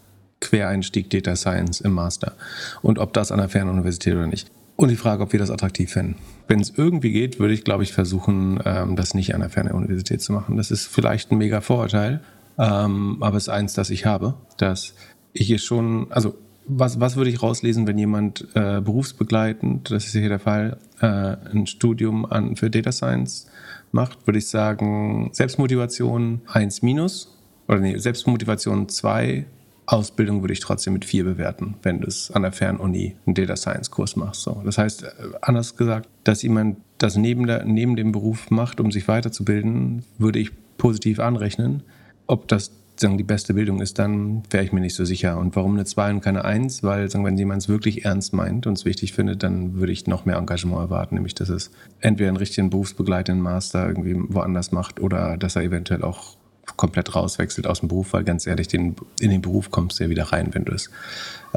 Quereinstieg 0.44 1.10
Data 1.10 1.36
Science 1.36 1.82
im 1.82 1.94
Master 1.94 2.34
und 2.82 3.00
ob 3.00 3.14
das 3.14 3.32
an 3.32 3.39
der 3.39 3.50
Fernuniversität 3.50 4.14
oder 4.14 4.28
nicht. 4.28 4.52
Und 4.76 4.89
die 4.89 4.96
Frage, 4.96 5.24
ob 5.24 5.32
wir 5.34 5.39
das 5.39 5.52
attraktiv 5.52 5.91
finden. 5.91 6.16
Wenn 6.48 6.60
es 6.60 6.74
irgendwie 6.76 7.12
geht, 7.12 7.39
würde 7.39 7.54
ich, 7.54 7.64
glaube 7.64 7.84
ich, 7.84 7.94
versuchen, 7.94 8.60
ähm, 8.66 8.96
das 8.96 9.14
nicht 9.14 9.36
an 9.36 9.41
der 9.41 9.50
Fernuniversität 9.50 10.22
zu 10.22 10.34
machen. 10.34 10.58
Das 10.58 10.72
ist 10.72 10.88
vielleicht 10.88 11.32
ein 11.32 11.38
mega 11.38 11.62
Vorurteil, 11.62 12.22
ähm, 12.58 13.18
aber 13.22 13.38
es 13.38 13.44
ist 13.44 13.50
eins, 13.50 13.74
das 13.74 13.89
ich 13.89 14.06
habe, 14.06 14.34
dass 14.58 14.96
ich 15.32 15.48
hier 15.48 15.60
schon, 15.60 16.12
also 16.12 16.36
was, 16.66 17.00
was 17.00 17.16
würde 17.16 17.30
ich 17.30 17.41
rauslesen, 17.41 17.88
wenn 17.88 17.98
jemand 17.98 18.48
äh, 18.56 18.82
berufsbegleitend, 18.82 19.91
das 19.91 20.06
ist 20.06 20.14
hier 20.14 20.30
der 20.30 20.39
Fall, 20.39 20.78
äh, 21.02 21.06
ein 21.06 21.68
Studium 21.68 22.26
an, 22.26 22.56
für 22.56 22.70
Data 22.70 22.91
Science 22.91 23.48
macht, 23.91 24.26
würde 24.26 24.39
ich 24.39 24.48
sagen, 24.48 25.30
Selbstmotivation 25.34 26.41
1 26.48 26.82
minus, 26.82 27.38
oder 27.68 27.80
nee, 27.80 27.98
Selbstmotivation 27.98 28.89
2 28.89 29.46
Ausbildung 29.86 30.42
würde 30.42 30.54
ich 30.54 30.60
trotzdem 30.60 30.94
mit 30.94 31.06
vier 31.06 31.24
bewerten, 31.24 31.76
wenn 31.84 32.02
du 32.02 32.08
es 32.08 32.32
an 32.32 32.44
der 32.44 32.52
Fernuni 32.52 33.16
einen 33.26 33.36
Data 33.36 33.56
Science 33.56 33.92
Kurs 33.92 34.16
machst. 34.16 34.42
So. 34.42 34.62
Das 34.66 34.78
heißt, 34.78 35.04
äh, 35.04 35.08
anders 35.42 35.76
gesagt, 35.76 36.10
dass 36.24 36.42
jemand 36.42 36.78
das 36.98 37.18
neben, 37.18 37.48
der, 37.48 37.66
neben 37.66 37.96
dem 37.96 38.12
Beruf 38.12 38.50
macht, 38.50 38.80
um 38.80 38.92
sich 38.92 39.08
weiterzubilden, 39.08 40.04
würde 40.18 40.40
ich 40.40 40.52
positiv 40.78 41.20
anrechnen. 41.20 41.84
Ob 42.28 42.48
das 42.48 42.72
sagen, 43.00 43.18
die 43.18 43.24
beste 43.24 43.54
Bildung 43.54 43.82
ist, 43.82 44.00
dann 44.00 44.44
wäre 44.50 44.64
ich 44.64 44.72
mir 44.72 44.80
nicht 44.80 44.96
so 44.96 45.04
sicher. 45.04 45.38
Und 45.38 45.56
warum 45.56 45.74
eine 45.74 45.86
2 45.86 46.12
und 46.12 46.22
keine 46.22 46.46
1? 46.46 46.84
Weil, 46.84 47.10
sagen, 47.10 47.26
wenn 47.26 47.38
jemand 47.38 47.64
es 47.64 47.70
wirklich 47.70 48.06
ernst 48.06 48.34
meint 48.34 48.68
und 48.68 48.78
es 48.78 48.86
wichtig 48.86 49.14
findet, 49.14 49.44
dann 49.44 49.76
würde 49.76 49.92
ich 49.92 50.08
noch 50.08 50.26
mehr 50.26 50.38
Engagement 50.38 50.80
erwarten, 50.80 51.16
nämlich 51.16 51.36
dass 51.36 51.50
es 51.50 51.72
entweder 52.00 52.30
einen 52.30 52.38
richtigen 52.38 52.70
berufsbegleitenden 52.70 53.44
Master 53.44 53.88
irgendwie 53.88 54.16
woanders 54.30 54.72
macht 54.72 55.00
oder 55.00 55.38
dass 55.38 55.56
er 55.56 55.64
eventuell 55.64 56.04
auch 56.04 56.38
komplett 56.76 57.16
rauswechselt 57.16 57.68
aus 57.68 57.80
dem 57.80 57.90
Beruf, 57.90 58.14
weil 58.14 58.24
ganz 58.24 58.48
ehrlich, 58.48 58.68
den, 58.68 58.96
in 59.20 59.30
den 59.30 59.42
Beruf 59.42 59.72
kommst 59.72 60.00
du 60.00 60.06
ja 60.06 60.10
wieder 60.10 60.26
rein, 60.26 60.54
wenn 60.54 60.66
du 60.66 60.74
es 60.74 60.90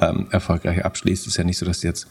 ähm, 0.00 0.28
erfolgreich 0.30 0.84
abschließt. 0.84 1.22
Es 1.22 1.28
ist 1.28 1.36
ja 1.36 1.44
nicht 1.44 1.58
so, 1.58 1.66
dass 1.66 1.80
du 1.80 1.88
jetzt 1.88 2.06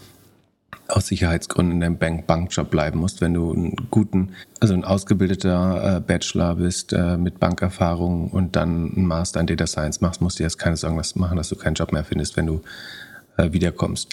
aus 0.88 1.08
Sicherheitsgründen 1.08 1.76
in 1.76 1.82
deinem 1.82 1.98
Bank 1.98 2.28
Bankjob 2.28 2.70
bleiben 2.70 3.00
musst, 3.00 3.22
wenn 3.22 3.34
du 3.34 3.52
einen 3.52 3.88
guten, 3.90 4.34
also 4.60 4.74
ein 4.74 4.84
ausgebildeter 4.84 5.98
äh, 5.98 6.00
Bachelor 6.00 6.56
bist 6.56 6.94
äh, 6.94 7.18
mit 7.18 7.40
Bankerfahrung 7.40 8.30
und 8.30 8.56
dann 8.56 8.92
einen 8.96 9.06
Master 9.06 9.40
in 9.40 9.48
Data 9.48 9.66
Science 9.66 10.02
machst, 10.02 10.22
musst 10.22 10.40
du 10.40 10.44
jetzt 10.44 10.60
keine 10.60 10.78
Sorgen 10.78 11.02
machen, 11.16 11.38
dass 11.38 11.50
du 11.50 11.56
keinen 11.56 11.76
Job 11.76 11.92
mehr 11.92 12.04
findest, 12.04 12.38
wenn 12.38 12.46
du 12.46 12.62
äh, 13.38 13.52
wiederkommst 13.52 14.10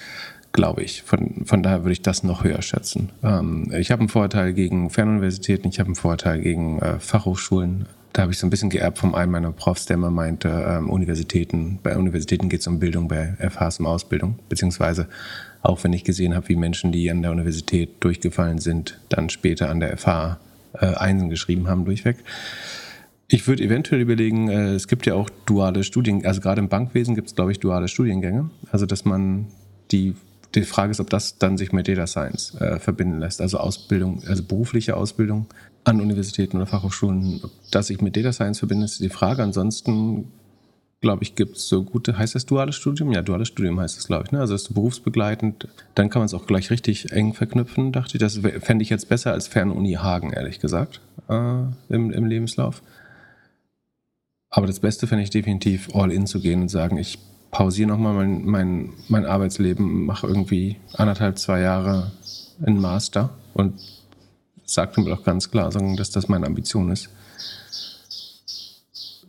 glaube 0.52 0.82
ich. 0.82 1.02
Von, 1.02 1.44
von 1.46 1.62
daher 1.62 1.82
würde 1.82 1.92
ich 1.92 2.02
das 2.02 2.22
noch 2.22 2.44
höher 2.44 2.62
schätzen. 2.62 3.10
Ähm, 3.22 3.72
ich 3.72 3.90
habe 3.90 4.00
einen 4.00 4.08
Vorteil 4.08 4.52
gegen 4.52 4.90
Fernuniversitäten, 4.90 5.70
ich 5.70 5.80
habe 5.80 5.88
einen 5.88 5.94
Vorteil 5.94 6.40
gegen 6.40 6.78
äh, 6.78 6.98
Fachhochschulen. 7.00 7.86
Da 8.12 8.22
habe 8.22 8.32
ich 8.32 8.38
so 8.38 8.46
ein 8.46 8.50
bisschen 8.50 8.68
geerbt 8.68 8.98
vom 8.98 9.14
einen 9.14 9.32
meiner 9.32 9.52
Profs, 9.52 9.86
der 9.86 9.94
immer 9.94 10.10
meinte, 10.10 10.48
ähm, 10.48 10.90
Universitäten, 10.90 11.78
bei 11.82 11.96
Universitäten 11.96 12.48
geht 12.48 12.60
es 12.60 12.66
um 12.66 12.78
Bildung, 12.78 13.08
bei 13.08 13.34
FHs 13.38 13.80
um 13.80 13.86
Ausbildung. 13.86 14.38
Beziehungsweise 14.48 15.08
auch 15.62 15.82
wenn 15.84 15.92
ich 15.92 16.04
gesehen 16.04 16.34
habe, 16.34 16.48
wie 16.48 16.56
Menschen, 16.56 16.92
die 16.92 17.10
an 17.10 17.22
der 17.22 17.30
Universität 17.30 17.90
durchgefallen 18.00 18.58
sind, 18.58 19.00
dann 19.08 19.30
später 19.30 19.70
an 19.70 19.80
der 19.80 19.96
FH 19.96 20.38
äh, 20.74 20.86
Einsen 20.86 21.30
geschrieben 21.30 21.68
haben 21.68 21.84
durchweg. 21.84 22.16
Ich 23.28 23.46
würde 23.46 23.62
eventuell 23.62 24.02
überlegen, 24.02 24.48
äh, 24.48 24.74
es 24.74 24.88
gibt 24.88 25.06
ja 25.06 25.14
auch 25.14 25.30
duale 25.46 25.84
Studien, 25.84 26.26
also 26.26 26.40
gerade 26.40 26.60
im 26.60 26.68
Bankwesen 26.68 27.14
gibt 27.14 27.28
es, 27.28 27.34
glaube 27.34 27.52
ich, 27.52 27.60
duale 27.60 27.88
Studiengänge. 27.88 28.50
Also 28.70 28.84
dass 28.84 29.04
man 29.04 29.46
die 29.90 30.14
die 30.54 30.62
Frage 30.64 30.90
ist, 30.90 31.00
ob 31.00 31.08
das 31.10 31.38
dann 31.38 31.56
sich 31.56 31.72
mit 31.72 31.88
Data 31.88 32.06
Science 32.06 32.54
äh, 32.60 32.78
verbinden 32.78 33.18
lässt. 33.18 33.40
Also 33.40 33.58
Ausbildung, 33.58 34.22
also 34.26 34.42
berufliche 34.42 34.96
Ausbildung 34.96 35.46
an 35.84 36.00
Universitäten 36.00 36.56
oder 36.56 36.66
Fachhochschulen, 36.66 37.40
ob 37.42 37.50
das 37.70 37.88
sich 37.88 38.00
mit 38.00 38.16
Data 38.16 38.32
Science 38.32 38.58
verbindet, 38.58 38.90
ist 38.90 39.00
die 39.00 39.08
Frage. 39.08 39.42
Ansonsten, 39.42 40.30
glaube 41.00 41.24
ich, 41.24 41.34
gibt 41.34 41.56
es 41.56 41.68
so 41.68 41.82
gute, 41.82 42.16
heißt 42.16 42.34
das 42.34 42.46
duales 42.46 42.76
Studium? 42.76 43.10
Ja, 43.12 43.22
duales 43.22 43.48
Studium 43.48 43.80
heißt 43.80 43.98
es, 43.98 44.06
glaube 44.06 44.24
ich. 44.26 44.32
Ne? 44.32 44.40
Also 44.40 44.54
ist 44.54 44.72
berufsbegleitend, 44.72 45.68
dann 45.94 46.08
kann 46.10 46.20
man 46.20 46.26
es 46.26 46.34
auch 46.34 46.46
gleich 46.46 46.70
richtig 46.70 47.12
eng 47.12 47.34
verknüpfen, 47.34 47.92
dachte 47.92 48.16
ich. 48.16 48.20
Das 48.20 48.38
fände 48.60 48.82
ich 48.82 48.90
jetzt 48.90 49.08
besser 49.08 49.32
als 49.32 49.48
Fernuni 49.48 49.94
Hagen, 49.94 50.32
ehrlich 50.32 50.60
gesagt, 50.60 51.00
äh, 51.28 51.62
im, 51.88 52.10
im 52.12 52.26
Lebenslauf. 52.26 52.82
Aber 54.50 54.66
das 54.66 54.80
Beste 54.80 55.06
fände 55.06 55.24
ich 55.24 55.30
definitiv, 55.30 55.94
all 55.94 56.12
in 56.12 56.26
zu 56.26 56.40
gehen 56.40 56.62
und 56.62 56.68
sagen, 56.68 56.98
ich 56.98 57.18
pausiere 57.50 57.88
nochmal 57.88 58.14
mein, 58.14 58.44
mein, 58.44 58.90
mein 59.08 59.26
Arbeitsleben, 59.26 60.04
mache 60.04 60.26
irgendwie 60.26 60.76
anderthalb, 60.94 61.38
zwei 61.38 61.60
Jahre 61.60 62.12
einen 62.64 62.80
Master 62.80 63.30
und 63.54 63.74
sage 64.64 65.00
mir 65.00 65.12
auch 65.12 65.24
ganz 65.24 65.50
klar, 65.50 65.70
dass 65.70 66.10
das 66.10 66.28
meine 66.28 66.46
Ambition 66.46 66.90
ist. 66.90 67.08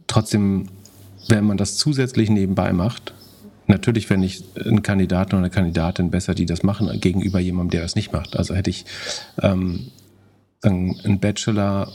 Trotzdem, 0.07 0.69
wenn 1.27 1.45
man 1.45 1.57
das 1.57 1.77
zusätzlich 1.77 2.29
nebenbei 2.29 2.73
macht, 2.73 3.13
natürlich 3.67 4.07
fände 4.07 4.27
ich 4.27 4.43
einen 4.55 4.83
Kandidaten 4.83 5.31
oder 5.31 5.39
eine 5.39 5.49
Kandidatin 5.49 6.11
besser, 6.11 6.35
die 6.35 6.45
das 6.45 6.63
machen, 6.63 6.89
gegenüber 6.99 7.39
jemandem, 7.39 7.71
der 7.71 7.81
das 7.81 7.95
nicht 7.95 8.13
macht. 8.13 8.35
Also 8.35 8.55
hätte 8.55 8.69
ich 8.69 8.85
ähm, 9.41 9.87
einen 10.61 11.19
Bachelor 11.19 11.91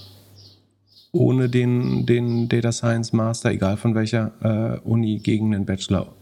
ohne 1.12 1.49
den, 1.49 2.07
den 2.07 2.49
Data 2.49 2.72
Science 2.72 3.12
Master, 3.12 3.51
egal 3.51 3.76
von 3.76 3.95
welcher 3.95 4.32
äh, 4.43 4.78
Uni, 4.86 5.18
gegen 5.18 5.55
einen 5.55 5.64
Bachelor 5.64 6.14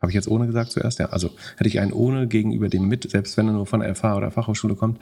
habe 0.00 0.10
ich 0.10 0.14
jetzt 0.14 0.28
ohne 0.28 0.46
gesagt 0.46 0.70
zuerst? 0.70 0.98
Ja, 0.98 1.06
also 1.06 1.30
hätte 1.56 1.68
ich 1.68 1.80
einen 1.80 1.92
ohne 1.92 2.28
gegenüber 2.28 2.68
dem 2.68 2.86
mit, 2.86 3.10
selbst 3.10 3.36
wenn 3.36 3.48
er 3.48 3.52
nur 3.52 3.66
von 3.66 3.80
der 3.80 3.94
FH 3.94 4.16
oder 4.16 4.30
Fachhochschule 4.30 4.74
kommt, 4.74 4.98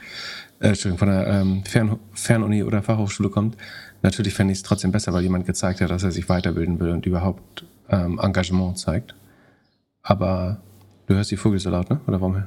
äh, 0.61 0.69
Entschuldigung, 0.69 0.99
von 0.99 1.09
der 1.09 1.27
ähm, 1.27 1.65
Fern, 1.65 1.99
Fernuni 2.13 2.63
oder 2.63 2.83
Fachhochschule 2.83 3.29
kommt, 3.29 3.57
natürlich 4.03 4.35
fände 4.35 4.53
ich 4.53 4.59
es 4.59 4.63
trotzdem 4.63 4.93
besser, 4.93 5.13
weil 5.13 5.23
jemand 5.23 5.47
gezeigt 5.47 5.81
hat, 5.81 5.91
dass 5.91 6.03
er 6.03 6.13
sich 6.13 6.29
weiterbilden 6.29 6.81
will 6.81 6.91
und 6.91 7.05
überhaupt 7.07 7.65
ähm, 7.91 8.19
Engagement 8.23 8.79
zeigt. 8.79 9.15
Aber 10.03 10.61
du 11.07 11.15
hörst 11.15 11.31
die 11.31 11.37
Vögel 11.37 11.59
so 11.59 11.71
laut, 11.71 11.91
ne? 11.91 12.01
Oder 12.07 12.21
warum? 12.21 12.43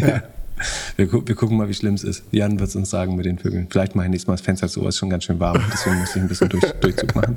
ja. 0.00 0.22
Wir, 0.96 1.06
gu 1.06 1.22
wir, 1.24 1.34
gucken 1.34 1.56
mal, 1.56 1.68
wie 1.68 1.74
schlimm 1.74 1.94
es 1.94 2.04
ist. 2.04 2.24
Jan 2.30 2.58
wird 2.60 2.68
es 2.68 2.76
uns 2.76 2.90
sagen 2.90 3.16
mit 3.16 3.26
den 3.26 3.38
Vögeln. 3.38 3.66
Vielleicht 3.70 3.94
mache 3.94 4.06
ich 4.06 4.10
nächstes 4.10 4.28
Mal 4.28 4.34
das 4.34 4.42
Fenster 4.42 4.68
zu, 4.68 4.86
ist 4.86 4.98
schon 4.98 5.10
ganz 5.10 5.24
schön 5.24 5.40
warm, 5.40 5.60
deswegen 5.72 5.98
muss 5.98 6.14
ich 6.14 6.22
ein 6.22 6.28
bisschen 6.28 6.48
durch, 6.50 6.64
Durchzug 6.80 7.14
machen. 7.14 7.34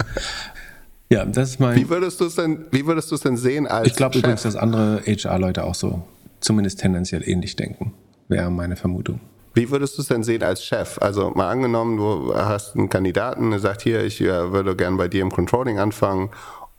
Ja, 1.10 1.26
das 1.26 1.52
ist 1.52 1.60
mein. 1.60 1.76
Wie 1.76 1.90
würdest 1.90 2.20
du 2.20 2.26
es 2.26 2.36
denn, 2.36 2.66
wie 2.72 2.86
würdest 2.86 3.12
du 3.12 3.16
es 3.16 3.22
denn 3.22 3.38
sehen 3.38 3.68
als. 3.68 3.88
Ich 3.88 3.96
glaube 3.96 4.18
übrigens, 4.18 4.44
dass 4.44 4.56
andere 4.56 5.02
HR-Leute 5.06 5.64
auch 5.64 5.76
so 5.76 6.04
zumindest 6.40 6.80
tendenziell 6.80 7.28
ähnlich 7.28 7.56
denken. 7.56 7.94
Wäre 8.28 8.50
meine 8.50 8.76
Vermutung. 8.76 9.20
Wie 9.54 9.70
würdest 9.72 9.98
du 9.98 10.02
es 10.02 10.10
denn 10.10 10.24
sehen 10.24 10.44
als 10.44 10.66
Chef? 10.66 10.98
Also 11.02 11.30
mal 11.30 11.50
angenommen, 11.50 11.98
du 11.98 12.36
hast 12.36 12.76
einen 12.76 12.90
Kandidaten, 12.90 13.52
der 13.52 13.60
sagt 13.60 13.84
hier, 13.84 14.04
ich 14.04 14.20
äh, 14.20 14.52
würde 14.52 14.76
gerne 14.76 14.98
bei 14.98 15.08
dir 15.08 15.22
im 15.22 15.32
Controlling 15.32 15.80
anfangen 15.80 16.30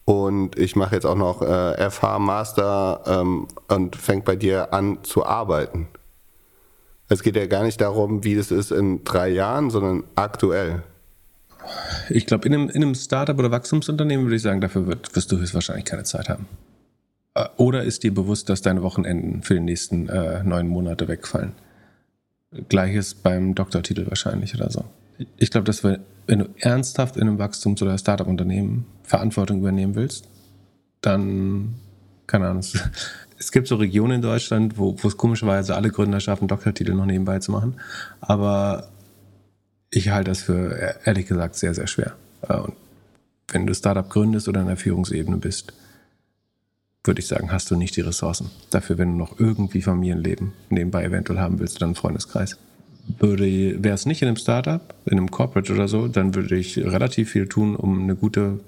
und 0.04 0.58
ich 0.58 0.76
mache 0.76 0.94
jetzt 0.94 1.06
auch 1.06 1.16
noch 1.16 1.40
äh, 1.40 1.90
FH 1.90 2.18
Master 2.18 3.00
ähm, 3.06 3.48
und 3.68 3.96
fängt 3.96 4.24
bei 4.24 4.36
dir 4.36 4.74
an 4.74 4.98
zu 5.04 5.24
arbeiten. 5.24 5.88
Es 7.08 7.22
geht 7.22 7.36
ja 7.36 7.46
gar 7.46 7.62
nicht 7.62 7.80
darum, 7.80 8.24
wie 8.24 8.34
es 8.34 8.50
ist 8.50 8.72
in 8.72 9.04
drei 9.04 9.28
Jahren, 9.28 9.70
sondern 9.70 10.04
aktuell. 10.14 10.82
Ich 12.08 12.26
glaube, 12.26 12.46
in 12.46 12.54
einem, 12.54 12.68
in 12.68 12.82
einem 12.82 12.94
Startup 12.94 13.38
oder 13.38 13.50
Wachstumsunternehmen 13.50 14.26
würde 14.26 14.36
ich 14.36 14.42
sagen, 14.42 14.60
dafür 14.60 14.86
wird, 14.86 15.14
wirst 15.14 15.30
du 15.32 15.38
höchstwahrscheinlich 15.38 15.84
keine 15.84 16.04
Zeit 16.04 16.28
haben. 16.28 16.46
Äh, 17.34 17.46
oder 17.56 17.84
ist 17.84 18.02
dir 18.02 18.12
bewusst, 18.12 18.48
dass 18.48 18.62
deine 18.62 18.82
Wochenenden 18.82 19.42
für 19.42 19.54
die 19.54 19.60
nächsten 19.60 20.08
äh, 20.08 20.42
neun 20.42 20.68
Monate 20.68 21.08
wegfallen? 21.08 21.52
Gleiches 22.68 23.14
beim 23.14 23.54
Doktortitel 23.54 24.06
wahrscheinlich 24.08 24.54
oder 24.54 24.70
so. 24.70 24.84
Ich 25.36 25.50
glaube, 25.50 25.64
dass 25.64 25.82
wir, 25.82 26.00
wenn 26.26 26.40
du 26.40 26.48
ernsthaft 26.58 27.16
in 27.16 27.22
einem 27.22 27.38
Wachstums- 27.38 27.82
oder 27.82 27.96
Startup-Unternehmen 27.98 28.86
Verantwortung 29.02 29.60
übernehmen 29.60 29.94
willst, 29.94 30.26
dann, 31.00 31.74
keine 32.26 32.48
Ahnung, 32.48 32.62
es, 33.38 33.52
gibt 33.52 33.68
so 33.68 33.76
Regionen 33.76 34.16
in 34.16 34.22
Deutschland, 34.22 34.78
wo, 34.78 34.96
wo 34.98 35.08
es 35.08 35.16
komischerweise 35.16 35.74
alle 35.74 35.90
Gründer 35.90 36.20
schaffen, 36.20 36.48
Doktortitel 36.48 36.94
noch 36.94 37.06
nebenbei 37.06 37.38
zu 37.38 37.52
machen. 37.52 37.74
Aber 38.20 38.88
ich 39.96 40.10
halte 40.10 40.30
das 40.30 40.42
für 40.42 40.96
ehrlich 41.04 41.26
gesagt 41.26 41.56
sehr, 41.56 41.72
sehr 41.72 41.86
schwer. 41.86 42.14
Äh, 42.48 42.58
und 42.58 42.74
wenn 43.48 43.66
du 43.66 43.74
Startup 43.74 44.08
gründest 44.08 44.48
oder 44.48 44.60
in 44.60 44.66
der 44.66 44.76
Führungsebene 44.76 45.38
bist, 45.38 45.72
würde 47.04 47.20
ich 47.20 47.28
sagen, 47.28 47.50
hast 47.50 47.70
du 47.70 47.76
nicht 47.76 47.96
die 47.96 48.00
Ressourcen. 48.02 48.50
Dafür, 48.70 48.98
wenn 48.98 49.12
du 49.12 49.16
noch 49.16 49.38
irgendwie 49.38 49.80
Familienleben 49.80 50.52
nebenbei 50.68 51.04
eventuell 51.04 51.38
haben 51.38 51.60
willst, 51.60 51.80
dann 51.80 51.94
Freundeskreis. 51.94 52.58
Wäre 53.20 53.94
es 53.94 54.04
nicht 54.04 54.20
in 54.20 54.28
einem 54.28 54.36
Startup, 54.36 54.94
in 55.06 55.12
einem 55.12 55.30
Corporate 55.30 55.72
oder 55.72 55.86
so, 55.86 56.08
dann 56.08 56.34
würde 56.34 56.56
ich 56.56 56.76
relativ 56.76 57.30
viel 57.30 57.48
tun, 57.48 57.76
um 57.76 58.02
eine 58.02 58.16
gute, 58.16 58.58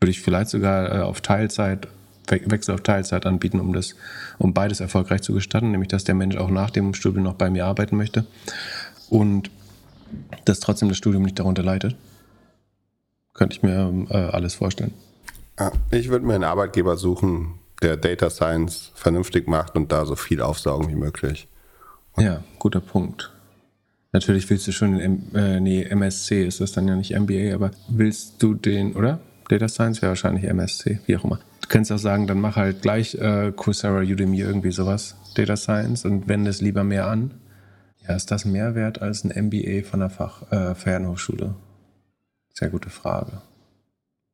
würde 0.00 0.10
ich 0.10 0.22
vielleicht 0.22 0.48
sogar 0.48 0.92
äh, 0.92 1.00
auf 1.02 1.20
Teilzeit 1.20 1.88
Wechsel 2.30 2.74
auf 2.74 2.82
Teilzeit 2.82 3.24
anbieten, 3.24 3.58
um 3.58 3.72
das, 3.72 3.94
um 4.36 4.52
beides 4.52 4.80
erfolgreich 4.80 5.22
zu 5.22 5.32
gestatten, 5.32 5.70
nämlich 5.70 5.88
dass 5.88 6.04
der 6.04 6.14
Mensch 6.14 6.36
auch 6.36 6.50
nach 6.50 6.70
dem 6.70 6.92
Studium 6.92 7.24
noch 7.24 7.34
bei 7.34 7.48
mir 7.48 7.64
arbeiten 7.64 7.96
möchte 7.96 8.26
und 9.08 9.50
dass 10.44 10.60
trotzdem 10.60 10.88
das 10.88 10.98
Studium 10.98 11.22
nicht 11.22 11.38
darunter 11.38 11.62
leidet. 11.62 11.96
Könnte 13.34 13.56
ich 13.56 13.62
mir 13.62 14.06
äh, 14.10 14.14
alles 14.14 14.54
vorstellen. 14.54 14.92
Ich 15.90 16.08
würde 16.08 16.24
mir 16.24 16.34
einen 16.34 16.44
Arbeitgeber 16.44 16.96
suchen, 16.96 17.54
der 17.82 17.96
Data 17.96 18.30
Science 18.30 18.92
vernünftig 18.94 19.48
macht 19.48 19.76
und 19.76 19.92
da 19.92 20.06
so 20.06 20.16
viel 20.16 20.40
aufsaugen 20.40 20.88
wie 20.88 20.94
möglich. 20.94 21.48
Ja, 22.16 22.42
guter 22.58 22.80
Punkt. 22.80 23.32
Natürlich 24.12 24.48
willst 24.50 24.66
du 24.66 24.72
schon 24.72 24.98
den, 24.98 25.34
äh, 25.34 25.60
nee, 25.60 25.82
MSC 25.82 26.46
ist 26.46 26.60
das 26.60 26.72
dann 26.72 26.88
ja 26.88 26.96
nicht 26.96 27.16
MBA, 27.16 27.54
aber 27.54 27.70
willst 27.88 28.42
du 28.42 28.54
den, 28.54 28.94
oder? 28.94 29.20
Data 29.48 29.68
Science 29.68 30.02
wäre 30.02 30.10
wahrscheinlich 30.10 30.44
MSC, 30.44 31.00
wie 31.06 31.16
auch 31.16 31.24
immer. 31.24 31.38
Du 31.60 31.68
könntest 31.68 31.92
auch 31.92 31.98
sagen, 31.98 32.26
dann 32.26 32.40
mach 32.40 32.56
halt 32.56 32.82
gleich 32.82 33.14
äh, 33.14 33.52
Coursera, 33.54 34.00
Udemy, 34.00 34.40
irgendwie 34.40 34.72
sowas, 34.72 35.16
Data 35.34 35.56
Science 35.56 36.04
und 36.04 36.28
wende 36.28 36.50
es 36.50 36.60
lieber 36.60 36.84
mehr 36.84 37.06
an. 37.06 37.32
Ja, 38.08 38.14
ist 38.14 38.30
das 38.30 38.46
mehr 38.46 38.74
wert 38.74 39.02
als 39.02 39.22
ein 39.22 39.46
MBA 39.46 39.82
von 39.88 40.00
der 40.00 40.08
Fach, 40.08 40.50
äh, 40.50 40.74
Fernhochschule? 40.74 41.54
Sehr 42.54 42.70
gute 42.70 42.88
Frage. 42.88 43.42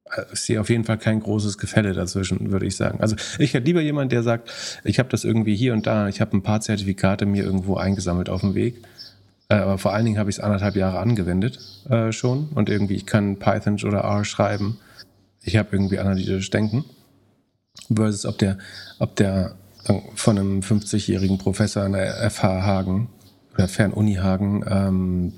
Äh, 0.04 0.22
ich 0.32 0.40
sehe 0.40 0.60
auf 0.60 0.70
jeden 0.70 0.84
Fall 0.84 0.98
kein 0.98 1.18
großes 1.18 1.58
Gefälle 1.58 1.92
dazwischen, 1.92 2.52
würde 2.52 2.66
ich 2.66 2.76
sagen. 2.76 3.00
Also 3.00 3.16
ich 3.38 3.52
hätte 3.52 3.66
lieber 3.66 3.80
jemand, 3.80 4.12
der 4.12 4.22
sagt, 4.22 4.52
ich 4.84 5.00
habe 5.00 5.08
das 5.08 5.24
irgendwie 5.24 5.56
hier 5.56 5.72
und 5.72 5.88
da, 5.88 6.08
ich 6.08 6.20
habe 6.20 6.36
ein 6.36 6.42
paar 6.42 6.60
Zertifikate 6.60 7.26
mir 7.26 7.42
irgendwo 7.42 7.76
eingesammelt 7.76 8.28
auf 8.28 8.42
dem 8.42 8.54
Weg. 8.54 8.80
Äh, 9.48 9.56
aber 9.56 9.78
vor 9.78 9.92
allen 9.92 10.04
Dingen 10.04 10.18
habe 10.18 10.30
ich 10.30 10.36
es 10.36 10.40
anderthalb 10.40 10.76
Jahre 10.76 11.00
angewendet 11.00 11.58
äh, 11.90 12.12
schon 12.12 12.50
und 12.54 12.68
irgendwie, 12.68 12.94
ich 12.94 13.06
kann 13.06 13.40
Python 13.40 13.80
oder 13.84 14.02
R 14.02 14.24
schreiben. 14.24 14.78
Ich 15.42 15.56
habe 15.56 15.70
irgendwie 15.72 15.98
analytisch 15.98 16.48
Denken. 16.48 16.84
Versus 17.92 18.24
ob 18.24 18.38
der, 18.38 18.56
ob 19.00 19.16
der 19.16 19.56
von 20.14 20.38
einem 20.38 20.60
50-jährigen 20.60 21.38
Professor 21.38 21.82
an 21.82 21.92
der 21.92 22.30
FH 22.30 22.62
Hagen 22.62 23.08
oder 23.54 23.68
Fernuni 23.68 24.14
Hagen 24.14 24.64
ähm, 24.68 25.32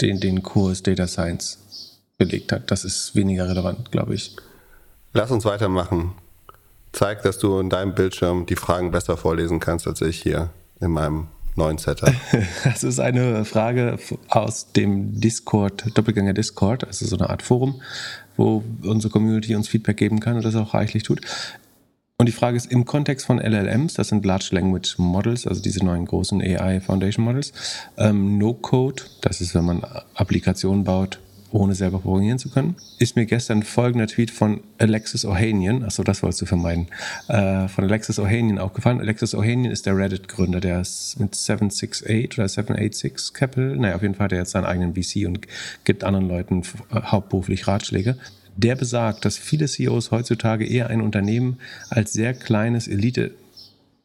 den, 0.00 0.20
den 0.20 0.42
Kurs 0.42 0.82
Data 0.82 1.06
Science 1.06 1.98
belegt 2.18 2.52
hat. 2.52 2.70
Das 2.70 2.84
ist 2.84 3.14
weniger 3.14 3.48
relevant, 3.48 3.92
glaube 3.92 4.14
ich. 4.14 4.36
Lass 5.12 5.30
uns 5.30 5.44
weitermachen. 5.44 6.12
Zeig, 6.92 7.22
dass 7.22 7.38
du 7.38 7.60
in 7.60 7.70
deinem 7.70 7.94
Bildschirm 7.94 8.46
die 8.46 8.56
Fragen 8.56 8.90
besser 8.90 9.16
vorlesen 9.16 9.60
kannst 9.60 9.86
als 9.86 10.00
ich 10.00 10.22
hier 10.22 10.50
in 10.80 10.90
meinem 10.90 11.28
neuen 11.54 11.78
Setup. 11.78 12.14
Das 12.64 12.82
ist 12.82 12.98
eine 12.98 13.44
Frage 13.44 13.98
aus 14.28 14.72
dem 14.72 15.20
Discord, 15.20 15.96
Doppelgänger 15.96 16.32
Discord, 16.32 16.86
also 16.86 17.04
so 17.04 17.16
eine 17.16 17.28
Art 17.28 17.42
Forum, 17.42 17.82
wo 18.36 18.64
unsere 18.82 19.12
Community 19.12 19.54
uns 19.54 19.68
Feedback 19.68 19.96
geben 19.96 20.20
kann 20.20 20.36
und 20.36 20.44
das 20.44 20.54
auch 20.54 20.72
reichlich 20.72 21.02
tut. 21.02 21.20
Und 22.20 22.26
die 22.26 22.32
Frage 22.32 22.56
ist 22.56 22.72
im 22.72 22.84
Kontext 22.84 23.26
von 23.26 23.38
LLMs, 23.38 23.94
das 23.94 24.08
sind 24.08 24.26
Large 24.26 24.48
Language 24.50 24.98
Models, 24.98 25.46
also 25.46 25.62
diese 25.62 25.84
neuen 25.84 26.04
großen 26.04 26.42
AI 26.42 26.80
Foundation 26.80 27.24
Models, 27.24 27.52
ähm, 27.96 28.38
No-Code, 28.38 29.04
das 29.20 29.40
ist, 29.40 29.54
wenn 29.54 29.64
man 29.64 29.84
Applikationen 30.14 30.82
baut, 30.82 31.20
ohne 31.52 31.76
selber 31.76 32.00
programmieren 32.00 32.40
zu 32.40 32.50
können, 32.50 32.74
ist 32.98 33.14
mir 33.14 33.24
gestern 33.24 33.62
folgender 33.62 34.08
Tweet 34.08 34.32
von 34.32 34.62
Alexis 34.78 35.24
Ohanian, 35.24 35.84
achso, 35.84 36.02
das 36.02 36.24
wolltest 36.24 36.42
du 36.42 36.46
vermeiden, 36.46 36.88
äh, 37.28 37.68
von 37.68 37.84
Alexis 37.84 38.18
Ohanian 38.18 38.58
aufgefallen. 38.58 38.98
Alexis 38.98 39.32
Ohanian 39.36 39.70
ist 39.70 39.86
der 39.86 39.96
Reddit-Gründer, 39.96 40.58
der 40.58 40.80
ist 40.80 41.20
mit 41.20 41.36
768 41.36 42.36
oder 42.36 42.48
786 42.48 43.32
Capital, 43.32 43.76
naja, 43.76 43.94
auf 43.94 44.02
jeden 44.02 44.16
Fall 44.16 44.24
hat 44.24 44.32
er 44.32 44.38
jetzt 44.38 44.50
seinen 44.50 44.66
eigenen 44.66 44.94
VC 44.96 45.24
und 45.24 45.46
gibt 45.84 46.02
anderen 46.02 46.26
Leuten 46.26 46.64
hauptberuflich 46.92 47.68
Ratschläge. 47.68 48.16
Der 48.58 48.76
besagt, 48.76 49.24
dass 49.24 49.38
viele 49.38 49.66
CEOs 49.66 50.10
heutzutage 50.10 50.66
eher 50.66 50.90
ein 50.90 51.00
Unternehmen 51.00 51.58
als 51.88 52.12
sehr 52.12 52.34
kleines 52.34 52.88
Elite, 52.88 53.30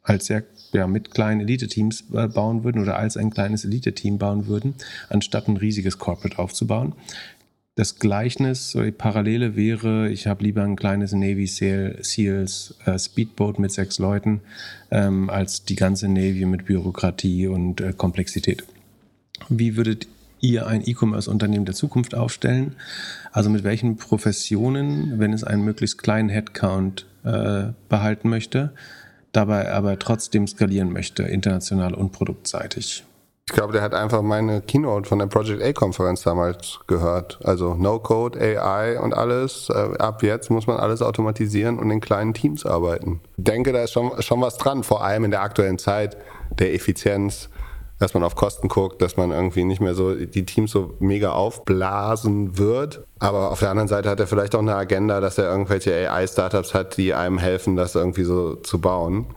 als 0.01 0.27
sehr 0.27 0.43
ja, 0.71 0.87
mit 0.87 1.11
kleinen 1.11 1.41
Elite-Teams 1.41 2.05
äh, 2.13 2.27
bauen 2.27 2.63
würden 2.63 2.81
oder 2.81 2.97
als 2.97 3.17
ein 3.17 3.31
kleines 3.31 3.65
Elite-Team 3.65 4.17
bauen 4.17 4.47
würden, 4.47 4.75
anstatt 5.09 5.47
ein 5.47 5.57
riesiges 5.57 5.97
Corporate 5.97 6.39
aufzubauen 6.39 6.93
das 7.75 7.97
Gleichnis 7.97 8.75
oder 8.75 8.85
die 8.85 8.91
Parallele 8.91 9.55
wäre, 9.55 10.09
ich 10.09 10.27
habe 10.27 10.43
lieber 10.43 10.63
ein 10.63 10.75
kleines 10.75 11.11
Navy 11.13 11.47
Seals 11.47 12.75
äh, 12.85 12.99
Speedboat 12.99 13.57
mit 13.57 13.71
sechs 13.71 13.97
Leuten 13.97 14.41
ähm, 14.91 15.29
als 15.29 15.65
die 15.65 15.75
ganze 15.75 16.07
Navy 16.07 16.45
mit 16.45 16.65
Bürokratie 16.65 17.47
und 17.47 17.81
äh, 17.81 17.93
Komplexität. 17.93 18.63
Wie 19.49 19.75
würdet 19.75 20.07
ihr 20.43 20.67
ein 20.67 20.83
E-Commerce-Unternehmen 20.85 21.65
der 21.65 21.73
Zukunft 21.73 22.13
aufstellen? 22.13 22.75
Also 23.31 23.49
mit 23.49 23.63
welchen 23.63 23.97
Professionen, 23.97 25.19
wenn 25.19 25.33
es 25.33 25.43
einen 25.43 25.63
möglichst 25.63 25.97
kleinen 25.97 26.29
Headcount 26.29 27.07
äh, 27.23 27.71
behalten 27.89 28.29
möchte, 28.29 28.73
dabei 29.31 29.71
aber 29.71 29.97
trotzdem 29.97 30.45
skalieren 30.45 30.91
möchte, 30.91 31.23
international 31.23 31.93
und 31.93 32.11
produktseitig? 32.11 33.03
Ich 33.45 33.53
glaube, 33.53 33.73
der 33.73 33.81
hat 33.81 33.93
einfach 33.93 34.21
meine 34.21 34.61
Keynote 34.61 35.07
von 35.07 35.19
der 35.19 35.25
Project 35.25 35.61
A-Konferenz 35.61 36.23
damals 36.23 36.79
gehört. 36.87 37.39
Also 37.43 37.73
No-Code, 37.75 38.39
AI 38.39 38.99
und 38.99 39.13
alles. 39.13 39.69
Äh, 39.69 39.97
ab 39.97 40.23
jetzt 40.23 40.49
muss 40.49 40.65
man 40.65 40.77
alles 40.77 41.01
automatisieren 41.01 41.77
und 41.77 41.91
in 41.91 41.99
kleinen 41.99 42.33
Teams 42.33 42.65
arbeiten. 42.65 43.19
Ich 43.37 43.43
denke, 43.43 43.73
da 43.73 43.83
ist 43.83 43.91
schon, 43.91 44.21
schon 44.21 44.39
was 44.39 44.57
dran, 44.57 44.83
vor 44.83 45.03
allem 45.03 45.25
in 45.25 45.31
der 45.31 45.41
aktuellen 45.41 45.77
Zeit 45.77 46.15
der 46.57 46.73
Effizienz, 46.73 47.49
dass 47.99 48.13
man 48.13 48.23
auf 48.23 48.35
Kosten 48.35 48.67
guckt, 48.67 49.01
dass 49.01 49.17
man 49.17 49.31
irgendwie 49.31 49.63
nicht 49.63 49.81
mehr 49.81 49.95
so 49.95 50.15
die 50.15 50.45
Teams 50.45 50.71
so 50.71 50.93
mega 50.99 51.31
aufblasen 51.31 52.57
wird. 52.57 53.05
Aber 53.19 53.51
auf 53.51 53.59
der 53.59 53.69
anderen 53.69 53.87
Seite 53.87 54.09
hat 54.09 54.19
er 54.19 54.27
vielleicht 54.27 54.55
auch 54.55 54.59
eine 54.59 54.75
Agenda, 54.75 55.21
dass 55.21 55.37
er 55.37 55.49
irgendwelche 55.49 56.09
AI-Startups 56.09 56.73
hat, 56.73 56.97
die 56.97 57.13
einem 57.13 57.37
helfen, 57.37 57.75
das 57.75 57.95
irgendwie 57.95 58.23
so 58.23 58.55
zu 58.55 58.79
bauen 58.79 59.27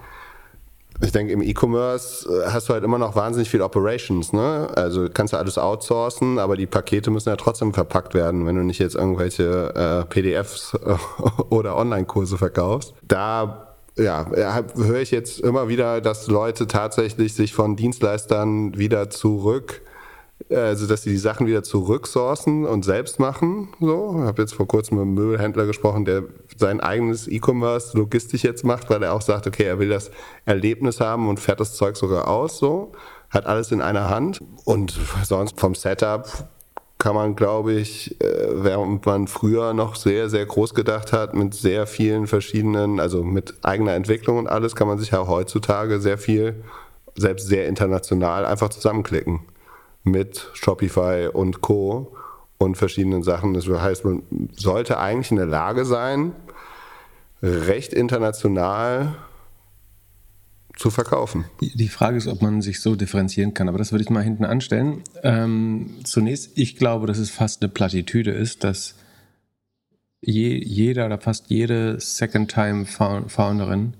ich 1.03 1.13
denke, 1.13 1.33
im 1.33 1.43
E-Commerce 1.43 2.29
äh, 2.29 2.51
hast 2.51 2.69
du 2.69 2.73
halt 2.73 2.85
immer 2.85 2.99
noch 2.99 3.17
wahnsinnig 3.17 3.51
viel 3.51 3.63
Operations, 3.63 4.33
ne? 4.33 4.69
Also 4.75 5.09
kannst 5.13 5.33
du 5.33 5.37
alles 5.37 5.59
outsourcen, 5.59 6.39
aber 6.39 6.57
die 6.57 6.67
Pakete 6.67 7.11
müssen 7.11 7.29
ja 7.29 7.37
trotzdem 7.37 7.75
verpackt 7.75 8.15
werden, 8.15 8.47
wenn 8.47 8.57
du 8.57 8.63
nicht 8.63 8.79
jetzt 8.79 8.95
irgendwelche 8.95 9.75
äh, 9.75 10.05
PDFs 10.07 10.77
oder 11.51 11.77
Online-Kurse 11.77 12.39
verkaufst. 12.39 12.95
Da 13.03 13.66
ja, 13.97 14.27
höre 14.75 15.01
ich 15.01 15.11
jetzt 15.11 15.41
immer 15.41 15.69
wieder, 15.69 16.01
dass 16.01 16.27
Leute 16.27 16.67
tatsächlich 16.67 17.35
sich 17.35 17.55
von 17.55 17.77
Dienstleistern 17.77 18.77
wieder 18.77 19.11
zurück 19.11 19.83
also 20.51 20.87
dass 20.87 21.03
sie 21.03 21.11
die 21.11 21.17
Sachen 21.17 21.47
wieder 21.47 21.63
zurücksourcen 21.63 22.67
und 22.67 22.85
selbst 22.85 23.19
machen. 23.19 23.69
So, 23.81 24.17
ich 24.19 24.27
habe 24.27 24.43
jetzt 24.43 24.55
vor 24.55 24.67
kurzem 24.67 24.99
mit 24.99 25.03
einem 25.03 25.15
Möbelhändler 25.15 25.67
gesprochen, 25.67 26.05
der 26.05 26.25
sein 26.57 26.81
eigenes 26.81 27.27
E-Commerce 27.27 27.97
logistisch 27.97 28.45
jetzt 28.45 28.65
macht, 28.65 28.91
weil 28.91 29.03
er 29.03 29.15
auch 29.15 29.23
sagt, 29.23 29.47
okay, 29.47 29.65
er 29.65 29.79
will 29.79 29.89
das 29.89 30.11
Erlebnis 30.45 31.01
haben 31.01 31.29
und 31.29 31.41
fährt 31.41 31.61
das 31.61 31.75
Zeug 31.75 31.97
sogar 31.97 32.29
aus. 32.29 32.59
So, 32.59 32.93
hat 33.31 33.47
alles 33.47 33.73
in 33.73 33.81
einer 33.81 34.09
Hand 34.09 34.41
und 34.65 34.99
sonst 35.25 35.59
vom 35.59 35.75
Setup 35.75 36.49
kann 37.07 37.15
man, 37.15 37.37
glaube 37.37 37.73
ich, 37.73 38.21
äh, 38.21 38.65
während 38.65 39.07
man 39.07 39.29
früher 39.29 39.75
noch 39.75 39.95
sehr, 39.95 40.29
sehr 40.29 40.45
groß 40.45 40.75
gedacht 40.75 41.13
hat, 41.13 41.35
mit 41.35 41.55
sehr 41.55 41.87
vielen 41.87 42.27
verschiedenen, 42.27 42.99
also 42.99 43.23
mit 43.23 43.55
eigener 43.63 43.95
Entwicklung 43.95 44.39
und 44.39 44.49
alles, 44.49 44.75
kann 44.75 44.89
man 44.89 44.99
sich 44.99 45.13
ja 45.13 45.25
heutzutage 45.25 46.01
sehr 46.01 46.19
viel, 46.19 46.65
selbst 47.15 47.47
sehr 47.47 47.69
international, 47.69 48.45
einfach 48.45 48.71
zusammenklicken 48.71 49.39
mit 50.03 50.51
Shopify 50.55 51.29
und 51.33 51.61
Co. 51.61 52.13
und 52.59 52.77
verschiedenen 52.77 53.23
Sachen. 53.23 53.55
Das 53.55 53.69
heißt, 53.69 54.05
man 54.05 54.25
sollte 54.57 54.99
eigentlich 54.99 55.31
in 55.31 55.37
der 55.37 55.47
Lage 55.47 55.85
sein, 55.85 56.33
recht 57.41 57.93
international 57.93 59.15
zu 60.77 60.91
verkaufen. 60.91 61.47
Die 61.61 61.89
Frage 61.89 62.19
ist, 62.19 62.29
ob 62.29 62.43
man 62.43 62.61
sich 62.61 62.81
so 62.81 62.95
differenzieren 62.95 63.55
kann, 63.55 63.69
aber 63.69 63.79
das 63.79 63.93
würde 63.93 64.05
ich 64.05 64.11
mal 64.11 64.23
hinten 64.23 64.45
anstellen. 64.45 65.03
Ähm, 65.23 65.97
zunächst, 66.05 66.51
ich 66.55 66.77
glaube, 66.77 67.07
dass 67.07 67.19
es 67.19 67.31
fast 67.31 67.63
eine 67.63 67.71
Plattitüde 67.71 68.31
ist, 68.31 68.63
dass 68.63 68.95
je, 70.21 70.63
jeder 70.63 71.07
oder 71.07 71.19
fast 71.19 71.47
jede 71.49 71.99
Second-Time-Founderin 71.99 73.95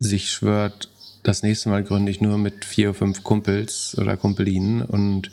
sich 0.00 0.30
schwört, 0.30 0.90
das 1.22 1.42
nächste 1.42 1.68
Mal 1.68 1.84
gründe 1.84 2.10
ich 2.10 2.20
nur 2.20 2.36
mit 2.36 2.64
vier, 2.64 2.90
oder 2.90 2.98
fünf 2.98 3.22
Kumpels 3.22 3.96
oder 3.96 4.16
Kumpelinen 4.16 4.82
und 4.82 5.30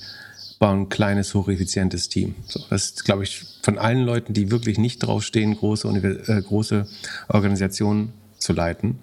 baue 0.59 0.76
ein 0.76 0.89
kleines, 0.89 1.34
hocheffizientes 1.34 2.09
Team. 2.09 2.36
So, 2.47 2.61
das 2.69 2.91
ist, 2.91 3.05
glaube 3.05 3.24
ich, 3.24 3.43
von 3.63 3.80
allen 3.80 4.03
Leuten, 4.03 4.34
die 4.34 4.51
wirklich 4.51 4.78
nicht 4.78 4.99
draufstehen, 4.99 5.57
große, 5.57 5.88
äh, 6.28 6.41
große 6.41 6.88
Organisationen 7.28 8.13
zu 8.38 8.53
leiten. 8.53 8.99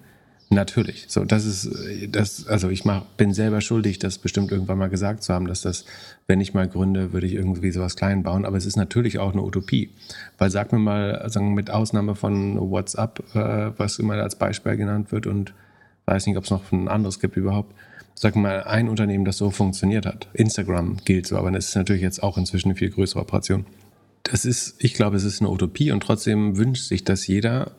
Natürlich. 0.51 1.05
So, 1.09 1.25
das 1.25 1.45
ist, 1.45 1.69
das, 2.09 2.47
also 2.47 2.69
ich 2.69 2.83
mach, 2.83 3.03
bin 3.17 3.33
selber 3.33 3.61
schuldig, 3.61 3.99
das 3.99 4.17
bestimmt 4.17 4.51
irgendwann 4.51 4.79
mal 4.79 4.89
gesagt 4.89 5.21
zu 5.21 5.31
haben, 5.31 5.47
dass 5.47 5.61
das, 5.61 5.85
wenn 6.25 6.41
ich 6.41 6.55
mal 6.55 6.67
gründe, 6.67 7.13
würde 7.13 7.27
ich 7.27 7.33
irgendwie 7.33 7.69
sowas 7.69 7.95
klein 7.95 8.23
bauen. 8.23 8.45
Aber 8.45 8.57
es 8.57 8.65
ist 8.65 8.75
natürlich 8.75 9.19
auch 9.19 9.33
eine 9.33 9.43
Utopie. 9.43 9.91
Weil 10.39 10.49
sag 10.49 10.71
mir 10.71 10.79
mal, 10.79 11.29
sagen, 11.29 11.53
mit 11.53 11.69
Ausnahme 11.69 12.15
von 12.15 12.57
WhatsApp, 12.59 13.23
äh, 13.35 13.77
was 13.77 13.99
immer 13.99 14.15
als 14.15 14.37
Beispiel 14.37 14.75
genannt 14.75 15.11
wird 15.11 15.27
und 15.27 15.53
weiß 16.05 16.25
nicht, 16.25 16.37
ob 16.37 16.45
es 16.45 16.49
noch 16.49 16.71
ein 16.71 16.87
anderes 16.87 17.19
gibt 17.19 17.37
überhaupt. 17.37 17.75
Sag 18.15 18.35
mal, 18.35 18.63
ein 18.63 18.89
Unternehmen, 18.89 19.25
das 19.25 19.37
so 19.37 19.51
funktioniert 19.51 20.07
hat. 20.07 20.29
Instagram 20.33 20.97
gilt 21.05 21.27
so, 21.27 21.37
aber 21.37 21.51
das 21.51 21.69
ist 21.69 21.75
natürlich 21.75 22.01
jetzt 22.01 22.23
auch 22.23 22.39
inzwischen 22.39 22.69
eine 22.69 22.75
viel 22.75 22.89
größere 22.89 23.21
Operation. 23.21 23.67
Das 24.23 24.45
ist, 24.45 24.75
ich 24.79 24.95
glaube, 24.95 25.15
es 25.15 25.23
ist 25.23 25.41
eine 25.41 25.49
Utopie 25.49 25.91
und 25.91 26.01
trotzdem 26.01 26.57
wünscht 26.57 26.87
sich 26.87 27.03
das 27.03 27.27
jeder 27.27 27.71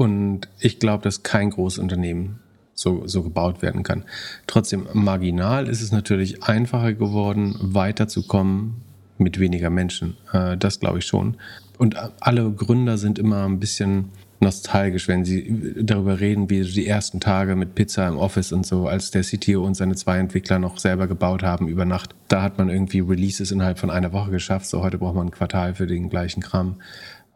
Und 0.00 0.48
ich 0.58 0.78
glaube, 0.78 1.02
dass 1.04 1.22
kein 1.22 1.50
Großunternehmen 1.50 2.38
so, 2.72 3.06
so 3.06 3.22
gebaut 3.22 3.60
werden 3.60 3.82
kann. 3.82 4.04
Trotzdem, 4.46 4.86
marginal 4.94 5.68
ist 5.68 5.82
es 5.82 5.92
natürlich 5.92 6.42
einfacher 6.42 6.94
geworden, 6.94 7.54
weiterzukommen 7.60 8.76
mit 9.18 9.38
weniger 9.38 9.68
Menschen. 9.68 10.16
Äh, 10.32 10.56
das 10.56 10.80
glaube 10.80 11.00
ich 11.00 11.04
schon. 11.04 11.36
Und 11.76 11.96
alle 12.18 12.50
Gründer 12.50 12.96
sind 12.96 13.18
immer 13.18 13.44
ein 13.44 13.60
bisschen 13.60 14.06
nostalgisch, 14.40 15.06
wenn 15.06 15.26
sie 15.26 15.74
darüber 15.82 16.18
reden, 16.18 16.48
wie 16.48 16.62
die 16.62 16.86
ersten 16.86 17.20
Tage 17.20 17.54
mit 17.54 17.74
Pizza 17.74 18.08
im 18.08 18.16
Office 18.16 18.52
und 18.52 18.64
so, 18.64 18.88
als 18.88 19.10
der 19.10 19.20
CTO 19.20 19.66
und 19.66 19.74
seine 19.74 19.96
zwei 19.96 20.16
Entwickler 20.16 20.58
noch 20.58 20.78
selber 20.78 21.08
gebaut 21.08 21.42
haben 21.42 21.68
über 21.68 21.84
Nacht. 21.84 22.14
Da 22.28 22.40
hat 22.40 22.56
man 22.56 22.70
irgendwie 22.70 23.00
Releases 23.00 23.50
innerhalb 23.50 23.78
von 23.78 23.90
einer 23.90 24.14
Woche 24.14 24.30
geschafft. 24.30 24.64
So 24.64 24.82
heute 24.82 24.96
braucht 24.96 25.16
man 25.16 25.26
ein 25.26 25.30
Quartal 25.30 25.74
für 25.74 25.86
den 25.86 26.08
gleichen 26.08 26.42
Kram. 26.42 26.76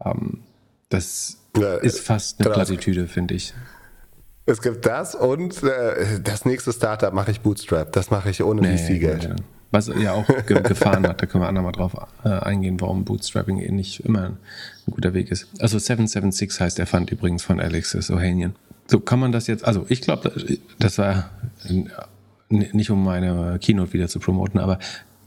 Ähm, 0.02 0.38
das 0.88 1.43
ja, 1.56 1.74
ist 1.76 2.00
fast 2.00 2.40
eine. 2.40 2.54
Plattitüde, 2.54 3.06
finde 3.06 3.34
ich. 3.34 3.54
Es 4.46 4.60
gibt 4.60 4.84
das 4.84 5.14
und 5.14 5.62
äh, 5.62 6.20
das 6.22 6.44
nächste 6.44 6.72
Startup 6.72 7.12
mache 7.12 7.30
ich 7.30 7.40
Bootstrap. 7.40 7.92
Das 7.92 8.10
mache 8.10 8.30
ich 8.30 8.42
ohne 8.42 8.60
nee, 8.60 8.76
VC-Geld. 8.76 9.30
Nee, 9.30 9.42
was 9.70 9.88
ja 9.88 10.12
auch 10.12 10.26
ge 10.46 10.60
gefahren 10.62 11.06
hat, 11.08 11.20
da 11.20 11.26
können 11.26 11.42
wir 11.42 11.48
andermal 11.48 11.72
drauf 11.72 11.96
äh, 12.24 12.28
eingehen, 12.28 12.80
warum 12.80 13.04
Bootstrapping 13.04 13.58
eh 13.58 13.72
nicht 13.72 14.00
immer 14.00 14.26
ein 14.86 14.92
guter 14.92 15.14
Weg 15.14 15.30
ist. 15.30 15.48
Also 15.58 15.78
776 15.78 16.60
heißt 16.60 16.78
der 16.78 16.86
Fund 16.86 17.10
übrigens 17.10 17.42
von 17.42 17.58
Alex 17.58 18.10
Ohanian. 18.10 18.54
So 18.86 19.00
kann 19.00 19.18
man 19.18 19.32
das 19.32 19.46
jetzt, 19.46 19.64
also 19.64 19.86
ich 19.88 20.02
glaube, 20.02 20.32
das 20.78 20.98
war 20.98 21.30
nicht 22.50 22.90
um 22.90 23.02
meine 23.02 23.58
Keynote 23.60 23.94
wieder 23.94 24.08
zu 24.08 24.20
promoten, 24.20 24.60
aber 24.60 24.78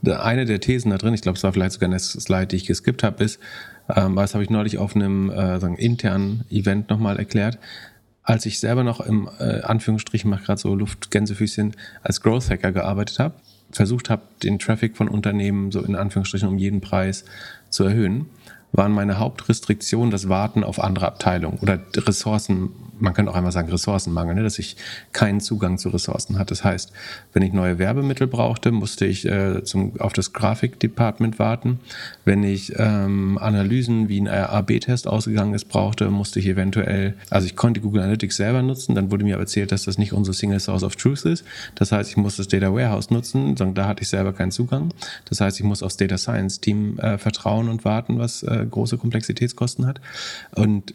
eine 0.06 0.44
der 0.44 0.60
Thesen 0.60 0.90
da 0.90 0.98
drin, 0.98 1.14
ich 1.14 1.22
glaube, 1.22 1.36
es 1.36 1.42
war 1.42 1.52
vielleicht 1.52 1.72
sogar 1.72 1.88
eine 1.88 1.98
Slide, 1.98 2.46
die 2.46 2.56
ich 2.56 2.66
geskippt 2.66 3.02
habe, 3.02 3.24
ist, 3.24 3.40
ähm, 3.94 4.16
das 4.16 4.34
habe 4.34 4.44
ich 4.44 4.50
neulich 4.50 4.78
auf 4.78 4.94
einem 4.94 5.30
äh, 5.30 5.58
sagen, 5.58 5.76
internen 5.76 6.44
Event 6.50 6.90
nochmal 6.90 7.18
erklärt, 7.18 7.58
als 8.22 8.44
ich 8.46 8.60
selber 8.60 8.84
noch 8.84 9.00
im 9.00 9.28
äh, 9.38 9.62
Anführungsstrichen, 9.62 10.28
mache 10.28 10.44
gerade 10.44 10.60
so 10.60 10.74
Luftgänsefüßchen, 10.74 11.74
als 12.02 12.20
Growth 12.20 12.50
Hacker 12.50 12.72
gearbeitet 12.72 13.18
habe, 13.18 13.34
versucht 13.70 14.10
habe, 14.10 14.22
den 14.42 14.58
Traffic 14.58 14.96
von 14.96 15.08
Unternehmen 15.08 15.72
so 15.72 15.82
in 15.82 15.96
Anführungsstrichen 15.96 16.48
um 16.48 16.58
jeden 16.58 16.80
Preis 16.80 17.24
zu 17.70 17.84
erhöhen, 17.84 18.26
waren 18.72 18.92
meine 18.92 19.18
Hauptrestriktionen 19.18 20.10
das 20.10 20.28
Warten 20.28 20.64
auf 20.64 20.82
andere 20.82 21.06
Abteilungen 21.06 21.58
oder 21.58 21.80
Ressourcen 21.96 22.70
man 23.00 23.14
könnte 23.14 23.30
auch 23.30 23.36
einmal 23.36 23.52
sagen 23.52 23.70
Ressourcenmangel, 23.70 24.34
ne? 24.34 24.42
dass 24.42 24.58
ich 24.58 24.76
keinen 25.12 25.40
Zugang 25.40 25.78
zu 25.78 25.88
Ressourcen 25.88 26.38
hatte. 26.38 26.50
Das 26.50 26.64
heißt, 26.64 26.92
wenn 27.32 27.42
ich 27.42 27.52
neue 27.52 27.78
Werbemittel 27.78 28.26
brauchte, 28.26 28.72
musste 28.72 29.06
ich 29.06 29.26
äh, 29.26 29.62
zum, 29.64 29.98
auf 30.00 30.12
das 30.12 30.32
Grafikdepartment 30.32 31.38
warten. 31.38 31.80
Wenn 32.24 32.42
ich 32.42 32.72
ähm, 32.76 33.38
Analysen 33.38 34.08
wie 34.08 34.20
ein 34.20 34.28
A-B-Test 34.28 35.06
ausgegangen 35.06 35.54
ist, 35.54 35.66
brauchte, 35.66 36.10
musste 36.10 36.40
ich 36.40 36.46
eventuell, 36.46 37.14
also 37.30 37.46
ich 37.46 37.56
konnte 37.56 37.80
Google 37.80 38.02
Analytics 38.02 38.36
selber 38.36 38.62
nutzen, 38.62 38.94
dann 38.94 39.10
wurde 39.10 39.24
mir 39.24 39.34
aber 39.34 39.44
erzählt, 39.44 39.72
dass 39.72 39.84
das 39.84 39.98
nicht 39.98 40.12
unsere 40.12 40.34
Single 40.34 40.60
Source 40.60 40.82
of 40.82 40.96
Truth 40.96 41.24
ist. 41.24 41.44
Das 41.74 41.92
heißt, 41.92 42.10
ich 42.10 42.16
muss 42.16 42.36
das 42.36 42.48
Data 42.48 42.72
Warehouse 42.72 43.10
nutzen, 43.10 43.54
da 43.54 43.86
hatte 43.86 44.02
ich 44.02 44.08
selber 44.08 44.32
keinen 44.32 44.50
Zugang. 44.50 44.92
Das 45.26 45.40
heißt, 45.40 45.58
ich 45.58 45.64
muss 45.64 45.82
aufs 45.82 45.96
Data 45.96 46.18
Science 46.18 46.60
Team 46.60 46.98
äh, 46.98 47.18
vertrauen 47.18 47.68
und 47.68 47.84
warten, 47.84 48.18
was 48.18 48.42
äh, 48.42 48.57
große 48.66 48.98
Komplexitätskosten 48.98 49.86
hat. 49.86 50.00
Und 50.54 50.94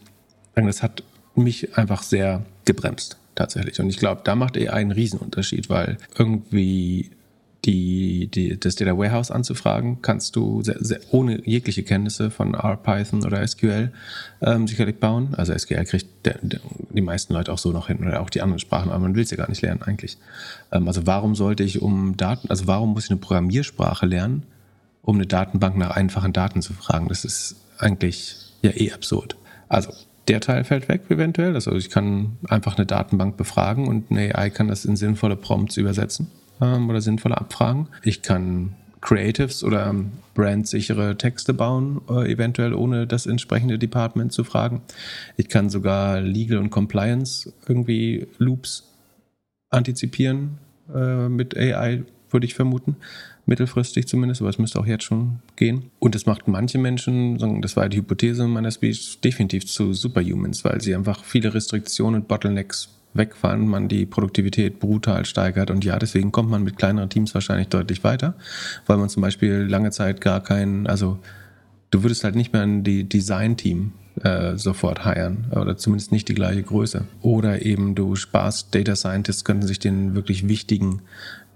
das 0.55 0.83
hat 0.83 1.03
mich 1.35 1.77
einfach 1.77 2.03
sehr 2.03 2.45
gebremst, 2.65 3.17
tatsächlich. 3.35 3.79
Und 3.79 3.89
ich 3.89 3.97
glaube, 3.97 4.21
da 4.23 4.35
macht 4.35 4.57
AI 4.57 4.69
einen 4.69 4.91
Riesenunterschied, 4.91 5.69
weil 5.69 5.97
irgendwie 6.17 7.11
die, 7.65 8.27
die, 8.27 8.59
das 8.59 8.75
Data 8.75 8.97
Warehouse 8.97 9.31
anzufragen, 9.31 10.01
kannst 10.01 10.35
du 10.35 10.61
sehr, 10.63 10.77
sehr, 10.79 10.99
ohne 11.11 11.47
jegliche 11.47 11.83
Kenntnisse 11.83 12.29
von 12.29 12.53
R, 12.55 12.77
Python 12.77 13.25
oder 13.25 13.45
SQL 13.47 13.91
ähm, 14.41 14.67
sicherlich 14.67 14.99
bauen. 14.99 15.33
Also 15.35 15.57
SQL 15.57 15.85
kriegt 15.85 16.07
der, 16.25 16.39
der, 16.41 16.59
die 16.89 17.01
meisten 17.01 17.33
Leute 17.33 17.53
auch 17.53 17.57
so 17.57 17.71
noch 17.71 17.87
hin 17.87 18.05
oder 18.05 18.21
auch 18.21 18.29
die 18.29 18.41
anderen 18.41 18.59
Sprachen, 18.59 18.91
aber 18.91 18.99
man 18.99 19.15
will 19.15 19.25
sie 19.25 19.35
ja 19.35 19.43
gar 19.43 19.49
nicht 19.49 19.61
lernen 19.61 19.81
eigentlich. 19.83 20.17
Ähm, 20.71 20.87
also 20.87 21.07
warum 21.07 21.35
sollte 21.35 21.63
ich 21.63 21.81
um 21.81 22.17
Daten, 22.17 22.49
also 22.49 22.67
warum 22.67 22.93
muss 22.93 23.05
ich 23.05 23.11
eine 23.11 23.19
Programmiersprache 23.19 24.05
lernen, 24.05 24.43
um 25.03 25.17
eine 25.17 25.27
Datenbank 25.27 25.77
nach 25.77 25.91
einfachen 25.91 26.33
Daten 26.33 26.61
zu 26.61 26.73
fragen? 26.73 27.07
Das 27.09 27.23
ist 27.23 27.55
eigentlich 27.77 28.35
ja 28.61 28.71
eh 28.71 28.91
absurd. 28.91 29.35
Also 29.69 29.93
der 30.27 30.39
Teil 30.39 30.63
fällt 30.63 30.87
weg 30.89 31.01
eventuell. 31.09 31.53
Also 31.53 31.73
ich 31.73 31.89
kann 31.89 32.37
einfach 32.47 32.77
eine 32.77 32.85
Datenbank 32.85 33.37
befragen 33.37 33.87
und 33.87 34.09
eine 34.09 34.35
AI 34.35 34.49
kann 34.49 34.69
das 34.69 34.85
in 34.85 34.95
sinnvolle 34.95 35.35
Prompts 35.35 35.77
übersetzen 35.77 36.31
ähm, 36.61 36.89
oder 36.89 37.01
sinnvolle 37.01 37.37
Abfragen. 37.37 37.87
Ich 38.03 38.21
kann 38.21 38.75
Creatives 39.01 39.65
oder 39.65 39.93
brandsichere 40.33 41.17
Texte 41.17 41.53
bauen, 41.53 42.01
äh, 42.09 42.31
eventuell 42.31 42.73
ohne 42.73 43.05
das 43.05 43.25
entsprechende 43.25 43.77
Department 43.77 44.31
zu 44.31 44.45
fragen. 44.45 44.81
Ich 45.35 45.49
kann 45.49 45.69
sogar 45.69 46.21
Legal 46.21 46.57
und 46.57 46.69
Compliance 46.69 47.51
irgendwie 47.67 48.27
Loops 48.37 48.89
antizipieren 49.69 50.57
äh, 50.93 51.27
mit 51.27 51.57
AI, 51.57 52.03
würde 52.29 52.45
ich 52.45 52.53
vermuten 52.53 52.95
mittelfristig 53.45 54.07
zumindest, 54.07 54.41
aber 54.41 54.49
es 54.49 54.59
müsste 54.59 54.79
auch 54.79 54.85
jetzt 54.85 55.03
schon 55.03 55.39
gehen. 55.55 55.91
Und 55.99 56.15
das 56.15 56.25
macht 56.25 56.47
manche 56.47 56.77
Menschen, 56.77 57.61
das 57.61 57.75
war 57.75 57.89
die 57.89 57.97
Hypothese 57.97 58.47
meiner 58.47 58.71
Speech, 58.71 59.19
definitiv 59.21 59.65
zu 59.65 59.93
Superhumans, 59.93 60.63
weil 60.63 60.81
sie 60.81 60.95
einfach 60.95 61.23
viele 61.23 61.53
Restriktionen 61.53 62.21
und 62.21 62.27
Bottlenecks 62.27 62.89
wegfahren, 63.13 63.67
man 63.67 63.89
die 63.89 64.05
Produktivität 64.05 64.79
brutal 64.79 65.25
steigert 65.25 65.69
und 65.69 65.85
ja, 65.85 65.99
deswegen 65.99 66.31
kommt 66.31 66.49
man 66.49 66.63
mit 66.63 66.77
kleineren 66.77 67.09
Teams 67.09 67.33
wahrscheinlich 67.33 67.67
deutlich 67.67 68.03
weiter, 68.03 68.33
weil 68.87 68.97
man 68.97 69.09
zum 69.09 69.21
Beispiel 69.21 69.67
lange 69.69 69.91
Zeit 69.91 70.19
gar 70.19 70.41
keinen, 70.41 70.87
also 70.87 71.19
du 71.91 72.01
würdest 72.01 72.23
halt 72.23 72.35
nicht 72.35 72.53
mehr 72.53 72.63
ein 72.63 72.83
Design-Team 72.83 73.91
äh, 74.21 74.57
sofort 74.57 75.03
hiren 75.03 75.45
oder 75.51 75.77
zumindest 75.77 76.11
nicht 76.11 76.27
die 76.27 76.33
gleiche 76.33 76.63
Größe. 76.63 77.05
Oder 77.21 77.65
eben 77.65 77.95
du 77.95 78.15
sparst 78.15 78.73
Data 78.73 78.95
Scientists, 78.95 79.43
könnten 79.43 79.67
sich 79.67 79.79
den 79.79 80.15
wirklich 80.15 80.47
wichtigen 80.47 81.01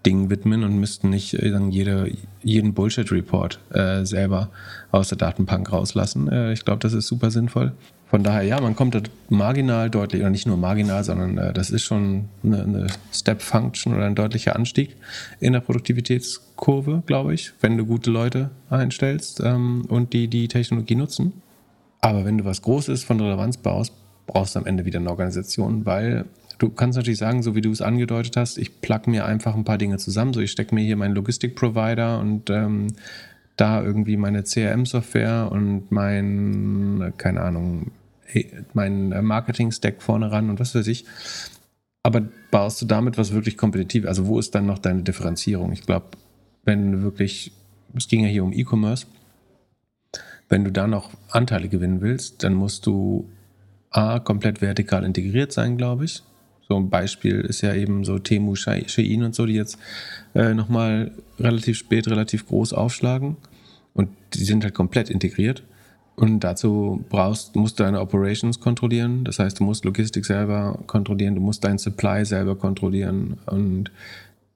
Dingen 0.06 0.30
widmen 0.30 0.64
und 0.64 0.80
müssten 0.80 1.10
nicht 1.10 1.34
äh, 1.34 1.52
dann 1.52 1.72
jede, 1.72 2.12
jeden 2.44 2.74
Bullshit-Report 2.74 3.60
äh, 3.72 4.06
selber 4.06 4.50
aus 4.92 5.10
der 5.10 5.18
Datenbank 5.18 5.72
rauslassen. 5.72 6.30
Äh, 6.30 6.54
ich 6.54 6.64
glaube, 6.64 6.80
das 6.80 6.94
ist 6.94 7.08
super 7.08 7.32
sinnvoll. 7.32 7.74
Von 8.10 8.24
daher, 8.24 8.44
ja, 8.44 8.62
man 8.62 8.76
kommt 8.76 8.96
da 8.96 9.02
marginal 9.28 9.90
deutlich, 9.90 10.22
oder 10.22 10.30
nicht 10.30 10.48
nur 10.48 10.56
marginal, 10.56 11.04
sondern 11.04 11.38
äh, 11.38 11.52
das 11.52 11.70
ist 11.70 11.84
schon 11.84 12.30
eine, 12.42 12.64
eine 12.64 12.88
Step-Function 13.12 13.94
oder 13.94 14.06
ein 14.06 14.16
deutlicher 14.16 14.56
Anstieg 14.56 14.96
in 15.42 15.54
der 15.54 15.60
Produktivitätskurve, 15.60 17.04
glaube 17.06 17.34
ich, 17.34 17.52
wenn 17.60 17.78
du 17.78 17.86
gute 17.86 18.10
Leute 18.10 18.50
einstellst 18.70 19.42
ähm, 19.44 19.86
und 19.90 20.14
die 20.14 20.30
die 20.30 20.48
Technologie 20.48 20.96
nutzen. 20.96 21.34
Aber 22.00 22.24
wenn 22.24 22.38
du 22.38 22.46
was 22.46 22.62
Großes 22.62 23.04
von 23.04 23.20
Relevanz 23.20 23.58
baust, 23.58 23.94
brauchst 24.26 24.56
du 24.56 24.60
am 24.60 24.66
Ende 24.66 24.86
wieder 24.86 25.00
eine 25.00 25.10
Organisation, 25.10 25.86
weil 25.86 26.26
Du 26.58 26.70
kannst 26.70 26.98
natürlich 26.98 27.20
sagen, 27.20 27.44
so 27.44 27.56
wie 27.56 27.62
du 27.62 27.72
es 27.72 27.82
angedeutet 27.82 28.36
hast, 28.36 28.58
ich 28.58 28.82
plug 28.82 29.02
mir 29.06 29.26
einfach 29.26 29.56
ein 29.56 29.64
paar 29.64 29.78
Dinge 29.78 29.98
zusammen. 29.98 30.34
So, 30.34 30.40
ich 30.40 30.52
stecke 30.52 30.74
mir 30.74 30.82
hier 30.82 30.96
meinen 30.96 31.14
Logistik-Provider 31.16 32.20
und 32.20 32.50
ähm, 32.50 32.88
da 33.58 33.84
irgendwie 33.84 34.18
meine 34.18 34.44
CRM-Software 34.44 35.50
und 35.52 35.92
mein, 35.92 37.14
keine 37.18 37.42
Ahnung, 37.42 37.92
mein 38.74 39.10
Marketing-Stack 39.26 40.02
vorne 40.02 40.32
ran 40.32 40.50
und 40.50 40.60
was 40.60 40.74
weiß 40.74 40.88
ich. 40.88 41.06
Aber 42.04 42.24
baust 42.52 42.82
du 42.82 42.86
damit 42.86 43.18
was 43.18 43.34
wirklich 43.34 43.58
kompetitiv? 43.58 44.06
Also, 44.06 44.28
wo 44.28 44.40
ist 44.40 44.56
dann 44.56 44.66
noch 44.66 44.80
deine 44.80 45.04
Differenzierung? 45.04 45.74
Ich 45.74 45.86
glaube, 45.86 46.06
wenn 46.64 46.92
du 46.92 47.02
wirklich, 47.02 47.52
es 47.96 48.08
ging 48.08 48.24
ja 48.24 48.30
hier 48.30 48.44
um 48.44 48.54
E-Commerce, 48.54 49.08
wenn 50.50 50.64
du 50.64 50.72
da 50.72 50.88
noch 50.88 51.12
Anteile 51.30 51.68
gewinnen 51.68 52.02
willst, 52.02 52.44
dann 52.44 52.54
musst 52.54 52.86
du 52.86 53.30
A, 53.90 54.20
komplett 54.20 54.62
vertikal 54.62 55.04
integriert 55.04 55.52
sein, 55.52 55.78
glaube 55.78 56.06
ich. 56.06 56.24
So 56.68 56.76
ein 56.76 56.90
Beispiel 56.90 57.42
ist 57.42 57.62
ja 57.62 57.74
eben 57.74 58.04
so 58.04 58.20
Temu, 58.20 58.56
Shein 58.56 59.24
und 59.24 59.34
so, 59.34 59.46
die 59.46 59.54
jetzt 59.54 59.78
äh, 60.36 60.54
nochmal 60.54 61.12
relativ 61.40 61.78
spät, 61.78 62.08
relativ 62.08 62.48
groß 62.48 62.74
aufschlagen. 62.74 63.38
Und 63.94 64.10
die 64.34 64.44
sind 64.44 64.64
halt 64.64 64.74
komplett 64.74 65.10
integriert. 65.10 65.64
Und 66.16 66.42
dazu 66.42 67.06
brauchst, 67.10 67.56
musst 67.56 67.80
du 67.80 67.84
deine 67.84 68.02
Operations 68.02 68.60
kontrollieren. 68.60 69.24
Das 69.24 69.40
heißt, 69.40 69.60
du 69.60 69.64
musst 69.64 69.86
Logistik 69.86 70.26
selber 70.26 70.80
kontrollieren, 70.88 71.36
du 71.36 71.42
musst 71.42 71.64
deinen 71.64 71.78
Supply 71.78 72.26
selber 72.26 72.56
kontrollieren. 72.56 73.38
Und 73.46 73.92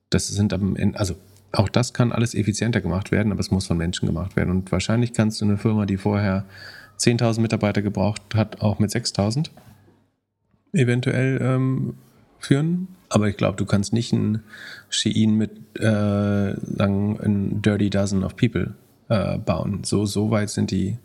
das 0.10 0.28
sind 0.28 0.54
am 0.54 0.76
Ende, 0.76 1.00
also 1.00 1.16
auch 1.54 1.70
das 1.70 1.94
kann 1.94 2.12
alles 2.12 2.34
effizienter 2.34 2.82
gemacht 2.82 3.12
werden, 3.12 3.32
aber 3.32 3.42
es 3.42 3.52
muss 3.52 3.68
von 3.68 3.78
Menschen 3.78 4.08
gemacht 4.08 4.36
werden. 4.36 4.50
Und 4.50 4.72
wahrscheinlich 4.72 5.14
kannst 5.14 5.40
du 5.40 5.46
eine 5.46 5.58
Firma, 5.58 5.86
die 5.86 5.98
vorher 5.98 6.46
10.000 7.00 7.42
Mitarbeiter 7.42 7.82
gebraucht 7.82 8.22
hat, 8.34 8.62
auch 8.62 8.80
mit 8.80 8.90
6.000 8.90 9.50
eventuell 10.74 11.40
ähm, 11.42 11.96
führen. 12.40 12.88
Aber 13.10 13.28
ich 13.28 13.38
glaube, 13.38 13.58
du 13.58 13.66
kannst 13.66 13.94
nicht 13.94 14.14
ein 14.14 14.44
Shein 14.90 15.36
mit 15.36 15.52
äh, 15.80 16.56
sagen, 16.56 17.20
ein 17.22 17.62
Dirty 17.62 17.90
Dozen 17.90 18.24
of 18.24 18.36
People 18.36 18.74
äh, 19.10 19.38
bauen. 19.38 19.84
So, 19.84 20.06
so 20.06 20.32
weit 20.32 20.50
sind 20.50 20.72
die 20.72 20.98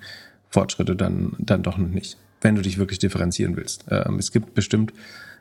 Fortschritte 0.51 0.95
dann, 0.95 1.35
dann 1.39 1.63
doch 1.63 1.79
noch 1.79 1.89
nicht, 1.89 2.17
wenn 2.41 2.55
du 2.55 2.63
dich 2.63 2.79
wirklich 2.79 3.01
differenzieren 3.01 3.57
willst. 3.57 3.85
Ähm, 3.91 4.19
es 4.19 4.31
gibt 4.31 4.55
bestimmt, 4.55 4.93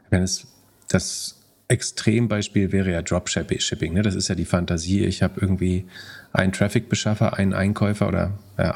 wenn 0.10 0.24
es 0.24 0.48
das 0.88 1.42
Extrembeispiel 1.68 2.72
wäre 2.72 2.92
ja 2.92 3.02
Dropshipping. 3.02 3.94
Ne? 3.94 4.02
Das 4.02 4.16
ist 4.16 4.28
ja 4.28 4.36
die 4.36 4.46
Fantasie. 4.46 5.04
Ich 5.04 5.24
habe 5.24 5.40
irgendwie 5.42 5.86
einen 6.32 6.52
Traffic-Beschaffer, 6.52 7.38
einen 7.38 7.54
Einkäufer 7.54 8.08
oder 8.08 8.38
äh, 8.58 8.72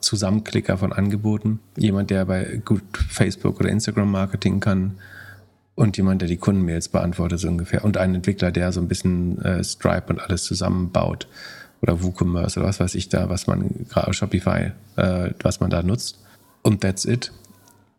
Zusammenklicker 0.00 0.78
von 0.78 0.92
Angeboten. 0.92 1.60
Jemand, 1.76 2.10
der 2.10 2.24
bei 2.24 2.60
gut 2.64 2.82
Facebook 3.08 3.60
oder 3.60 3.68
Instagram 3.68 4.10
Marketing 4.10 4.60
kann 4.60 4.94
und 5.74 5.96
jemand, 5.96 6.22
der 6.22 6.28
die 6.28 6.36
Kundenmails 6.36 6.88
beantwortet, 6.88 7.40
so 7.40 7.48
ungefähr. 7.48 7.84
Und 7.84 7.96
ein 7.96 8.14
Entwickler, 8.14 8.50
der 8.50 8.72
so 8.72 8.80
ein 8.80 8.88
bisschen 8.88 9.40
äh, 9.42 9.64
Stripe 9.64 10.12
und 10.12 10.20
alles 10.20 10.44
zusammenbaut. 10.44 11.26
Oder 11.80 12.02
WooCommerce 12.02 12.60
oder 12.60 12.68
was 12.68 12.78
weiß 12.78 12.94
ich 12.94 13.08
da, 13.08 13.28
was 13.28 13.46
man, 13.46 13.86
gerade 13.88 14.12
Shopify, 14.12 14.72
äh, 14.96 15.30
was 15.42 15.60
man 15.60 15.70
da 15.70 15.82
nutzt. 15.82 16.18
Und 16.62 16.80
that's 16.80 17.04
it. 17.04 17.32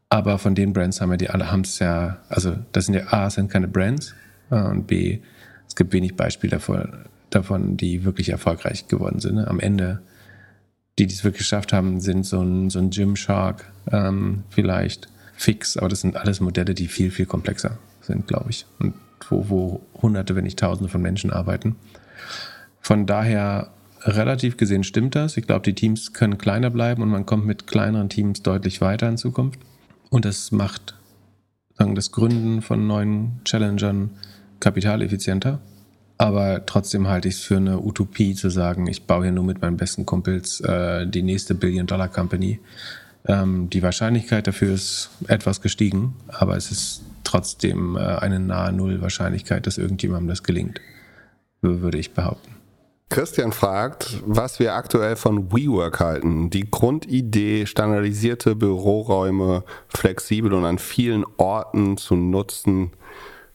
Aber 0.09 0.37
von 0.37 0.55
den 0.55 0.73
Brands 0.73 1.01
haben 1.01 1.09
wir 1.09 1.17
die 1.17 1.29
alle, 1.29 1.51
haben 1.51 1.61
es 1.61 1.79
ja, 1.79 2.17
also 2.29 2.55
das 2.71 2.85
sind 2.85 2.93
ja 2.93 3.11
A, 3.11 3.29
sind 3.29 3.51
keine 3.51 3.67
Brands 3.67 4.13
äh, 4.51 4.61
und 4.61 4.87
B, 4.87 5.19
es 5.67 5.75
gibt 5.75 5.91
wenig 5.91 6.15
Beispiele 6.15 6.51
davon, 6.51 6.87
davon 7.31 7.77
die 7.77 8.05
wirklich 8.05 8.29
erfolgreich 8.29 8.87
geworden 8.87 9.19
sind. 9.19 9.35
Ne? 9.35 9.47
Am 9.47 9.59
Ende, 9.59 10.03
die, 10.99 11.07
die 11.07 11.13
es 11.13 11.23
wirklich 11.23 11.39
geschafft 11.39 11.73
haben, 11.73 11.99
sind 11.99 12.25
so 12.25 12.41
ein, 12.41 12.69
so 12.69 12.79
ein 12.79 12.89
Gymshark 12.89 13.71
ähm, 13.91 14.43
vielleicht 14.49 15.07
fix, 15.35 15.77
aber 15.77 15.89
das 15.89 16.01
sind 16.01 16.15
alles 16.15 16.39
Modelle, 16.39 16.73
die 16.73 16.87
viel, 16.87 17.11
viel 17.11 17.25
komplexer 17.25 17.77
sind, 18.01 18.27
glaube 18.27 18.51
ich. 18.51 18.65
Und 18.79 18.93
wo, 19.29 19.49
wo 19.49 19.81
Hunderte, 20.01 20.35
wenn 20.35 20.43
nicht 20.43 20.59
Tausende 20.59 20.89
von 20.89 21.01
Menschen 21.01 21.31
arbeiten. 21.31 21.75
Von 22.79 23.05
daher 23.05 23.71
relativ 24.01 24.57
gesehen 24.57 24.83
stimmt 24.83 25.15
das. 25.15 25.37
Ich 25.37 25.47
glaube, 25.47 25.63
die 25.63 25.73
Teams 25.73 26.13
können 26.13 26.37
kleiner 26.37 26.69
bleiben 26.69 27.01
und 27.01 27.09
man 27.09 27.25
kommt 27.25 27.45
mit 27.45 27.67
kleineren 27.67 28.09
Teams 28.09 28.41
deutlich 28.43 28.81
weiter 28.81 29.07
in 29.07 29.17
Zukunft. 29.17 29.59
Und 30.09 30.25
das 30.25 30.51
macht 30.51 30.95
sagen, 31.77 31.95
das 31.95 32.11
Gründen 32.11 32.61
von 32.61 32.85
neuen 32.85 33.41
Challengern 33.45 34.11
kapitaleffizienter. 34.59 35.59
Aber 36.23 36.65
trotzdem 36.65 37.09
halte 37.09 37.27
ich 37.27 37.35
es 37.35 37.41
für 37.41 37.57
eine 37.57 37.81
Utopie 37.81 38.33
zu 38.33 38.49
sagen, 38.49 38.87
ich 38.87 39.07
baue 39.07 39.23
hier 39.23 39.33
nur 39.33 39.43
mit 39.43 39.61
meinen 39.61 39.75
besten 39.75 40.05
Kumpels 40.05 40.61
äh, 40.61 41.05
die 41.05 41.21
nächste 41.21 41.53
Billion-Dollar-Company. 41.53 42.61
Ähm, 43.27 43.69
die 43.69 43.83
Wahrscheinlichkeit 43.83 44.47
dafür 44.47 44.73
ist 44.73 45.09
etwas 45.27 45.59
gestiegen, 45.59 46.15
aber 46.29 46.55
es 46.55 46.71
ist 46.71 47.01
trotzdem 47.25 47.97
äh, 47.97 47.99
eine 47.99 48.39
nahe 48.39 48.71
Null-Wahrscheinlichkeit, 48.71 49.67
dass 49.67 49.77
irgendjemandem 49.77 50.29
das 50.29 50.43
gelingt, 50.43 50.79
würde 51.61 51.97
ich 51.97 52.13
behaupten. 52.13 52.55
Christian 53.09 53.51
fragt, 53.51 54.23
was 54.25 54.59
wir 54.59 54.75
aktuell 54.75 55.17
von 55.17 55.51
WeWork 55.51 55.99
halten. 55.99 56.49
Die 56.51 56.71
Grundidee, 56.71 57.65
standardisierte 57.65 58.55
Büroräume 58.55 59.65
flexibel 59.89 60.53
und 60.53 60.63
an 60.63 60.79
vielen 60.79 61.25
Orten 61.35 61.97
zu 61.97 62.15
nutzen, 62.15 62.91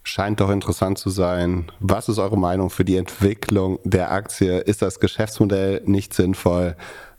scheint 0.03 0.41
doch 0.41 0.51
interessant 0.51 0.99
zu 0.99 1.11
sein. 1.11 1.71
Was 1.81 2.09
ist 2.09 2.19
eure 2.19 2.39
Meinung 2.39 2.71
für 2.71 2.85
die 2.85 2.97
Entwicklung 2.97 3.79
der 3.85 4.11
Aktie? 4.11 4.59
Ist 4.59 4.83
das 4.83 5.01
Geschäftsmodell 5.01 5.83
nicht 5.85 6.15
sinnvoll? 6.15 6.77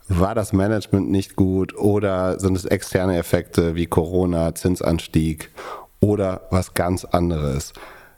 War 0.08 0.34
das 0.34 0.52
Management 0.52 1.08
nicht 1.10 1.36
gut 1.36 1.76
oder 1.76 2.40
sind 2.40 2.56
es 2.56 2.64
externe 2.64 3.16
Effekte 3.16 3.76
wie 3.76 3.86
Corona, 3.86 4.54
Zinsanstieg 4.54 5.50
oder 6.00 6.48
was 6.50 6.74
ganz 6.74 7.04
anderes? 7.04 7.72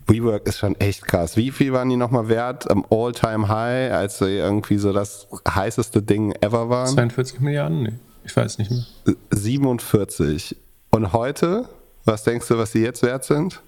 WeWork 0.06 0.46
ist 0.46 0.58
schon 0.58 0.74
echt 0.76 1.06
krass. 1.06 1.36
Wie 1.36 1.50
viel 1.50 1.72
waren 1.72 1.88
die 1.88 1.96
nochmal 1.96 2.28
wert 2.28 2.70
am 2.70 2.84
All-Time-High, 2.90 3.92
als 3.92 4.18
sie 4.18 4.36
irgendwie 4.36 4.78
so 4.78 4.92
das 4.92 5.28
heißeste 5.48 6.02
Ding 6.02 6.32
ever 6.40 6.68
waren? 6.68 6.88
42 6.88 7.40
Milliarden? 7.40 7.82
Nee, 7.82 7.92
ich 8.24 8.36
weiß 8.36 8.58
nicht 8.58 8.70
mehr. 8.70 8.84
47. 9.30 10.56
Und 10.90 11.12
heute, 11.12 11.68
was 12.04 12.24
denkst 12.24 12.48
du, 12.48 12.58
was 12.58 12.72
sie 12.72 12.82
jetzt 12.82 13.02
wert 13.02 13.24
sind? 13.24 13.62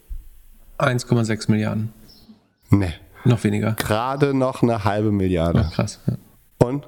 1,6 0.79 1.51
Milliarden. 1.51 1.93
Nee. 2.71 2.93
Noch 3.25 3.43
weniger. 3.45 3.73
Gerade 3.73 4.35
noch 4.35 4.63
eine 4.63 4.85
halbe 4.85 5.11
Milliarde. 5.11 5.67
Ach, 5.67 5.73
krass. 5.73 6.01
Ja. 6.07 6.15
Und? 6.67 6.87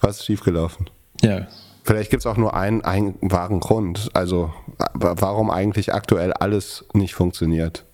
Was 0.00 0.18
ist 0.18 0.26
schiefgelaufen? 0.26 0.90
Ja. 1.22 1.46
Vielleicht 1.84 2.10
gibt 2.10 2.20
es 2.20 2.26
auch 2.26 2.36
nur 2.36 2.54
einen, 2.54 2.82
einen 2.82 3.16
wahren 3.22 3.60
Grund. 3.60 4.10
Also, 4.12 4.52
warum 4.94 5.50
eigentlich 5.50 5.94
aktuell 5.94 6.32
alles 6.34 6.84
nicht 6.92 7.14
funktioniert. 7.14 7.86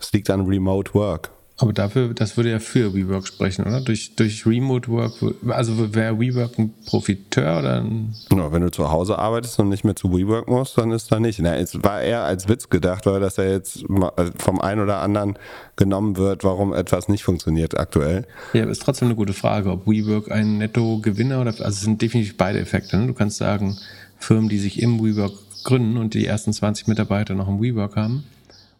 Es 0.00 0.12
liegt 0.12 0.30
an 0.30 0.46
Remote 0.46 0.94
Work. 0.94 1.30
Aber 1.60 1.74
dafür, 1.74 2.14
das 2.14 2.38
würde 2.38 2.50
ja 2.50 2.58
für 2.58 2.94
WeWork 2.94 3.26
sprechen, 3.26 3.66
oder? 3.66 3.82
Durch, 3.82 4.16
durch 4.16 4.46
Remote 4.46 4.88
Work, 4.88 5.12
also 5.48 5.94
wäre 5.94 6.18
WeWork 6.18 6.58
ein 6.58 6.72
Profiteur 6.86 7.58
oder 7.58 7.82
ein. 7.82 8.14
Ja, 8.34 8.50
wenn 8.50 8.62
du 8.62 8.70
zu 8.70 8.90
Hause 8.90 9.18
arbeitest 9.18 9.58
und 9.58 9.68
nicht 9.68 9.84
mehr 9.84 9.94
zu 9.94 10.10
WeWork 10.10 10.48
musst, 10.48 10.78
dann 10.78 10.90
ist 10.90 11.12
da 11.12 11.20
nicht. 11.20 11.38
Na, 11.38 11.54
es 11.56 11.82
war 11.82 12.00
eher 12.00 12.22
als 12.22 12.48
Witz 12.48 12.70
gedacht, 12.70 13.04
weil 13.04 13.20
das 13.20 13.36
ja 13.36 13.44
jetzt 13.44 13.82
äh, 13.82 14.30
vom 14.38 14.58
einen 14.58 14.80
oder 14.80 15.02
anderen 15.02 15.38
genommen 15.76 16.16
wird, 16.16 16.44
warum 16.44 16.72
etwas 16.72 17.10
nicht 17.10 17.24
funktioniert 17.24 17.78
aktuell. 17.78 18.26
Ja, 18.54 18.62
aber 18.62 18.72
ist 18.72 18.80
trotzdem 18.80 19.08
eine 19.08 19.16
gute 19.16 19.34
Frage, 19.34 19.70
ob 19.70 19.86
WeWork 19.86 20.30
ein 20.30 20.56
Netto-Gewinner 20.56 21.42
oder. 21.42 21.50
Also 21.50 21.68
es 21.68 21.80
sind 21.82 22.00
definitiv 22.00 22.38
beide 22.38 22.58
Effekte. 22.58 22.96
Ne? 22.96 23.06
Du 23.06 23.12
kannst 23.12 23.36
sagen, 23.36 23.76
Firmen, 24.18 24.48
die 24.48 24.58
sich 24.58 24.80
im 24.80 24.98
WeWork 24.98 25.34
gründen 25.62 25.98
und 25.98 26.14
die 26.14 26.24
ersten 26.24 26.54
20 26.54 26.88
Mitarbeiter 26.88 27.34
noch 27.34 27.48
im 27.48 27.60
WeWork 27.60 27.96
haben, 27.96 28.24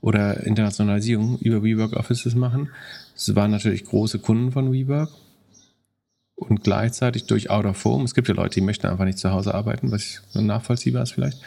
oder 0.00 0.44
Internationalisierung 0.46 1.38
über 1.38 1.62
WeWork 1.62 1.94
Offices 1.94 2.34
machen. 2.34 2.70
Es 3.14 3.34
waren 3.34 3.50
natürlich 3.50 3.84
große 3.84 4.18
Kunden 4.18 4.52
von 4.52 4.72
WeWork 4.72 5.10
und 6.36 6.64
gleichzeitig 6.64 7.26
durch 7.26 7.50
Out 7.50 7.66
of 7.66 7.84
Home. 7.84 8.04
Es 8.04 8.14
gibt 8.14 8.28
ja 8.28 8.34
Leute, 8.34 8.54
die 8.54 8.66
möchten 8.66 8.86
einfach 8.86 9.04
nicht 9.04 9.18
zu 9.18 9.30
Hause 9.30 9.54
arbeiten, 9.54 9.92
was 9.92 10.22
nachvollziehbar 10.34 11.02
ist 11.02 11.12
vielleicht. 11.12 11.40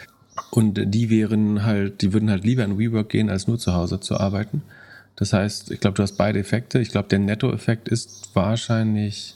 Und 0.50 0.80
die 0.86 1.10
wären 1.10 1.64
halt, 1.64 2.02
die 2.02 2.12
würden 2.12 2.30
halt 2.30 2.44
lieber 2.44 2.64
in 2.64 2.78
WeWork 2.78 3.08
gehen, 3.08 3.30
als 3.30 3.48
nur 3.48 3.58
zu 3.58 3.74
Hause 3.74 4.00
zu 4.00 4.18
arbeiten. 4.18 4.62
Das 5.16 5.32
heißt, 5.32 5.70
ich 5.70 5.80
glaube, 5.80 5.96
du 5.96 6.02
hast 6.02 6.16
beide 6.16 6.38
Effekte. 6.38 6.80
Ich 6.80 6.90
glaube, 6.90 7.08
der 7.08 7.20
Nettoeffekt 7.20 7.88
ist 7.88 8.30
wahrscheinlich, 8.34 9.34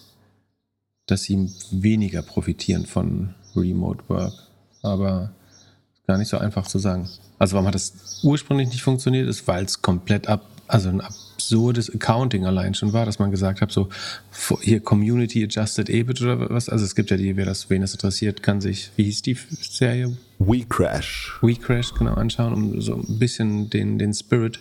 dass 1.07 1.23
sie 1.23 1.51
weniger 1.71 2.23
profitieren 2.23 2.87
von 2.87 3.35
Remote 3.55 4.05
Work. 4.09 4.35
Aber 4.83 5.31
gar 6.07 6.19
nicht 6.19 6.29
so 6.29 6.39
einfach 6.39 6.67
zu 6.67 6.79
sagen. 6.79 7.09
Also 7.39 7.55
warum 7.55 7.67
hat 7.67 7.75
das 7.75 8.21
ursprünglich 8.23 8.69
nicht 8.69 8.83
funktioniert, 8.83 9.29
ist, 9.29 9.47
weil 9.47 9.65
es 9.65 9.81
komplett 9.83 10.29
ab, 10.29 10.47
also 10.67 10.89
ein 10.89 11.01
absurdes 11.01 11.89
Accounting 11.95 12.47
allein 12.47 12.75
schon 12.75 12.93
war, 12.93 13.07
dass 13.07 13.19
man 13.19 13.31
gesagt 13.31 13.61
hat, 13.61 13.71
so 13.71 13.89
hier 14.61 14.81
Community 14.81 15.45
Adjusted 15.45 15.89
EBIT 15.89 16.21
oder 16.21 16.51
was. 16.51 16.69
Also 16.69 16.85
es 16.85 16.95
gibt 16.95 17.11
ja 17.11 17.17
die, 17.17 17.37
wer 17.37 17.47
das, 17.47 17.71
wen 17.71 17.81
das 17.81 17.93
interessiert, 17.93 18.43
kann 18.43 18.61
sich, 18.61 18.91
wie 18.97 19.05
hieß 19.05 19.23
die 19.23 19.37
Serie? 19.61 20.17
We 20.39 20.65
Crash. 20.69 21.39
We 21.43 21.55
Crash, 21.55 21.95
genau, 21.95 22.15
anschauen, 22.15 22.53
um 22.53 22.81
so 22.81 22.97
ein 22.97 23.19
bisschen 23.19 23.71
den, 23.71 23.99
den 23.99 24.13
Spirit 24.13 24.59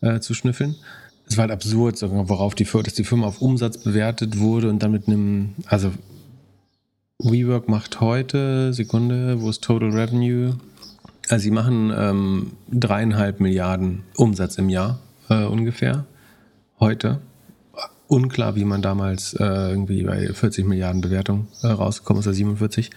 äh, 0.00 0.20
zu 0.20 0.34
schnüffeln. 0.34 0.74
Es 1.28 1.36
war 1.36 1.42
halt 1.42 1.52
absurd, 1.52 2.00
worauf 2.02 2.54
die, 2.54 2.64
dass 2.64 2.94
die 2.94 3.04
Firma 3.04 3.26
auf 3.26 3.42
Umsatz 3.42 3.78
bewertet 3.78 4.38
wurde 4.38 4.68
und 4.68 4.82
dann 4.82 4.92
mit 4.92 5.08
einem, 5.08 5.54
also 5.66 5.92
WeWork 7.18 7.68
macht 7.68 8.00
heute, 8.00 8.72
Sekunde, 8.72 9.40
wo 9.40 9.50
ist 9.50 9.62
Total 9.62 9.90
Revenue? 9.90 10.56
Also 11.28 11.42
sie 11.42 11.50
machen 11.50 11.92
ähm, 11.96 12.52
dreieinhalb 12.70 13.40
Milliarden 13.40 14.04
Umsatz 14.16 14.58
im 14.58 14.68
Jahr 14.68 15.00
äh, 15.28 15.44
ungefähr. 15.44 16.06
Heute. 16.78 17.20
Unklar, 18.08 18.54
wie 18.54 18.64
man 18.64 18.82
damals 18.82 19.34
äh, 19.34 19.44
irgendwie 19.44 20.04
bei 20.04 20.28
40 20.32 20.64
Milliarden 20.64 21.00
Bewertung 21.00 21.48
äh, 21.62 21.68
rausgekommen 21.68 22.20
ist, 22.20 22.28
oder 22.28 22.34
47. 22.34 22.90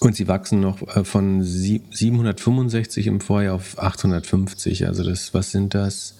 Und 0.00 0.16
sie 0.16 0.26
wachsen 0.26 0.60
noch 0.60 0.80
äh, 0.96 1.04
von 1.04 1.42
765 1.42 3.06
im 3.06 3.20
Vorjahr 3.20 3.54
auf 3.54 3.78
850. 3.78 4.86
Also 4.86 5.04
das, 5.04 5.34
was 5.34 5.50
sind 5.50 5.74
das? 5.74 6.14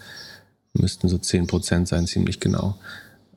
Müssten 0.75 1.09
so 1.09 1.17
10 1.17 1.47
Prozent 1.47 1.89
sein, 1.89 2.07
ziemlich 2.07 2.39
genau. 2.39 2.77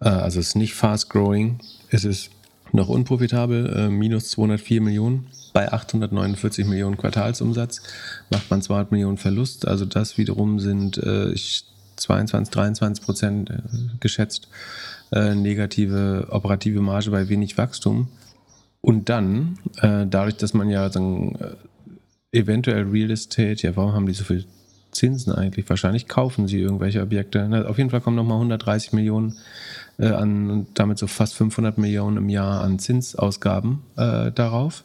Äh, 0.02 0.10
also 0.10 0.42
es 0.42 0.50
ist 0.50 0.56
nicht 0.56 0.74
fast 0.74 1.10
growing. 1.10 1.60
Es 1.90 2.04
ist 2.04 2.32
noch 2.74 2.90
unprofitabel, 2.90 3.74
äh, 3.74 3.90
minus 3.90 4.30
204 4.32 4.82
Millionen 4.82 5.28
bei 5.56 5.72
849 5.72 6.66
Millionen 6.66 6.98
Quartalsumsatz 6.98 7.82
macht 8.30 8.52
man 8.52 8.62
200 8.62 8.92
Millionen 8.92 9.16
Verlust. 9.16 9.66
Also 9.66 9.86
das 9.86 10.18
wiederum 10.18 10.60
sind 10.60 10.98
äh, 10.98 11.34
22, 11.96 12.54
23 12.54 13.06
Prozent 13.06 13.50
äh, 13.52 13.62
geschätzt 14.02 14.50
äh, 15.14 15.34
negative 15.34 16.28
operative 16.30 16.82
Marge 16.82 17.10
bei 17.10 17.30
wenig 17.30 17.58
Wachstum. 17.58 18.10
Und 18.82 19.08
dann, 19.08 19.58
äh, 19.78 20.06
dadurch, 20.06 20.36
dass 20.36 20.54
man 20.54 20.70
ja 20.70 20.92
sagen, 20.92 21.38
äh, 21.40 22.38
eventuell 22.38 22.84
Real 22.84 23.10
Estate, 23.10 23.66
ja, 23.66 23.78
warum 23.78 23.94
haben 23.94 24.08
die 24.08 24.14
so 24.14 24.26
viel 24.26 24.44
Zinsen 24.92 25.32
eigentlich? 25.32 25.70
Wahrscheinlich 25.70 26.10
kaufen 26.10 26.50
sie 26.50 26.60
irgendwelche 26.60 27.02
Objekte. 27.02 27.48
Na, 27.50 27.64
auf 27.64 27.78
jeden 27.78 27.92
Fall 27.92 28.02
kommen 28.02 28.18
nochmal 28.18 28.40
130 28.40 28.92
Millionen 28.92 29.38
äh, 30.00 30.10
an 30.10 30.68
damit 30.74 30.98
so 30.98 31.08
fast 31.08 31.34
500 31.36 31.78
Millionen 31.78 32.18
im 32.18 32.28
Jahr 32.28 32.62
an 32.62 32.78
Zinsausgaben 32.78 33.84
äh, 33.96 34.34
darauf 34.34 34.84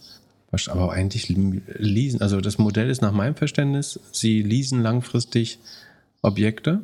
aber 0.68 0.92
eigentlich 0.92 1.28
leasen. 1.28 2.20
Also 2.20 2.40
das 2.40 2.58
Modell 2.58 2.90
ist 2.90 3.02
nach 3.02 3.12
meinem 3.12 3.36
Verständnis, 3.36 4.00
sie 4.12 4.42
leasen 4.42 4.82
langfristig 4.82 5.58
Objekte, 6.22 6.80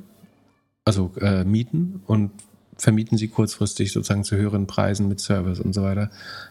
also 0.85 1.13
äh, 1.21 1.45
mieten 1.45 2.03
und 2.07 2.31
vermieten 2.79 3.17
sie 3.17 3.29
kurzfristig 3.29 3.93
sozusagen 3.93 4.25
zu 4.25 4.37
höheren 4.37 4.67
Preisen 4.67 5.09
mit 5.09 5.21
Service 5.21 5.61
und 5.61 5.73
so 5.73 5.83
weiter. 5.83 6.11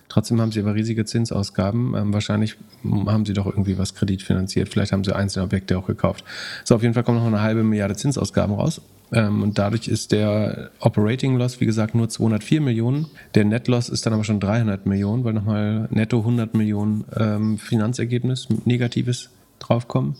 Trotzdem 0.09 0.41
haben 0.41 0.51
sie 0.51 0.59
aber 0.59 0.74
riesige 0.74 1.05
Zinsausgaben. 1.05 1.93
Ähm, 1.95 2.13
wahrscheinlich 2.13 2.57
haben 2.84 3.26
sie 3.26 3.34
doch 3.34 3.45
irgendwie 3.45 3.78
was 3.78 3.93
kreditfinanziert. 3.93 4.70
Vielleicht 4.70 4.91
haben 4.91 5.03
sie 5.03 5.16
einzelne 5.16 5.45
Objekte 5.45 5.78
auch 5.78 5.86
gekauft. 5.86 6.24
So, 6.63 6.76
auf 6.76 6.82
jeden 6.82 6.93
Fall 6.93 7.03
kommen 7.03 7.20
noch 7.20 7.28
eine 7.28 7.41
halbe 7.41 7.63
Milliarde 7.63 7.95
Zinsausgaben 7.95 8.55
raus. 8.55 8.82
Ähm, 9.12 9.43
und 9.43 9.58
dadurch 9.58 9.88
ist 9.88 10.12
der 10.12 10.72
Operating 10.80 11.38
Loss, 11.38 11.62
wie 11.62 11.66
gesagt, 11.66 11.95
nur 11.95 12.10
204 12.10 12.62
Millionen. 12.62 13.08
Der 13.36 13.45
Net 13.45 13.68
Loss 13.68 13.89
ist 13.89 14.06
dann 14.06 14.14
aber 14.14 14.24
schon 14.24 14.39
300 14.39 14.86
Millionen, 14.86 15.24
weil 15.24 15.34
nochmal 15.34 15.88
netto 15.91 16.20
100 16.20 16.53
Millionen 16.53 17.06
ähm, 17.18 17.58
Finanzergebnis, 17.58 18.47
negatives 18.66 19.30
draufkommen. 19.60 20.16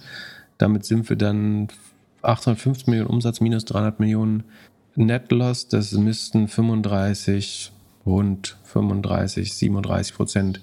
Damit 0.58 0.86
sind 0.86 1.10
wir 1.10 1.16
dann 1.16 1.68
850 2.22 2.88
Millionen 2.88 3.10
Umsatz 3.10 3.42
minus 3.42 3.66
300 3.66 4.00
Millionen 4.00 4.44
Net 4.96 5.32
Loss. 5.32 5.68
Das 5.68 5.92
müssten 5.94 6.48
35, 6.48 7.72
rund 8.06 8.58
35, 8.64 9.54
37 9.54 10.16
Prozent 10.16 10.62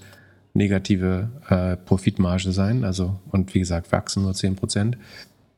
negative 0.54 1.30
äh, 1.48 1.76
Profitmarge 1.76 2.52
sein. 2.52 2.84
Also, 2.84 3.18
und 3.30 3.54
wie 3.54 3.60
gesagt, 3.60 3.92
wachsen 3.92 4.22
nur 4.22 4.34
10 4.34 4.56
Prozent. 4.56 4.98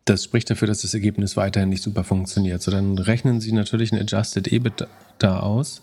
Das 0.05 0.25
spricht 0.25 0.51
dafür, 0.51 0.69
dass 0.69 0.83
das 0.83 0.93
Ergebnis 0.93 1.37
weiterhin 1.37 1.71
nicht 1.71 1.83
super 1.83 2.05
funktioniert. 2.05 2.61
So, 2.63 2.71
dann 2.71 2.99
rechnen 2.99 3.41
Sie 3.41 3.53
natürlich 3.53 3.93
ein 3.93 3.99
Adjusted 3.99 4.53
EBITDA 4.53 5.41
aus. 5.41 5.83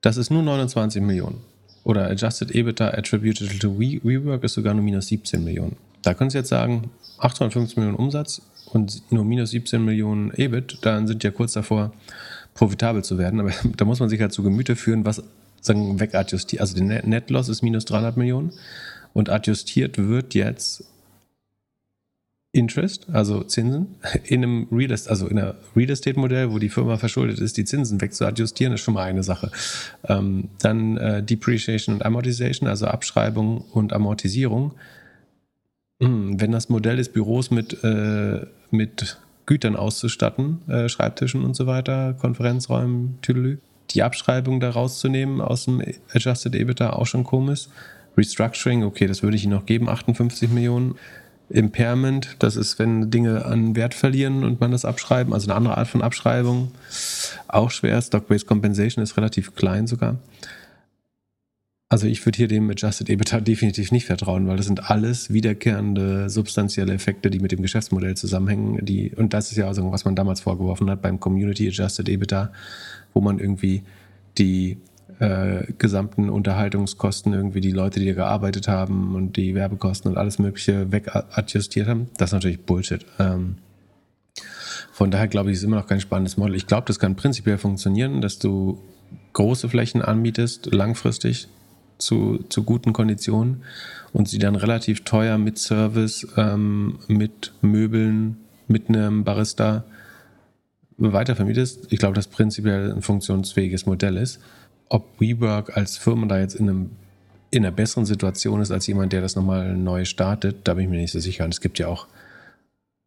Das 0.00 0.16
ist 0.16 0.30
nur 0.30 0.42
29 0.42 1.00
Millionen. 1.02 1.40
Oder 1.84 2.10
Adjusted 2.10 2.54
EBITDA 2.54 2.88
attributed 2.88 3.60
to 3.60 3.78
WeWork 3.78 4.42
ist 4.42 4.54
sogar 4.54 4.74
nur 4.74 4.82
minus 4.82 5.06
17 5.08 5.44
Millionen. 5.44 5.76
Da 6.02 6.14
können 6.14 6.30
Sie 6.30 6.38
jetzt 6.38 6.48
sagen, 6.48 6.90
850 7.18 7.76
Millionen 7.76 7.96
Umsatz 7.96 8.42
und 8.72 9.02
nur 9.10 9.24
minus 9.24 9.50
17 9.50 9.84
Millionen 9.84 10.32
EBIT, 10.34 10.78
dann 10.82 11.06
sind 11.06 11.22
ja 11.22 11.30
kurz 11.30 11.52
davor, 11.52 11.92
profitabel 12.54 13.04
zu 13.04 13.18
werden. 13.18 13.40
Aber 13.40 13.52
da 13.76 13.84
muss 13.84 14.00
man 14.00 14.08
sich 14.08 14.20
halt 14.20 14.32
zu 14.32 14.42
Gemüte 14.42 14.76
führen, 14.76 15.04
was 15.04 15.22
sagen, 15.60 16.00
wegadjustiert. 16.00 16.60
Also 16.60 16.74
der 16.76 17.06
Net 17.06 17.30
Loss 17.30 17.48
ist 17.48 17.62
minus 17.62 17.84
300 17.84 18.16
Millionen 18.16 18.52
und 19.12 19.30
adjustiert 19.30 19.96
wird 19.98 20.34
jetzt 20.34 20.84
Interest, 22.54 23.06
also 23.12 23.42
Zinsen, 23.42 23.96
in 24.24 24.42
einem 24.42 24.68
Real 24.70 24.92
Estate, 24.92 25.10
also 25.10 25.26
in 25.26 25.38
einer 25.38 25.56
Real 25.74 25.90
Estate 25.90 26.18
Modell, 26.18 26.52
wo 26.52 26.58
die 26.58 26.68
Firma 26.68 26.96
verschuldet 26.96 27.40
ist, 27.40 27.56
die 27.56 27.64
Zinsen 27.64 28.00
wegzuadjustieren, 28.00 28.74
ist 28.74 28.80
schon 28.80 28.94
mal 28.94 29.04
eine 29.04 29.22
Sache. 29.22 29.50
Ähm, 30.08 30.48
dann 30.60 30.96
äh, 30.96 31.22
Depreciation 31.22 31.96
und 31.96 32.04
Amortization, 32.04 32.68
also 32.68 32.86
Abschreibung 32.86 33.58
und 33.72 33.92
Amortisierung. 33.92 34.72
Hm, 36.00 36.40
wenn 36.40 36.52
das 36.52 36.68
Modell 36.68 36.98
ist, 36.98 37.12
Büros 37.12 37.50
mit, 37.50 37.82
äh, 37.82 38.46
mit 38.70 39.18
Gütern 39.46 39.76
auszustatten, 39.76 40.68
äh, 40.68 40.88
Schreibtischen 40.88 41.44
und 41.44 41.54
so 41.54 41.66
weiter, 41.66 42.14
Konferenzräumen, 42.14 43.18
Tüdelü, 43.20 43.58
die 43.90 44.02
Abschreibung 44.02 44.60
da 44.60 44.70
rauszunehmen 44.70 45.40
aus 45.40 45.64
dem 45.64 45.82
Adjusted 46.12 46.54
EBITDA 46.54 46.90
auch 46.90 47.06
schon 47.06 47.24
komisch. 47.24 47.66
Restructuring, 48.16 48.84
okay, 48.84 49.06
das 49.08 49.22
würde 49.24 49.36
ich 49.36 49.44
Ihnen 49.44 49.54
noch 49.54 49.66
geben, 49.66 49.88
58 49.88 50.48
Millionen. 50.50 50.94
Impairment, 51.50 52.36
das 52.38 52.56
ist, 52.56 52.78
wenn 52.78 53.10
Dinge 53.10 53.44
an 53.44 53.76
Wert 53.76 53.94
verlieren 53.94 54.44
und 54.44 54.60
man 54.60 54.70
das 54.70 54.84
abschreiben, 54.84 55.32
also 55.32 55.48
eine 55.48 55.56
andere 55.56 55.76
Art 55.76 55.88
von 55.88 56.02
Abschreibung. 56.02 56.72
Auch 57.48 57.70
schwer. 57.70 58.00
Stock-Based 58.00 58.46
Compensation 58.46 59.02
ist 59.02 59.16
relativ 59.16 59.54
klein 59.54 59.86
sogar. 59.86 60.16
Also 61.90 62.06
ich 62.06 62.24
würde 62.26 62.38
hier 62.38 62.48
dem 62.48 62.68
Adjusted 62.70 63.08
EBITDA 63.08 63.40
definitiv 63.40 63.92
nicht 63.92 64.06
vertrauen, 64.06 64.48
weil 64.48 64.56
das 64.56 64.66
sind 64.66 64.90
alles 64.90 65.32
wiederkehrende 65.32 66.28
substanzielle 66.28 66.92
Effekte, 66.92 67.30
die 67.30 67.38
mit 67.38 67.52
dem 67.52 67.62
Geschäftsmodell 67.62 68.16
zusammenhängen. 68.16 68.84
Die, 68.84 69.14
und 69.14 69.34
das 69.34 69.52
ist 69.52 69.58
ja 69.58 69.68
also, 69.68 69.92
was 69.92 70.04
man 70.04 70.16
damals 70.16 70.40
vorgeworfen 70.40 70.90
hat 70.90 71.02
beim 71.02 71.20
Community 71.20 71.68
Adjusted 71.68 72.08
EBITDA, 72.08 72.52
wo 73.12 73.20
man 73.20 73.38
irgendwie 73.38 73.82
die 74.38 74.78
äh, 75.24 75.72
gesamten 75.78 76.28
Unterhaltungskosten 76.28 77.32
irgendwie 77.32 77.62
die 77.62 77.70
Leute, 77.70 77.98
die 77.98 78.06
da 78.06 78.12
gearbeitet 78.12 78.68
haben 78.68 79.14
und 79.14 79.36
die 79.36 79.54
Werbekosten 79.54 80.10
und 80.10 80.18
alles 80.18 80.38
Mögliche 80.38 80.92
wegadjustiert 80.92 81.88
haben. 81.88 82.10
Das 82.18 82.28
ist 82.28 82.34
natürlich 82.34 82.60
Bullshit. 82.60 83.06
Ähm, 83.18 83.56
von 84.92 85.10
daher 85.10 85.28
glaube 85.28 85.50
ich, 85.50 85.56
ist 85.56 85.62
immer 85.62 85.76
noch 85.76 85.86
kein 85.86 86.00
spannendes 86.00 86.36
Modell. 86.36 86.54
Ich 86.54 86.66
glaube, 86.66 86.84
das 86.86 86.98
kann 86.98 87.16
prinzipiell 87.16 87.56
funktionieren, 87.56 88.20
dass 88.20 88.38
du 88.38 88.82
große 89.32 89.68
Flächen 89.70 90.02
anmietest, 90.02 90.74
langfristig 90.74 91.48
zu, 91.96 92.44
zu 92.50 92.62
guten 92.62 92.92
Konditionen 92.92 93.62
und 94.12 94.28
sie 94.28 94.38
dann 94.38 94.56
relativ 94.56 95.04
teuer 95.04 95.38
mit 95.38 95.58
Service, 95.58 96.28
ähm, 96.36 96.98
mit 97.08 97.54
Möbeln, 97.62 98.36
mit 98.68 98.90
einem 98.90 99.24
Barista 99.24 99.84
weitervermietest. 100.98 101.92
Ich 101.92 101.98
glaube, 101.98 102.14
dass 102.14 102.28
prinzipiell 102.28 102.92
ein 102.92 103.02
funktionsfähiges 103.02 103.86
Modell 103.86 104.18
ist 104.18 104.40
ob 104.94 105.20
WeWork 105.20 105.76
als 105.76 105.96
Firma 105.96 106.26
da 106.28 106.38
jetzt 106.38 106.54
in, 106.54 106.68
einem, 106.68 106.90
in 107.50 107.66
einer 107.66 107.74
besseren 107.74 108.06
Situation 108.06 108.60
ist 108.60 108.70
als 108.70 108.86
jemand, 108.86 109.12
der 109.12 109.22
das 109.22 109.34
nochmal 109.34 109.76
neu 109.76 110.04
startet, 110.04 110.58
da 110.62 110.74
bin 110.74 110.84
ich 110.84 110.90
mir 110.90 110.98
nicht 110.98 111.10
so 111.10 111.18
sicher. 111.18 111.44
Und 111.44 111.52
es 111.52 111.60
gibt 111.60 111.80
ja 111.80 111.88
auch 111.88 112.06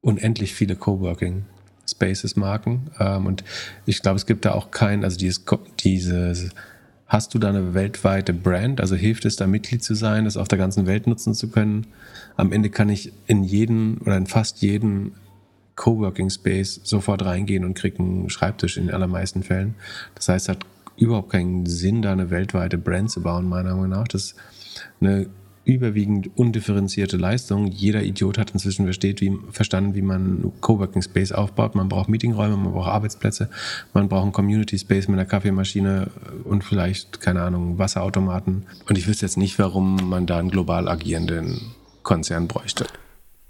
unendlich 0.01 0.53
viele 0.53 0.75
Coworking 0.75 1.45
Spaces 1.89 2.35
Marken. 2.35 2.91
Ähm, 2.99 3.25
und 3.25 3.45
ich 3.85 4.01
glaube, 4.01 4.17
es 4.17 4.25
gibt 4.25 4.43
da 4.43 4.51
auch 4.51 4.69
kein, 4.69 5.05
also 5.05 5.17
dieses, 5.17 5.45
dieses, 5.79 6.49
hast 7.05 7.33
du 7.33 7.39
da 7.39 7.47
eine 7.47 7.73
weltweite 7.73 8.33
Brand? 8.33 8.81
Also 8.81 8.97
hilft 8.97 9.23
es 9.23 9.38
da 9.38 9.47
Mitglied 9.47 9.81
zu 9.81 9.95
sein, 9.95 10.25
das 10.25 10.35
auf 10.35 10.49
der 10.49 10.57
ganzen 10.57 10.88
Welt 10.88 11.07
nutzen 11.07 11.33
zu 11.33 11.47
können? 11.47 11.88
Am 12.35 12.51
Ende 12.51 12.69
kann 12.69 12.89
ich 12.89 13.13
in 13.27 13.45
jeden 13.45 13.99
oder 13.99 14.17
in 14.17 14.27
fast 14.27 14.61
jeden 14.61 15.13
Coworking 15.77 16.29
Space 16.31 16.81
sofort 16.83 17.23
reingehen 17.23 17.63
und 17.63 17.75
kriege 17.75 17.99
einen 17.99 18.29
Schreibtisch 18.29 18.75
in 18.75 18.88
den 18.88 18.93
allermeisten 18.93 19.41
Fällen. 19.41 19.75
Das 20.15 20.27
heißt, 20.27 20.49
hat 20.49 20.65
überhaupt 20.98 21.32
keinen 21.32 21.66
Sinn, 21.66 22.02
da 22.02 22.12
eine 22.12 22.30
weltweite 22.30 22.78
Brand 22.78 23.12
zu 23.12 23.22
bauen, 23.22 23.48
meiner 23.48 23.76
Meinung 23.76 23.89
nach. 23.89 24.08
Das 24.08 24.24
ist 24.26 24.36
eine 25.00 25.28
überwiegend 25.68 26.30
undifferenzierte 26.38 27.18
Leistung. 27.18 27.68
Jeder 27.68 28.02
Idiot 28.02 28.38
hat 28.38 28.52
inzwischen 28.52 28.86
versteht, 28.86 29.20
wie, 29.20 29.38
verstanden, 29.52 29.95
wie 29.95 30.02
man 30.02 30.54
Coworking 30.62 31.02
Space 31.02 31.34
aufbaut. 31.34 31.76
Man 31.76 31.89
braucht 31.89 32.08
Meetingräume, 32.08 32.56
man 32.56 32.72
braucht 32.72 32.88
Arbeitsplätze, 32.88 33.50
man 33.93 34.08
braucht 34.08 34.24
einen 34.24 34.32
Community 34.32 34.80
Space 34.80 35.10
mit 35.10 35.20
einer 35.20 35.28
Kaffeemaschine 35.28 36.10
und 36.45 36.64
vielleicht, 36.64 37.20
keine 37.20 37.41
Ahnung, 37.41 37.78
Wasserautomaten. 37.78 38.66
Und 38.88 38.98
ich 38.98 39.08
wüsste 39.08 39.26
jetzt 39.26 39.36
nicht, 39.36 39.60
warum 39.60 40.10
man 40.10 40.26
da 40.26 40.39
einen 40.39 40.52
global 40.52 40.88
agierenden 40.88 41.60
Konzern 42.02 42.48
bräuchte. 42.48 42.88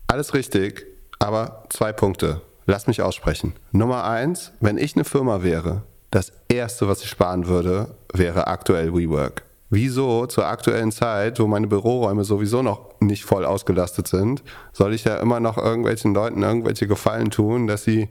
Alles 0.07 0.33
richtig, 0.33 0.87
aber 1.19 1.65
zwei 1.69 1.93
Punkte. 1.93 2.41
Lass 2.65 2.87
mich 2.87 3.03
aussprechen. 3.03 3.53
Nummer 3.71 4.05
eins, 4.05 4.53
wenn 4.59 4.79
ich 4.79 4.95
eine 4.95 5.05
Firma 5.05 5.43
wäre, 5.43 5.83
das 6.11 6.31
Erste, 6.47 6.87
was 6.87 7.01
ich 7.03 7.09
sparen 7.09 7.47
würde, 7.47 7.95
wäre 8.13 8.47
aktuell 8.47 8.93
WeWork. 8.93 9.43
Wieso 9.69 10.25
zur 10.27 10.45
aktuellen 10.45 10.93
Zeit, 10.93 11.39
wo 11.39 11.47
meine 11.47 11.67
Büroräume 11.67 12.23
sowieso 12.23 12.61
noch 12.61 12.99
nicht 13.01 13.25
voll 13.25 13.45
ausgelastet 13.45 14.07
sind, 14.07 14.41
soll 14.71 14.93
ich 14.93 15.03
ja 15.03 15.17
immer 15.17 15.41
noch 15.41 15.57
irgendwelchen 15.57 16.13
Leuten 16.13 16.41
irgendwelche 16.43 16.87
Gefallen 16.87 17.31
tun, 17.31 17.67
dass 17.67 17.83
sie 17.83 18.07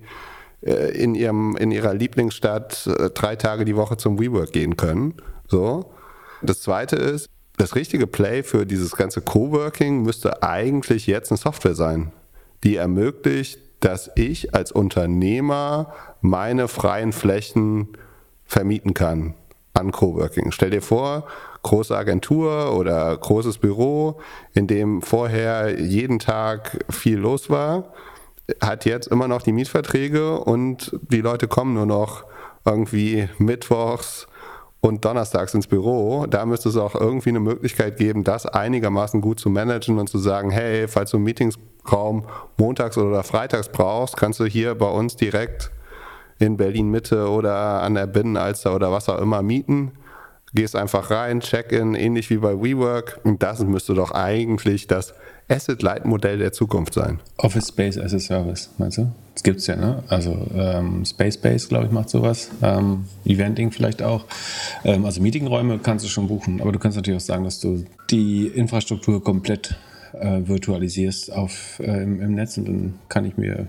äh, 0.60 0.90
in, 0.90 1.14
ihrem, 1.14 1.56
in 1.56 1.70
ihrer 1.70 1.94
Lieblingsstadt 1.94 2.86
äh, 2.86 3.10
drei 3.10 3.36
Tage 3.36 3.64
die 3.64 3.76
Woche 3.76 3.96
zum 3.96 4.20
WeWork 4.20 4.52
gehen 4.52 4.76
können? 4.76 5.14
So. 5.48 5.92
Das 6.42 6.60
zweite 6.60 6.96
ist, 6.96 7.30
das 7.56 7.74
richtige 7.74 8.06
Play 8.06 8.42
für 8.42 8.66
dieses 8.66 8.94
ganze 8.94 9.22
Coworking 9.22 10.02
müsste 10.02 10.42
eigentlich 10.42 11.06
jetzt 11.06 11.30
eine 11.30 11.38
Software 11.38 11.74
sein, 11.74 12.12
die 12.64 12.76
ermöglicht, 12.76 13.60
dass 13.80 14.10
ich 14.14 14.54
als 14.54 14.72
Unternehmer 14.72 15.92
meine 16.20 16.68
freien 16.68 17.12
Flächen 17.12 17.88
vermieten 18.44 18.94
kann 18.94 19.34
an 19.74 19.92
Coworking. 19.92 20.52
Stell 20.52 20.70
dir 20.70 20.82
vor, 20.82 21.26
große 21.62 21.96
Agentur 21.96 22.74
oder 22.76 23.16
großes 23.16 23.58
Büro, 23.58 24.20
in 24.54 24.66
dem 24.66 25.02
vorher 25.02 25.80
jeden 25.80 26.18
Tag 26.18 26.84
viel 26.90 27.18
los 27.18 27.50
war, 27.50 27.92
hat 28.60 28.84
jetzt 28.84 29.08
immer 29.08 29.28
noch 29.28 29.42
die 29.42 29.52
Mietverträge 29.52 30.38
und 30.38 30.96
die 31.10 31.20
Leute 31.20 31.48
kommen 31.48 31.74
nur 31.74 31.86
noch 31.86 32.24
irgendwie 32.64 33.28
mittwochs 33.38 34.26
und 34.86 35.04
donnerstags 35.04 35.52
ins 35.54 35.66
Büro. 35.66 36.26
Da 36.26 36.46
müsste 36.46 36.68
es 36.68 36.76
auch 36.76 36.94
irgendwie 36.94 37.30
eine 37.30 37.40
Möglichkeit 37.40 37.96
geben, 37.96 38.24
das 38.24 38.46
einigermaßen 38.46 39.20
gut 39.20 39.40
zu 39.40 39.50
managen 39.50 39.98
und 39.98 40.08
zu 40.08 40.18
sagen, 40.18 40.50
hey, 40.50 40.88
falls 40.88 41.10
du 41.10 41.18
Meetingsraum 41.18 42.24
montags 42.56 42.96
oder 42.96 43.22
freitags 43.22 43.68
brauchst, 43.68 44.16
kannst 44.16 44.40
du 44.40 44.44
hier 44.44 44.74
bei 44.74 44.88
uns 44.88 45.16
direkt 45.16 45.70
in 46.38 46.56
Berlin 46.56 46.90
Mitte 46.90 47.28
oder 47.28 47.82
an 47.82 47.94
der 47.94 48.06
Binnenalster 48.06 48.74
oder 48.74 48.92
was 48.92 49.08
auch 49.08 49.20
immer 49.20 49.42
mieten. 49.42 49.92
Gehst 50.54 50.76
einfach 50.76 51.10
rein, 51.10 51.40
Check-in, 51.40 51.94
ähnlich 51.94 52.30
wie 52.30 52.38
bei 52.38 52.54
WeWork. 52.54 53.20
Und 53.24 53.42
das 53.42 53.60
müsste 53.64 53.94
doch 53.94 54.12
eigentlich 54.12 54.86
das 54.86 55.14
Asset-Light-Modell 55.48 56.38
der 56.38 56.52
Zukunft 56.52 56.94
sein. 56.94 57.20
Office 57.38 57.68
Space 57.68 57.98
as 57.98 58.14
a 58.14 58.18
Service, 58.18 58.70
meinst 58.78 58.98
du? 58.98 59.10
Das 59.36 59.42
gibt 59.42 59.60
es 59.60 59.66
ja, 59.66 59.76
ne? 59.76 60.02
Also 60.08 60.34
ähm, 60.54 61.04
Space 61.04 61.34
Space, 61.34 61.68
glaube 61.68 61.84
ich, 61.84 61.92
macht 61.92 62.08
sowas. 62.08 62.50
Ähm, 62.62 63.04
Eventing 63.26 63.70
vielleicht 63.70 64.02
auch. 64.02 64.24
Ähm, 64.82 65.04
also 65.04 65.20
Meetingräume 65.20 65.78
kannst 65.78 66.06
du 66.06 66.08
schon 66.08 66.26
buchen, 66.26 66.62
aber 66.62 66.72
du 66.72 66.78
kannst 66.78 66.96
natürlich 66.96 67.20
auch 67.20 67.26
sagen, 67.26 67.44
dass 67.44 67.60
du 67.60 67.84
die 68.10 68.46
Infrastruktur 68.46 69.22
komplett 69.22 69.76
äh, 70.14 70.40
virtualisierst 70.46 71.30
auf, 71.34 71.78
äh, 71.80 72.02
im, 72.02 72.22
im 72.22 72.34
Netz 72.34 72.56
und 72.56 72.64
dann 72.66 72.94
kann 73.10 73.26
ich 73.26 73.36
mir 73.36 73.68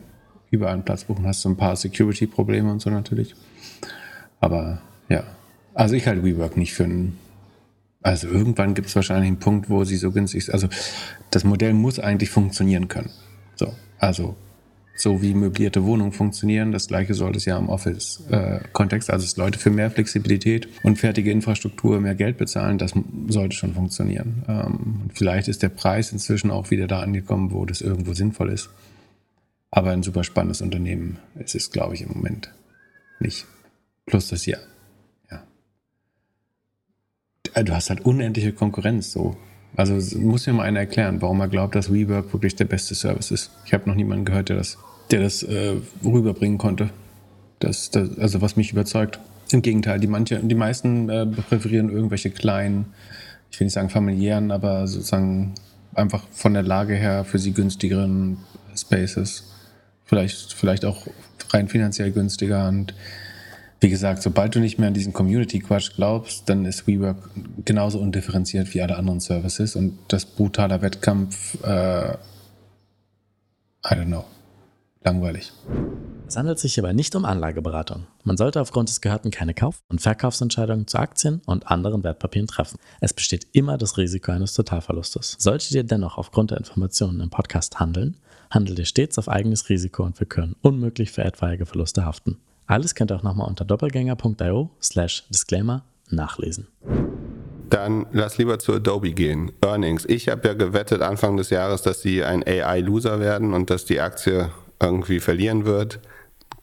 überall 0.51 0.73
einen 0.73 0.85
Platz 0.85 1.03
buchen. 1.03 1.27
Hast 1.27 1.43
du 1.43 1.49
ein 1.49 1.57
paar 1.57 1.75
Security-Probleme 1.75 2.71
und 2.71 2.81
so 2.81 2.89
natürlich. 2.89 3.35
Aber 4.39 4.81
ja, 5.09 5.25
also 5.73 5.95
ich 5.95 6.07
halte 6.07 6.23
WeWork 6.23 6.55
nicht 6.55 6.73
für 6.75 6.85
einen. 6.85 7.17
Also 8.01 8.29
irgendwann 8.29 8.73
gibt 8.73 8.87
es 8.87 8.95
wahrscheinlich 8.95 9.27
einen 9.27 9.39
Punkt, 9.39 9.69
wo 9.69 9.83
sie 9.83 9.97
so 9.97 10.13
günstig 10.13 10.43
ist. 10.43 10.49
Also 10.49 10.69
das 11.29 11.43
Modell 11.43 11.73
muss 11.73 11.99
eigentlich 11.99 12.29
funktionieren 12.29 12.87
können. 12.87 13.09
So, 13.57 13.73
also 13.99 14.37
so 14.97 15.21
wie 15.21 15.33
möblierte 15.33 15.85
Wohnungen 15.85 16.11
funktionieren. 16.11 16.71
Das 16.71 16.87
gleiche 16.87 17.13
sollte 17.13 17.37
es 17.37 17.45
ja 17.45 17.57
im 17.57 17.69
Office-Kontext, 17.69 19.09
äh, 19.09 19.11
also 19.11 19.25
dass 19.25 19.37
Leute 19.37 19.59
für 19.59 19.69
mehr 19.69 19.91
Flexibilität 19.91 20.67
und 20.83 20.97
fertige 20.97 21.31
Infrastruktur 21.31 21.99
mehr 21.99 22.15
Geld 22.15 22.37
bezahlen, 22.37 22.77
das 22.77 22.93
sollte 23.27 23.55
schon 23.55 23.73
funktionieren. 23.73 24.43
Ähm, 24.47 25.09
vielleicht 25.13 25.47
ist 25.47 25.63
der 25.63 25.69
Preis 25.69 26.11
inzwischen 26.11 26.51
auch 26.51 26.71
wieder 26.71 26.87
da 26.87 27.01
angekommen, 27.01 27.51
wo 27.51 27.65
das 27.65 27.81
irgendwo 27.81 28.13
sinnvoll 28.13 28.49
ist. 28.49 28.69
Aber 29.71 29.91
ein 29.91 30.03
super 30.03 30.23
spannendes 30.23 30.61
Unternehmen 30.61 31.19
ist 31.35 31.55
es, 31.55 31.71
glaube 31.71 31.93
ich, 31.95 32.01
im 32.01 32.09
Moment 32.09 32.51
nicht. 33.19 33.45
Plus 34.05 34.29
das 34.29 34.45
ja. 34.45 34.57
Äh, 37.57 37.63
du 37.63 37.73
hast 37.73 37.89
halt 37.89 38.01
unendliche 38.01 38.53
Konkurrenz 38.53 39.11
so. 39.11 39.35
Also 39.75 40.17
muss 40.17 40.47
mir 40.47 40.53
mal 40.53 40.63
einer 40.63 40.79
erklären, 40.79 41.21
warum 41.21 41.39
er 41.39 41.47
glaubt, 41.47 41.75
dass 41.75 41.91
WeWork 41.91 42.33
wirklich 42.33 42.55
der 42.55 42.65
beste 42.65 42.95
Service 42.95 43.31
ist. 43.31 43.51
Ich 43.65 43.73
habe 43.73 43.89
noch 43.89 43.95
niemanden 43.95 44.25
gehört, 44.25 44.49
der 44.49 44.55
das, 44.55 44.77
der 45.11 45.21
das 45.21 45.43
äh, 45.43 45.75
rüberbringen 46.03 46.57
konnte. 46.57 46.89
Das, 47.59 47.89
das, 47.89 48.17
also 48.19 48.41
was 48.41 48.55
mich 48.55 48.71
überzeugt. 48.71 49.19
Im 49.51 49.61
Gegenteil, 49.61 49.99
die, 49.99 50.07
manche, 50.07 50.39
die 50.39 50.55
meisten 50.55 51.09
äh, 51.09 51.25
präferieren 51.25 51.89
irgendwelche 51.89 52.29
kleinen, 52.29 52.85
ich 53.49 53.59
will 53.59 53.65
nicht 53.65 53.73
sagen 53.73 53.89
familiären, 53.89 54.51
aber 54.51 54.87
sozusagen 54.87 55.55
einfach 55.95 56.23
von 56.31 56.53
der 56.53 56.63
Lage 56.63 56.95
her 56.95 57.23
für 57.23 57.39
sie 57.39 57.53
günstigeren 57.53 58.37
Spaces. 58.75 59.45
Vielleicht, 60.05 60.53
vielleicht 60.53 60.85
auch 60.85 61.07
rein 61.51 61.67
finanziell 61.67 62.11
günstiger 62.11 62.67
und 62.67 62.93
wie 63.79 63.89
gesagt, 63.89 64.23
sobald 64.23 64.55
du 64.55 64.59
nicht 64.59 64.79
mehr 64.79 64.87
an 64.87 64.93
diesen 64.95 65.13
Community-Quatsch 65.13 65.95
glaubst, 65.95 66.49
dann 66.49 66.65
ist 66.65 66.87
WeWork 66.87 67.17
genauso 67.63 67.99
undifferenziert 67.99 68.73
wie 68.73 68.81
alle 68.81 68.97
anderen 68.97 69.19
Services 69.19 69.75
und 69.75 69.99
das 70.07 70.25
brutaler 70.25 70.81
Wettkampf, 70.81 71.63
äh, 71.63 72.13
I 72.13 73.93
don't 73.93 74.05
know, 74.05 74.25
langweilig. 75.03 75.53
Es 76.27 76.35
handelt 76.35 76.59
sich 76.59 76.73
hierbei 76.73 76.91
nicht 76.91 77.15
um 77.15 77.23
Anlageberatung. 77.23 78.05
Man 78.25 78.35
sollte 78.35 78.59
aufgrund 78.59 78.89
des 78.89 78.99
Gehörten 78.99 79.31
keine 79.31 79.53
Kauf- 79.53 79.81
und 79.87 80.01
Verkaufsentscheidungen 80.01 80.85
zu 80.85 80.97
Aktien 80.99 81.41
und 81.45 81.67
anderen 81.67 82.03
Wertpapieren 82.03 82.47
treffen. 82.47 82.79
Es 82.99 83.13
besteht 83.13 83.47
immer 83.53 83.77
das 83.77 83.97
Risiko 83.97 84.33
eines 84.33 84.53
Totalverlustes. 84.53 85.37
Solltet 85.39 85.71
ihr 85.71 85.85
dennoch 85.85 86.17
aufgrund 86.17 86.51
der 86.51 86.57
Informationen 86.57 87.21
im 87.21 87.29
Podcast 87.29 87.79
handeln, 87.79 88.17
handelt 88.49 88.77
ihr 88.77 88.85
stets 88.85 89.17
auf 89.17 89.29
eigenes 89.29 89.69
Risiko 89.69 90.03
und 90.03 90.19
wir 90.19 90.27
können 90.27 90.57
unmöglich 90.61 91.11
für 91.11 91.23
etwaige 91.23 91.65
Verluste 91.65 92.05
haften. 92.05 92.37
Alles 92.65 92.93
könnt 92.93 93.11
ihr 93.11 93.15
auch 93.15 93.23
nochmal 93.23 93.47
unter 93.47 93.63
doppelgänger.io 93.63 94.69
slash 94.81 95.23
disclaimer 95.29 95.85
nachlesen. 96.09 96.67
Dann 97.69 98.05
lass 98.11 98.37
lieber 98.37 98.59
zu 98.59 98.73
Adobe 98.73 99.13
gehen. 99.13 99.53
Earnings. 99.61 100.05
Ich 100.05 100.27
habe 100.27 100.47
ja 100.47 100.53
gewettet 100.53 101.01
Anfang 101.01 101.37
des 101.37 101.49
Jahres, 101.49 101.81
dass 101.81 102.01
sie 102.01 102.23
ein 102.23 102.43
AI-Loser 102.45 103.21
werden 103.21 103.53
und 103.53 103.69
dass 103.69 103.85
die 103.85 103.99
Aktie 103.99 104.51
irgendwie 104.81 105.19
verlieren 105.19 105.65
wird. 105.65 105.99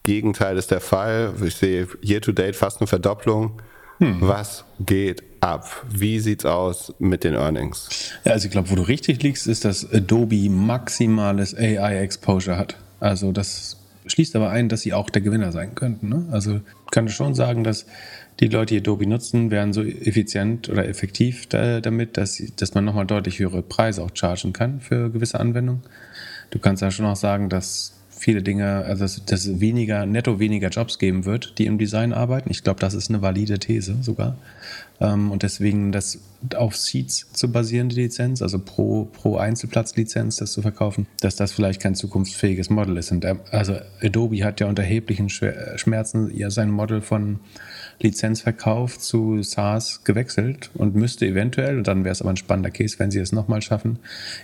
Gegenteil 0.03 0.57
ist 0.57 0.71
der 0.71 0.81
Fall. 0.81 1.33
Ich 1.43 1.55
sehe 1.55 1.87
year-to-date 2.01 2.55
fast 2.55 2.79
eine 2.79 2.87
Verdopplung. 2.87 3.61
Hm. 3.99 4.17
Was 4.19 4.65
geht 4.79 5.23
ab? 5.39 5.85
Wie 5.89 6.19
sieht's 6.19 6.45
aus 6.45 6.93
mit 6.99 7.23
den 7.23 7.33
Earnings? 7.33 8.11
Ja, 8.23 8.33
also 8.33 8.45
ich 8.45 8.51
glaube, 8.51 8.69
wo 8.69 8.75
du 8.75 8.81
richtig 8.81 9.23
liegst, 9.23 9.47
ist, 9.47 9.65
dass 9.65 9.91
Adobe 9.91 10.49
maximales 10.49 11.55
AI-Exposure 11.55 12.57
hat. 12.57 12.77
Also 12.99 13.31
das 13.31 13.77
schließt 14.07 14.35
aber 14.35 14.49
ein, 14.49 14.69
dass 14.69 14.81
sie 14.81 14.93
auch 14.93 15.09
der 15.09 15.21
Gewinner 15.21 15.51
sein 15.51 15.75
könnten. 15.75 16.09
Ne? 16.09 16.25
Also 16.31 16.61
kann 16.91 17.07
ich 17.07 17.15
schon 17.15 17.35
sagen, 17.35 17.63
dass 17.63 17.85
die 18.39 18.47
Leute, 18.47 18.73
die 18.73 18.81
Adobe 18.81 19.07
nutzen, 19.07 19.49
werden 19.49 19.71
so 19.71 19.81
effizient 19.81 20.69
oder 20.69 20.87
effektiv 20.87 21.47
da, 21.47 21.79
damit, 21.79 22.17
dass, 22.17 22.41
dass 22.57 22.73
man 22.73 22.83
nochmal 22.83 23.05
deutlich 23.05 23.39
höhere 23.39 23.61
Preise 23.61 24.03
auch 24.03 24.11
chargen 24.13 24.51
kann 24.51 24.81
für 24.81 25.09
gewisse 25.09 25.39
Anwendungen. 25.39 25.83
Du 26.49 26.59
kannst 26.59 26.81
ja 26.81 26.91
schon 26.91 27.05
auch 27.05 27.15
sagen, 27.15 27.49
dass 27.49 27.94
viele 28.25 28.41
Dinge, 28.41 28.83
also 28.85 29.03
dass, 29.03 29.23
dass 29.23 29.45
es 29.45 29.59
weniger, 29.59 30.07
netto 30.07 30.39
weniger 30.39 30.69
Jobs 30.69 30.97
geben 30.97 31.25
wird, 31.25 31.59
die 31.59 31.67
im 31.67 31.77
Design 31.77 32.11
arbeiten. 32.11 32.49
Ich 32.49 32.63
glaube, 32.63 32.79
das 32.79 32.95
ist 32.95 33.09
eine 33.09 33.21
valide 33.21 33.59
These 33.59 33.97
sogar. 34.01 34.35
Ähm, 34.99 35.29
und 35.29 35.43
deswegen 35.43 35.91
das 35.91 36.17
auf 36.55 36.75
Seats 36.75 37.31
zu 37.33 37.51
basierende 37.51 37.93
Lizenz, 37.93 38.41
also 38.41 38.57
pro, 38.57 39.05
pro 39.05 39.37
Einzelplatzlizenz 39.37 40.37
das 40.37 40.53
zu 40.53 40.63
verkaufen, 40.63 41.05
dass 41.21 41.35
das 41.35 41.51
vielleicht 41.51 41.79
kein 41.79 41.93
zukunftsfähiges 41.93 42.71
Model 42.71 42.97
ist. 42.97 43.11
Und 43.11 43.27
also 43.51 43.75
Adobe 44.01 44.43
hat 44.43 44.59
ja 44.59 44.65
unter 44.65 44.81
erheblichen 44.81 45.29
Schmerzen 45.29 46.35
ja 46.35 46.49
sein 46.49 46.71
Model 46.71 47.01
von 47.01 47.39
Lizenzverkauf 47.99 48.99
zu 48.99 49.41
SaaS 49.41 50.03
gewechselt 50.03 50.69
und 50.73 50.95
müsste 50.95 51.25
eventuell, 51.25 51.77
und 51.77 51.87
dann 51.87 52.03
wäre 52.03 52.11
es 52.11 52.21
aber 52.21 52.31
ein 52.31 52.37
spannender 52.37 52.71
Case, 52.71 52.99
wenn 52.99 53.11
sie 53.11 53.19
es 53.19 53.31
nochmal 53.31 53.61
schaffen, 53.61 53.99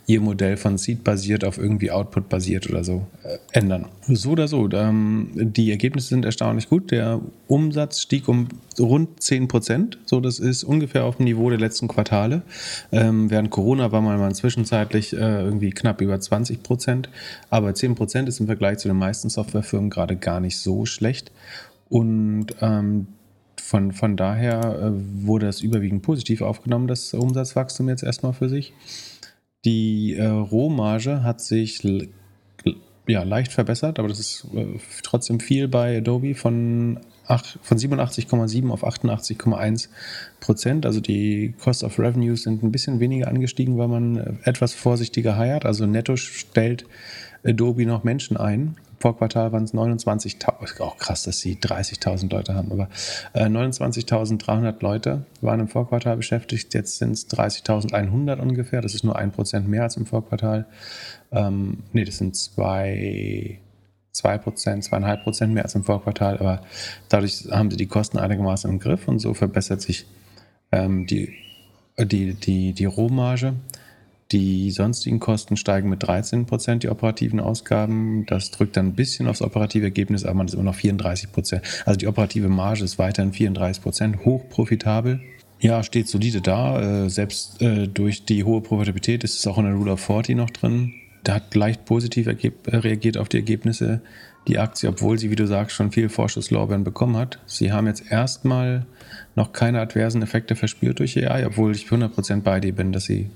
ihr 0.08 0.22
Modell 0.22 0.58
von 0.58 0.78
Seed 0.78 1.04
basiert 1.04 1.44
auf 1.44 1.58
irgendwie 1.58 1.92
Output 1.92 2.30
basiert 2.30 2.70
oder 2.70 2.84
so 2.84 3.08
äh, 3.24 3.38
ändern. 3.52 3.88
So 4.08 4.32
oder 4.32 4.48
so, 4.48 4.70
ähm, 4.72 5.30
die 5.36 5.72
Ergebnisse 5.72 6.10
sind 6.10 6.26
erstaunlich 6.26 6.70
gut. 6.70 6.92
Der 6.92 7.22
Umsatz 7.48 8.02
stieg 8.02 8.28
um 8.28 8.48
rund 8.80 9.22
10 9.22 9.48
Prozent. 9.48 9.98
So, 10.06 10.20
das 10.20 10.40
ist 10.40 10.64
ungefähr 10.64 11.04
auf 11.04 11.18
dem 11.18 11.26
Niveau 11.26 11.50
der 11.50 11.60
letzten 11.60 11.88
Quartale. 11.88 12.42
Ähm, 12.92 13.30
während 13.30 13.50
Corona 13.50 13.92
war 13.92 14.02
man 14.02 14.20
mal 14.20 14.34
zwischenzeitlich 14.34 15.14
äh, 15.14 15.44
irgendwie 15.44 15.72
knapp 15.72 16.02
über 16.02 16.20
20 16.20 16.64
Prozent. 16.64 17.10
Aber 17.50 17.74
10 17.74 17.96
Prozent 17.96 18.30
ist 18.30 18.40
im 18.40 18.48
Vergleich 18.48 18.78
zu 18.78 18.88
den 18.88 18.98
meisten 18.98 19.30
Softwarefirmen 19.30 19.90
gerade 19.90 20.16
gar 20.16 20.40
nicht 20.40 20.58
so 20.58 20.86
schlecht. 20.86 21.32
Und 21.90 22.48
ähm, 22.62 23.08
von, 23.72 23.94
von 23.94 24.18
daher 24.18 24.60
äh, 24.60 24.92
wurde 25.26 25.46
das 25.46 25.62
überwiegend 25.62 26.02
positiv 26.02 26.42
aufgenommen, 26.42 26.88
das 26.88 27.14
Umsatzwachstum 27.14 27.88
jetzt 27.88 28.04
erstmal 28.04 28.34
für 28.34 28.50
sich. 28.50 28.74
Die 29.64 30.16
äh, 30.16 30.26
Rohmarge 30.26 31.24
hat 31.24 31.40
sich 31.40 31.82
ja, 33.08 33.24
leicht 33.24 33.54
verbessert, 33.54 33.98
aber 33.98 34.10
das 34.10 34.20
ist 34.20 34.46
äh, 34.54 34.78
trotzdem 35.04 35.40
viel 35.40 35.70
bei 35.70 36.00
Adobe 36.00 36.36
von, 36.36 37.00
von 37.62 37.78
87,7 37.78 38.70
auf 38.70 38.86
88,1 38.86 39.88
Prozent. 40.42 40.86
Also 40.86 41.00
die 41.00 41.54
Cost 41.64 41.86
of 41.86 41.98
Revenues 41.98 42.44
sind 42.44 42.64
ein 42.64 42.74
bisschen 42.74 43.00
weniger 43.00 43.30
angestiegen, 43.30 43.78
weil 43.78 43.88
man 43.88 44.18
äh, 44.18 44.34
etwas 44.44 44.74
vorsichtiger 44.74 45.38
heiert. 45.38 45.66
Also 45.66 45.86
netto 45.86 46.18
stellt 46.18 46.86
Adobe 47.46 47.86
noch 47.86 48.04
Menschen 48.04 48.36
ein. 48.36 48.76
Vor 49.02 49.18
Quartal 49.18 49.52
waren 49.52 49.64
es 49.64 49.74
29.000, 49.74 50.82
auch 50.82 50.98
krass, 50.98 51.24
dass 51.24 51.40
sie 51.40 51.56
30.000 51.56 52.32
Leute 52.32 52.54
haben, 52.54 52.72
aber 52.72 52.88
äh, 53.34 53.46
29.300 53.46 54.76
Leute 54.82 55.26
waren 55.42 55.60
im 55.60 55.68
Vorquartal 55.68 56.18
beschäftigt, 56.18 56.74
jetzt 56.74 56.98
sind 56.98 57.12
es 57.12 57.30
30.100 57.30 58.40
ungefähr, 58.40 58.82
das 58.82 58.94
ist 58.94 59.04
nur 59.04 59.18
ein 59.18 59.32
Prozent 59.32 59.68
mehr 59.68 59.84
als 59.84 59.98
im 59.98 60.06
Vorquartal. 60.06 60.68
Ähm, 61.32 61.84
nee, 61.94 62.06
das 62.06 62.18
sind 62.18 62.36
zwei, 62.36 63.60
zwei 64.12 64.38
Prozent, 64.38 64.84
zweieinhalb 64.84 65.24
Prozent 65.24 65.54
mehr 65.54 65.64
als 65.64 65.76
im 65.76 65.84
Vorquartal, 65.84 66.38
aber 66.38 66.62
dadurch 67.10 67.48
haben 67.52 67.72
sie 67.72 67.78
die 67.78 67.88
Kosten 67.88 68.20
einigermaßen 68.20 68.70
im 68.70 68.80
Griff 68.80 69.08
und 69.08 69.20
so 69.20 69.34
verbessert 69.34 69.82
sich 69.82 70.06
ähm, 70.72 71.08
die, 71.08 71.34
die, 71.98 72.36
die, 72.36 72.74
die 72.74 72.86
Rohmarge. 72.86 73.56
Die 74.32 74.72
sonstigen 74.72 75.20
Kosten 75.20 75.58
steigen 75.58 75.90
mit 75.90 76.04
13 76.04 76.46
Prozent, 76.46 76.84
die 76.84 76.90
operativen 76.90 77.40
Ausgaben. 77.40 78.26
Das 78.28 78.52
drückt 78.52 78.78
dann 78.78 78.88
ein 78.88 78.96
bisschen 78.96 79.28
aufs 79.28 79.42
operative 79.42 79.86
Ergebnis, 79.86 80.24
aber 80.24 80.36
man 80.36 80.48
ist 80.48 80.54
immer 80.54 80.64
noch 80.64 80.76
34 80.76 81.32
Prozent. 81.32 81.64
Also 81.86 81.98
die 81.98 82.08
operative 82.08 82.48
Marge 82.48 82.84
ist 82.84 82.98
weiterhin 82.98 83.34
34 83.34 83.84
Prozent, 83.84 84.26
hoch 84.26 84.48
profitabel. 84.50 85.20
Ja, 85.60 85.84
steht 85.84 86.08
solide 86.08 86.42
da. 86.42 87.06
Äh, 87.06 87.10
selbst 87.10 87.62
äh, 87.62 87.88
durch 87.88 88.26
die 88.26 88.44
hohe 88.44 88.62
Profitabilität 88.62 89.24
ist 89.24 89.38
es 89.38 89.48
auch 89.48 89.58
in 89.58 89.66
der 89.66 89.74
Rule 89.74 89.92
of 89.92 90.00
40 90.00 90.36
noch 90.36 90.50
drin. 90.50 90.94
Da 91.24 91.36
hat 91.36 91.54
leicht 91.54 91.86
positiv 91.86 92.28
reagiert 92.28 93.18
auf 93.18 93.30
die 93.30 93.38
Ergebnisse 93.38 94.02
die 94.48 94.58
Aktie, 94.58 94.90
obwohl 94.90 95.20
sie, 95.20 95.30
wie 95.30 95.36
du 95.36 95.46
sagst, 95.46 95.76
schon 95.76 95.92
viel 95.92 96.10
Vorschusslorbeeren 96.10 96.84
bekommen 96.84 97.16
hat. 97.16 97.40
Sie 97.46 97.72
haben 97.72 97.86
jetzt 97.86 98.12
erstmal 98.12 98.88
noch 99.36 99.54
keine 99.54 99.82
adversen 99.82 100.24
Effekte 100.24 100.56
verspürt 100.56 101.00
durch 101.00 101.18
AI, 101.18 101.46
obwohl 101.46 101.76
ich 101.76 101.86
100% 101.86 102.42
bei 102.42 102.60
dir 102.60 102.74
bin, 102.74 102.92
dass 102.92 103.06
sie 103.06 103.30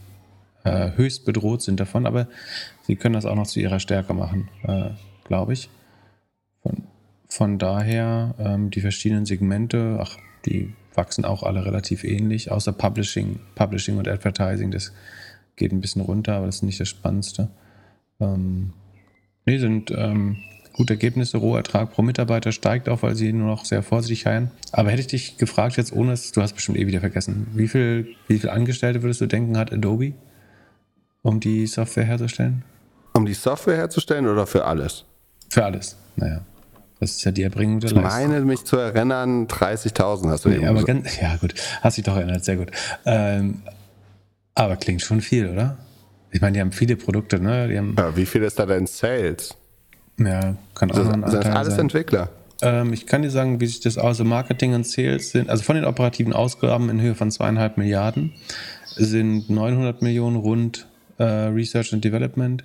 äh, 0.66 0.92
höchst 0.96 1.26
bedroht 1.26 1.62
sind 1.62 1.80
davon, 1.80 2.06
aber 2.06 2.28
sie 2.82 2.96
können 2.96 3.14
das 3.14 3.26
auch 3.26 3.36
noch 3.36 3.48
zu 3.48 3.60
ihrer 3.60 3.80
Stärke 3.80 4.14
machen, 4.14 4.50
äh, 4.64 4.90
glaube 5.24 5.54
ich. 5.54 5.70
Von, 6.62 6.84
von 7.30 7.58
daher, 7.58 8.36
ähm, 8.40 8.72
die 8.72 8.82
verschiedenen 8.82 9.26
Segmente, 9.26 9.98
ach, 10.02 10.18
die 10.46 10.74
wachsen 10.94 11.24
auch 11.24 11.44
alle 11.44 11.66
relativ 11.66 12.04
ähnlich, 12.04 12.52
außer 12.52 12.74
Publishing, 12.74 13.40
Publishing 13.56 13.98
und 13.98 14.08
Advertising, 14.08 14.72
das 14.72 14.92
geht 15.56 15.72
ein 15.72 15.82
bisschen 15.82 16.02
runter, 16.02 16.36
aber 16.36 16.48
das 16.48 16.58
ist 16.58 16.64
nicht 16.64 16.80
das 16.80 16.90
Spannendste. 16.90 17.50
Ähm, 18.20 18.74
nee, 19.46 19.58
sind 19.58 19.92
ähm, 19.92 20.38
gute 20.74 20.94
Ergebnisse, 20.94 21.38
Rohertrag 21.38 21.92
pro 21.92 22.02
Mitarbeiter 22.02 22.52
steigt 22.52 22.90
auch, 22.90 23.04
weil 23.04 23.16
sie 23.16 23.32
nur 23.32 23.48
noch 23.48 23.66
sehr 23.66 23.84
vorsichtig 23.84 24.26
heilen. 24.26 24.52
Aber 24.72 24.90
hätte 24.90 25.02
ich 25.02 25.08
dich 25.08 25.38
gefragt 25.38 25.78
jetzt, 25.78 25.94
ohne 25.94 26.14
es, 26.14 26.32
du 26.32 26.42
hast 26.42 26.54
bestimmt 26.54 26.78
eh 26.78 26.88
wieder 26.88 27.00
vergessen, 27.02 27.48
wie 27.54 27.68
viel, 27.68 28.16
wie 28.28 28.40
viel 28.40 28.50
Angestellte 28.50 29.04
würdest 29.04 29.22
du 29.22 29.28
denken, 29.28 29.58
hat 29.58 29.72
Adobe? 29.72 30.14
Um 31.26 31.40
die 31.40 31.66
Software 31.66 32.04
herzustellen? 32.06 32.64
Um 33.14 33.26
die 33.26 33.34
Software 33.34 33.76
herzustellen 33.78 34.28
oder 34.28 34.46
für 34.46 34.64
alles? 34.66 35.06
Für 35.50 35.66
alles, 35.66 35.98
naja. 36.16 36.42
Das 37.00 37.12
ist 37.12 37.26
ja 37.26 37.32
die 37.32 37.42
Erbringung 37.44 37.80
der 37.80 37.90
ich 37.90 37.96
Leistung. 37.96 38.22
Ich 38.22 38.28
meine, 38.30 38.46
mich 38.46 38.64
zu 38.64 38.78
erinnern, 38.78 39.48
30.000 39.48 40.30
hast 40.30 40.46
du 40.46 40.50
nee, 40.50 40.66
aber 40.66 40.84
ganz, 40.84 41.20
Ja, 41.20 41.36
gut. 41.38 41.56
Hast 41.82 41.98
dich 41.98 42.06
doch 42.06 42.16
erinnert, 42.16 42.46
sehr 42.46 42.58
gut. 42.58 42.70
Ähm, 43.06 43.62
aber 44.54 44.76
klingt 44.78 45.02
schon 45.02 45.20
viel, 45.20 45.50
oder? 45.50 45.78
Ich 46.32 46.42
meine, 46.42 46.54
die 46.54 46.62
haben 46.62 46.72
viele 46.72 46.96
Produkte, 46.96 47.40
ne? 47.40 47.74
ja, 47.74 48.16
wie 48.16 48.26
viel 48.26 48.44
ist 48.44 48.60
da 48.60 48.66
denn 48.68 48.86
Sales? 48.86 49.56
Ja, 50.20 50.56
kann 50.76 50.92
auch 50.92 50.98
Also, 50.98 51.10
ein 51.12 51.24
sind 51.28 51.34
das 51.44 51.46
alles 51.56 51.70
sein. 51.74 51.80
Entwickler? 51.82 52.30
Ähm, 52.62 52.94
ich 52.94 53.08
kann 53.08 53.24
dir 53.24 53.32
sagen, 53.32 53.60
wie 53.60 53.66
sich 53.66 53.80
das 53.80 53.98
aus. 53.98 54.20
Marketing 54.20 54.76
und 54.76 54.86
Sales 54.86 55.32
sind, 55.32 55.50
also 55.50 55.64
von 55.64 55.76
den 55.76 55.86
operativen 55.86 56.34
Ausgaben 56.34 56.90
in 56.90 57.02
Höhe 57.02 57.16
von 57.16 57.32
zweieinhalb 57.32 57.78
Milliarden 57.78 58.34
sind 58.96 59.50
900 59.50 60.02
Millionen 60.02 60.36
rund 60.38 60.88
äh, 61.18 61.24
Research 61.24 61.94
and 61.94 62.04
Development, 62.04 62.64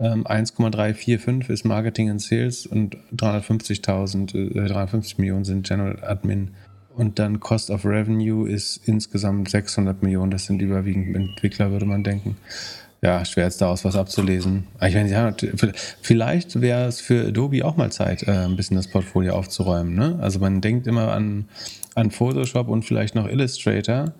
ähm, 0.00 0.26
1,345 0.26 1.50
ist 1.50 1.64
Marketing 1.64 2.10
und 2.10 2.22
Sales 2.22 2.66
und 2.66 2.96
350.000, 3.14 4.34
äh, 4.34 4.68
350 4.68 5.18
Millionen 5.18 5.44
sind 5.44 5.66
General 5.66 6.02
Admin. 6.02 6.52
Und 6.96 7.18
dann 7.18 7.38
Cost 7.38 7.70
of 7.70 7.84
Revenue 7.84 8.48
ist 8.48 8.88
insgesamt 8.88 9.50
600 9.50 10.02
Millionen. 10.02 10.30
Das 10.30 10.46
sind 10.46 10.60
überwiegend 10.60 11.14
Entwickler, 11.14 11.70
würde 11.70 11.86
man 11.86 12.02
denken. 12.02 12.36
Ja, 13.02 13.24
schwer 13.24 13.44
jetzt 13.44 13.60
daraus 13.62 13.84
was 13.84 13.96
abzulesen. 13.96 14.66
Ich 14.82 14.94
meine, 14.94 15.10
ja, 15.10 15.34
vielleicht 16.02 16.60
wäre 16.60 16.86
es 16.86 17.00
für 17.00 17.28
Adobe 17.28 17.64
auch 17.64 17.76
mal 17.76 17.90
Zeit, 17.92 18.24
äh, 18.24 18.32
ein 18.32 18.56
bisschen 18.56 18.76
das 18.76 18.88
Portfolio 18.88 19.34
aufzuräumen. 19.34 19.94
Ne? 19.94 20.18
Also 20.20 20.38
man 20.38 20.60
denkt 20.60 20.86
immer 20.86 21.12
an, 21.12 21.46
an 21.94 22.10
Photoshop 22.10 22.68
und 22.68 22.84
vielleicht 22.84 23.14
noch 23.14 23.26
Illustrator. 23.28 24.12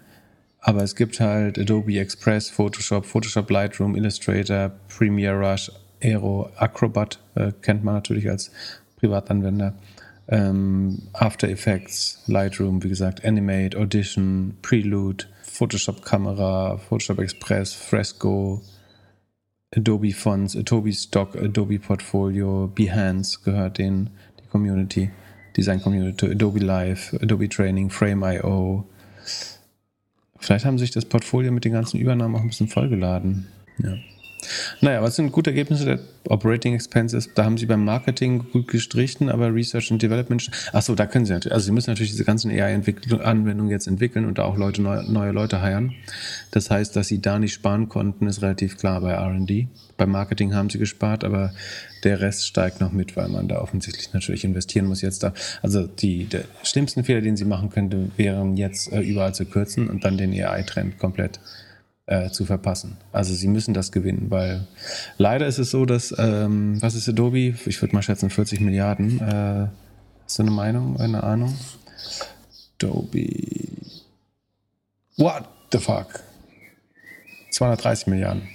Aber 0.61 0.83
es 0.83 0.95
gibt 0.95 1.21
halt 1.21 1.59
Adobe 1.59 1.99
Express, 1.99 2.51
Photoshop, 2.51 3.07
Photoshop 3.07 3.51
Lightroom, 3.51 3.97
Illustrator, 3.97 4.71
Premiere 4.89 5.39
Rush, 5.39 5.71
Aero, 6.03 6.51
Acrobat 6.57 7.19
äh, 7.35 7.53
kennt 7.63 7.85
man 7.85 7.95
natürlich 7.95 8.29
als 8.29 8.51
Privatanwender. 8.97 9.75
Ähm, 10.29 11.03
After 11.13 11.49
Effects, 11.49 12.23
Lightroom, 12.27 12.83
wie 12.83 12.89
gesagt, 12.89 13.25
Animate, 13.25 13.77
Audition, 13.79 14.57
Prelude, 14.63 15.25
Photoshop 15.43 16.05
Kamera, 16.05 16.79
Photoshop 16.79 17.19
Express, 17.19 17.75
Fresco, 17.75 18.63
Adobe 19.75 20.13
Fonts, 20.13 20.57
Adobe 20.57 20.93
Stock, 20.93 21.37
Adobe 21.37 21.79
Portfolio, 21.79 22.71
Behance 22.75 23.41
gehört 23.45 23.79
denen, 23.79 24.11
die 24.39 24.49
Community, 24.49 25.11
Design 25.57 25.83
Community, 25.83 26.31
Adobe 26.31 26.61
Live, 26.61 27.15
Adobe 27.21 27.49
Training, 27.49 27.91
Frame.io. 27.91 28.85
Vielleicht 30.41 30.65
haben 30.65 30.79
sich 30.79 30.91
das 30.91 31.05
Portfolio 31.05 31.53
mit 31.53 31.65
den 31.65 31.73
ganzen 31.73 31.99
Übernahmen 32.01 32.35
auch 32.35 32.41
ein 32.41 32.49
bisschen 32.49 32.69
vollgeladen. 32.69 33.47
Ja. 33.79 33.97
Naja, 34.81 35.03
was 35.03 35.17
sind 35.17 35.33
gute 35.33 35.51
Ergebnisse 35.51 35.85
der 35.85 35.99
Operating 36.29 36.75
Expenses? 36.75 37.31
Da 37.35 37.45
haben 37.45 37.59
sie 37.59 37.67
beim 37.67 37.85
Marketing 37.85 38.47
gut 38.53 38.69
gestrichen, 38.69 39.29
aber 39.29 39.55
Research 39.55 39.91
and 39.91 40.03
Development. 40.03 40.51
Achso, 40.73 40.95
da 40.95 41.07
können 41.07 41.27
sie 41.27 41.33
natürlich. 41.33 41.55
Also 41.55 41.67
sie 41.67 41.73
müssen 41.73 41.91
natürlich 41.91 42.13
diese 42.13 42.25
ganzen 42.25 42.51
AI-Anwendungen 42.51 43.71
jetzt 43.71 43.87
entwickeln 43.87 44.25
und 44.25 44.39
da 44.39 44.45
auch 44.45 44.57
Leute, 44.57 44.83
neue, 44.83 45.11
neue 45.11 45.33
Leute 45.33 45.61
heiren. 45.61 45.95
Das 46.51 46.71
heißt, 46.71 46.95
dass 46.97 47.09
sie 47.09 47.21
da 47.21 47.39
nicht 47.39 47.55
sparen 47.55 47.89
konnten, 47.89 48.27
ist 48.27 48.43
relativ 48.43 48.77
klar 48.77 49.01
bei 49.01 49.15
RD. 49.15 49.69
Beim 49.97 50.11
Marketing 50.11 50.55
haben 50.55 50.71
sie 50.71 50.79
gespart, 50.79 51.25
aber 51.25 51.53
der 52.05 52.21
Rest 52.21 52.47
steigt 52.47 52.81
noch 52.81 52.93
mit, 52.93 53.17
weil 53.17 53.29
man 53.29 53.49
da 53.49 53.61
offensichtlich 53.61 54.13
natürlich 54.13 54.45
investieren 54.45 54.87
muss 54.87 55.03
jetzt 55.03 55.23
da. 55.23 55.35
Also 55.63 55.87
die 55.87 56.25
der 56.25 56.45
schlimmsten 56.63 57.05
Fehler, 57.05 57.21
den 57.21 57.37
sie 57.37 57.45
machen 57.45 57.71
könnte, 57.71 58.11
wären 58.17 58.57
jetzt 58.57 58.93
äh, 58.93 59.01
überall 59.01 59.35
zu 59.35 59.45
kürzen 59.45 59.89
und 59.89 60.05
dann 60.05 60.17
den 60.17 60.33
AI-Trend 60.33 60.99
komplett 60.99 61.41
zu 62.31 62.45
verpassen. 62.45 62.97
Also 63.13 63.35
sie 63.35 63.49
müssen 63.49 63.73
das 63.73 63.93
gewinnen, 63.93 64.27
weil 64.31 64.67
leider 65.17 65.47
ist 65.47 65.59
es 65.59 65.71
so, 65.71 65.87
dass, 65.87 66.15
ähm, 66.19 66.83
was 66.83 66.95
ist 66.95 67.09
Adobe? 67.09 67.55
Ich 67.67 67.81
würde 67.81 67.95
mal 67.95 68.03
schätzen 68.03 68.31
40 68.31 68.61
Milliarden. 68.61 69.21
Äh, 69.21 69.69
hast 70.25 70.39
du 70.39 70.43
eine 70.43 70.51
Meinung, 70.51 70.99
eine 70.99 71.23
Ahnung? 71.23 71.57
Adobe. 72.75 73.29
What 75.17 75.45
the 75.73 75.79
fuck? 75.79 76.21
230 77.53 78.07
Milliarden. 78.09 78.49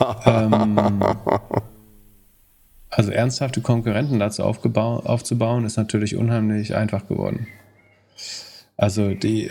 ähm, 0.26 1.02
also 2.90 3.10
ernsthafte 3.10 3.60
Konkurrenten 3.60 4.18
dazu 4.18 4.42
aufzubauen, 4.42 5.64
ist 5.64 5.76
natürlich 5.76 6.16
unheimlich 6.16 6.74
einfach 6.74 7.06
geworden. 7.06 7.46
Also 8.76 9.14
die, 9.14 9.50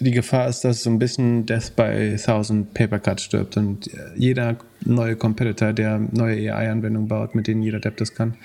die 0.00 0.10
Gefahr 0.10 0.48
ist, 0.48 0.64
dass 0.64 0.82
so 0.82 0.90
ein 0.90 0.98
bisschen 0.98 1.46
Death 1.46 1.76
by 1.76 2.16
Thousand 2.16 2.74
Paper 2.74 2.98
Cut 2.98 3.20
stirbt 3.20 3.56
und 3.56 3.88
jeder 4.16 4.56
neue 4.84 5.16
Competitor, 5.16 5.72
der 5.72 5.98
neue 5.98 6.52
AI-Anwendungen 6.52 7.08
baut, 7.08 7.34
mit 7.34 7.46
denen 7.46 7.62
jeder 7.62 7.78
Depp 7.78 7.96
das 7.96 8.14
kann, 8.14 8.36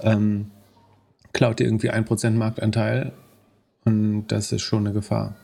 ähm, 0.00 0.50
klaut 1.32 1.58
dir 1.58 1.64
irgendwie 1.64 1.90
1% 1.90 2.30
Marktanteil 2.30 3.12
und 3.84 4.28
das 4.28 4.52
ist 4.52 4.62
schon 4.62 4.86
eine 4.86 4.94
Gefahr. 4.94 5.36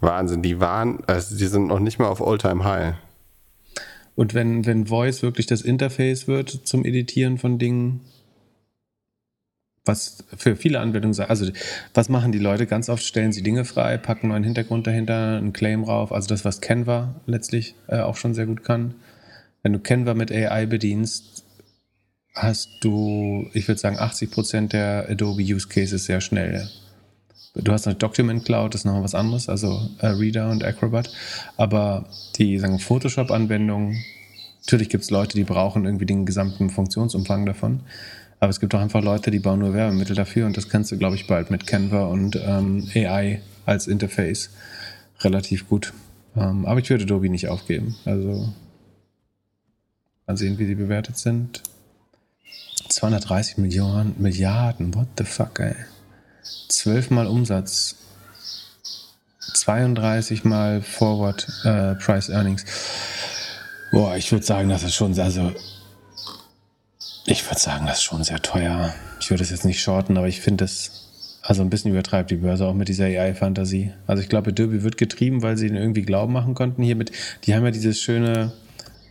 Wahnsinn, 0.00 0.42
die 0.42 0.58
waren, 0.58 0.98
also 1.06 1.36
die 1.36 1.46
sind 1.46 1.68
noch 1.68 1.78
nicht 1.78 2.00
mal 2.00 2.08
auf 2.08 2.26
Alltime 2.26 2.64
High. 2.64 2.94
Und 4.14 4.34
wenn, 4.34 4.66
wenn 4.66 4.86
Voice 4.86 5.22
wirklich 5.22 5.46
das 5.46 5.62
Interface 5.62 6.26
wird 6.26 6.50
zum 6.50 6.84
Editieren 6.84 7.38
von 7.38 7.58
Dingen, 7.58 8.00
was 9.84 10.24
für 10.36 10.54
viele 10.54 10.80
Anwendungen 10.80 11.18
also 11.20 11.50
was 11.92 12.08
machen 12.08 12.32
die 12.32 12.38
Leute? 12.38 12.66
Ganz 12.66 12.88
oft 12.88 13.02
stellen 13.02 13.32
sie 13.32 13.42
Dinge 13.42 13.64
frei, 13.64 13.98
packen 13.98 14.30
einen 14.30 14.44
Hintergrund 14.44 14.86
dahinter, 14.86 15.36
einen 15.36 15.52
Claim 15.52 15.82
rauf, 15.84 16.12
also 16.12 16.28
das, 16.28 16.44
was 16.44 16.60
Canva 16.60 17.20
letztlich 17.26 17.74
äh, 17.88 17.98
auch 17.98 18.16
schon 18.16 18.34
sehr 18.34 18.46
gut 18.46 18.62
kann. 18.62 18.94
Wenn 19.62 19.72
du 19.72 19.80
Canva 19.80 20.14
mit 20.14 20.30
AI 20.30 20.66
bedienst, 20.66 21.44
hast 22.34 22.78
du, 22.80 23.48
ich 23.52 23.68
würde 23.68 23.80
sagen, 23.80 23.98
80% 23.98 24.68
der 24.68 25.06
Adobe 25.08 25.42
Use 25.42 25.68
Cases 25.68 26.04
sehr 26.04 26.20
schnell. 26.20 26.68
Du 27.54 27.70
hast 27.72 27.86
eine 27.86 27.96
Document 27.96 28.44
Cloud, 28.44 28.72
das 28.72 28.82
ist 28.82 28.84
noch 28.86 29.02
was 29.02 29.14
anderes, 29.14 29.48
also 29.48 29.90
äh, 29.98 30.06
Reader 30.06 30.50
und 30.50 30.64
Acrobat. 30.64 31.12
Aber 31.58 32.06
die 32.36 32.58
Photoshop-Anwendungen, 32.58 34.02
natürlich 34.62 34.88
gibt 34.88 35.04
es 35.04 35.10
Leute, 35.10 35.36
die 35.36 35.44
brauchen 35.44 35.84
irgendwie 35.84 36.06
den 36.06 36.24
gesamten 36.24 36.70
Funktionsumfang 36.70 37.44
davon. 37.44 37.80
Aber 38.42 38.50
es 38.50 38.58
gibt 38.58 38.74
auch 38.74 38.80
einfach 38.80 39.04
Leute, 39.04 39.30
die 39.30 39.38
bauen 39.38 39.60
nur 39.60 39.72
Werbemittel 39.72 40.16
dafür 40.16 40.46
und 40.46 40.56
das 40.56 40.68
kannst 40.68 40.90
du, 40.90 40.98
glaube 40.98 41.14
ich, 41.14 41.28
bald 41.28 41.52
mit 41.52 41.64
Canva 41.64 42.06
und 42.06 42.34
ähm, 42.34 42.88
AI 42.92 43.40
als 43.66 43.86
Interface 43.86 44.50
relativ 45.20 45.68
gut. 45.68 45.92
Ähm, 46.34 46.66
aber 46.66 46.80
ich 46.80 46.90
würde 46.90 47.04
Adobe 47.04 47.28
nicht 47.28 47.46
aufgeben. 47.46 47.94
Also 48.04 48.52
mal 50.26 50.36
sehen, 50.36 50.58
wie 50.58 50.66
sie 50.66 50.74
bewertet 50.74 51.18
sind. 51.18 51.62
230 52.88 53.58
Millionen, 53.58 54.16
Milliarden, 54.18 54.92
what 54.92 55.06
the 55.18 55.24
fuck, 55.24 55.60
ey. 55.60 55.76
12 56.66 57.10
mal 57.10 57.28
Umsatz, 57.28 57.94
32 59.54 60.42
mal 60.42 60.82
Forward 60.82 61.46
äh, 61.62 61.94
Price 61.94 62.28
Earnings. 62.28 62.64
Boah, 63.92 64.16
ich 64.16 64.32
würde 64.32 64.44
sagen, 64.44 64.68
das 64.68 64.82
ist 64.82 64.96
schon, 64.96 65.16
also 65.20 65.52
ich 67.26 67.46
würde 67.46 67.60
sagen, 67.60 67.86
das 67.86 67.98
ist 67.98 68.04
schon 68.04 68.24
sehr 68.24 68.42
teuer. 68.42 68.94
Ich 69.20 69.30
würde 69.30 69.42
es 69.42 69.50
jetzt 69.50 69.64
nicht 69.64 69.80
shorten, 69.80 70.16
aber 70.16 70.28
ich 70.28 70.40
finde 70.40 70.64
es, 70.64 71.08
also 71.42 71.62
ein 71.62 71.70
bisschen 71.70 71.92
übertreibt 71.92 72.30
die 72.30 72.36
Börse 72.36 72.66
auch 72.66 72.74
mit 72.74 72.88
dieser 72.88 73.04
AI-Fantasie. 73.04 73.92
Also 74.06 74.22
ich 74.22 74.28
glaube, 74.28 74.50
Adobe 74.50 74.82
wird 74.82 74.96
getrieben, 74.96 75.42
weil 75.42 75.56
sie 75.56 75.66
ihnen 75.66 75.76
irgendwie 75.76 76.02
Glauben 76.02 76.32
machen 76.32 76.54
konnten. 76.54 76.82
Hier 76.82 76.96
mit, 76.96 77.12
die 77.44 77.54
haben 77.54 77.64
ja 77.64 77.70
dieses 77.70 78.00
schöne 78.00 78.52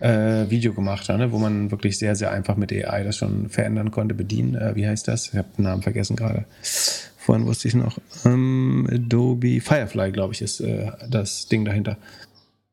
äh, 0.02 0.50
Video 0.50 0.74
gemacht, 0.74 1.08
ne, 1.10 1.32
wo 1.32 1.38
man 1.38 1.72
wirklich 1.72 1.98
sehr, 1.98 2.16
sehr 2.16 2.32
einfach 2.32 2.58
mit 2.58 2.74
AI 2.74 3.04
das 3.04 3.18
schon 3.18 3.50
verändern 3.50 3.92
konnte, 3.92 4.16
bedienen. 4.16 4.56
Äh, 4.56 4.76
wie 4.76 4.88
heißt 4.88 5.08
das? 5.08 5.30
Ich 5.30 5.38
habe 5.38 5.48
den 5.58 5.64
Namen 5.64 5.82
vergessen 5.82 6.16
gerade. 6.16 6.46
Vorhin 7.18 7.46
wusste 7.46 7.68
ich 7.68 7.76
noch. 7.76 8.00
Ähm, 8.26 8.90
Adobe 8.92 9.62
Firefly, 9.62 10.12
glaube 10.12 10.34
ich, 10.34 10.42
ist 10.42 10.60
äh, 10.60 10.92
das 11.08 11.48
Ding 11.48 11.66
dahinter. 11.66 11.98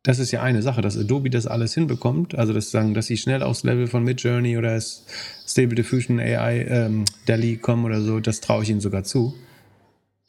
Das 0.09 0.19
ist 0.19 0.31
ja 0.31 0.41
eine 0.41 0.63
Sache, 0.63 0.81
dass 0.81 0.97
Adobe 0.97 1.29
das 1.29 1.47
alles 1.47 1.75
hinbekommt. 1.75 2.35
Also, 2.35 2.55
das 2.55 2.71
sagen, 2.71 2.95
dass 2.95 3.09
sie 3.09 3.19
schnell 3.19 3.43
aufs 3.43 3.63
Level 3.63 3.87
von 3.87 4.05
Midjourney 4.05 4.57
oder 4.57 4.81
Stable 4.81 5.75
Diffusion 5.75 6.19
AI, 6.19 6.65
ähm, 6.67 7.05
DALI 7.27 7.59
kommen 7.59 7.85
oder 7.85 8.01
so, 8.01 8.19
das 8.19 8.41
traue 8.41 8.63
ich 8.63 8.71
ihnen 8.71 8.81
sogar 8.81 9.05
zu. 9.05 9.35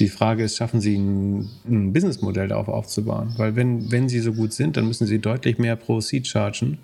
Die 0.02 0.10
Frage 0.10 0.44
ist, 0.44 0.58
schaffen 0.58 0.82
sie 0.82 0.98
ein, 0.98 1.50
ein 1.66 1.94
Businessmodell 1.94 2.50
darauf 2.50 2.68
aufzubauen? 2.68 3.34
Weil, 3.38 3.56
wenn, 3.56 3.90
wenn 3.90 4.10
sie 4.10 4.20
so 4.20 4.34
gut 4.34 4.52
sind, 4.52 4.76
dann 4.76 4.86
müssen 4.86 5.08
sie 5.08 5.20
deutlich 5.20 5.60
mehr 5.60 5.78
pro 5.78 6.02
Seed 6.02 6.28
chargen. 6.28 6.80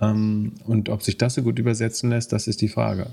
Ähm, 0.00 0.52
und 0.64 0.88
ob 0.88 1.02
sich 1.02 1.18
das 1.18 1.34
so 1.34 1.42
gut 1.42 1.58
übersetzen 1.58 2.08
lässt, 2.08 2.32
das 2.32 2.46
ist 2.46 2.62
die 2.62 2.68
Frage. 2.68 3.08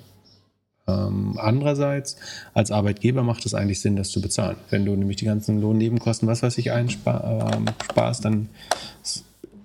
Ähm, 0.92 1.38
andererseits, 1.38 2.18
als 2.54 2.72
Arbeitgeber 2.72 3.24
macht 3.24 3.46
es 3.46 3.54
eigentlich 3.54 3.82
Sinn, 3.82 3.96
das 3.96 4.10
zu 4.10 4.22
bezahlen. 4.22 4.58
Wenn 4.70 4.86
du 4.86 4.96
nämlich 4.96 5.18
die 5.18 5.26
ganzen 5.26 5.62
Lohnnebenkosten, 5.62 6.28
was 6.28 6.44
weiß 6.44 6.58
ich, 6.58 6.72
einsparst, 6.72 8.26
dann 8.26 8.50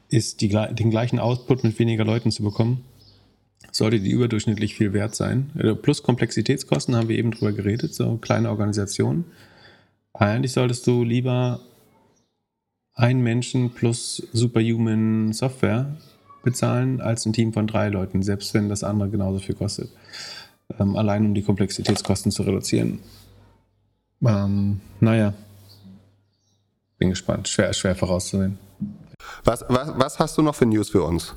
ist 0.09 0.40
die, 0.40 0.48
den 0.48 0.90
gleichen 0.90 1.19
Output 1.19 1.65
mit 1.65 1.78
weniger 1.78 2.05
Leuten 2.05 2.31
zu 2.31 2.43
bekommen, 2.43 2.85
sollte 3.73 4.01
die 4.01 4.11
überdurchschnittlich 4.11 4.74
viel 4.74 4.93
wert 4.93 5.15
sein. 5.15 5.51
Plus 5.82 6.03
Komplexitätskosten 6.03 6.97
haben 6.97 7.09
wir 7.09 7.19
eben 7.19 7.31
drüber 7.32 7.53
geredet, 7.53 7.94
so 7.94 8.16
kleine 8.16 8.51
Organisationen. 8.51 9.24
Eigentlich 10.15 10.53
solltest 10.53 10.86
du 10.86 11.05
lieber 11.05 11.61
einen 12.94 13.23
Menschen 13.23 13.70
plus 13.70 14.27
Superhuman 14.32 15.32
Software 15.32 15.97
bezahlen 16.43 17.01
als 17.03 17.27
ein 17.27 17.35
Team 17.35 17.53
von 17.53 17.66
drei 17.66 17.89
Leuten, 17.89 18.23
selbst 18.23 18.55
wenn 18.55 18.69
das 18.69 18.85
andere 18.85 19.11
genauso 19.11 19.40
viel 19.40 19.55
kostet. 19.55 19.90
Ähm, 20.78 20.97
allein 20.97 21.24
um 21.26 21.34
die 21.34 21.43
Komplexitätskosten 21.43 22.32
zu 22.32 22.43
reduzieren. 22.43 23.01
Ähm, 24.22 24.80
naja, 25.01 25.34
bin 26.98 27.10
gespannt. 27.10 27.48
Schwer, 27.48 27.72
schwer 27.72 27.94
vorauszusehen. 27.94 28.59
Was, 29.44 29.64
was, 29.68 29.93
was 29.97 30.18
hast 30.18 30.38
du 30.38 30.43
noch 30.43 30.55
für 30.55 30.66
News 30.66 30.90
für 30.90 31.02
uns? 31.02 31.34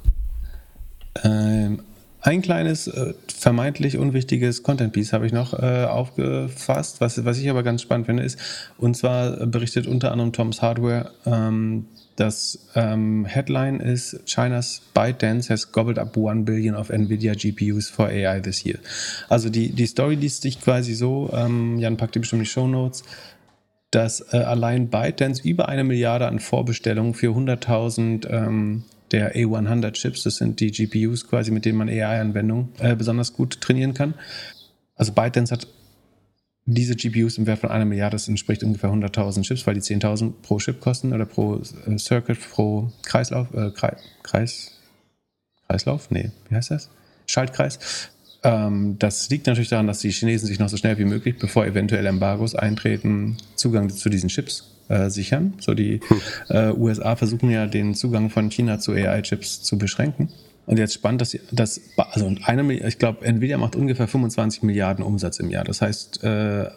Ähm, 1.24 1.84
ein 2.22 2.42
kleines, 2.42 2.88
äh, 2.88 3.14
vermeintlich 3.28 3.98
unwichtiges 3.98 4.64
Content-Piece 4.64 5.14
habe 5.14 5.26
ich 5.26 5.32
noch 5.32 5.54
äh, 5.54 5.86
aufgefasst, 5.86 7.00
was, 7.02 7.24
was 7.24 7.38
ich 7.40 7.50
aber 7.50 7.64
ganz 7.64 7.82
spannend 7.82 8.08
finde, 8.08 8.24
ist, 8.24 8.40
und 8.78 8.98
zwar 8.98 9.46
berichtet 9.46 9.88
unter 9.88 10.12
anderem 10.12 10.34
Tom's 10.34 10.62
Hardware, 10.62 11.12
ähm, 11.26 11.86
das 12.20 12.68
ähm, 12.76 13.24
Headline 13.24 13.80
ist 13.80 14.26
China's 14.26 14.82
ByteDance 14.94 15.50
has 15.50 15.72
gobbled 15.72 15.98
up 15.98 16.18
1 16.18 16.44
billion 16.44 16.76
of 16.76 16.90
Nvidia 16.90 17.34
GPUs 17.34 17.90
for 17.90 18.08
AI 18.08 18.42
this 18.42 18.66
year. 18.66 18.78
Also 19.30 19.50
die, 19.50 19.70
die 19.70 19.86
Story 19.86 20.16
liest 20.16 20.42
sich 20.42 20.60
quasi 20.60 20.96
so, 20.96 21.32
ähm, 21.34 21.80
Jan 21.80 21.96
packt 21.96 22.16
die 22.16 22.20
bestimmt 22.20 22.42
die 22.42 22.46
Show 22.46 22.68
Notes, 22.68 23.06
dass 23.92 24.34
äh, 24.34 24.38
allein 24.38 24.90
ByteDance 24.90 25.48
über 25.48 25.70
eine 25.70 25.86
Milliarde 25.86 26.28
an 26.28 26.40
Vorbestellungen 26.40 27.14
für 27.14 27.30
100.000 27.30 28.30
ähm, 28.30 28.84
der 29.12 29.36
A100 29.36 29.92
Chips, 29.92 30.24
das 30.24 30.38
sind 30.38 30.60
die 30.60 30.72
GPUs 30.72 31.28
quasi, 31.28 31.52
mit 31.52 31.66
denen 31.66 31.78
man 31.78 31.90
AI-Anwendungen 31.90 32.70
äh, 32.80 32.96
besonders 32.96 33.34
gut 33.34 33.62
trainieren 33.62 33.94
kann. 33.94 34.14
Also 34.96 35.14
ByteDance 35.14 35.52
hat 35.54 35.68
diese 36.66 36.96
GPUs 36.96 37.38
im 37.38 37.48
Wert 37.48 37.60
von 37.60 37.72
einer 37.72 37.86
Milliarde, 37.86 38.16
das 38.16 38.28
entspricht 38.28 38.64
ungefähr 38.64 38.92
100.000 38.92 39.42
Chips, 39.42 39.66
weil 39.66 39.74
die 39.74 39.82
10.000 39.82 40.34
pro 40.42 40.60
Chip 40.60 40.80
kosten 40.80 41.14
oder 41.14 41.26
pro 41.26 41.62
äh, 41.88 41.98
Circuit, 41.98 42.38
pro 42.52 42.92
Kreislauf, 43.04 43.54
äh, 43.54 43.72
Kreis, 44.24 44.78
Kreislauf? 45.68 46.12
Nee, 46.12 46.32
wie 46.50 46.56
heißt 46.56 46.72
das? 46.72 46.90
Schaltkreis. 47.26 47.80
Ähm, 48.44 48.98
das 49.00 49.30
liegt 49.30 49.48
natürlich 49.48 49.70
daran, 49.70 49.88
dass 49.88 50.00
die 50.00 50.12
Chinesen 50.12 50.48
sich 50.48 50.60
noch 50.60 50.70
so 50.70 50.78
schnell 50.78 50.98
wie 50.98 51.06
möglich, 51.06 51.38
bevor 51.40 51.66
eventuell 51.66 52.06
Embargos 52.06 52.56
eintreten, 52.56 53.38
Zugang 53.56 53.90
zu 53.90 54.10
diesen 54.10 54.30
Chips 54.30 54.79
äh, 54.90 55.10
sichern. 55.10 55.54
So 55.60 55.74
die 55.74 56.02
hm. 56.06 56.22
äh, 56.50 56.72
USA 56.72 57.16
versuchen 57.16 57.50
ja 57.50 57.66
den 57.66 57.96
Zugang 57.96 58.30
von 58.30 58.50
China 58.50 58.80
zu 58.80 58.92
AI-Chips 58.92 59.64
zu 59.64 59.78
beschränken. 59.78 60.30
Und 60.66 60.78
jetzt 60.78 60.94
spannend, 60.94 61.22
dass, 61.22 61.38
dass 61.52 61.82
also 61.96 62.32
eine, 62.44 62.74
ich 62.74 63.00
glaube, 63.00 63.26
Nvidia 63.26 63.58
macht 63.58 63.76
ungefähr 63.76 64.08
25 64.08 64.62
Milliarden 64.62 65.04
Umsatz 65.04 65.40
im 65.40 65.50
Jahr. 65.50 65.64
Das 65.64 65.82
heißt, 65.82 66.24
äh, 66.24 66.70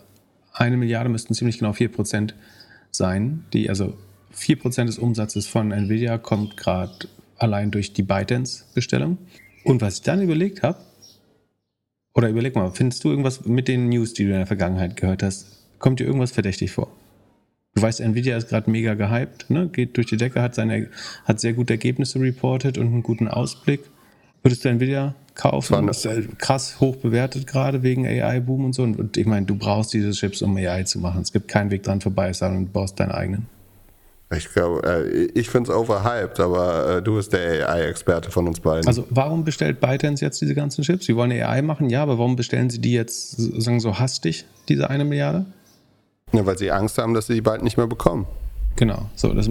eine 0.53 0.77
Milliarde 0.77 1.11
müssten 1.11 1.35
ziemlich 1.35 1.59
genau 1.59 1.73
4 1.73 1.91
Prozent 1.91 2.35
sein. 2.91 3.45
Die, 3.53 3.69
also 3.69 3.95
4 4.31 4.59
Prozent 4.59 4.89
des 4.89 4.99
Umsatzes 4.99 5.47
von 5.47 5.73
Nvidia 5.73 6.17
kommt 6.17 6.57
gerade 6.57 7.09
allein 7.37 7.71
durch 7.71 7.93
die 7.93 8.03
ByteDance-Bestellung. 8.03 9.19
Und 9.65 9.83
was 9.83 9.97
ich 9.97 10.03
dann 10.03 10.23
überlegt 10.23 10.63
habe, 10.63 10.79
oder 12.15 12.29
überleg 12.29 12.55
mal, 12.55 12.71
findest 12.71 13.05
du 13.05 13.11
irgendwas 13.11 13.45
mit 13.45 13.69
den 13.69 13.89
News, 13.89 14.15
die 14.15 14.25
du 14.25 14.31
in 14.31 14.37
der 14.37 14.47
Vergangenheit 14.47 14.97
gehört 14.97 15.23
hast, 15.23 15.47
kommt 15.79 16.01
dir 16.01 16.05
irgendwas 16.05 16.33
verdächtig 16.33 16.73
vor? 16.73 16.89
Du 17.75 17.83
weißt, 17.83 18.01
Nvidia 18.01 18.37
ist 18.37 18.49
gerade 18.49 18.71
mega 18.71 18.95
gehypt, 18.95 19.49
ne? 19.49 19.69
geht 19.69 19.97
durch 19.97 20.07
die 20.07 20.19
Decke, 20.19 20.43
hat, 20.43 20.55
seine, 20.55 20.89
hat 21.25 21.41
sehr 21.41 21.55
gute 21.55 21.73
Ergebnisse 21.73 22.21
reported 22.21 22.77
und 22.77 22.87
einen 22.87 23.03
guten 23.03 23.29
Ausblick. 23.29 23.81
Würdest 24.43 24.65
du 24.65 24.69
Nvidia 24.69 25.15
kaufen? 25.35 25.87
Das 25.87 26.05
ist 26.05 26.39
krass 26.39 26.81
hoch 26.81 26.97
bewertet 26.97 27.47
gerade 27.47 27.83
wegen 27.83 28.07
AI-Boom 28.07 28.67
und 28.67 28.73
so. 28.75 28.83
Und 28.83 29.17
ich 29.17 29.27
meine, 29.27 29.47
du 29.47 29.55
brauchst 29.55 29.95
diese 29.95 30.11
Chips, 30.11 30.43
um 30.43 30.57
AI 30.57 30.83
zu 30.83 30.99
machen. 30.99 31.23
Es 31.23 31.33
gibt 31.33 31.49
keinen 31.49 31.71
Weg 31.71 31.83
dran 31.85 32.01
vorbei, 32.01 32.33
sondern 32.33 32.67
du 32.67 32.73
baust 32.73 33.01
deinen 33.01 33.13
eigenen. 33.13 33.47
Ich 34.37 34.51
glaube, 34.51 34.83
äh, 34.87 35.25
ich 35.39 35.49
finde 35.49 35.71
es 35.71 35.77
overhyped, 35.77 36.41
aber 36.41 36.97
äh, 36.97 37.03
du 37.03 37.17
bist 37.17 37.33
der 37.33 37.69
AI-Experte 37.69 38.31
von 38.31 38.49
uns 38.49 38.61
beiden. 38.61 38.87
Also 38.87 39.07
warum 39.11 39.45
bestellt 39.45 39.81
ByteDance 39.81 40.25
jetzt 40.25 40.41
diese 40.41 40.55
ganzen 40.55 40.83
Chips? 40.83 41.07
Sie 41.07 41.17
wollen 41.17 41.31
AI 41.31 41.63
machen, 41.63 41.91
ja, 41.91 42.03
aber 42.03 42.19
warum 42.19 42.37
bestellen 42.37 42.71
sie 42.71 42.81
die 42.81 42.93
jetzt 42.93 43.37
sagen 43.37 43.81
so 43.81 43.99
hastig, 43.99 44.47
diese 44.69 44.89
eine 44.89 45.05
Milliarde? 45.05 45.47
Ja, 46.33 46.47
weil 46.47 46.59
sie 46.59 46.71
Angst 46.71 46.99
haben, 46.99 47.15
dass 47.15 47.27
sie 47.27 47.35
die 47.35 47.41
bald 47.41 47.63
nicht 47.63 47.77
mehr 47.77 47.87
bekommen. 47.87 48.27
Genau. 48.77 49.11
So, 49.15 49.35
das, 49.35 49.51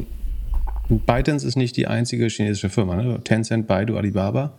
ByteDance 0.90 1.48
ist 1.48 1.56
nicht 1.56 1.78
die 1.78 1.88
einzige 1.88 2.28
chinesische 2.28 2.70
Firma. 2.70 2.95
Ne? 2.95 3.24
Tencent, 3.24 3.68
Baidu, 3.68 3.98
Alibaba 3.98 4.53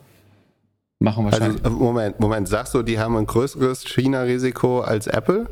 machen 1.02 1.24
wahrscheinlich. 1.24 1.64
Also, 1.64 1.76
Moment, 1.76 2.20
Moment, 2.20 2.48
sagst 2.48 2.74
du, 2.74 2.82
die 2.82 2.98
haben 2.98 3.16
ein 3.16 3.26
größeres 3.26 3.84
China-Risiko 3.84 4.80
als 4.80 5.06
Apple? 5.06 5.48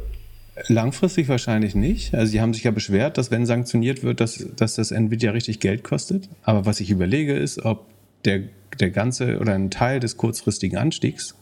Langfristig 0.69 1.29
wahrscheinlich 1.29 1.75
nicht. 1.75 2.15
Also 2.15 2.33
sie 2.33 2.41
haben 2.41 2.53
sich 2.53 2.65
ja 2.65 2.71
beschwert, 2.71 3.19
dass 3.19 3.31
wenn 3.31 3.47
sanktioniert 3.47 4.03
wird, 4.03 4.21
dass, 4.21 4.45
dass 4.57 4.75
das 4.75 4.91
Nvidia 4.91 5.31
richtig 5.31 5.61
Geld 5.61 5.85
kostet. 5.85 6.29
Aber 6.43 6.67
was 6.67 6.81
ich 6.81 6.91
überlege, 6.91 7.35
ist, 7.35 7.65
ob 7.65 7.87
der, 8.25 8.43
der 8.79 8.91
ganze 8.91 9.39
oder 9.39 9.55
ein 9.55 9.71
Teil 9.71 10.01
des 10.01 10.17
kurzfristigen 10.17 10.79
Anstiegs 10.79 11.35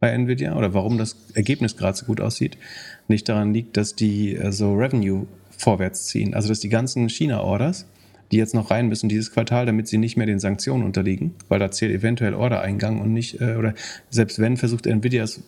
bei 0.00 0.10
Nvidia 0.10 0.56
oder 0.56 0.74
warum 0.74 0.98
das 0.98 1.16
Ergebnis 1.34 1.76
gerade 1.76 1.96
so 1.96 2.06
gut 2.06 2.20
aussieht, 2.20 2.56
nicht 3.06 3.28
daran 3.28 3.54
liegt, 3.54 3.76
dass 3.76 3.94
die 3.94 4.34
äh, 4.34 4.50
so 4.50 4.74
Revenue 4.74 5.26
vorwärts 5.50 6.06
ziehen. 6.06 6.34
Also 6.34 6.48
dass 6.48 6.60
die 6.60 6.70
ganzen 6.70 7.08
China-Orders, 7.08 7.86
die 8.32 8.38
jetzt 8.38 8.54
noch 8.54 8.70
rein 8.70 8.88
müssen 8.88 9.08
dieses 9.08 9.30
Quartal, 9.30 9.66
damit 9.66 9.88
sie 9.88 9.98
nicht 9.98 10.16
mehr 10.16 10.26
den 10.26 10.40
Sanktionen 10.40 10.84
unterliegen, 10.84 11.34
weil 11.48 11.58
da 11.58 11.70
zählt 11.70 11.92
eventuell 11.92 12.34
Ordereingang 12.34 13.00
und 13.00 13.12
nicht, 13.12 13.40
äh, 13.40 13.56
oder 13.56 13.74
selbst 14.08 14.38
wenn, 14.38 14.56
versucht 14.56 14.86
Nvidia 14.86 15.22
es 15.22 15.42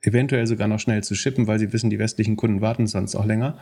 eventuell 0.00 0.46
sogar 0.46 0.66
noch 0.66 0.80
schnell 0.80 1.04
zu 1.04 1.14
shippen, 1.14 1.46
weil 1.46 1.58
sie 1.58 1.72
wissen, 1.72 1.90
die 1.90 1.98
westlichen 1.98 2.36
Kunden 2.36 2.60
warten 2.60 2.86
sonst 2.86 3.14
auch 3.14 3.26
länger. 3.26 3.58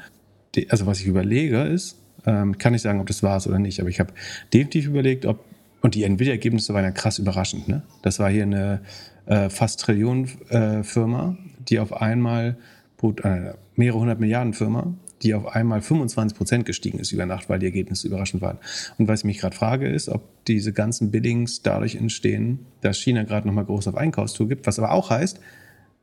Also 0.68 0.86
was 0.86 1.00
ich 1.00 1.06
überlege 1.06 1.62
ist, 1.62 1.98
ähm, 2.26 2.58
kann 2.58 2.74
ich 2.74 2.82
sagen, 2.82 3.00
ob 3.00 3.06
das 3.06 3.22
war 3.22 3.36
es 3.36 3.46
oder 3.48 3.58
nicht, 3.58 3.80
aber 3.80 3.88
ich 3.88 3.98
habe 3.98 4.12
definitiv 4.52 4.86
überlegt, 4.86 5.26
ob, 5.26 5.44
und 5.80 5.94
die 5.94 6.04
Nvidia-Ergebnisse 6.04 6.74
waren 6.74 6.84
ja 6.84 6.90
krass 6.92 7.18
überraschend, 7.18 7.68
ne? 7.68 7.82
Das 8.02 8.18
war 8.18 8.30
hier 8.30 8.42
eine 8.42 8.82
äh, 9.26 9.48
fast 9.48 9.80
Trillionen 9.80 10.28
äh, 10.50 10.82
Firma, 10.82 11.36
die 11.68 11.78
auf 11.78 11.92
einmal 11.92 12.56
äh, 13.02 13.52
mehrere 13.74 14.00
hundert 14.00 14.20
Milliarden 14.20 14.52
Firma, 14.52 14.94
die 15.22 15.34
auf 15.34 15.46
einmal 15.46 15.82
25 15.82 16.36
Prozent 16.36 16.66
gestiegen 16.66 16.98
ist 16.98 17.12
über 17.12 17.26
Nacht, 17.26 17.48
weil 17.48 17.58
die 17.58 17.66
Ergebnisse 17.66 18.08
überraschend 18.08 18.42
waren. 18.42 18.58
Und 18.98 19.08
was 19.08 19.20
ich 19.20 19.24
mich 19.24 19.38
gerade 19.38 19.56
frage, 19.56 19.88
ist, 19.88 20.08
ob 20.08 20.22
diese 20.46 20.72
ganzen 20.72 21.10
Billings 21.10 21.62
dadurch 21.62 21.94
entstehen, 21.94 22.60
dass 22.80 22.98
China 22.98 23.22
gerade 23.22 23.46
nochmal 23.46 23.64
groß 23.64 23.88
auf 23.88 23.96
Einkaufstour 23.96 24.48
gibt, 24.48 24.66
was 24.66 24.78
aber 24.78 24.92
auch 24.92 25.10
heißt, 25.10 25.40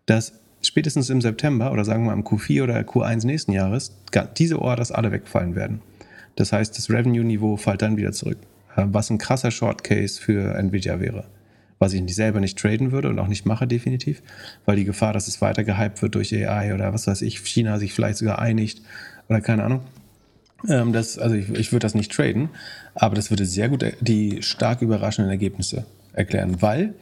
dass 0.05 0.33
spätestens 0.61 1.09
im 1.09 1.21
September 1.21 1.71
oder 1.71 1.85
sagen 1.85 2.05
wir 2.05 2.13
im 2.13 2.23
Q4 2.23 2.63
oder 2.63 2.79
Q1 2.81 3.25
nächsten 3.25 3.51
Jahres 3.51 3.97
diese 4.37 4.59
Orders 4.61 4.91
alle 4.91 5.11
wegfallen 5.11 5.55
werden. 5.55 5.81
Das 6.35 6.53
heißt, 6.53 6.77
das 6.77 6.89
Revenue-Niveau 6.89 7.57
fällt 7.57 7.81
dann 7.81 7.97
wieder 7.97 8.11
zurück, 8.13 8.37
äh, 8.75 8.85
was 8.87 9.09
ein 9.09 9.17
krasser 9.17 9.51
Short-Case 9.51 10.21
für 10.21 10.55
Nvidia 10.55 10.99
wäre 10.99 11.25
was 11.79 11.93
ich 11.93 12.13
selber 12.13 12.39
nicht 12.39 12.59
traden 12.59 12.91
würde 12.91 13.09
und 13.09 13.17
auch 13.19 13.27
nicht 13.27 13.45
mache 13.45 13.65
definitiv, 13.65 14.21
weil 14.65 14.75
die 14.75 14.85
Gefahr, 14.85 15.13
dass 15.13 15.27
es 15.27 15.41
weiter 15.41 15.63
gehypt 15.63 16.01
wird 16.01 16.15
durch 16.15 16.35
AI 16.35 16.73
oder 16.73 16.93
was 16.93 17.07
weiß 17.07 17.21
ich, 17.21 17.39
China 17.39 17.79
sich 17.79 17.93
vielleicht 17.93 18.17
sogar 18.17 18.39
einigt 18.39 18.81
oder 19.29 19.41
keine 19.41 19.63
Ahnung. 19.63 19.81
Ähm, 20.67 20.91
das, 20.91 21.17
also 21.17 21.35
ich, 21.35 21.49
ich 21.49 21.71
würde 21.71 21.85
das 21.85 21.95
nicht 21.95 22.11
traden, 22.11 22.49
aber 22.93 23.15
das 23.15 23.29
würde 23.29 23.45
sehr 23.45 23.69
gut 23.69 23.85
die 24.01 24.43
stark 24.43 24.81
überraschenden 24.81 25.31
Ergebnisse 25.31 25.85
erklären, 26.13 26.61
weil 26.61 26.95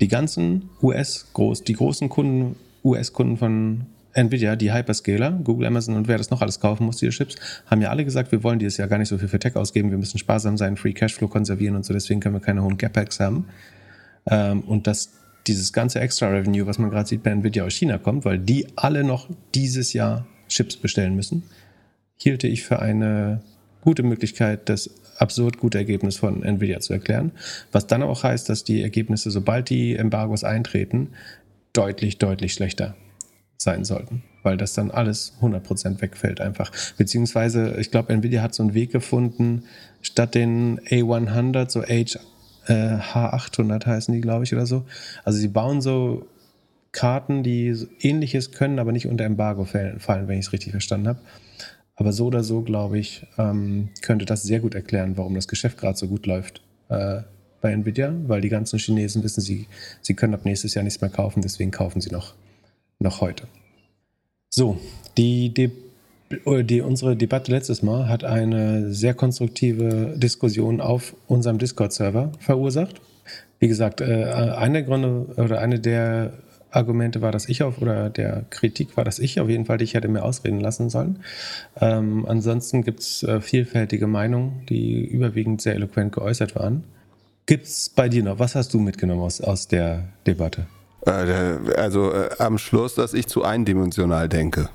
die 0.00 0.08
ganzen 0.08 0.70
US, 0.82 1.26
groß, 1.32 1.62
die 1.62 1.74
großen 1.74 2.08
Kunden, 2.08 2.56
US-Kunden 2.84 3.36
von 3.36 3.86
Nvidia, 4.12 4.56
die 4.56 4.72
Hyperscaler, 4.72 5.32
Google, 5.44 5.66
Amazon 5.66 5.94
und 5.94 6.08
wer 6.08 6.18
das 6.18 6.30
noch 6.30 6.40
alles 6.40 6.58
kaufen 6.58 6.86
muss, 6.86 6.96
diese 6.96 7.12
Chips, 7.12 7.36
haben 7.66 7.82
ja 7.82 7.90
alle 7.90 8.04
gesagt, 8.04 8.32
wir 8.32 8.42
wollen 8.42 8.58
dieses 8.58 8.78
Jahr 8.78 8.88
gar 8.88 8.98
nicht 8.98 9.08
so 9.08 9.18
viel 9.18 9.28
für 9.28 9.38
Tech 9.38 9.56
ausgeben, 9.56 9.90
wir 9.90 9.98
müssen 9.98 10.18
sparsam 10.18 10.56
sein, 10.56 10.76
Free 10.76 10.92
Cashflow 10.92 11.28
konservieren 11.28 11.76
und 11.76 11.84
so, 11.84 11.92
deswegen 11.92 12.20
können 12.20 12.34
wir 12.34 12.40
keine 12.40 12.62
hohen 12.62 12.78
CapEx 12.78 13.20
haben. 13.20 13.46
Ähm, 14.28 14.60
und 14.60 14.86
dass 14.86 15.10
dieses 15.46 15.72
ganze 15.72 16.00
Extra 16.00 16.28
Revenue, 16.28 16.66
was 16.66 16.78
man 16.78 16.90
gerade 16.90 17.08
sieht 17.08 17.22
bei 17.22 17.30
Nvidia 17.30 17.64
aus 17.64 17.74
China 17.74 17.98
kommt, 17.98 18.24
weil 18.24 18.38
die 18.38 18.66
alle 18.76 19.04
noch 19.04 19.28
dieses 19.54 19.92
Jahr 19.92 20.26
Chips 20.48 20.76
bestellen 20.76 21.14
müssen, 21.14 21.44
hielte 22.16 22.48
ich 22.48 22.64
für 22.64 22.80
eine 22.80 23.42
gute 23.80 24.02
Möglichkeit, 24.02 24.68
das 24.68 24.90
absurd 25.18 25.58
gute 25.58 25.78
Ergebnis 25.78 26.16
von 26.16 26.42
Nvidia 26.42 26.80
zu 26.80 26.92
erklären. 26.92 27.32
Was 27.72 27.86
dann 27.86 28.02
auch 28.02 28.22
heißt, 28.24 28.48
dass 28.48 28.64
die 28.64 28.82
Ergebnisse, 28.82 29.30
sobald 29.30 29.70
die 29.70 29.96
Embargos 29.96 30.44
eintreten, 30.44 31.10
deutlich, 31.72 32.18
deutlich 32.18 32.52
schlechter 32.54 32.96
sein 33.58 33.84
sollten, 33.84 34.22
weil 34.42 34.56
das 34.56 34.74
dann 34.74 34.90
alles 34.90 35.34
100% 35.40 36.00
wegfällt 36.00 36.40
einfach. 36.40 36.70
Beziehungsweise, 36.96 37.76
ich 37.78 37.90
glaube, 37.90 38.12
Nvidia 38.12 38.42
hat 38.42 38.54
so 38.54 38.62
einen 38.62 38.74
Weg 38.74 38.92
gefunden, 38.92 39.64
statt 40.02 40.34
den 40.34 40.80
A100, 40.80 41.70
so 41.70 41.82
H 41.82 42.18
äh, 42.66 42.96
H800 42.98 43.86
heißen 43.86 44.14
die, 44.14 44.20
glaube 44.20 44.44
ich, 44.44 44.52
oder 44.52 44.66
so. 44.66 44.84
Also 45.24 45.38
sie 45.38 45.48
bauen 45.48 45.80
so 45.80 46.26
Karten, 46.92 47.42
die 47.42 47.76
ähnliches 48.00 48.52
können, 48.52 48.78
aber 48.78 48.92
nicht 48.92 49.06
unter 49.06 49.24
Embargo 49.24 49.64
fallen, 49.64 50.28
wenn 50.28 50.38
ich 50.38 50.46
es 50.46 50.52
richtig 50.52 50.72
verstanden 50.72 51.08
habe. 51.08 51.20
Aber 51.94 52.12
so 52.12 52.26
oder 52.26 52.42
so, 52.42 52.62
glaube 52.62 52.98
ich, 52.98 53.26
ähm, 53.38 53.90
könnte 54.02 54.26
das 54.26 54.42
sehr 54.42 54.60
gut 54.60 54.74
erklären, 54.74 55.16
warum 55.16 55.34
das 55.34 55.48
Geschäft 55.48 55.78
gerade 55.78 55.96
so 55.96 56.08
gut 56.08 56.26
läuft 56.26 56.62
äh, 56.88 57.22
bei 57.60 57.72
Nvidia, 57.72 58.14
weil 58.26 58.40
die 58.40 58.48
ganzen 58.48 58.78
Chinesen 58.78 59.22
wissen, 59.22 59.40
sie, 59.40 59.66
sie 60.02 60.14
können 60.14 60.34
ab 60.34 60.44
nächstes 60.44 60.74
Jahr 60.74 60.84
nichts 60.84 61.00
mehr 61.00 61.10
kaufen, 61.10 61.40
deswegen 61.40 61.70
kaufen 61.70 62.00
sie 62.00 62.10
noch, 62.10 62.34
noch 62.98 63.20
heute. 63.20 63.44
So, 64.50 64.78
die, 65.16 65.52
die 65.52 65.70
die, 66.30 66.80
unsere 66.80 67.16
Debatte 67.16 67.52
letztes 67.52 67.82
Mal 67.82 68.08
hat 68.08 68.24
eine 68.24 68.92
sehr 68.92 69.14
konstruktive 69.14 70.14
Diskussion 70.16 70.80
auf 70.80 71.14
unserem 71.26 71.58
Discord-Server 71.58 72.32
verursacht. 72.38 73.00
Wie 73.58 73.68
gesagt, 73.68 74.00
äh, 74.00 74.24
einer 74.24 74.74
der 74.74 74.82
Gründe 74.82 75.26
oder 75.36 75.60
eine 75.60 75.78
der 75.80 76.32
Argumente 76.70 77.22
war, 77.22 77.32
dass 77.32 77.48
ich 77.48 77.62
auf, 77.62 77.80
oder 77.80 78.10
der 78.10 78.44
Kritik 78.50 78.96
war, 78.96 79.04
dass 79.04 79.18
ich 79.18 79.40
auf 79.40 79.48
jeden 79.48 79.64
Fall 79.64 79.78
dich 79.78 79.94
hätte 79.94 80.08
mehr 80.08 80.24
ausreden 80.24 80.60
lassen 80.60 80.90
sollen. 80.90 81.20
Ähm, 81.80 82.26
ansonsten 82.28 82.82
gibt 82.82 83.00
es 83.00 83.22
äh, 83.22 83.40
vielfältige 83.40 84.06
Meinungen, 84.06 84.66
die 84.68 85.04
überwiegend 85.04 85.62
sehr 85.62 85.74
eloquent 85.74 86.12
geäußert 86.12 86.54
waren. 86.54 86.84
Gibt 87.46 87.66
es 87.66 87.88
bei 87.88 88.08
dir 88.08 88.24
noch, 88.24 88.38
was 88.38 88.54
hast 88.54 88.74
du 88.74 88.80
mitgenommen 88.80 89.22
aus, 89.22 89.40
aus 89.40 89.68
der 89.68 90.08
Debatte? 90.26 90.66
Äh, 91.06 91.10
also 91.76 92.12
äh, 92.12 92.28
am 92.38 92.58
Schluss, 92.58 92.94
dass 92.94 93.14
ich 93.14 93.26
zu 93.26 93.44
eindimensional 93.44 94.28
denke. 94.28 94.68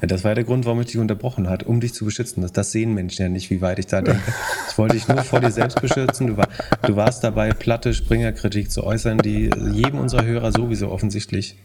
Ja, 0.00 0.06
das 0.06 0.24
war 0.24 0.34
der 0.34 0.44
Grund, 0.44 0.64
warum 0.64 0.80
ich 0.80 0.86
dich 0.86 0.98
unterbrochen 0.98 1.48
hat, 1.48 1.64
um 1.64 1.80
dich 1.80 1.94
zu 1.94 2.04
beschützen. 2.04 2.42
Das, 2.42 2.52
das 2.52 2.72
sehen 2.72 2.94
Menschen 2.94 3.22
ja 3.22 3.28
nicht, 3.28 3.50
wie 3.50 3.60
weit 3.60 3.78
ich 3.78 3.86
da 3.86 4.00
denke. 4.00 4.22
Ich 4.70 4.78
wollte 4.78 4.94
dich 4.94 5.08
nur 5.08 5.22
vor 5.22 5.40
dir 5.40 5.50
selbst 5.50 5.80
beschützen. 5.80 6.26
Du, 6.26 6.36
war, 6.36 6.48
du 6.82 6.96
warst 6.96 7.24
dabei, 7.24 7.50
platte 7.50 7.94
Springerkritik 7.94 8.70
zu 8.70 8.84
äußern, 8.84 9.18
die 9.18 9.50
jedem 9.72 9.98
unserer 9.98 10.24
Hörer 10.24 10.52
sowieso 10.52 10.90
offensichtlich 10.90 11.56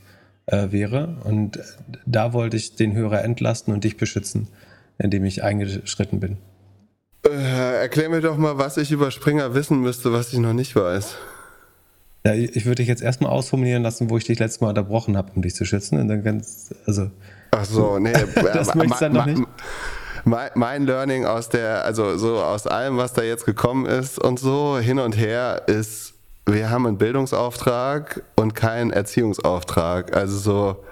äh, 0.45 0.71
wäre. 0.71 1.17
Und 1.23 1.59
da 2.05 2.33
wollte 2.33 2.57
ich 2.57 2.75
den 2.75 2.93
Hörer 2.93 3.23
entlasten 3.23 3.73
und 3.73 3.83
dich 3.83 3.97
beschützen, 3.97 4.47
indem 4.97 5.25
ich 5.25 5.43
eingeschritten 5.43 6.19
bin. 6.19 6.37
Äh, 7.25 7.81
erklär 7.81 8.09
mir 8.09 8.21
doch 8.21 8.37
mal, 8.37 8.57
was 8.57 8.77
ich 8.77 8.91
über 8.91 9.11
Springer 9.11 9.53
wissen 9.53 9.81
müsste, 9.81 10.11
was 10.11 10.33
ich 10.33 10.39
noch 10.39 10.53
nicht 10.53 10.75
weiß. 10.75 11.15
Ja, 12.25 12.33
ich 12.33 12.65
würde 12.65 12.75
dich 12.75 12.87
jetzt 12.87 13.01
erstmal 13.01 13.31
ausformulieren 13.31 13.83
lassen, 13.83 14.09
wo 14.09 14.17
ich 14.17 14.25
dich 14.25 14.37
letztes 14.37 14.61
Mal 14.61 14.69
unterbrochen 14.69 15.17
habe, 15.17 15.31
um 15.35 15.41
dich 15.41 15.55
zu 15.55 15.65
schützen. 15.65 15.99
Und 15.99 16.07
dann 16.07 16.23
ganz, 16.23 16.73
also. 16.85 17.09
Ach 17.51 17.65
so, 17.65 17.99
nee. 17.99 18.13
das 18.35 18.69
äh, 18.69 18.77
möchtest 18.77 19.01
du 19.01 19.05
dann 19.05 19.13
noch 19.13 19.25
nicht. 19.25 19.43
Mein, 20.23 20.49
mein 20.55 20.85
Learning 20.85 21.25
aus 21.25 21.49
der, 21.49 21.83
also 21.83 22.17
so 22.17 22.37
aus 22.37 22.67
allem, 22.67 22.97
was 22.97 23.13
da 23.13 23.23
jetzt 23.23 23.45
gekommen 23.45 23.85
ist 23.85 24.19
und 24.19 24.39
so 24.39 24.77
hin 24.77 24.99
und 24.99 25.17
her, 25.17 25.63
ist, 25.67 26.13
wir 26.45 26.69
haben 26.69 26.85
einen 26.85 26.97
Bildungsauftrag 26.97 28.23
und 28.35 28.53
keinen 28.53 28.91
Erziehungsauftrag. 28.91 30.15
Also 30.15 30.37
so, 30.37 30.83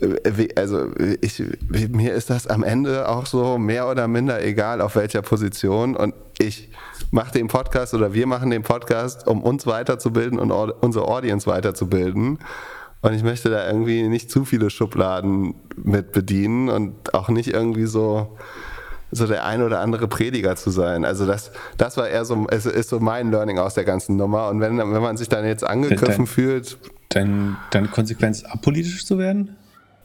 äh, 0.00 0.48
also 0.56 0.88
ich, 1.20 1.42
mir 1.68 2.14
ist 2.14 2.30
das 2.30 2.46
am 2.46 2.62
Ende 2.62 3.08
auch 3.08 3.26
so 3.26 3.58
mehr 3.58 3.88
oder 3.88 4.06
minder 4.08 4.42
egal, 4.42 4.80
auf 4.80 4.94
welcher 4.94 5.22
Position. 5.22 5.96
Und 5.96 6.14
ich 6.38 6.70
mache 7.10 7.32
den 7.32 7.48
Podcast 7.48 7.92
oder 7.94 8.14
wir 8.14 8.26
machen 8.26 8.50
den 8.50 8.62
Podcast, 8.62 9.26
um 9.26 9.42
uns 9.42 9.66
weiterzubilden 9.66 10.38
und 10.38 10.52
unsere 10.52 11.08
Audience 11.08 11.46
weiterzubilden. 11.46 12.38
Und 13.02 13.14
ich 13.14 13.22
möchte 13.22 13.48
da 13.48 13.66
irgendwie 13.66 14.02
nicht 14.08 14.30
zu 14.30 14.44
viele 14.44 14.68
Schubladen 14.68 15.54
mit 15.76 16.12
bedienen 16.12 16.68
und 16.68 17.14
auch 17.14 17.30
nicht 17.30 17.48
irgendwie 17.48 17.86
so, 17.86 18.36
so 19.10 19.26
der 19.26 19.46
ein 19.46 19.62
oder 19.62 19.80
andere 19.80 20.06
Prediger 20.06 20.54
zu 20.56 20.70
sein. 20.70 21.04
Also 21.04 21.26
das, 21.26 21.50
das 21.78 21.96
war 21.96 22.08
eher 22.08 22.24
so, 22.24 22.46
es 22.50 22.66
ist 22.66 22.90
so 22.90 23.00
mein 23.00 23.30
Learning 23.30 23.58
aus 23.58 23.74
der 23.74 23.84
ganzen 23.84 24.16
Nummer. 24.16 24.48
Und 24.48 24.60
wenn, 24.60 24.76
wenn 24.76 25.02
man 25.02 25.16
sich 25.16 25.28
dann 25.28 25.46
jetzt 25.46 25.64
angegriffen 25.64 26.06
dein, 26.06 26.26
fühlt. 26.26 26.78
Dein, 27.08 27.56
deine 27.70 27.88
Konsequenz, 27.88 28.44
apolitisch 28.44 29.06
zu 29.06 29.18
werden? 29.18 29.56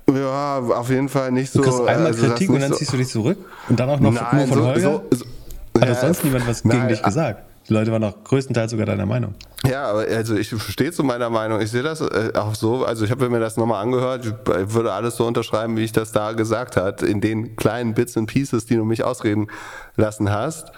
Ja, 0.09 0.59
auf 0.59 0.89
jeden 0.89 1.09
Fall 1.09 1.31
nicht 1.31 1.51
so. 1.51 1.61
Du 1.61 1.65
kriegst 1.65 1.79
einmal 1.81 2.07
also 2.07 2.27
Kritik 2.27 2.49
und 2.49 2.61
dann 2.61 2.71
so, 2.71 2.77
ziehst 2.77 2.93
du 2.93 2.97
dich 2.97 3.07
zurück 3.07 3.37
und 3.67 3.79
dann 3.79 3.89
auch 3.89 3.99
noch 3.99 4.13
nein, 4.13 4.37
nur 4.37 4.47
von 4.47 4.57
so, 4.57 4.65
Holger? 4.65 4.81
So, 4.81 5.03
so, 5.11 5.81
Hat 5.81 5.89
ja, 5.89 5.95
sonst 5.95 6.23
niemand 6.23 6.47
was 6.47 6.63
nein, 6.63 6.77
gegen 6.77 6.87
dich 6.89 7.03
gesagt? 7.03 7.43
Die 7.67 7.73
Leute 7.73 7.91
waren 7.91 8.03
auch 8.03 8.23
größtenteils 8.23 8.71
sogar 8.71 8.85
deiner 8.85 9.05
Meinung. 9.05 9.33
Ja, 9.67 9.91
also 9.91 10.35
ich 10.35 10.53
stehe 10.69 10.91
zu 10.91 11.03
meiner 11.03 11.29
Meinung. 11.29 11.59
Ich 11.61 11.71
sehe 11.71 11.81
das 11.81 12.01
äh, 12.01 12.31
auch 12.35 12.53
so. 12.53 12.85
Also 12.85 13.05
ich 13.05 13.11
habe 13.11 13.29
mir 13.29 13.39
das 13.39 13.57
nochmal 13.57 13.81
angehört. 13.81 14.25
Ich 14.25 14.73
würde 14.73 14.93
alles 14.93 15.15
so 15.15 15.25
unterschreiben, 15.25 15.75
wie 15.75 15.83
ich 15.83 15.91
das 15.91 16.11
da 16.11 16.33
gesagt 16.33 16.77
hat, 16.77 17.01
in 17.01 17.21
den 17.21 17.55
kleinen 17.55 17.95
Bits 17.95 18.15
and 18.17 18.29
Pieces, 18.29 18.65
die 18.65 18.75
du 18.75 18.85
mich 18.85 19.03
ausreden 19.03 19.47
lassen 19.95 20.31
hast. 20.31 20.71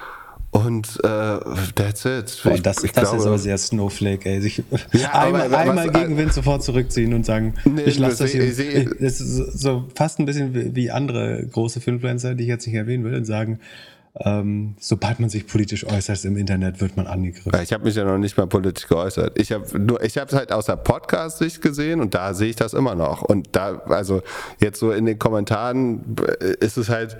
Und 0.51 0.99
äh, 1.03 1.39
that's 1.75 2.05
it. 2.05 2.39
Boah, 2.43 2.57
das, 2.57 2.83
ich, 2.83 2.93
das 2.93 3.03
glaube, 3.03 3.17
ist 3.17 3.25
aber 3.27 3.37
sehr 3.37 3.57
Snowflake, 3.57 4.29
ey. 4.29 4.41
Sich 4.41 4.63
ja, 4.93 5.11
einmal, 5.11 5.53
einmal 5.53 5.89
gegen 5.89 6.17
Wind 6.17 6.33
sofort 6.33 6.63
zurückziehen 6.63 7.13
und 7.13 7.25
sagen, 7.25 7.55
nee, 7.65 7.81
ich 7.81 7.99
lasse 7.99 8.23
das 8.23 8.31
hier. 8.31 8.43
Ich, 8.43 8.57
ich, 8.57 8.89
das 8.99 9.19
ist 9.19 9.59
so 9.59 9.85
fast 9.93 10.19
ein 10.19 10.25
bisschen 10.25 10.73
wie 10.73 10.89
andere 10.89 11.45
große 11.51 11.81
Influencer, 11.85 12.33
die 12.33 12.43
ich 12.43 12.49
jetzt 12.49 12.65
nicht 12.65 12.75
erwähnen 12.75 13.03
will, 13.03 13.15
und 13.15 13.25
sagen, 13.25 13.59
ähm, 14.19 14.75
sobald 14.79 15.19
man 15.19 15.29
sich 15.29 15.47
politisch 15.47 15.85
äußert 15.85 16.25
im 16.25 16.37
Internet, 16.37 16.81
wird 16.81 16.97
man 16.97 17.07
angegriffen. 17.07 17.51
Ich 17.61 17.71
habe 17.71 17.83
mich 17.83 17.95
ja 17.95 18.03
noch 18.03 18.17
nicht 18.17 18.37
mal 18.37 18.47
politisch 18.47 18.87
geäußert. 18.87 19.39
Ich 19.39 19.51
habe 19.51 19.79
nur, 19.79 20.03
ich 20.03 20.17
habe 20.17 20.27
es 20.29 20.35
halt 20.35 20.51
aus 20.51 20.65
der 20.65 20.77
Podcast-Sicht 20.77 21.61
gesehen 21.61 22.01
und 22.01 22.13
da 22.13 22.33
sehe 22.33 22.49
ich 22.49 22.55
das 22.55 22.73
immer 22.73 22.95
noch. 22.95 23.21
Und 23.21 23.49
da, 23.51 23.81
also 23.87 24.23
jetzt 24.59 24.79
so 24.79 24.91
in 24.91 25.05
den 25.05 25.19
Kommentaren 25.19 26.15
äh, 26.39 26.53
ist 26.59 26.77
es 26.77 26.89
halt, 26.89 27.17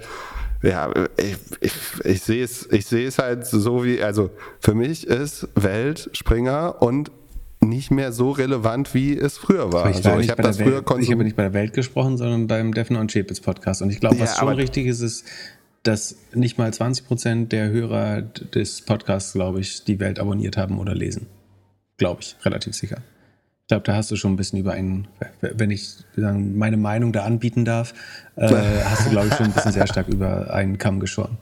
ja, 0.63 0.91
ich, 1.17 1.35
ich, 1.61 1.73
ich 2.03 2.21
sehe 2.21 2.43
es, 2.43 2.67
ich 2.71 2.85
sehe 2.87 3.07
es 3.07 3.19
halt 3.19 3.45
so 3.45 3.83
wie, 3.85 4.01
also 4.01 4.31
für 4.59 4.73
mich 4.73 5.05
ist 5.05 5.47
Welt, 5.55 6.09
Springer 6.13 6.81
und 6.81 7.11
nicht 7.59 7.91
mehr 7.91 8.11
so 8.11 8.31
relevant, 8.31 8.93
wie 8.93 9.17
es 9.17 9.37
früher 9.37 9.73
war. 9.73 9.89
Ich, 9.89 9.97
also, 9.97 10.19
ich 10.19 10.29
habe 10.29 10.41
das 10.41 10.57
früher 10.57 10.83
Welt, 10.87 11.01
Ich 11.01 11.11
habe 11.11 11.23
nicht 11.23 11.35
bei 11.35 11.43
der 11.43 11.53
Welt 11.53 11.73
gesprochen, 11.73 12.17
sondern 12.17 12.47
beim 12.47 12.73
Defner 12.73 12.99
und 12.99 13.11
Chapitz 13.11 13.39
Podcast. 13.39 13.81
Und 13.81 13.89
ich 13.89 13.99
glaube, 13.99 14.19
was 14.19 14.35
ja, 14.35 14.39
schon 14.39 14.53
richtig 14.53 14.85
ist, 14.85 15.01
ist, 15.01 15.25
dass 15.87 16.17
nicht 16.33 16.57
mal 16.57 16.73
20 16.73 17.07
Prozent 17.07 17.51
der 17.51 17.69
Hörer 17.69 18.21
des 18.21 18.81
Podcasts, 18.81 19.33
glaube 19.33 19.61
ich, 19.61 19.85
die 19.85 19.99
Welt 19.99 20.19
abonniert 20.19 20.57
haben 20.57 20.79
oder 20.79 20.93
lesen. 20.93 21.27
Glaube 21.97 22.21
ich, 22.21 22.35
relativ 22.43 22.75
sicher. 22.75 22.97
Ich 23.61 23.69
glaube, 23.69 23.83
da 23.83 23.95
hast 23.95 24.11
du 24.11 24.15
schon 24.15 24.33
ein 24.33 24.35
bisschen 24.35 24.59
über 24.59 24.73
einen, 24.73 25.07
wenn 25.41 25.71
ich 25.71 25.95
meine 26.15 26.77
Meinung 26.77 27.13
da 27.13 27.23
anbieten 27.23 27.65
darf, 27.65 27.93
äh, 28.35 28.47
hast 28.85 29.05
du, 29.05 29.11
glaube 29.11 29.27
ich, 29.27 29.33
schon 29.33 29.47
ein 29.47 29.53
bisschen 29.53 29.71
sehr 29.71 29.87
stark 29.87 30.07
über 30.09 30.53
einen 30.53 30.77
Kamm 30.77 30.99
geschoren. 30.99 31.37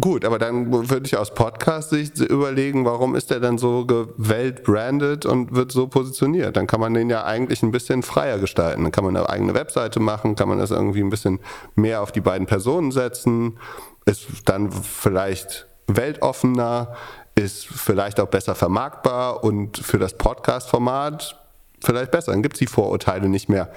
Gut, 0.00 0.24
aber 0.24 0.38
dann 0.38 0.72
würde 0.88 1.04
ich 1.04 1.18
aus 1.18 1.34
Podcast-Sicht 1.34 2.18
überlegen, 2.18 2.86
warum 2.86 3.14
ist 3.14 3.30
der 3.30 3.40
dann 3.40 3.58
so 3.58 3.86
weltbranded 4.16 5.26
und 5.26 5.54
wird 5.54 5.70
so 5.70 5.86
positioniert? 5.86 6.56
Dann 6.56 6.66
kann 6.66 6.80
man 6.80 6.94
den 6.94 7.10
ja 7.10 7.24
eigentlich 7.24 7.62
ein 7.62 7.72
bisschen 7.72 8.02
freier 8.02 8.38
gestalten. 8.38 8.84
Dann 8.84 8.92
kann 8.92 9.04
man 9.04 9.14
eine 9.14 9.28
eigene 9.28 9.52
Webseite 9.52 10.00
machen, 10.00 10.34
kann 10.34 10.48
man 10.48 10.58
das 10.58 10.70
irgendwie 10.70 11.02
ein 11.02 11.10
bisschen 11.10 11.40
mehr 11.74 12.00
auf 12.00 12.10
die 12.10 12.22
beiden 12.22 12.46
Personen 12.46 12.90
setzen, 12.90 13.58
ist 14.06 14.28
dann 14.46 14.72
vielleicht 14.72 15.66
weltoffener, 15.88 16.94
ist 17.34 17.66
vielleicht 17.66 18.18
auch 18.18 18.28
besser 18.28 18.54
vermarktbar 18.54 19.44
und 19.44 19.76
für 19.76 19.98
das 19.98 20.16
Podcast-Format 20.16 21.38
vielleicht 21.84 22.12
besser. 22.12 22.32
Dann 22.32 22.42
gibt 22.42 22.54
es 22.54 22.60
die 22.60 22.66
Vorurteile 22.66 23.28
nicht 23.28 23.50
mehr 23.50 23.70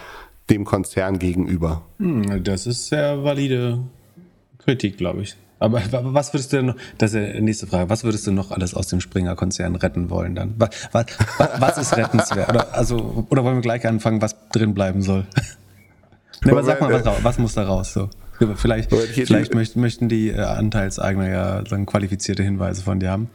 dem 0.50 0.64
Konzern 0.64 1.20
gegenüber. 1.20 1.82
Hm, 2.00 2.42
das 2.42 2.68
ist 2.68 2.88
sehr 2.88 3.22
valide 3.22 3.80
Kritik, 4.60 4.96
glaube 4.98 5.24
ich. 5.24 5.36
Aber 5.60 5.82
was 5.92 6.34
würdest 6.34 6.52
du 6.52 6.58
denn 6.58 6.66
noch, 6.68 6.76
das 6.98 7.14
ist 7.14 7.34
die 7.36 7.42
nächste 7.42 7.68
Frage, 7.68 7.90
was 7.90 8.04
würdest 8.04 8.28
du 8.28 8.32
noch 8.32 8.52
alles 8.52 8.74
aus 8.74 8.88
dem 8.88 9.00
Springer-Konzern 9.00 9.76
retten 9.76 10.10
wollen 10.10 10.36
dann? 10.36 10.54
Was, 10.58 10.70
was, 10.92 11.06
was 11.60 11.78
ist 11.78 11.98
rettenswert? 11.98 12.50
Oder, 12.50 12.76
also, 12.76 13.26
oder 13.30 13.44
wollen 13.44 13.56
wir 13.56 13.62
gleich 13.62 13.88
anfangen, 13.88 14.22
was 14.22 14.36
drin 14.52 14.74
bleiben 14.74 15.02
soll? 15.02 15.26
nee, 16.44 16.52
aber 16.52 16.64
sag 16.64 16.82
mal, 16.82 16.92
was, 16.92 17.24
was 17.24 17.38
muss 17.40 17.54
da 17.54 17.64
raus? 17.64 17.94
So. 17.94 18.10
Vielleicht, 18.58 18.94
vielleicht 18.94 19.54
möchten, 19.54 19.80
möchten 19.80 20.10
die 20.10 20.30
äh, 20.30 20.42
Anteilseigner 20.42 21.30
ja 21.30 21.62
dann 21.62 21.86
qualifizierte 21.86 22.44
Hinweise 22.44 22.84
von 22.84 23.00
dir 23.00 23.12
haben. 23.12 23.30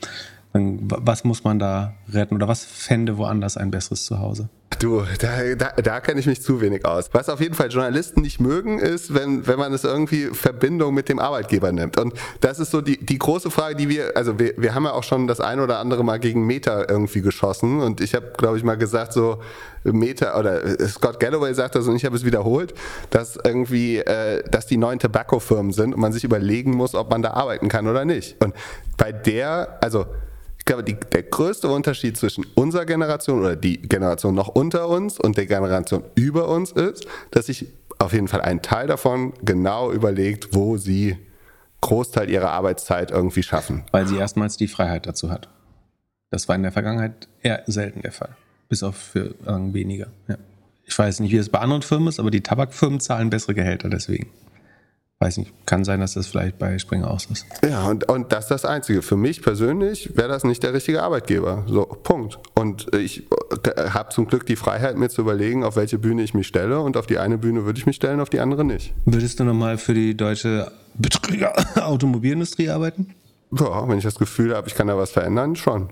Was 0.53 1.25
muss 1.25 1.45
man 1.45 1.59
da 1.59 1.95
retten 2.13 2.35
oder 2.35 2.49
was 2.49 2.65
fände 2.65 3.17
woanders 3.17 3.57
ein 3.57 3.71
besseres 3.71 4.05
Zuhause? 4.05 4.49
Du, 4.79 5.05
da, 5.19 5.55
da, 5.57 5.73
da 5.83 6.01
kenne 6.01 6.21
ich 6.21 6.27
mich 6.27 6.41
zu 6.41 6.63
wenig 6.63 6.87
aus. 6.87 7.11
Was 7.13 7.29
auf 7.29 7.41
jeden 7.41 7.55
Fall 7.55 7.69
Journalisten 7.71 8.23
nicht 8.23 8.41
mögen, 8.41 8.79
ist, 8.79 9.13
wenn, 9.13 9.47
wenn 9.47 9.59
man 9.59 9.75
es 9.75 9.85
irgendwie 9.85 10.29
Verbindung 10.29 10.95
mit 10.95 11.11
dem 11.11 11.19
Arbeitgeber 11.19 11.71
nimmt. 11.71 11.99
Und 11.99 12.15
das 12.41 12.59
ist 12.61 12.71
so 12.71 12.81
die, 12.81 12.97
die 13.05 13.19
große 13.19 13.51
Frage, 13.51 13.77
die 13.77 13.91
wir, 13.91 14.17
also 14.17 14.39
wir, 14.39 14.55
wir 14.57 14.75
haben 14.75 14.85
ja 14.85 14.93
auch 14.93 15.03
schon 15.03 15.27
das 15.27 15.39
ein 15.39 15.61
oder 15.61 15.81
andere 15.81 16.03
Mal 16.03 16.19
gegen 16.19 16.47
Meta 16.47 16.87
irgendwie 16.89 17.21
geschossen. 17.21 17.81
Und 17.81 18.01
ich 18.01 18.15
habe, 18.15 18.33
glaube 18.39 18.57
ich, 18.57 18.65
mal 18.65 18.79
gesagt, 18.79 19.13
so 19.13 19.43
Meta 19.85 20.39
oder 20.39 20.63
Scott 20.89 21.21
Galloway 21.21 21.53
sagt 21.53 21.75
das 21.75 21.87
und 21.87 21.97
ich 21.97 22.07
habe 22.07 22.17
es 22.17 22.25
wiederholt, 22.25 22.73
dass 23.11 23.37
irgendwie, 23.37 23.99
äh, 23.99 24.43
dass 24.51 24.67
die 24.67 24.79
neuen 24.79 24.99
Tobacco-Firmen 24.99 25.73
sind 25.73 25.95
und 25.95 26.01
man 26.01 26.13
sich 26.13 26.25
überlegen 26.25 26.73
muss, 26.73 26.95
ob 26.95 27.11
man 27.11 27.21
da 27.21 27.33
arbeiten 27.33 27.69
kann 27.69 27.87
oder 27.87 28.07
nicht. 28.07 28.43
Und 28.43 28.55
bei 28.97 29.13
der, 29.13 29.77
also 29.83 30.07
glaube, 30.71 30.85
die, 30.85 30.95
der 30.95 31.25
größte 31.25 31.69
Unterschied 31.69 32.17
zwischen 32.17 32.47
unserer 32.55 32.87
Generation 32.87 33.41
oder 33.41 33.57
die 33.57 33.83
Generation 33.83 34.37
noch 34.37 34.49
unter 34.49 34.89
uns 34.89 35.19
und 35.19 35.37
der 35.37 35.47
Generation 35.47 36.05
über 36.15 36.49
uns 36.49 36.71
ist, 36.71 37.07
dass 37.33 37.47
sich 37.47 37.67
auf 37.99 38.13
jeden 38.13 38.29
Fall 38.29 38.41
ein 38.41 38.63
Teil 38.63 38.87
davon 38.87 39.35
genau 39.43 39.91
überlegt, 39.91 40.55
wo 40.55 40.77
sie 40.77 41.19
Großteil 41.81 42.31
ihrer 42.31 42.51
Arbeitszeit 42.51 43.11
irgendwie 43.11 43.43
schaffen. 43.43 43.83
Weil 43.91 44.07
sie 44.07 44.17
erstmals 44.17 44.57
die 44.57 44.69
Freiheit 44.69 45.07
dazu 45.07 45.31
hat. 45.31 45.49
Das 46.31 46.47
war 46.47 46.55
in 46.55 46.63
der 46.63 46.73
Vergangenheit 46.73 47.27
eher 47.43 47.65
selten 47.67 48.03
der 48.03 48.13
Fall. 48.13 48.37
Bis 48.69 48.85
auf 48.85 48.97
für 48.97 49.35
weniger. 49.73 50.07
Ja. 50.29 50.37
Ich 50.85 50.97
weiß 50.97 51.19
nicht, 51.19 51.33
wie 51.33 51.37
es 51.37 51.49
bei 51.49 51.59
anderen 51.59 51.83
Firmen 51.83 52.07
ist, 52.07 52.21
aber 52.21 52.31
die 52.31 52.43
Tabakfirmen 52.43 53.01
zahlen 53.01 53.31
bessere 53.31 53.55
Gehälter 53.55 53.89
deswegen 53.89 54.31
weiß 55.21 55.37
nicht, 55.37 55.53
kann 55.67 55.85
sein, 55.85 56.01
dass 56.01 56.15
das 56.15 56.27
vielleicht 56.27 56.59
bei 56.59 56.79
Springer 56.79 57.11
aus 57.11 57.27
ist. 57.27 57.45
Ja, 57.63 57.87
und, 57.87 58.09
und 58.09 58.33
das 58.33 58.45
ist 58.45 58.51
das 58.51 58.65
Einzige. 58.65 59.03
Für 59.03 59.17
mich 59.17 59.43
persönlich 59.43 60.17
wäre 60.17 60.29
das 60.29 60.45
nicht 60.45 60.63
der 60.63 60.73
richtige 60.73 61.03
Arbeitgeber. 61.03 61.65
So, 61.69 61.85
Punkt. 61.85 62.39
Und 62.55 62.95
ich 62.95 63.25
äh, 63.65 63.91
habe 63.91 64.09
zum 64.09 64.27
Glück 64.27 64.47
die 64.47 64.57
Freiheit, 64.57 64.97
mir 64.97 65.11
zu 65.11 65.21
überlegen, 65.21 65.63
auf 65.63 65.77
welche 65.77 65.99
Bühne 65.99 66.23
ich 66.23 66.33
mich 66.33 66.47
stelle. 66.47 66.81
Und 66.81 66.97
auf 66.97 67.07
die 67.07 67.19
eine 67.19 67.37
Bühne 67.37 67.67
würde 67.67 67.79
ich 67.79 67.85
mich 67.85 67.97
stellen, 67.97 68.19
auf 68.19 68.31
die 68.31 68.41
andere 68.41 68.65
nicht. 68.65 68.95
Würdest 69.05 69.39
du 69.39 69.45
nochmal 69.45 69.77
für 69.77 69.93
die 69.93 70.17
deutsche 70.17 70.73
Automobilindustrie 71.77 72.71
arbeiten? 72.71 73.15
Ja, 73.53 73.87
wenn 73.89 73.99
ich 73.99 74.05
das 74.05 74.15
Gefühl 74.15 74.57
habe, 74.57 74.69
ich 74.69 74.75
kann 74.75 74.87
da 74.87 74.97
was 74.97 75.11
verändern, 75.11 75.55
schon 75.55 75.91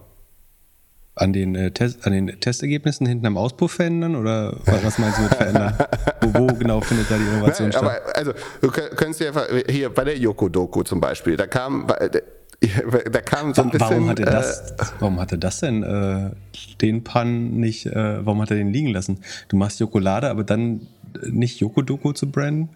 an 1.18 1.32
den, 1.32 1.54
äh, 1.54 1.70
Test, 1.70 2.06
an 2.06 2.12
den 2.12 2.40
Testergebnissen 2.40 3.06
hinten 3.06 3.26
am 3.26 3.36
Auspuff 3.36 3.72
verändern 3.72 4.16
oder 4.16 4.56
was 4.64 4.98
meinst 4.98 5.18
du 5.18 5.22
mit 5.22 5.34
verändern? 5.34 5.74
wo, 6.20 6.40
wo, 6.40 6.46
genau 6.46 6.80
findet 6.80 7.10
da 7.10 7.16
die 7.16 7.24
Innovation 7.24 7.68
Nein, 7.68 7.72
statt? 7.72 7.82
Aber 7.82 8.16
also, 8.16 8.32
du 8.60 8.70
könntest 8.70 9.20
dir 9.20 9.28
einfach, 9.28 9.46
hier 9.68 9.90
bei 9.90 10.04
der 10.04 10.16
Yoko 10.16 10.48
Doku 10.48 10.82
zum 10.82 11.00
Beispiel, 11.00 11.36
da 11.36 11.46
kam, 11.46 11.86
da 13.10 13.20
kam 13.20 13.54
so 13.54 13.62
ein 13.62 13.70
bisschen. 13.70 13.90
Warum 13.90 14.08
hatte 14.08 14.24
das, 14.24 14.70
äh, 14.70 14.74
warum 15.00 15.20
hatte 15.20 15.38
das 15.38 15.60
denn 15.60 15.82
äh, 15.82 16.30
den 16.80 17.04
Pan 17.04 17.50
nicht, 17.52 17.86
äh, 17.86 18.24
warum 18.24 18.42
hat 18.42 18.50
er 18.50 18.56
den 18.56 18.72
liegen 18.72 18.88
lassen? 18.88 19.20
Du 19.48 19.56
machst 19.56 19.80
Jokolade, 19.80 20.30
aber 20.30 20.44
dann 20.44 20.86
nicht 21.26 21.60
Yokodoko 21.60 22.12
zu 22.12 22.30
branden? 22.30 22.70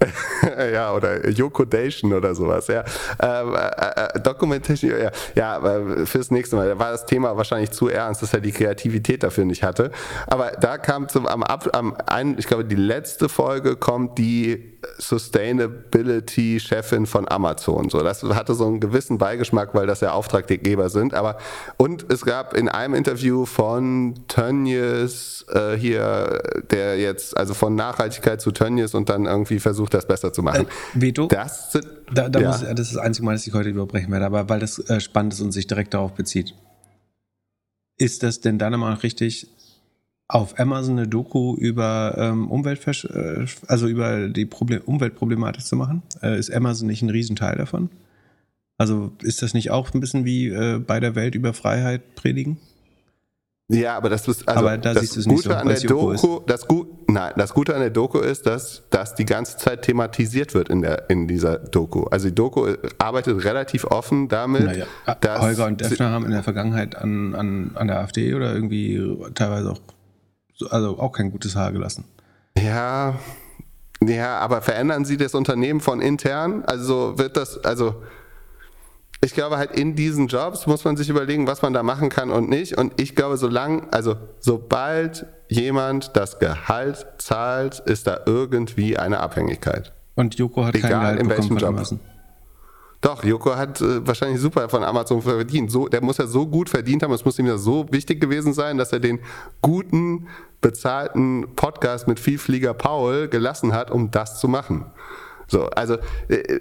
ja, 0.72 0.92
oder 0.92 1.28
Yokodation 1.28 2.12
oder 2.12 2.34
sowas, 2.34 2.66
ja. 2.66 2.84
Ähm, 3.20 3.54
äh, 3.54 4.16
äh, 4.16 4.20
Documentation, 4.20 4.90
ja, 4.90 5.10
ja, 5.34 6.04
fürs 6.04 6.30
nächste 6.30 6.56
Mal. 6.56 6.68
Da 6.68 6.78
war 6.78 6.92
das 6.92 7.06
Thema 7.06 7.36
wahrscheinlich 7.36 7.70
zu 7.70 7.88
ernst, 7.88 8.22
dass 8.22 8.34
er 8.34 8.40
die 8.40 8.52
Kreativität 8.52 9.22
dafür 9.22 9.44
nicht 9.44 9.62
hatte. 9.62 9.90
Aber 10.26 10.52
da 10.52 10.78
kam 10.78 11.08
zum, 11.08 11.26
am, 11.26 11.42
am 11.42 11.96
ein, 12.06 12.36
ich 12.38 12.46
glaube, 12.46 12.64
die 12.64 12.74
letzte 12.74 13.28
Folge 13.28 13.76
kommt 13.76 14.18
die 14.18 14.73
Sustainability-Chefin 14.98 17.06
von 17.06 17.28
Amazon. 17.28 17.90
So, 17.90 18.00
das 18.00 18.22
hatte 18.22 18.54
so 18.54 18.66
einen 18.66 18.80
gewissen 18.80 19.18
Beigeschmack, 19.18 19.74
weil 19.74 19.86
das 19.86 20.00
ja 20.00 20.12
Auftraggeber 20.12 20.88
sind. 20.88 21.14
Aber 21.14 21.38
und 21.76 22.10
es 22.12 22.24
gab 22.24 22.54
in 22.54 22.68
einem 22.68 22.94
Interview 22.94 23.46
von 23.46 24.14
Tönnies 24.28 25.44
äh, 25.52 25.76
hier, 25.76 26.42
der 26.70 26.98
jetzt 26.98 27.36
also 27.36 27.54
von 27.54 27.74
Nachhaltigkeit 27.74 28.40
zu 28.40 28.52
Tönnies 28.52 28.94
und 28.94 29.08
dann 29.08 29.26
irgendwie 29.26 29.60
versucht, 29.60 29.94
das 29.94 30.06
besser 30.06 30.32
zu 30.32 30.42
machen. 30.42 30.66
Äh, 30.66 30.70
Veto? 30.94 31.26
Das, 31.26 31.72
sind, 31.72 31.86
da, 32.12 32.28
da 32.28 32.40
ja. 32.40 32.48
muss, 32.48 32.60
das 32.60 32.80
ist 32.80 32.96
das 32.96 33.02
einzige 33.02 33.24
Mal, 33.24 33.32
dass 33.32 33.46
ich 33.46 33.54
heute 33.54 33.68
überbrechen 33.68 34.10
werde, 34.12 34.26
aber 34.26 34.48
weil 34.48 34.60
das 34.60 34.78
äh, 34.78 35.00
spannend 35.00 35.34
ist 35.34 35.40
und 35.40 35.52
sich 35.52 35.66
direkt 35.66 35.94
darauf 35.94 36.14
bezieht. 36.14 36.54
Ist 37.96 38.22
das 38.22 38.40
denn 38.40 38.58
dann 38.58 38.78
mal 38.78 38.94
richtig, 38.94 39.48
auf 40.28 40.58
Amazon 40.58 40.98
eine 40.98 41.08
Doku 41.08 41.54
über 41.56 42.14
ähm, 42.18 42.50
Umweltversch 42.50 43.04
äh, 43.04 43.46
also 43.66 43.86
über 43.86 44.28
die 44.28 44.46
Problem 44.46 44.80
Umweltproblematik 44.84 45.64
zu 45.64 45.76
machen? 45.76 46.02
Äh, 46.22 46.38
ist 46.38 46.52
Amazon 46.52 46.86
nicht 46.86 47.02
ein 47.02 47.10
Riesenteil 47.10 47.56
davon? 47.56 47.90
Also 48.78 49.12
ist 49.22 49.42
das 49.42 49.54
nicht 49.54 49.70
auch 49.70 49.92
ein 49.94 50.00
bisschen 50.00 50.24
wie 50.24 50.48
äh, 50.48 50.78
bei 50.78 50.98
der 50.98 51.14
Welt 51.14 51.34
über 51.34 51.52
Freiheit 51.52 52.14
predigen? 52.14 52.58
Ja, 53.68 53.96
aber 53.96 54.10
das 54.10 54.28
ist 54.28 54.46
also 54.46 54.60
aber 54.60 54.76
da 54.76 54.92
das 54.92 55.24
Gute 55.24 55.48
so, 55.48 55.54
an 55.54 55.68
der 55.68 55.80
Doku, 55.80 56.40
das, 56.46 56.68
Gu 56.68 56.84
nein, 57.06 57.32
das 57.36 57.54
Gute 57.54 57.74
an 57.74 57.80
der 57.80 57.88
Doku 57.88 58.18
ist, 58.18 58.44
dass 58.44 58.82
das 58.90 59.14
die 59.14 59.24
ganze 59.24 59.56
Zeit 59.56 59.82
thematisiert 59.82 60.52
wird 60.52 60.68
in 60.68 60.82
der 60.82 61.08
in 61.08 61.26
dieser 61.28 61.58
Doku. 61.58 62.04
Also 62.04 62.28
die 62.28 62.34
Doku 62.34 62.74
arbeitet 62.98 63.42
relativ 63.42 63.84
offen 63.84 64.28
damit, 64.28 64.64
naja, 64.64 64.86
dass 65.20 65.40
Holger 65.40 65.66
und 65.66 65.80
Defner 65.80 66.10
haben 66.10 66.26
in 66.26 66.32
der 66.32 66.42
Vergangenheit 66.42 66.94
an, 66.94 67.34
an, 67.34 67.70
an 67.74 67.88
der 67.88 68.00
AfD 68.00 68.34
oder 68.34 68.54
irgendwie 68.54 69.02
teilweise 69.34 69.72
auch 69.72 69.80
also 70.70 70.98
auch 70.98 71.12
kein 71.12 71.30
gutes 71.30 71.56
Haar 71.56 71.72
gelassen. 71.72 72.04
Ja, 72.56 73.18
ja, 74.02 74.38
aber 74.38 74.62
verändern 74.62 75.04
Sie 75.04 75.16
das 75.16 75.34
Unternehmen 75.34 75.80
von 75.80 76.00
intern? 76.00 76.64
Also 76.64 77.18
wird 77.18 77.36
das, 77.36 77.64
also 77.64 78.02
ich 79.24 79.34
glaube 79.34 79.56
halt 79.56 79.72
in 79.72 79.96
diesen 79.96 80.28
Jobs 80.28 80.66
muss 80.66 80.84
man 80.84 80.96
sich 80.96 81.08
überlegen, 81.08 81.46
was 81.46 81.62
man 81.62 81.72
da 81.72 81.82
machen 81.82 82.10
kann 82.10 82.30
und 82.30 82.48
nicht. 82.48 82.76
Und 82.76 83.00
ich 83.00 83.14
glaube, 83.14 83.36
solange, 83.36 83.92
also 83.92 84.16
sobald 84.38 85.26
jemand 85.48 86.16
das 86.16 86.38
Gehalt 86.38 87.06
zahlt, 87.18 87.80
ist 87.80 88.06
da 88.06 88.20
irgendwie 88.26 88.98
eine 88.98 89.20
Abhängigkeit. 89.20 89.92
Und 90.14 90.36
Joko 90.36 90.64
hat 90.64 90.74
Egal 90.74 90.90
kein 90.90 91.00
Gehalt 91.00 91.20
in 91.20 91.28
welchem 91.30 91.56
Job. 91.56 91.76
Lassen. 91.76 92.00
Doch, 93.04 93.22
Joko 93.22 93.54
hat 93.54 93.82
äh, 93.82 94.06
wahrscheinlich 94.06 94.40
super 94.40 94.66
von 94.70 94.82
Amazon 94.82 95.20
verdient. 95.20 95.70
So, 95.70 95.88
der 95.88 96.02
muss 96.02 96.16
ja 96.16 96.26
so 96.26 96.46
gut 96.46 96.70
verdient 96.70 97.02
haben, 97.02 97.12
es 97.12 97.22
muss 97.22 97.38
ihm 97.38 97.44
ja 97.44 97.58
so 97.58 97.86
wichtig 97.90 98.18
gewesen 98.18 98.54
sein, 98.54 98.78
dass 98.78 98.92
er 98.92 98.98
den 98.98 99.20
guten, 99.60 100.26
bezahlten 100.62 101.54
Podcast 101.54 102.08
mit 102.08 102.18
Vielflieger 102.18 102.72
Paul 102.72 103.28
gelassen 103.28 103.74
hat, 103.74 103.90
um 103.90 104.10
das 104.10 104.40
zu 104.40 104.48
machen. 104.48 104.86
So, 105.48 105.66
also, 105.66 105.98
äh, 106.28 106.36
äh 106.36 106.60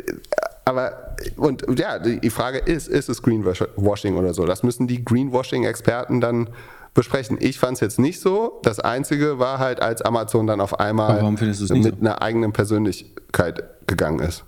aber, 0.65 1.15
und 1.37 1.65
ja, 1.77 1.99
die 1.99 2.29
Frage 2.29 2.57
ist, 2.57 2.87
ist 2.87 3.09
es 3.09 3.21
Greenwashing 3.21 4.15
oder 4.15 4.33
so? 4.33 4.45
Das 4.45 4.63
müssen 4.63 4.87
die 4.87 5.03
Greenwashing-Experten 5.03 6.21
dann 6.21 6.49
besprechen. 6.93 7.37
Ich 7.39 7.59
fand 7.59 7.75
es 7.75 7.79
jetzt 7.81 7.99
nicht 7.99 8.21
so. 8.21 8.59
Das 8.63 8.79
Einzige 8.79 9.39
war 9.39 9.59
halt, 9.59 9.81
als 9.81 10.01
Amazon 10.01 10.47
dann 10.47 10.61
auf 10.61 10.79
einmal 10.79 11.21
mit 11.31 11.55
so? 11.55 11.73
einer 11.73 12.21
eigenen 12.21 12.53
Persönlichkeit 12.53 13.63
gegangen 13.87 14.19
ist 14.19 14.45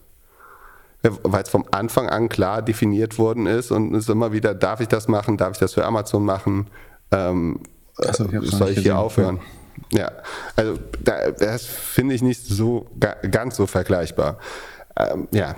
weil 1.24 1.44
es 1.44 1.50
vom 1.50 1.66
Anfang 1.72 2.10
an 2.10 2.30
klar 2.30 2.62
definiert 2.62 3.18
worden 3.18 3.46
ist 3.46 3.72
und 3.72 3.94
es 3.94 4.04
ist 4.04 4.10
immer 4.10 4.32
wieder, 4.32 4.54
darf 4.54 4.82
ich 4.82 4.88
das 4.88 5.08
machen, 5.08 5.38
darf 5.38 5.54
ich 5.54 5.60
das 5.60 5.74
für 5.74 5.86
Amazon 5.86 6.26
machen, 6.26 6.68
ähm, 7.12 7.60
so, 7.98 8.28
ich 8.30 8.52
soll 8.52 8.70
ich 8.72 8.80
hier 8.80 8.98
aufhören? 8.98 9.40
Ja, 9.92 10.00
ja. 10.00 10.12
also 10.56 10.78
da, 11.04 11.32
das 11.32 11.66
finde 11.66 12.16
ich 12.16 12.22
nicht 12.22 12.46
so 12.46 12.88
ganz 13.32 13.56
so 13.56 13.68
vergleichbar. 13.68 14.38
Ähm, 14.98 15.28
ja, 15.32 15.56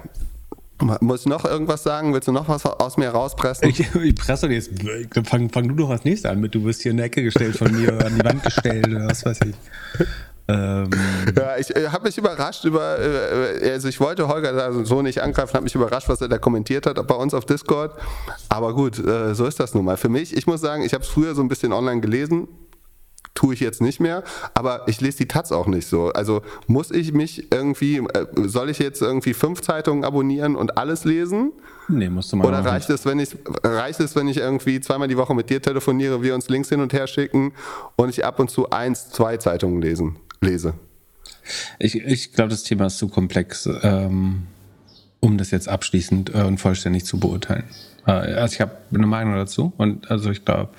muss 0.79 1.21
ich 1.21 1.25
noch 1.25 1.43
irgendwas 1.45 1.83
sagen? 1.83 2.13
Willst 2.13 2.27
du 2.27 2.31
noch 2.31 2.47
was 2.47 2.65
aus 2.65 2.97
mir 2.97 3.09
rauspressen? 3.09 3.67
Ich, 3.69 3.79
ich 3.95 4.15
presse 4.15 4.47
jetzt. 4.47 4.71
Fang, 5.25 5.49
fang 5.49 5.67
du 5.67 5.73
doch 5.73 5.89
als 5.89 6.03
nächstes 6.03 6.29
an 6.29 6.39
mit. 6.39 6.53
Du 6.53 6.63
wirst 6.65 6.83
hier 6.83 6.91
in 6.91 6.97
der 6.97 7.07
Ecke 7.07 7.23
gestellt 7.23 7.57
von 7.57 7.71
mir, 7.71 7.93
an 8.05 8.15
die 8.15 8.23
Wand 8.23 8.43
gestellt 8.43 8.87
oder 8.87 9.07
was 9.07 9.25
weiß 9.25 9.39
ich. 9.45 9.55
Ähm 10.47 10.89
ja, 11.35 11.57
ich 11.57 11.75
äh, 11.75 11.89
habe 11.89 12.05
mich 12.05 12.17
überrascht 12.17 12.63
über, 12.65 12.99
äh, 12.99 13.71
also 13.71 13.87
ich 13.87 13.99
wollte 13.99 14.27
Holger 14.27 14.53
da 14.53 14.85
so 14.85 15.01
nicht 15.01 15.21
angreifen, 15.21 15.53
habe 15.53 15.63
mich 15.63 15.75
überrascht, 15.75 16.09
was 16.09 16.21
er 16.21 16.29
da 16.29 16.37
kommentiert 16.37 16.85
hat 16.85 17.05
bei 17.05 17.15
uns 17.15 17.33
auf 17.33 17.45
Discord. 17.45 17.95
Aber 18.49 18.73
gut, 18.73 18.97
äh, 18.99 19.35
so 19.35 19.45
ist 19.45 19.59
das 19.59 19.73
nun 19.73 19.85
mal. 19.85 19.97
Für 19.97 20.09
mich, 20.09 20.35
ich 20.35 20.47
muss 20.47 20.61
sagen, 20.61 20.83
ich 20.83 20.93
habe 20.93 21.03
es 21.03 21.09
früher 21.09 21.35
so 21.35 21.41
ein 21.41 21.49
bisschen 21.49 21.73
online 21.73 22.01
gelesen, 22.01 22.47
tue 23.37 23.53
ich 23.53 23.59
jetzt 23.59 23.81
nicht 23.81 23.99
mehr, 23.99 24.23
aber 24.53 24.87
ich 24.87 24.99
lese 24.99 25.19
die 25.19 25.27
Taz 25.27 25.51
auch 25.51 25.67
nicht 25.67 25.87
so. 25.87 26.07
Also 26.09 26.41
muss 26.65 26.91
ich 26.91 27.13
mich 27.13 27.51
irgendwie, 27.51 27.97
äh, 27.97 28.25
soll 28.45 28.69
ich 28.69 28.79
jetzt 28.79 29.01
irgendwie 29.01 29.33
fünf 29.33 29.61
Zeitungen 29.61 30.03
abonnieren 30.03 30.55
und 30.55 30.77
alles 30.77 31.03
lesen? 31.05 31.51
Nee, 31.87 32.09
musst 32.09 32.31
du 32.31 32.37
mal. 32.37 32.47
Oder 32.47 32.65
reicht 32.65 32.89
es, 32.89 33.05
wenn 33.05 33.19
ich 33.19 33.37
reicht 33.63 33.99
es, 33.99 34.15
wenn 34.15 34.27
ich 34.27 34.37
irgendwie 34.37 34.79
zweimal 34.81 35.07
die 35.07 35.17
Woche 35.17 35.35
mit 35.35 35.49
dir 35.49 35.61
telefoniere, 35.61 36.23
wir 36.23 36.33
uns 36.33 36.49
Links 36.49 36.69
hin 36.69 36.81
und 36.81 36.93
her 36.93 37.07
schicken 37.07 37.53
und 37.95 38.09
ich 38.09 38.25
ab 38.25 38.39
und 38.39 38.49
zu 38.49 38.71
eins, 38.71 39.11
zwei 39.11 39.37
Zeitungen 39.37 39.81
lesen? 39.81 40.17
Lese. 40.41 40.73
Ich, 41.79 41.95
ich 41.95 42.33
glaube, 42.33 42.49
das 42.49 42.63
Thema 42.63 42.87
ist 42.87 42.97
zu 42.97 43.07
komplex, 43.07 43.69
ähm, 43.81 44.47
um 45.19 45.37
das 45.37 45.51
jetzt 45.51 45.69
abschließend 45.69 46.33
äh, 46.33 46.43
und 46.43 46.57
vollständig 46.57 47.05
zu 47.05 47.19
beurteilen. 47.19 47.63
Äh, 48.05 48.11
also 48.11 48.53
ich 48.53 48.61
habe 48.61 48.77
eine 48.93 49.07
Meinung 49.07 49.35
dazu 49.35 49.73
und 49.77 50.09
also 50.11 50.31
ich 50.31 50.45
glaube, 50.45 50.73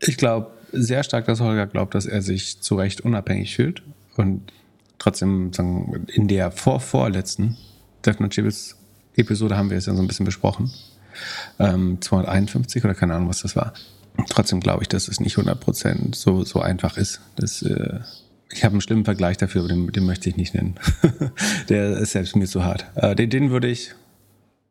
ich 0.00 0.16
glaube 0.16 0.50
sehr 0.72 1.02
stark, 1.02 1.26
dass 1.26 1.40
Holger 1.40 1.66
glaubt, 1.66 1.94
dass 1.94 2.06
er 2.06 2.22
sich 2.22 2.60
zu 2.60 2.76
Recht 2.76 3.00
unabhängig 3.00 3.54
fühlt 3.56 3.82
und 4.16 4.52
trotzdem 4.98 5.52
sagen, 5.52 6.06
in 6.08 6.28
der 6.28 6.50
vor-vorletzten 6.50 7.56
Defner 8.04 8.28
Chibis 8.28 8.76
Episode 9.16 9.56
haben 9.56 9.70
wir 9.70 9.78
es 9.78 9.86
ja 9.86 9.94
so 9.94 10.02
ein 10.02 10.06
bisschen 10.06 10.26
besprochen. 10.26 10.70
Ähm, 11.58 11.98
251 12.00 12.84
oder 12.84 12.94
keine 12.94 13.14
Ahnung, 13.14 13.28
was 13.28 13.42
das 13.42 13.56
war. 13.56 13.72
Trotzdem 14.28 14.60
glaube 14.60 14.82
ich, 14.82 14.88
dass 14.88 15.08
es 15.08 15.20
nicht 15.20 15.36
100% 15.36 16.14
so, 16.14 16.44
so 16.44 16.60
einfach 16.60 16.96
ist. 16.96 17.20
Das, 17.36 17.62
äh, 17.62 18.00
ich 18.50 18.64
habe 18.64 18.72
einen 18.72 18.80
schlimmen 18.80 19.04
Vergleich 19.04 19.36
dafür, 19.36 19.62
aber 19.62 19.68
den, 19.68 19.92
den 19.92 20.04
möchte 20.04 20.28
ich 20.28 20.36
nicht 20.36 20.54
nennen. 20.54 20.76
Der 21.68 21.96
ist 21.98 22.12
selbst 22.12 22.36
mir 22.36 22.46
zu 22.46 22.64
hart. 22.64 22.86
Äh, 22.94 23.14
den, 23.14 23.30
den 23.30 23.50
würde 23.50 23.68
ich 23.68 23.94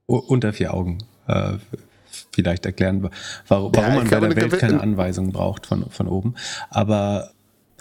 unter 0.08 0.54
vier 0.54 0.74
Augen 0.74 1.00
äh, 1.28 1.54
vielleicht 2.34 2.66
erklären, 2.66 3.10
warum, 3.48 3.76
warum 3.76 3.90
ja, 3.90 3.96
man 3.96 4.10
bei 4.10 4.20
der 4.20 4.52
Welt 4.52 4.60
keine 4.60 4.82
Anweisungen 4.82 5.32
braucht 5.32 5.66
von, 5.66 5.90
von 5.90 6.08
oben. 6.08 6.36
Aber 6.70 7.32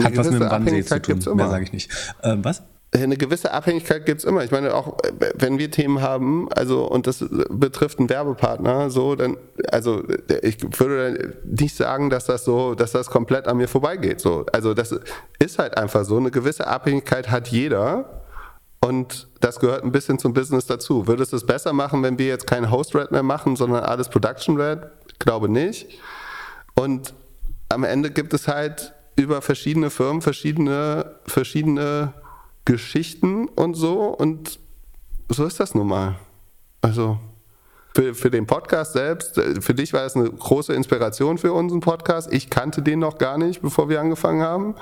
hat 0.02 0.16
was 0.16 0.30
mit 0.30 0.40
dem 0.40 0.50
Wannsee 0.50 0.84
zu 0.84 1.00
tun. 1.00 1.36
Mehr 1.36 1.48
sage 1.48 1.64
ich 1.64 1.72
nicht. 1.72 1.90
Ähm, 2.22 2.44
was? 2.44 2.62
Eine 3.02 3.16
gewisse 3.16 3.52
Abhängigkeit 3.52 4.06
gibt 4.06 4.20
es 4.20 4.24
immer. 4.24 4.44
Ich 4.44 4.52
meine, 4.52 4.74
auch 4.74 4.96
wenn 5.34 5.58
wir 5.58 5.70
Themen 5.70 6.00
haben, 6.00 6.48
also 6.52 6.86
und 6.86 7.06
das 7.06 7.24
betrifft 7.50 7.98
einen 7.98 8.08
Werbepartner, 8.08 8.88
so, 8.88 9.16
dann, 9.16 9.36
also 9.70 10.04
ich 10.42 10.62
würde 10.78 11.36
nicht 11.44 11.76
sagen, 11.76 12.08
dass 12.08 12.26
das 12.26 12.44
so, 12.44 12.74
dass 12.74 12.92
das 12.92 13.10
komplett 13.10 13.48
an 13.48 13.56
mir 13.56 13.68
vorbeigeht. 13.68 14.20
So. 14.20 14.46
Also 14.52 14.74
das 14.74 14.94
ist 15.40 15.58
halt 15.58 15.76
einfach 15.76 16.04
so. 16.04 16.16
Eine 16.16 16.30
gewisse 16.30 16.66
Abhängigkeit 16.66 17.30
hat 17.30 17.48
jeder. 17.48 18.22
Und 18.80 19.28
das 19.40 19.60
gehört 19.60 19.82
ein 19.82 19.92
bisschen 19.92 20.18
zum 20.18 20.34
Business 20.34 20.66
dazu. 20.66 21.06
Würde 21.06 21.22
es 21.22 21.32
es 21.32 21.46
besser 21.46 21.72
machen, 21.72 22.02
wenn 22.02 22.18
wir 22.18 22.26
jetzt 22.26 22.46
kein 22.46 22.70
Host-Red 22.70 23.10
mehr 23.10 23.22
machen, 23.22 23.56
sondern 23.56 23.82
alles 23.82 24.08
Production-Red? 24.08 24.90
Glaube 25.18 25.48
nicht. 25.48 25.88
Und 26.74 27.14
am 27.70 27.82
Ende 27.82 28.10
gibt 28.10 28.34
es 28.34 28.46
halt 28.46 28.92
über 29.16 29.40
verschiedene 29.42 29.90
Firmen 29.90 30.20
verschiedene, 30.20 31.16
verschiedene 31.26 32.12
Geschichten 32.64 33.48
und 33.48 33.74
so 33.74 34.08
und 34.08 34.58
so 35.28 35.44
ist 35.44 35.60
das 35.60 35.74
nun 35.74 35.88
mal. 35.88 36.16
Also 36.80 37.18
für, 37.94 38.14
für 38.14 38.30
den 38.30 38.46
Podcast 38.46 38.94
selbst, 38.94 39.38
äh, 39.38 39.60
für 39.60 39.74
dich 39.74 39.92
war 39.92 40.04
es 40.04 40.16
eine 40.16 40.30
große 40.30 40.72
Inspiration 40.74 41.38
für 41.38 41.52
unseren 41.52 41.80
Podcast. 41.80 42.32
Ich 42.32 42.50
kannte 42.50 42.82
den 42.82 42.98
noch 42.98 43.18
gar 43.18 43.38
nicht, 43.38 43.62
bevor 43.62 43.88
wir 43.88 44.00
angefangen 44.00 44.42
haben, 44.42 44.74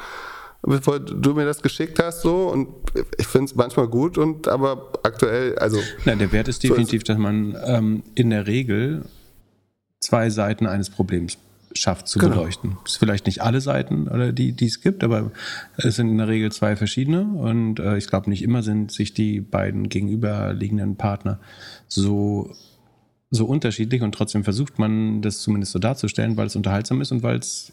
bevor 0.62 0.98
du 0.98 1.34
mir 1.34 1.44
das 1.44 1.62
geschickt 1.62 2.02
hast 2.02 2.22
so 2.22 2.48
und 2.48 2.68
ich 3.18 3.26
finde 3.26 3.46
es 3.46 3.54
manchmal 3.54 3.88
gut 3.88 4.16
und 4.18 4.48
aber 4.48 4.92
aktuell, 5.02 5.58
also. 5.58 5.78
Nein, 6.04 6.18
der 6.18 6.32
Wert 6.32 6.48
ist 6.48 6.62
definitiv, 6.62 6.90
so 6.90 6.96
ist 6.96 7.08
dass 7.08 7.18
man 7.18 7.56
ähm, 7.64 8.02
in 8.14 8.30
der 8.30 8.46
Regel 8.46 9.02
zwei 10.00 10.30
Seiten 10.30 10.66
eines 10.66 10.90
Problems 10.90 11.38
schafft 11.74 12.08
zu 12.08 12.18
Genau. 12.18 12.36
beleuchten. 12.36 12.76
Es 12.84 12.92
ist 12.92 12.98
vielleicht 12.98 13.26
nicht 13.26 13.42
alle 13.42 13.60
Seiten, 13.60 14.08
oder 14.08 14.32
die, 14.32 14.52
die 14.52 14.66
es 14.66 14.80
gibt, 14.80 15.02
aber 15.04 15.30
es 15.76 15.96
sind 15.96 16.08
in 16.08 16.18
der 16.18 16.28
Regel 16.28 16.52
zwei 16.52 16.76
verschiedene 16.76 17.22
und 17.22 17.78
äh, 17.80 17.96
ich 17.96 18.06
glaube, 18.06 18.30
nicht 18.30 18.42
immer 18.42 18.62
sind 18.62 18.92
sich 18.92 19.14
die 19.14 19.40
beiden 19.40 19.88
gegenüberliegenden 19.88 20.96
Partner 20.96 21.40
so, 21.88 22.54
so 23.30 23.46
unterschiedlich 23.46 24.02
und 24.02 24.14
trotzdem 24.14 24.44
versucht 24.44 24.78
man 24.78 25.22
das 25.22 25.40
zumindest 25.40 25.72
so 25.72 25.78
darzustellen, 25.78 26.36
weil 26.36 26.46
es 26.46 26.56
unterhaltsam 26.56 27.00
ist 27.00 27.12
und 27.12 27.22
weil 27.22 27.38
es 27.38 27.72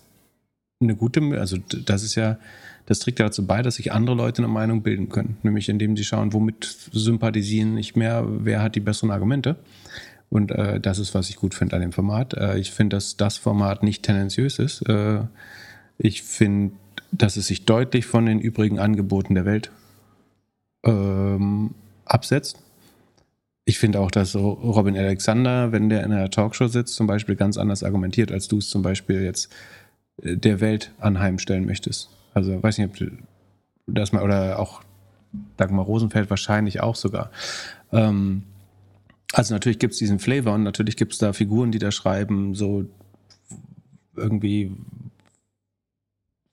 eine 0.81 0.95
gute, 0.95 1.21
also 1.39 1.57
das 1.85 2.03
ist 2.03 2.15
ja, 2.15 2.37
das 2.85 2.99
trägt 2.99 3.19
ja 3.19 3.25
dazu 3.25 3.45
bei, 3.45 3.61
dass 3.61 3.75
sich 3.75 3.91
andere 3.91 4.15
Leute 4.15 4.41
eine 4.41 4.47
Meinung 4.47 4.81
bilden 4.81 5.09
können. 5.09 5.37
Nämlich 5.43 5.67
indem 5.67 5.97
sie 5.97 6.05
schauen, 6.05 6.31
womit 6.33 6.63
sympathisieren 6.91 7.73
nicht 7.75 7.97
mehr, 7.97 8.25
wer 8.25 8.61
hat 8.61 8.75
die 8.75 8.79
besseren 8.79 9.11
Argumente. 9.11 9.57
Und 10.29 10.51
äh, 10.51 10.79
das 10.79 10.99
ist, 10.99 11.15
was 11.15 11.29
ich 11.29 11.37
gut 11.37 11.55
finde 11.55 11.75
an 11.75 11.81
dem 11.81 11.91
Format. 11.91 12.33
Äh, 12.35 12.59
ich 12.59 12.71
finde, 12.71 12.95
dass 12.97 13.17
das 13.17 13.37
Format 13.37 13.83
nicht 13.83 14.03
tendenziös 14.03 14.59
ist. 14.59 14.87
Äh, 14.87 15.21
ich 15.97 16.23
finde, 16.23 16.73
dass 17.11 17.37
es 17.37 17.47
sich 17.47 17.65
deutlich 17.65 18.05
von 18.05 18.25
den 18.25 18.39
übrigen 18.39 18.79
Angeboten 18.79 19.35
der 19.35 19.45
Welt 19.45 19.71
ähm, 20.83 21.73
absetzt. 22.05 22.57
Ich 23.65 23.79
finde 23.79 23.99
auch, 23.99 24.11
dass 24.11 24.35
Robin 24.35 24.97
Alexander, 24.97 25.71
wenn 25.71 25.89
der 25.89 26.03
in 26.03 26.11
einer 26.11 26.29
Talkshow 26.29 26.67
sitzt, 26.67 26.95
zum 26.95 27.07
Beispiel 27.07 27.35
ganz 27.35 27.57
anders 27.57 27.83
argumentiert, 27.83 28.31
als 28.31 28.47
du 28.47 28.57
es 28.57 28.69
zum 28.69 28.81
Beispiel 28.81 29.21
jetzt 29.21 29.51
äh, 30.21 30.37
der 30.37 30.59
Welt 30.59 30.91
anheimstellen 30.99 31.65
möchtest. 31.65 32.09
Also 32.33 32.61
weiß 32.61 32.77
nicht, 32.77 32.87
ob 32.87 32.95
du 32.97 33.11
das 33.87 34.11
mal, 34.11 34.23
oder 34.23 34.59
auch 34.59 34.81
Dagmar 35.57 35.85
Rosenfeld 35.85 36.29
wahrscheinlich 36.29 36.81
auch 36.81 36.95
sogar. 36.95 37.31
Ähm, 37.91 38.43
also 39.33 39.53
natürlich 39.53 39.79
gibt 39.79 39.93
es 39.93 39.99
diesen 39.99 40.19
Flavor 40.19 40.53
und 40.53 40.63
natürlich 40.63 40.97
gibt 40.97 41.13
es 41.13 41.19
da 41.19 41.33
Figuren, 41.33 41.71
die 41.71 41.79
da 41.79 41.91
schreiben, 41.91 42.55
so 42.55 42.85
irgendwie, 44.15 44.75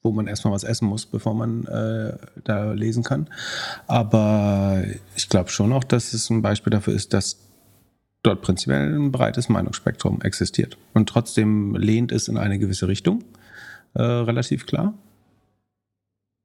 wo 0.02 0.12
man 0.12 0.26
erstmal 0.26 0.52
was 0.52 0.64
essen 0.64 0.86
muss, 0.86 1.06
bevor 1.06 1.34
man 1.34 1.64
äh, 1.66 2.16
da 2.44 2.72
lesen 2.72 3.02
kann. 3.02 3.28
Aber 3.86 4.84
ich 5.16 5.28
glaube 5.28 5.50
schon 5.50 5.72
auch, 5.72 5.84
dass 5.84 6.12
es 6.12 6.30
ein 6.30 6.42
Beispiel 6.42 6.70
dafür 6.70 6.94
ist, 6.94 7.12
dass 7.12 7.38
dort 8.22 8.42
prinzipiell 8.42 8.94
ein 8.94 9.12
breites 9.12 9.48
Meinungsspektrum 9.48 10.20
existiert. 10.22 10.76
Und 10.94 11.08
trotzdem 11.08 11.74
lehnt 11.76 12.12
es 12.12 12.28
in 12.28 12.36
eine 12.36 12.58
gewisse 12.58 12.88
Richtung, 12.88 13.24
äh, 13.94 14.02
relativ 14.02 14.66
klar. 14.66 14.94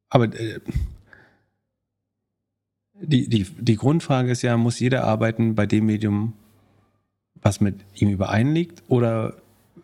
Aber 0.09 0.25
äh, 0.25 0.59
die, 3.02 3.28
die, 3.28 3.44
die 3.44 3.76
Grundfrage 3.76 4.32
ist 4.32 4.41
ja, 4.41 4.57
muss 4.57 4.80
jeder 4.80 5.03
arbeiten 5.03 5.56
bei 5.56 5.65
dem 5.65 5.86
Medium, 5.86 6.34
was 7.41 7.61
mit 7.61 7.76
ihm 7.95 8.10
übereinliegt, 8.10 8.84
oder 8.88 9.36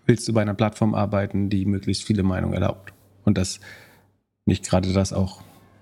willst 0.05 0.27
du 0.27 0.33
bei 0.33 0.41
einer 0.41 0.53
Plattform 0.53 0.93
arbeiten, 0.93 1.49
die 1.49 1.65
möglichst 1.65 2.03
viele 2.03 2.23
Meinungen 2.23 2.53
erlaubt? 2.53 2.93
Und 3.25 3.37
dass 3.37 3.59
nicht 4.45 4.69
gerade 4.69 4.93
das 4.93 5.11
auch 5.11 5.41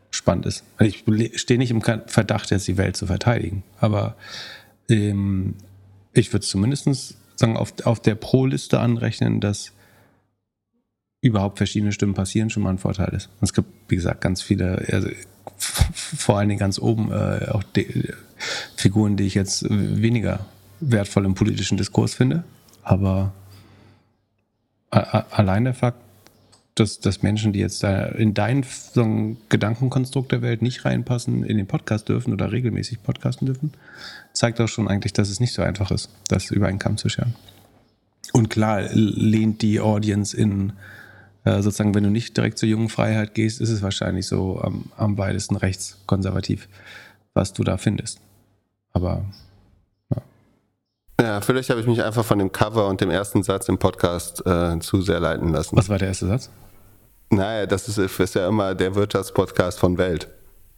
spannend 0.10 0.46
ist. 0.46 0.64
Also 0.78 0.96
Ich 1.08 1.42
stehe 1.42 1.60
nicht 1.60 1.72
im 1.72 1.82
Verdacht, 1.82 2.50
jetzt 2.50 2.68
die 2.68 2.78
Welt 2.78 2.96
zu 2.96 3.06
verteidigen, 3.06 3.64
aber 3.80 4.16
ähm, 4.90 5.56
ich 6.14 6.32
würde 6.34 6.46
zumindest 6.46 7.18
sagen, 7.36 7.58
auf, 7.58 7.74
auf 7.84 8.00
der 8.00 8.16
Pro-Liste 8.16 8.80
anrechnen, 8.80 9.42
dass 9.42 9.74
überhaupt 11.22 11.58
verschiedene 11.58 11.92
Stimmen 11.92 12.14
passieren, 12.14 12.50
schon 12.50 12.64
mal 12.64 12.70
ein 12.70 12.78
Vorteil 12.78 13.14
ist. 13.14 13.28
Und 13.40 13.44
es 13.44 13.54
gibt, 13.54 13.68
wie 13.90 13.96
gesagt, 13.96 14.22
ganz 14.22 14.42
viele, 14.42 14.86
also 14.92 15.10
vor 15.58 16.38
allen 16.38 16.50
Dingen 16.50 16.60
ganz 16.60 16.80
oben 16.80 17.12
äh, 17.12 17.50
auch 17.52 17.64
die, 17.64 18.14
Figuren, 18.76 19.18
die 19.18 19.26
ich 19.26 19.34
jetzt 19.34 19.66
weniger 19.70 20.46
wertvoll 20.80 21.26
im 21.26 21.36
politischen 21.36 21.78
Diskurs 21.78 22.14
finde. 22.14 22.44
Aber 22.84 23.34
allein 24.90 25.66
der 25.66 25.74
Fakt, 25.74 26.00
dass, 26.76 27.00
dass 27.00 27.24
Menschen, 27.24 27.54
die 27.54 27.60
jetzt 27.60 27.84
da 27.84 28.06
in 28.06 28.34
dein 28.34 28.64
so 28.64 29.38
Gedankenkonstrukt 29.50 30.32
der 30.32 30.42
Welt 30.42 30.62
nicht 30.62 30.84
reinpassen, 30.84 31.44
in 31.44 31.58
den 31.58 31.68
Podcast 31.68 32.10
dürfen 32.10 32.34
oder 32.34 32.52
regelmäßig 32.52 33.02
podcasten 33.02 33.46
dürfen, 33.46 33.74
zeigt 34.34 34.60
auch 34.60 34.68
schon 34.68 34.88
eigentlich, 34.88 35.14
dass 35.14 35.30
es 35.30 35.40
nicht 35.40 35.54
so 35.54 35.62
einfach 35.62 35.92
ist, 35.92 36.10
das 36.28 36.52
über 36.52 36.68
einen 36.68 36.80
Kamm 36.80 36.98
zu 36.98 37.08
scheren. 37.08 37.36
Und 38.34 38.50
klar 38.50 38.82
lehnt 38.92 39.62
die 39.62 39.80
Audience 39.80 40.36
in 40.36 40.74
äh, 41.46 41.62
sozusagen, 41.62 41.96
wenn 41.96 42.04
du 42.04 42.10
nicht 42.10 42.36
direkt 42.36 42.58
zur 42.58 42.68
jungen 42.68 42.90
Freiheit 42.90 43.34
gehst, 43.34 43.62
ist 43.62 43.70
es 43.70 43.82
wahrscheinlich 43.82 44.28
so 44.28 44.60
am, 44.62 44.86
am 44.98 45.18
weitesten 45.18 45.56
rechtskonservativ, 45.56 46.68
was 47.34 47.54
du 47.54 47.64
da 47.64 47.78
findest. 47.78 48.20
Aber 48.92 49.24
Ja, 51.22 51.40
vielleicht 51.40 51.70
habe 51.70 51.80
ich 51.80 51.88
mich 51.88 52.04
einfach 52.04 52.26
von 52.26 52.40
dem 52.40 52.52
Cover 52.52 52.88
und 52.88 53.00
dem 53.00 53.10
ersten 53.10 53.42
Satz 53.42 53.70
im 53.70 53.78
Podcast 53.78 54.46
äh, 54.46 54.80
zu 54.80 55.02
sehr 55.02 55.20
leiten 55.22 55.54
lassen. 55.54 55.78
was 55.78 55.88
war 55.88 55.98
der 55.98 56.10
erste 56.10 56.28
Satz? 56.28 56.50
Naja, 57.30 57.66
das 57.66 57.88
ist, 57.88 57.98
ist 57.98 58.36
ja 58.36 58.48
immer 58.48 58.76
der 58.76 58.96
Wirtschaftspodcast 58.96 59.80
von 59.80 59.98
Welt. 59.98 60.28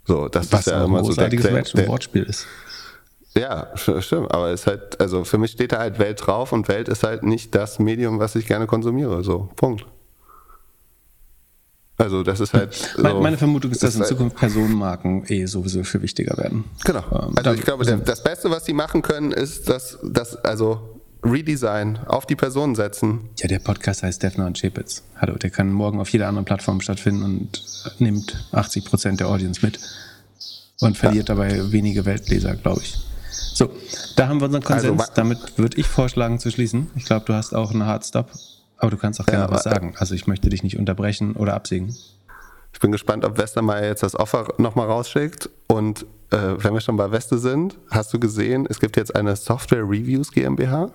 So, 0.05 0.27
das 0.29 0.51
Was 0.51 0.61
ist 0.61 0.67
ja 0.67 0.85
immer 0.85 1.03
so 1.03 1.13
der, 1.13 1.29
der, 1.29 1.63
der, 1.63 1.87
Wortspiel 1.87 2.23
ist. 2.23 2.45
Ja, 3.35 3.73
st- 3.75 4.01
stimmt. 4.01 4.31
Aber 4.31 4.49
es 4.51 4.61
ist 4.61 4.67
halt, 4.67 4.99
also 5.01 5.23
für 5.23 5.37
mich 5.37 5.51
steht 5.51 5.71
da 5.73 5.79
halt 5.79 5.99
Welt 5.99 6.25
drauf 6.25 6.53
und 6.53 6.67
Welt 6.67 6.87
ist 6.87 7.03
halt 7.03 7.23
nicht 7.23 7.53
das 7.55 7.79
Medium, 7.79 8.19
was 8.19 8.35
ich 8.35 8.45
gerne 8.47 8.67
konsumiere. 8.67 9.23
So, 9.23 9.49
Punkt. 9.55 9.85
Also 11.97 12.21
das 12.23 12.39
ist 12.39 12.53
halt. 12.53 12.73
So, 12.73 13.01
Meine, 13.01 13.19
meine 13.19 13.37
Vermutung 13.37 13.71
ist, 13.71 13.81
dass 13.81 13.95
in 13.95 14.01
halt- 14.01 14.09
Zukunft 14.09 14.35
Personenmarken 14.37 15.25
eh 15.27 15.45
sowieso 15.45 15.83
viel 15.83 16.01
wichtiger 16.03 16.37
werden. 16.37 16.65
Genau. 16.83 17.03
Ähm, 17.11 17.33
Also 17.35 17.53
ich 17.53 17.61
glaube, 17.61 17.85
der, 17.85 17.97
das 17.97 18.23
Beste, 18.23 18.49
was 18.51 18.65
sie 18.65 18.73
machen 18.73 19.01
können, 19.01 19.31
ist 19.31 19.67
das, 19.67 19.97
das 20.03 20.35
also 20.45 20.99
Redesign 21.23 21.97
auf 22.05 22.27
die 22.27 22.35
Person 22.35 22.75
setzen. 22.75 23.21
Ja, 23.39 23.47
der 23.47 23.59
Podcast 23.59 24.03
heißt 24.03 24.21
Defner 24.21 24.45
und 24.45 24.57
Chepitz. 24.59 25.01
Hallo, 25.19 25.35
der 25.35 25.49
kann 25.49 25.71
morgen 25.71 25.99
auf 25.99 26.09
jeder 26.09 26.27
anderen 26.27 26.45
Plattform 26.45 26.81
stattfinden 26.81 27.23
und 27.23 27.63
nimmt 27.99 28.47
80 28.51 28.85
Prozent 28.85 29.19
der 29.19 29.27
Audience 29.27 29.65
mit 29.65 29.79
und 30.79 30.95
verliert 30.95 31.29
dabei 31.29 31.71
wenige 31.71 32.05
Weltleser, 32.05 32.55
glaube 32.55 32.81
ich. 32.83 32.95
So, 33.31 33.71
da 34.15 34.27
haben 34.27 34.39
wir 34.39 34.45
unseren 34.45 34.63
Konsens. 34.63 34.99
Also, 35.01 35.11
Damit 35.15 35.57
würde 35.57 35.77
ich 35.77 35.87
vorschlagen 35.87 36.37
zu 36.37 36.51
schließen. 36.51 36.91
Ich 36.95 37.05
glaube, 37.05 37.25
du 37.25 37.33
hast 37.33 37.55
auch 37.55 37.71
einen 37.71 37.85
Hardstop, 37.87 38.29
aber 38.77 38.91
du 38.91 38.97
kannst 38.97 39.19
auch 39.19 39.25
gerne 39.25 39.45
Ja, 39.45 39.51
was 39.51 39.63
sagen. 39.63 39.93
Also 39.97 40.15
ich 40.15 40.27
möchte 40.27 40.49
dich 40.49 40.63
nicht 40.63 40.77
unterbrechen 40.77 41.33
oder 41.33 41.53
absägen. 41.53 41.95
Ich 42.73 42.79
bin 42.79 42.91
gespannt, 42.91 43.25
ob 43.25 43.37
Westermeier 43.37 43.85
jetzt 43.85 44.03
das 44.03 44.15
Offer 44.15 44.47
nochmal 44.57 44.87
rausschickt. 44.87 45.49
Und 45.67 46.05
äh, 46.31 46.37
wenn 46.57 46.73
wir 46.73 46.81
schon 46.81 46.97
bei 46.97 47.11
Weste 47.11 47.37
sind, 47.39 47.77
hast 47.89 48.13
du 48.13 48.19
gesehen, 48.19 48.67
es 48.69 48.79
gibt 48.79 48.97
jetzt 48.97 49.15
eine 49.15 49.35
Software 49.35 49.83
Reviews 49.83 50.31
GmbH. 50.31 50.91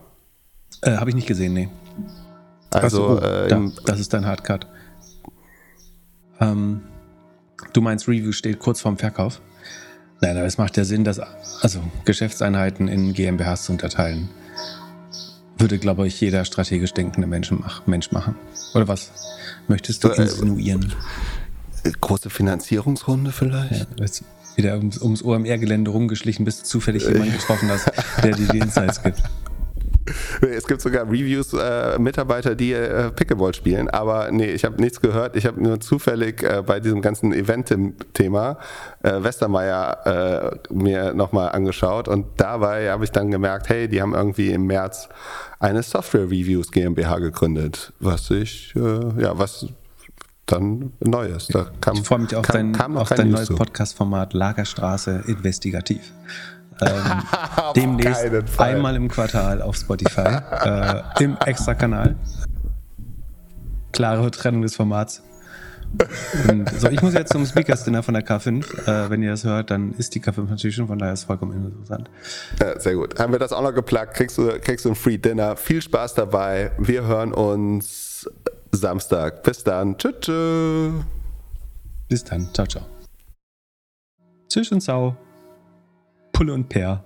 Äh, 0.83 0.97
Habe 0.97 1.11
ich 1.11 1.17
nicht 1.17 1.27
gesehen, 1.27 1.55
nee. 1.55 1.69
Also 2.71 2.87
Ach 2.87 2.91
so, 2.91 3.27
oh, 3.27 3.29
äh, 3.29 3.49
da, 3.49 3.63
das 3.85 4.01
ist 4.01 4.15
dein 4.15 4.27
Hardcut. 4.27 4.67
Ähm, 6.41 6.83
du 7.73 7.81
meinst, 7.81 8.09
Review 8.09 8.33
steht 8.33 8.59
kurz 8.59 8.81
vorm 8.81 8.97
Verkauf? 8.97 9.41
Nein, 10.21 10.37
aber 10.37 10.47
es 10.47 10.57
macht 10.57 10.77
ja 10.77 10.85
Sinn, 10.85 11.05
dass 11.05 11.19
also 11.19 11.81
Geschäftseinheiten 12.05 12.87
in 12.89 13.13
GmbHs 13.13 13.65
zu 13.65 13.73
unterteilen. 13.73 14.29
Würde, 15.63 15.79
glaube 15.79 16.09
ich, 16.09 16.21
jeder 16.21 16.45
strategisch 16.45 16.93
denkende 16.93 17.29
Mensch, 17.29 17.53
mach, 17.53 17.87
Mensch 17.87 18.11
machen. 18.11 18.35
Oder 18.75 18.89
was? 18.89 19.13
Möchtest 19.69 20.03
du 20.03 20.09
Äh, 20.09 20.23
insinuieren? 20.23 20.93
große 22.01 22.31
Finanzierungsrunde 22.31 23.31
vielleicht? 23.31 23.87
Ja, 23.97 24.07
wieder 24.57 24.77
ums, 24.79 24.99
ums 25.01 25.23
OMR-Gelände 25.23 25.93
rumgeschlichen, 25.93 26.45
bis 26.45 26.59
du 26.59 26.65
zufällig 26.65 27.05
jemanden 27.07 27.33
getroffen 27.35 27.69
hast, 27.71 27.93
der 28.25 28.33
dir 28.35 28.49
die 28.49 28.59
Insights 28.59 29.05
gibt. 29.05 29.23
Es 30.41 30.67
gibt 30.67 30.81
sogar 30.81 31.07
Reviews, 31.07 31.53
äh, 31.53 31.99
Mitarbeiter, 31.99 32.55
die 32.55 32.73
äh, 32.73 33.11
Pickleball 33.11 33.55
spielen, 33.55 33.89
aber 33.89 34.31
nee, 34.31 34.51
ich 34.51 34.65
habe 34.65 34.81
nichts 34.81 35.01
gehört. 35.01 35.37
Ich 35.37 35.47
habe 35.47 35.63
nur 35.63 35.81
zufällig 35.81 36.43
äh, 36.43 36.63
bei 36.65 36.81
diesem 36.81 37.01
ganzen 37.03 37.33
Event-Thema 37.33 38.59
äh, 39.03 39.23
Westermeier 39.23 40.59
äh, 40.71 40.75
mir 40.75 41.15
nochmal 41.15 41.53
angeschaut 41.53 42.09
und 42.09 42.27
dabei 42.37 42.91
habe 42.91 43.05
ich 43.05 43.11
dann 43.11 43.31
gemerkt, 43.31 43.69
hey, 43.69 43.89
die 43.89 44.03
haben 44.03 44.15
irgendwie 44.15 44.51
im 44.51 44.67
März 44.67 45.09
eine 45.61 45.83
Software 45.83 46.25
Reviews 46.25 46.71
GmbH 46.71 47.19
gegründet, 47.19 47.93
was 48.01 48.31
ich, 48.31 48.75
äh, 48.77 49.23
ja, 49.23 49.39
was 49.39 49.67
dann 50.47 50.93
neu 51.01 51.27
ist. 51.27 51.55
Da 51.55 51.67
kam, 51.81 51.97
Ich 51.97 52.03
freue 52.03 52.19
mich 52.21 52.35
auf 52.35 52.47
kam, 52.47 52.55
dein, 52.55 52.73
kam 52.73 52.97
auf 52.97 53.09
dein 53.09 53.31
neues. 53.31 53.49
Podcast-Format 53.49 54.35
Lagerstraße 54.35 55.23
Investigativ. 55.27 56.13
Ähm, 56.85 57.23
demnächst 57.77 58.59
einmal 58.59 58.97
im 58.97 59.09
Quartal 59.09 59.63
auf 59.63 59.77
Spotify, 59.77 60.39
äh, 60.65 61.03
im 61.21 61.37
Extra-Kanal. 61.45 62.17
Klare 63.93 64.31
Trennung 64.31 64.63
des 64.63 64.77
Formats. 64.77 65.23
Und 66.49 66.71
so, 66.71 66.89
ich 66.89 67.03
muss 67.03 67.13
jetzt 67.15 67.33
zum 67.33 67.45
Speakers 67.45 67.85
Dinner 67.85 68.03
von 68.03 68.15
der 68.15 68.27
K5. 68.27 68.87
Äh, 68.87 69.11
wenn 69.11 69.23
ihr 69.23 69.31
das 69.31 69.45
hört, 69.45 69.71
dann 69.71 69.93
ist 69.93 70.15
die 70.15 70.23
K5 70.23 70.49
natürlich 70.49 70.77
schon, 70.77 70.87
von 70.87 70.99
daher 70.99 71.13
ist 71.13 71.21
es 71.21 71.25
vollkommen 71.27 71.67
interessant. 71.67 72.09
Ja, 72.61 72.81
sehr 72.81 72.95
gut. 72.95 73.19
Haben 73.19 73.33
wir 73.33 73.39
das 73.39 73.53
auch 73.53 73.63
noch 73.63 73.75
geplagt, 73.75 74.15
kriegst 74.15 74.39
du, 74.39 74.59
kriegst 74.61 74.85
du 74.85 74.91
ein 74.91 74.95
Free 74.95 75.19
Dinner. 75.19 75.57
Viel 75.57 75.83
Spaß 75.83 76.15
dabei. 76.15 76.73
Wir 76.79 77.07
hören 77.07 77.33
uns 77.33 78.29
Samstag. 78.73 79.43
Bis 79.43 79.63
dann. 79.65 79.99
Tschüss. 79.99 80.15
tschüss. 80.21 80.93
Bis 82.09 82.25
dann. 82.25 82.49
Ciao, 82.55 82.67
ciao. 82.67 82.85
Tschüss 84.49 84.73
und 84.73 84.83
Sau. 84.83 85.17
Pulle 86.43 86.55
und 86.55 86.69
Peer. 86.69 87.05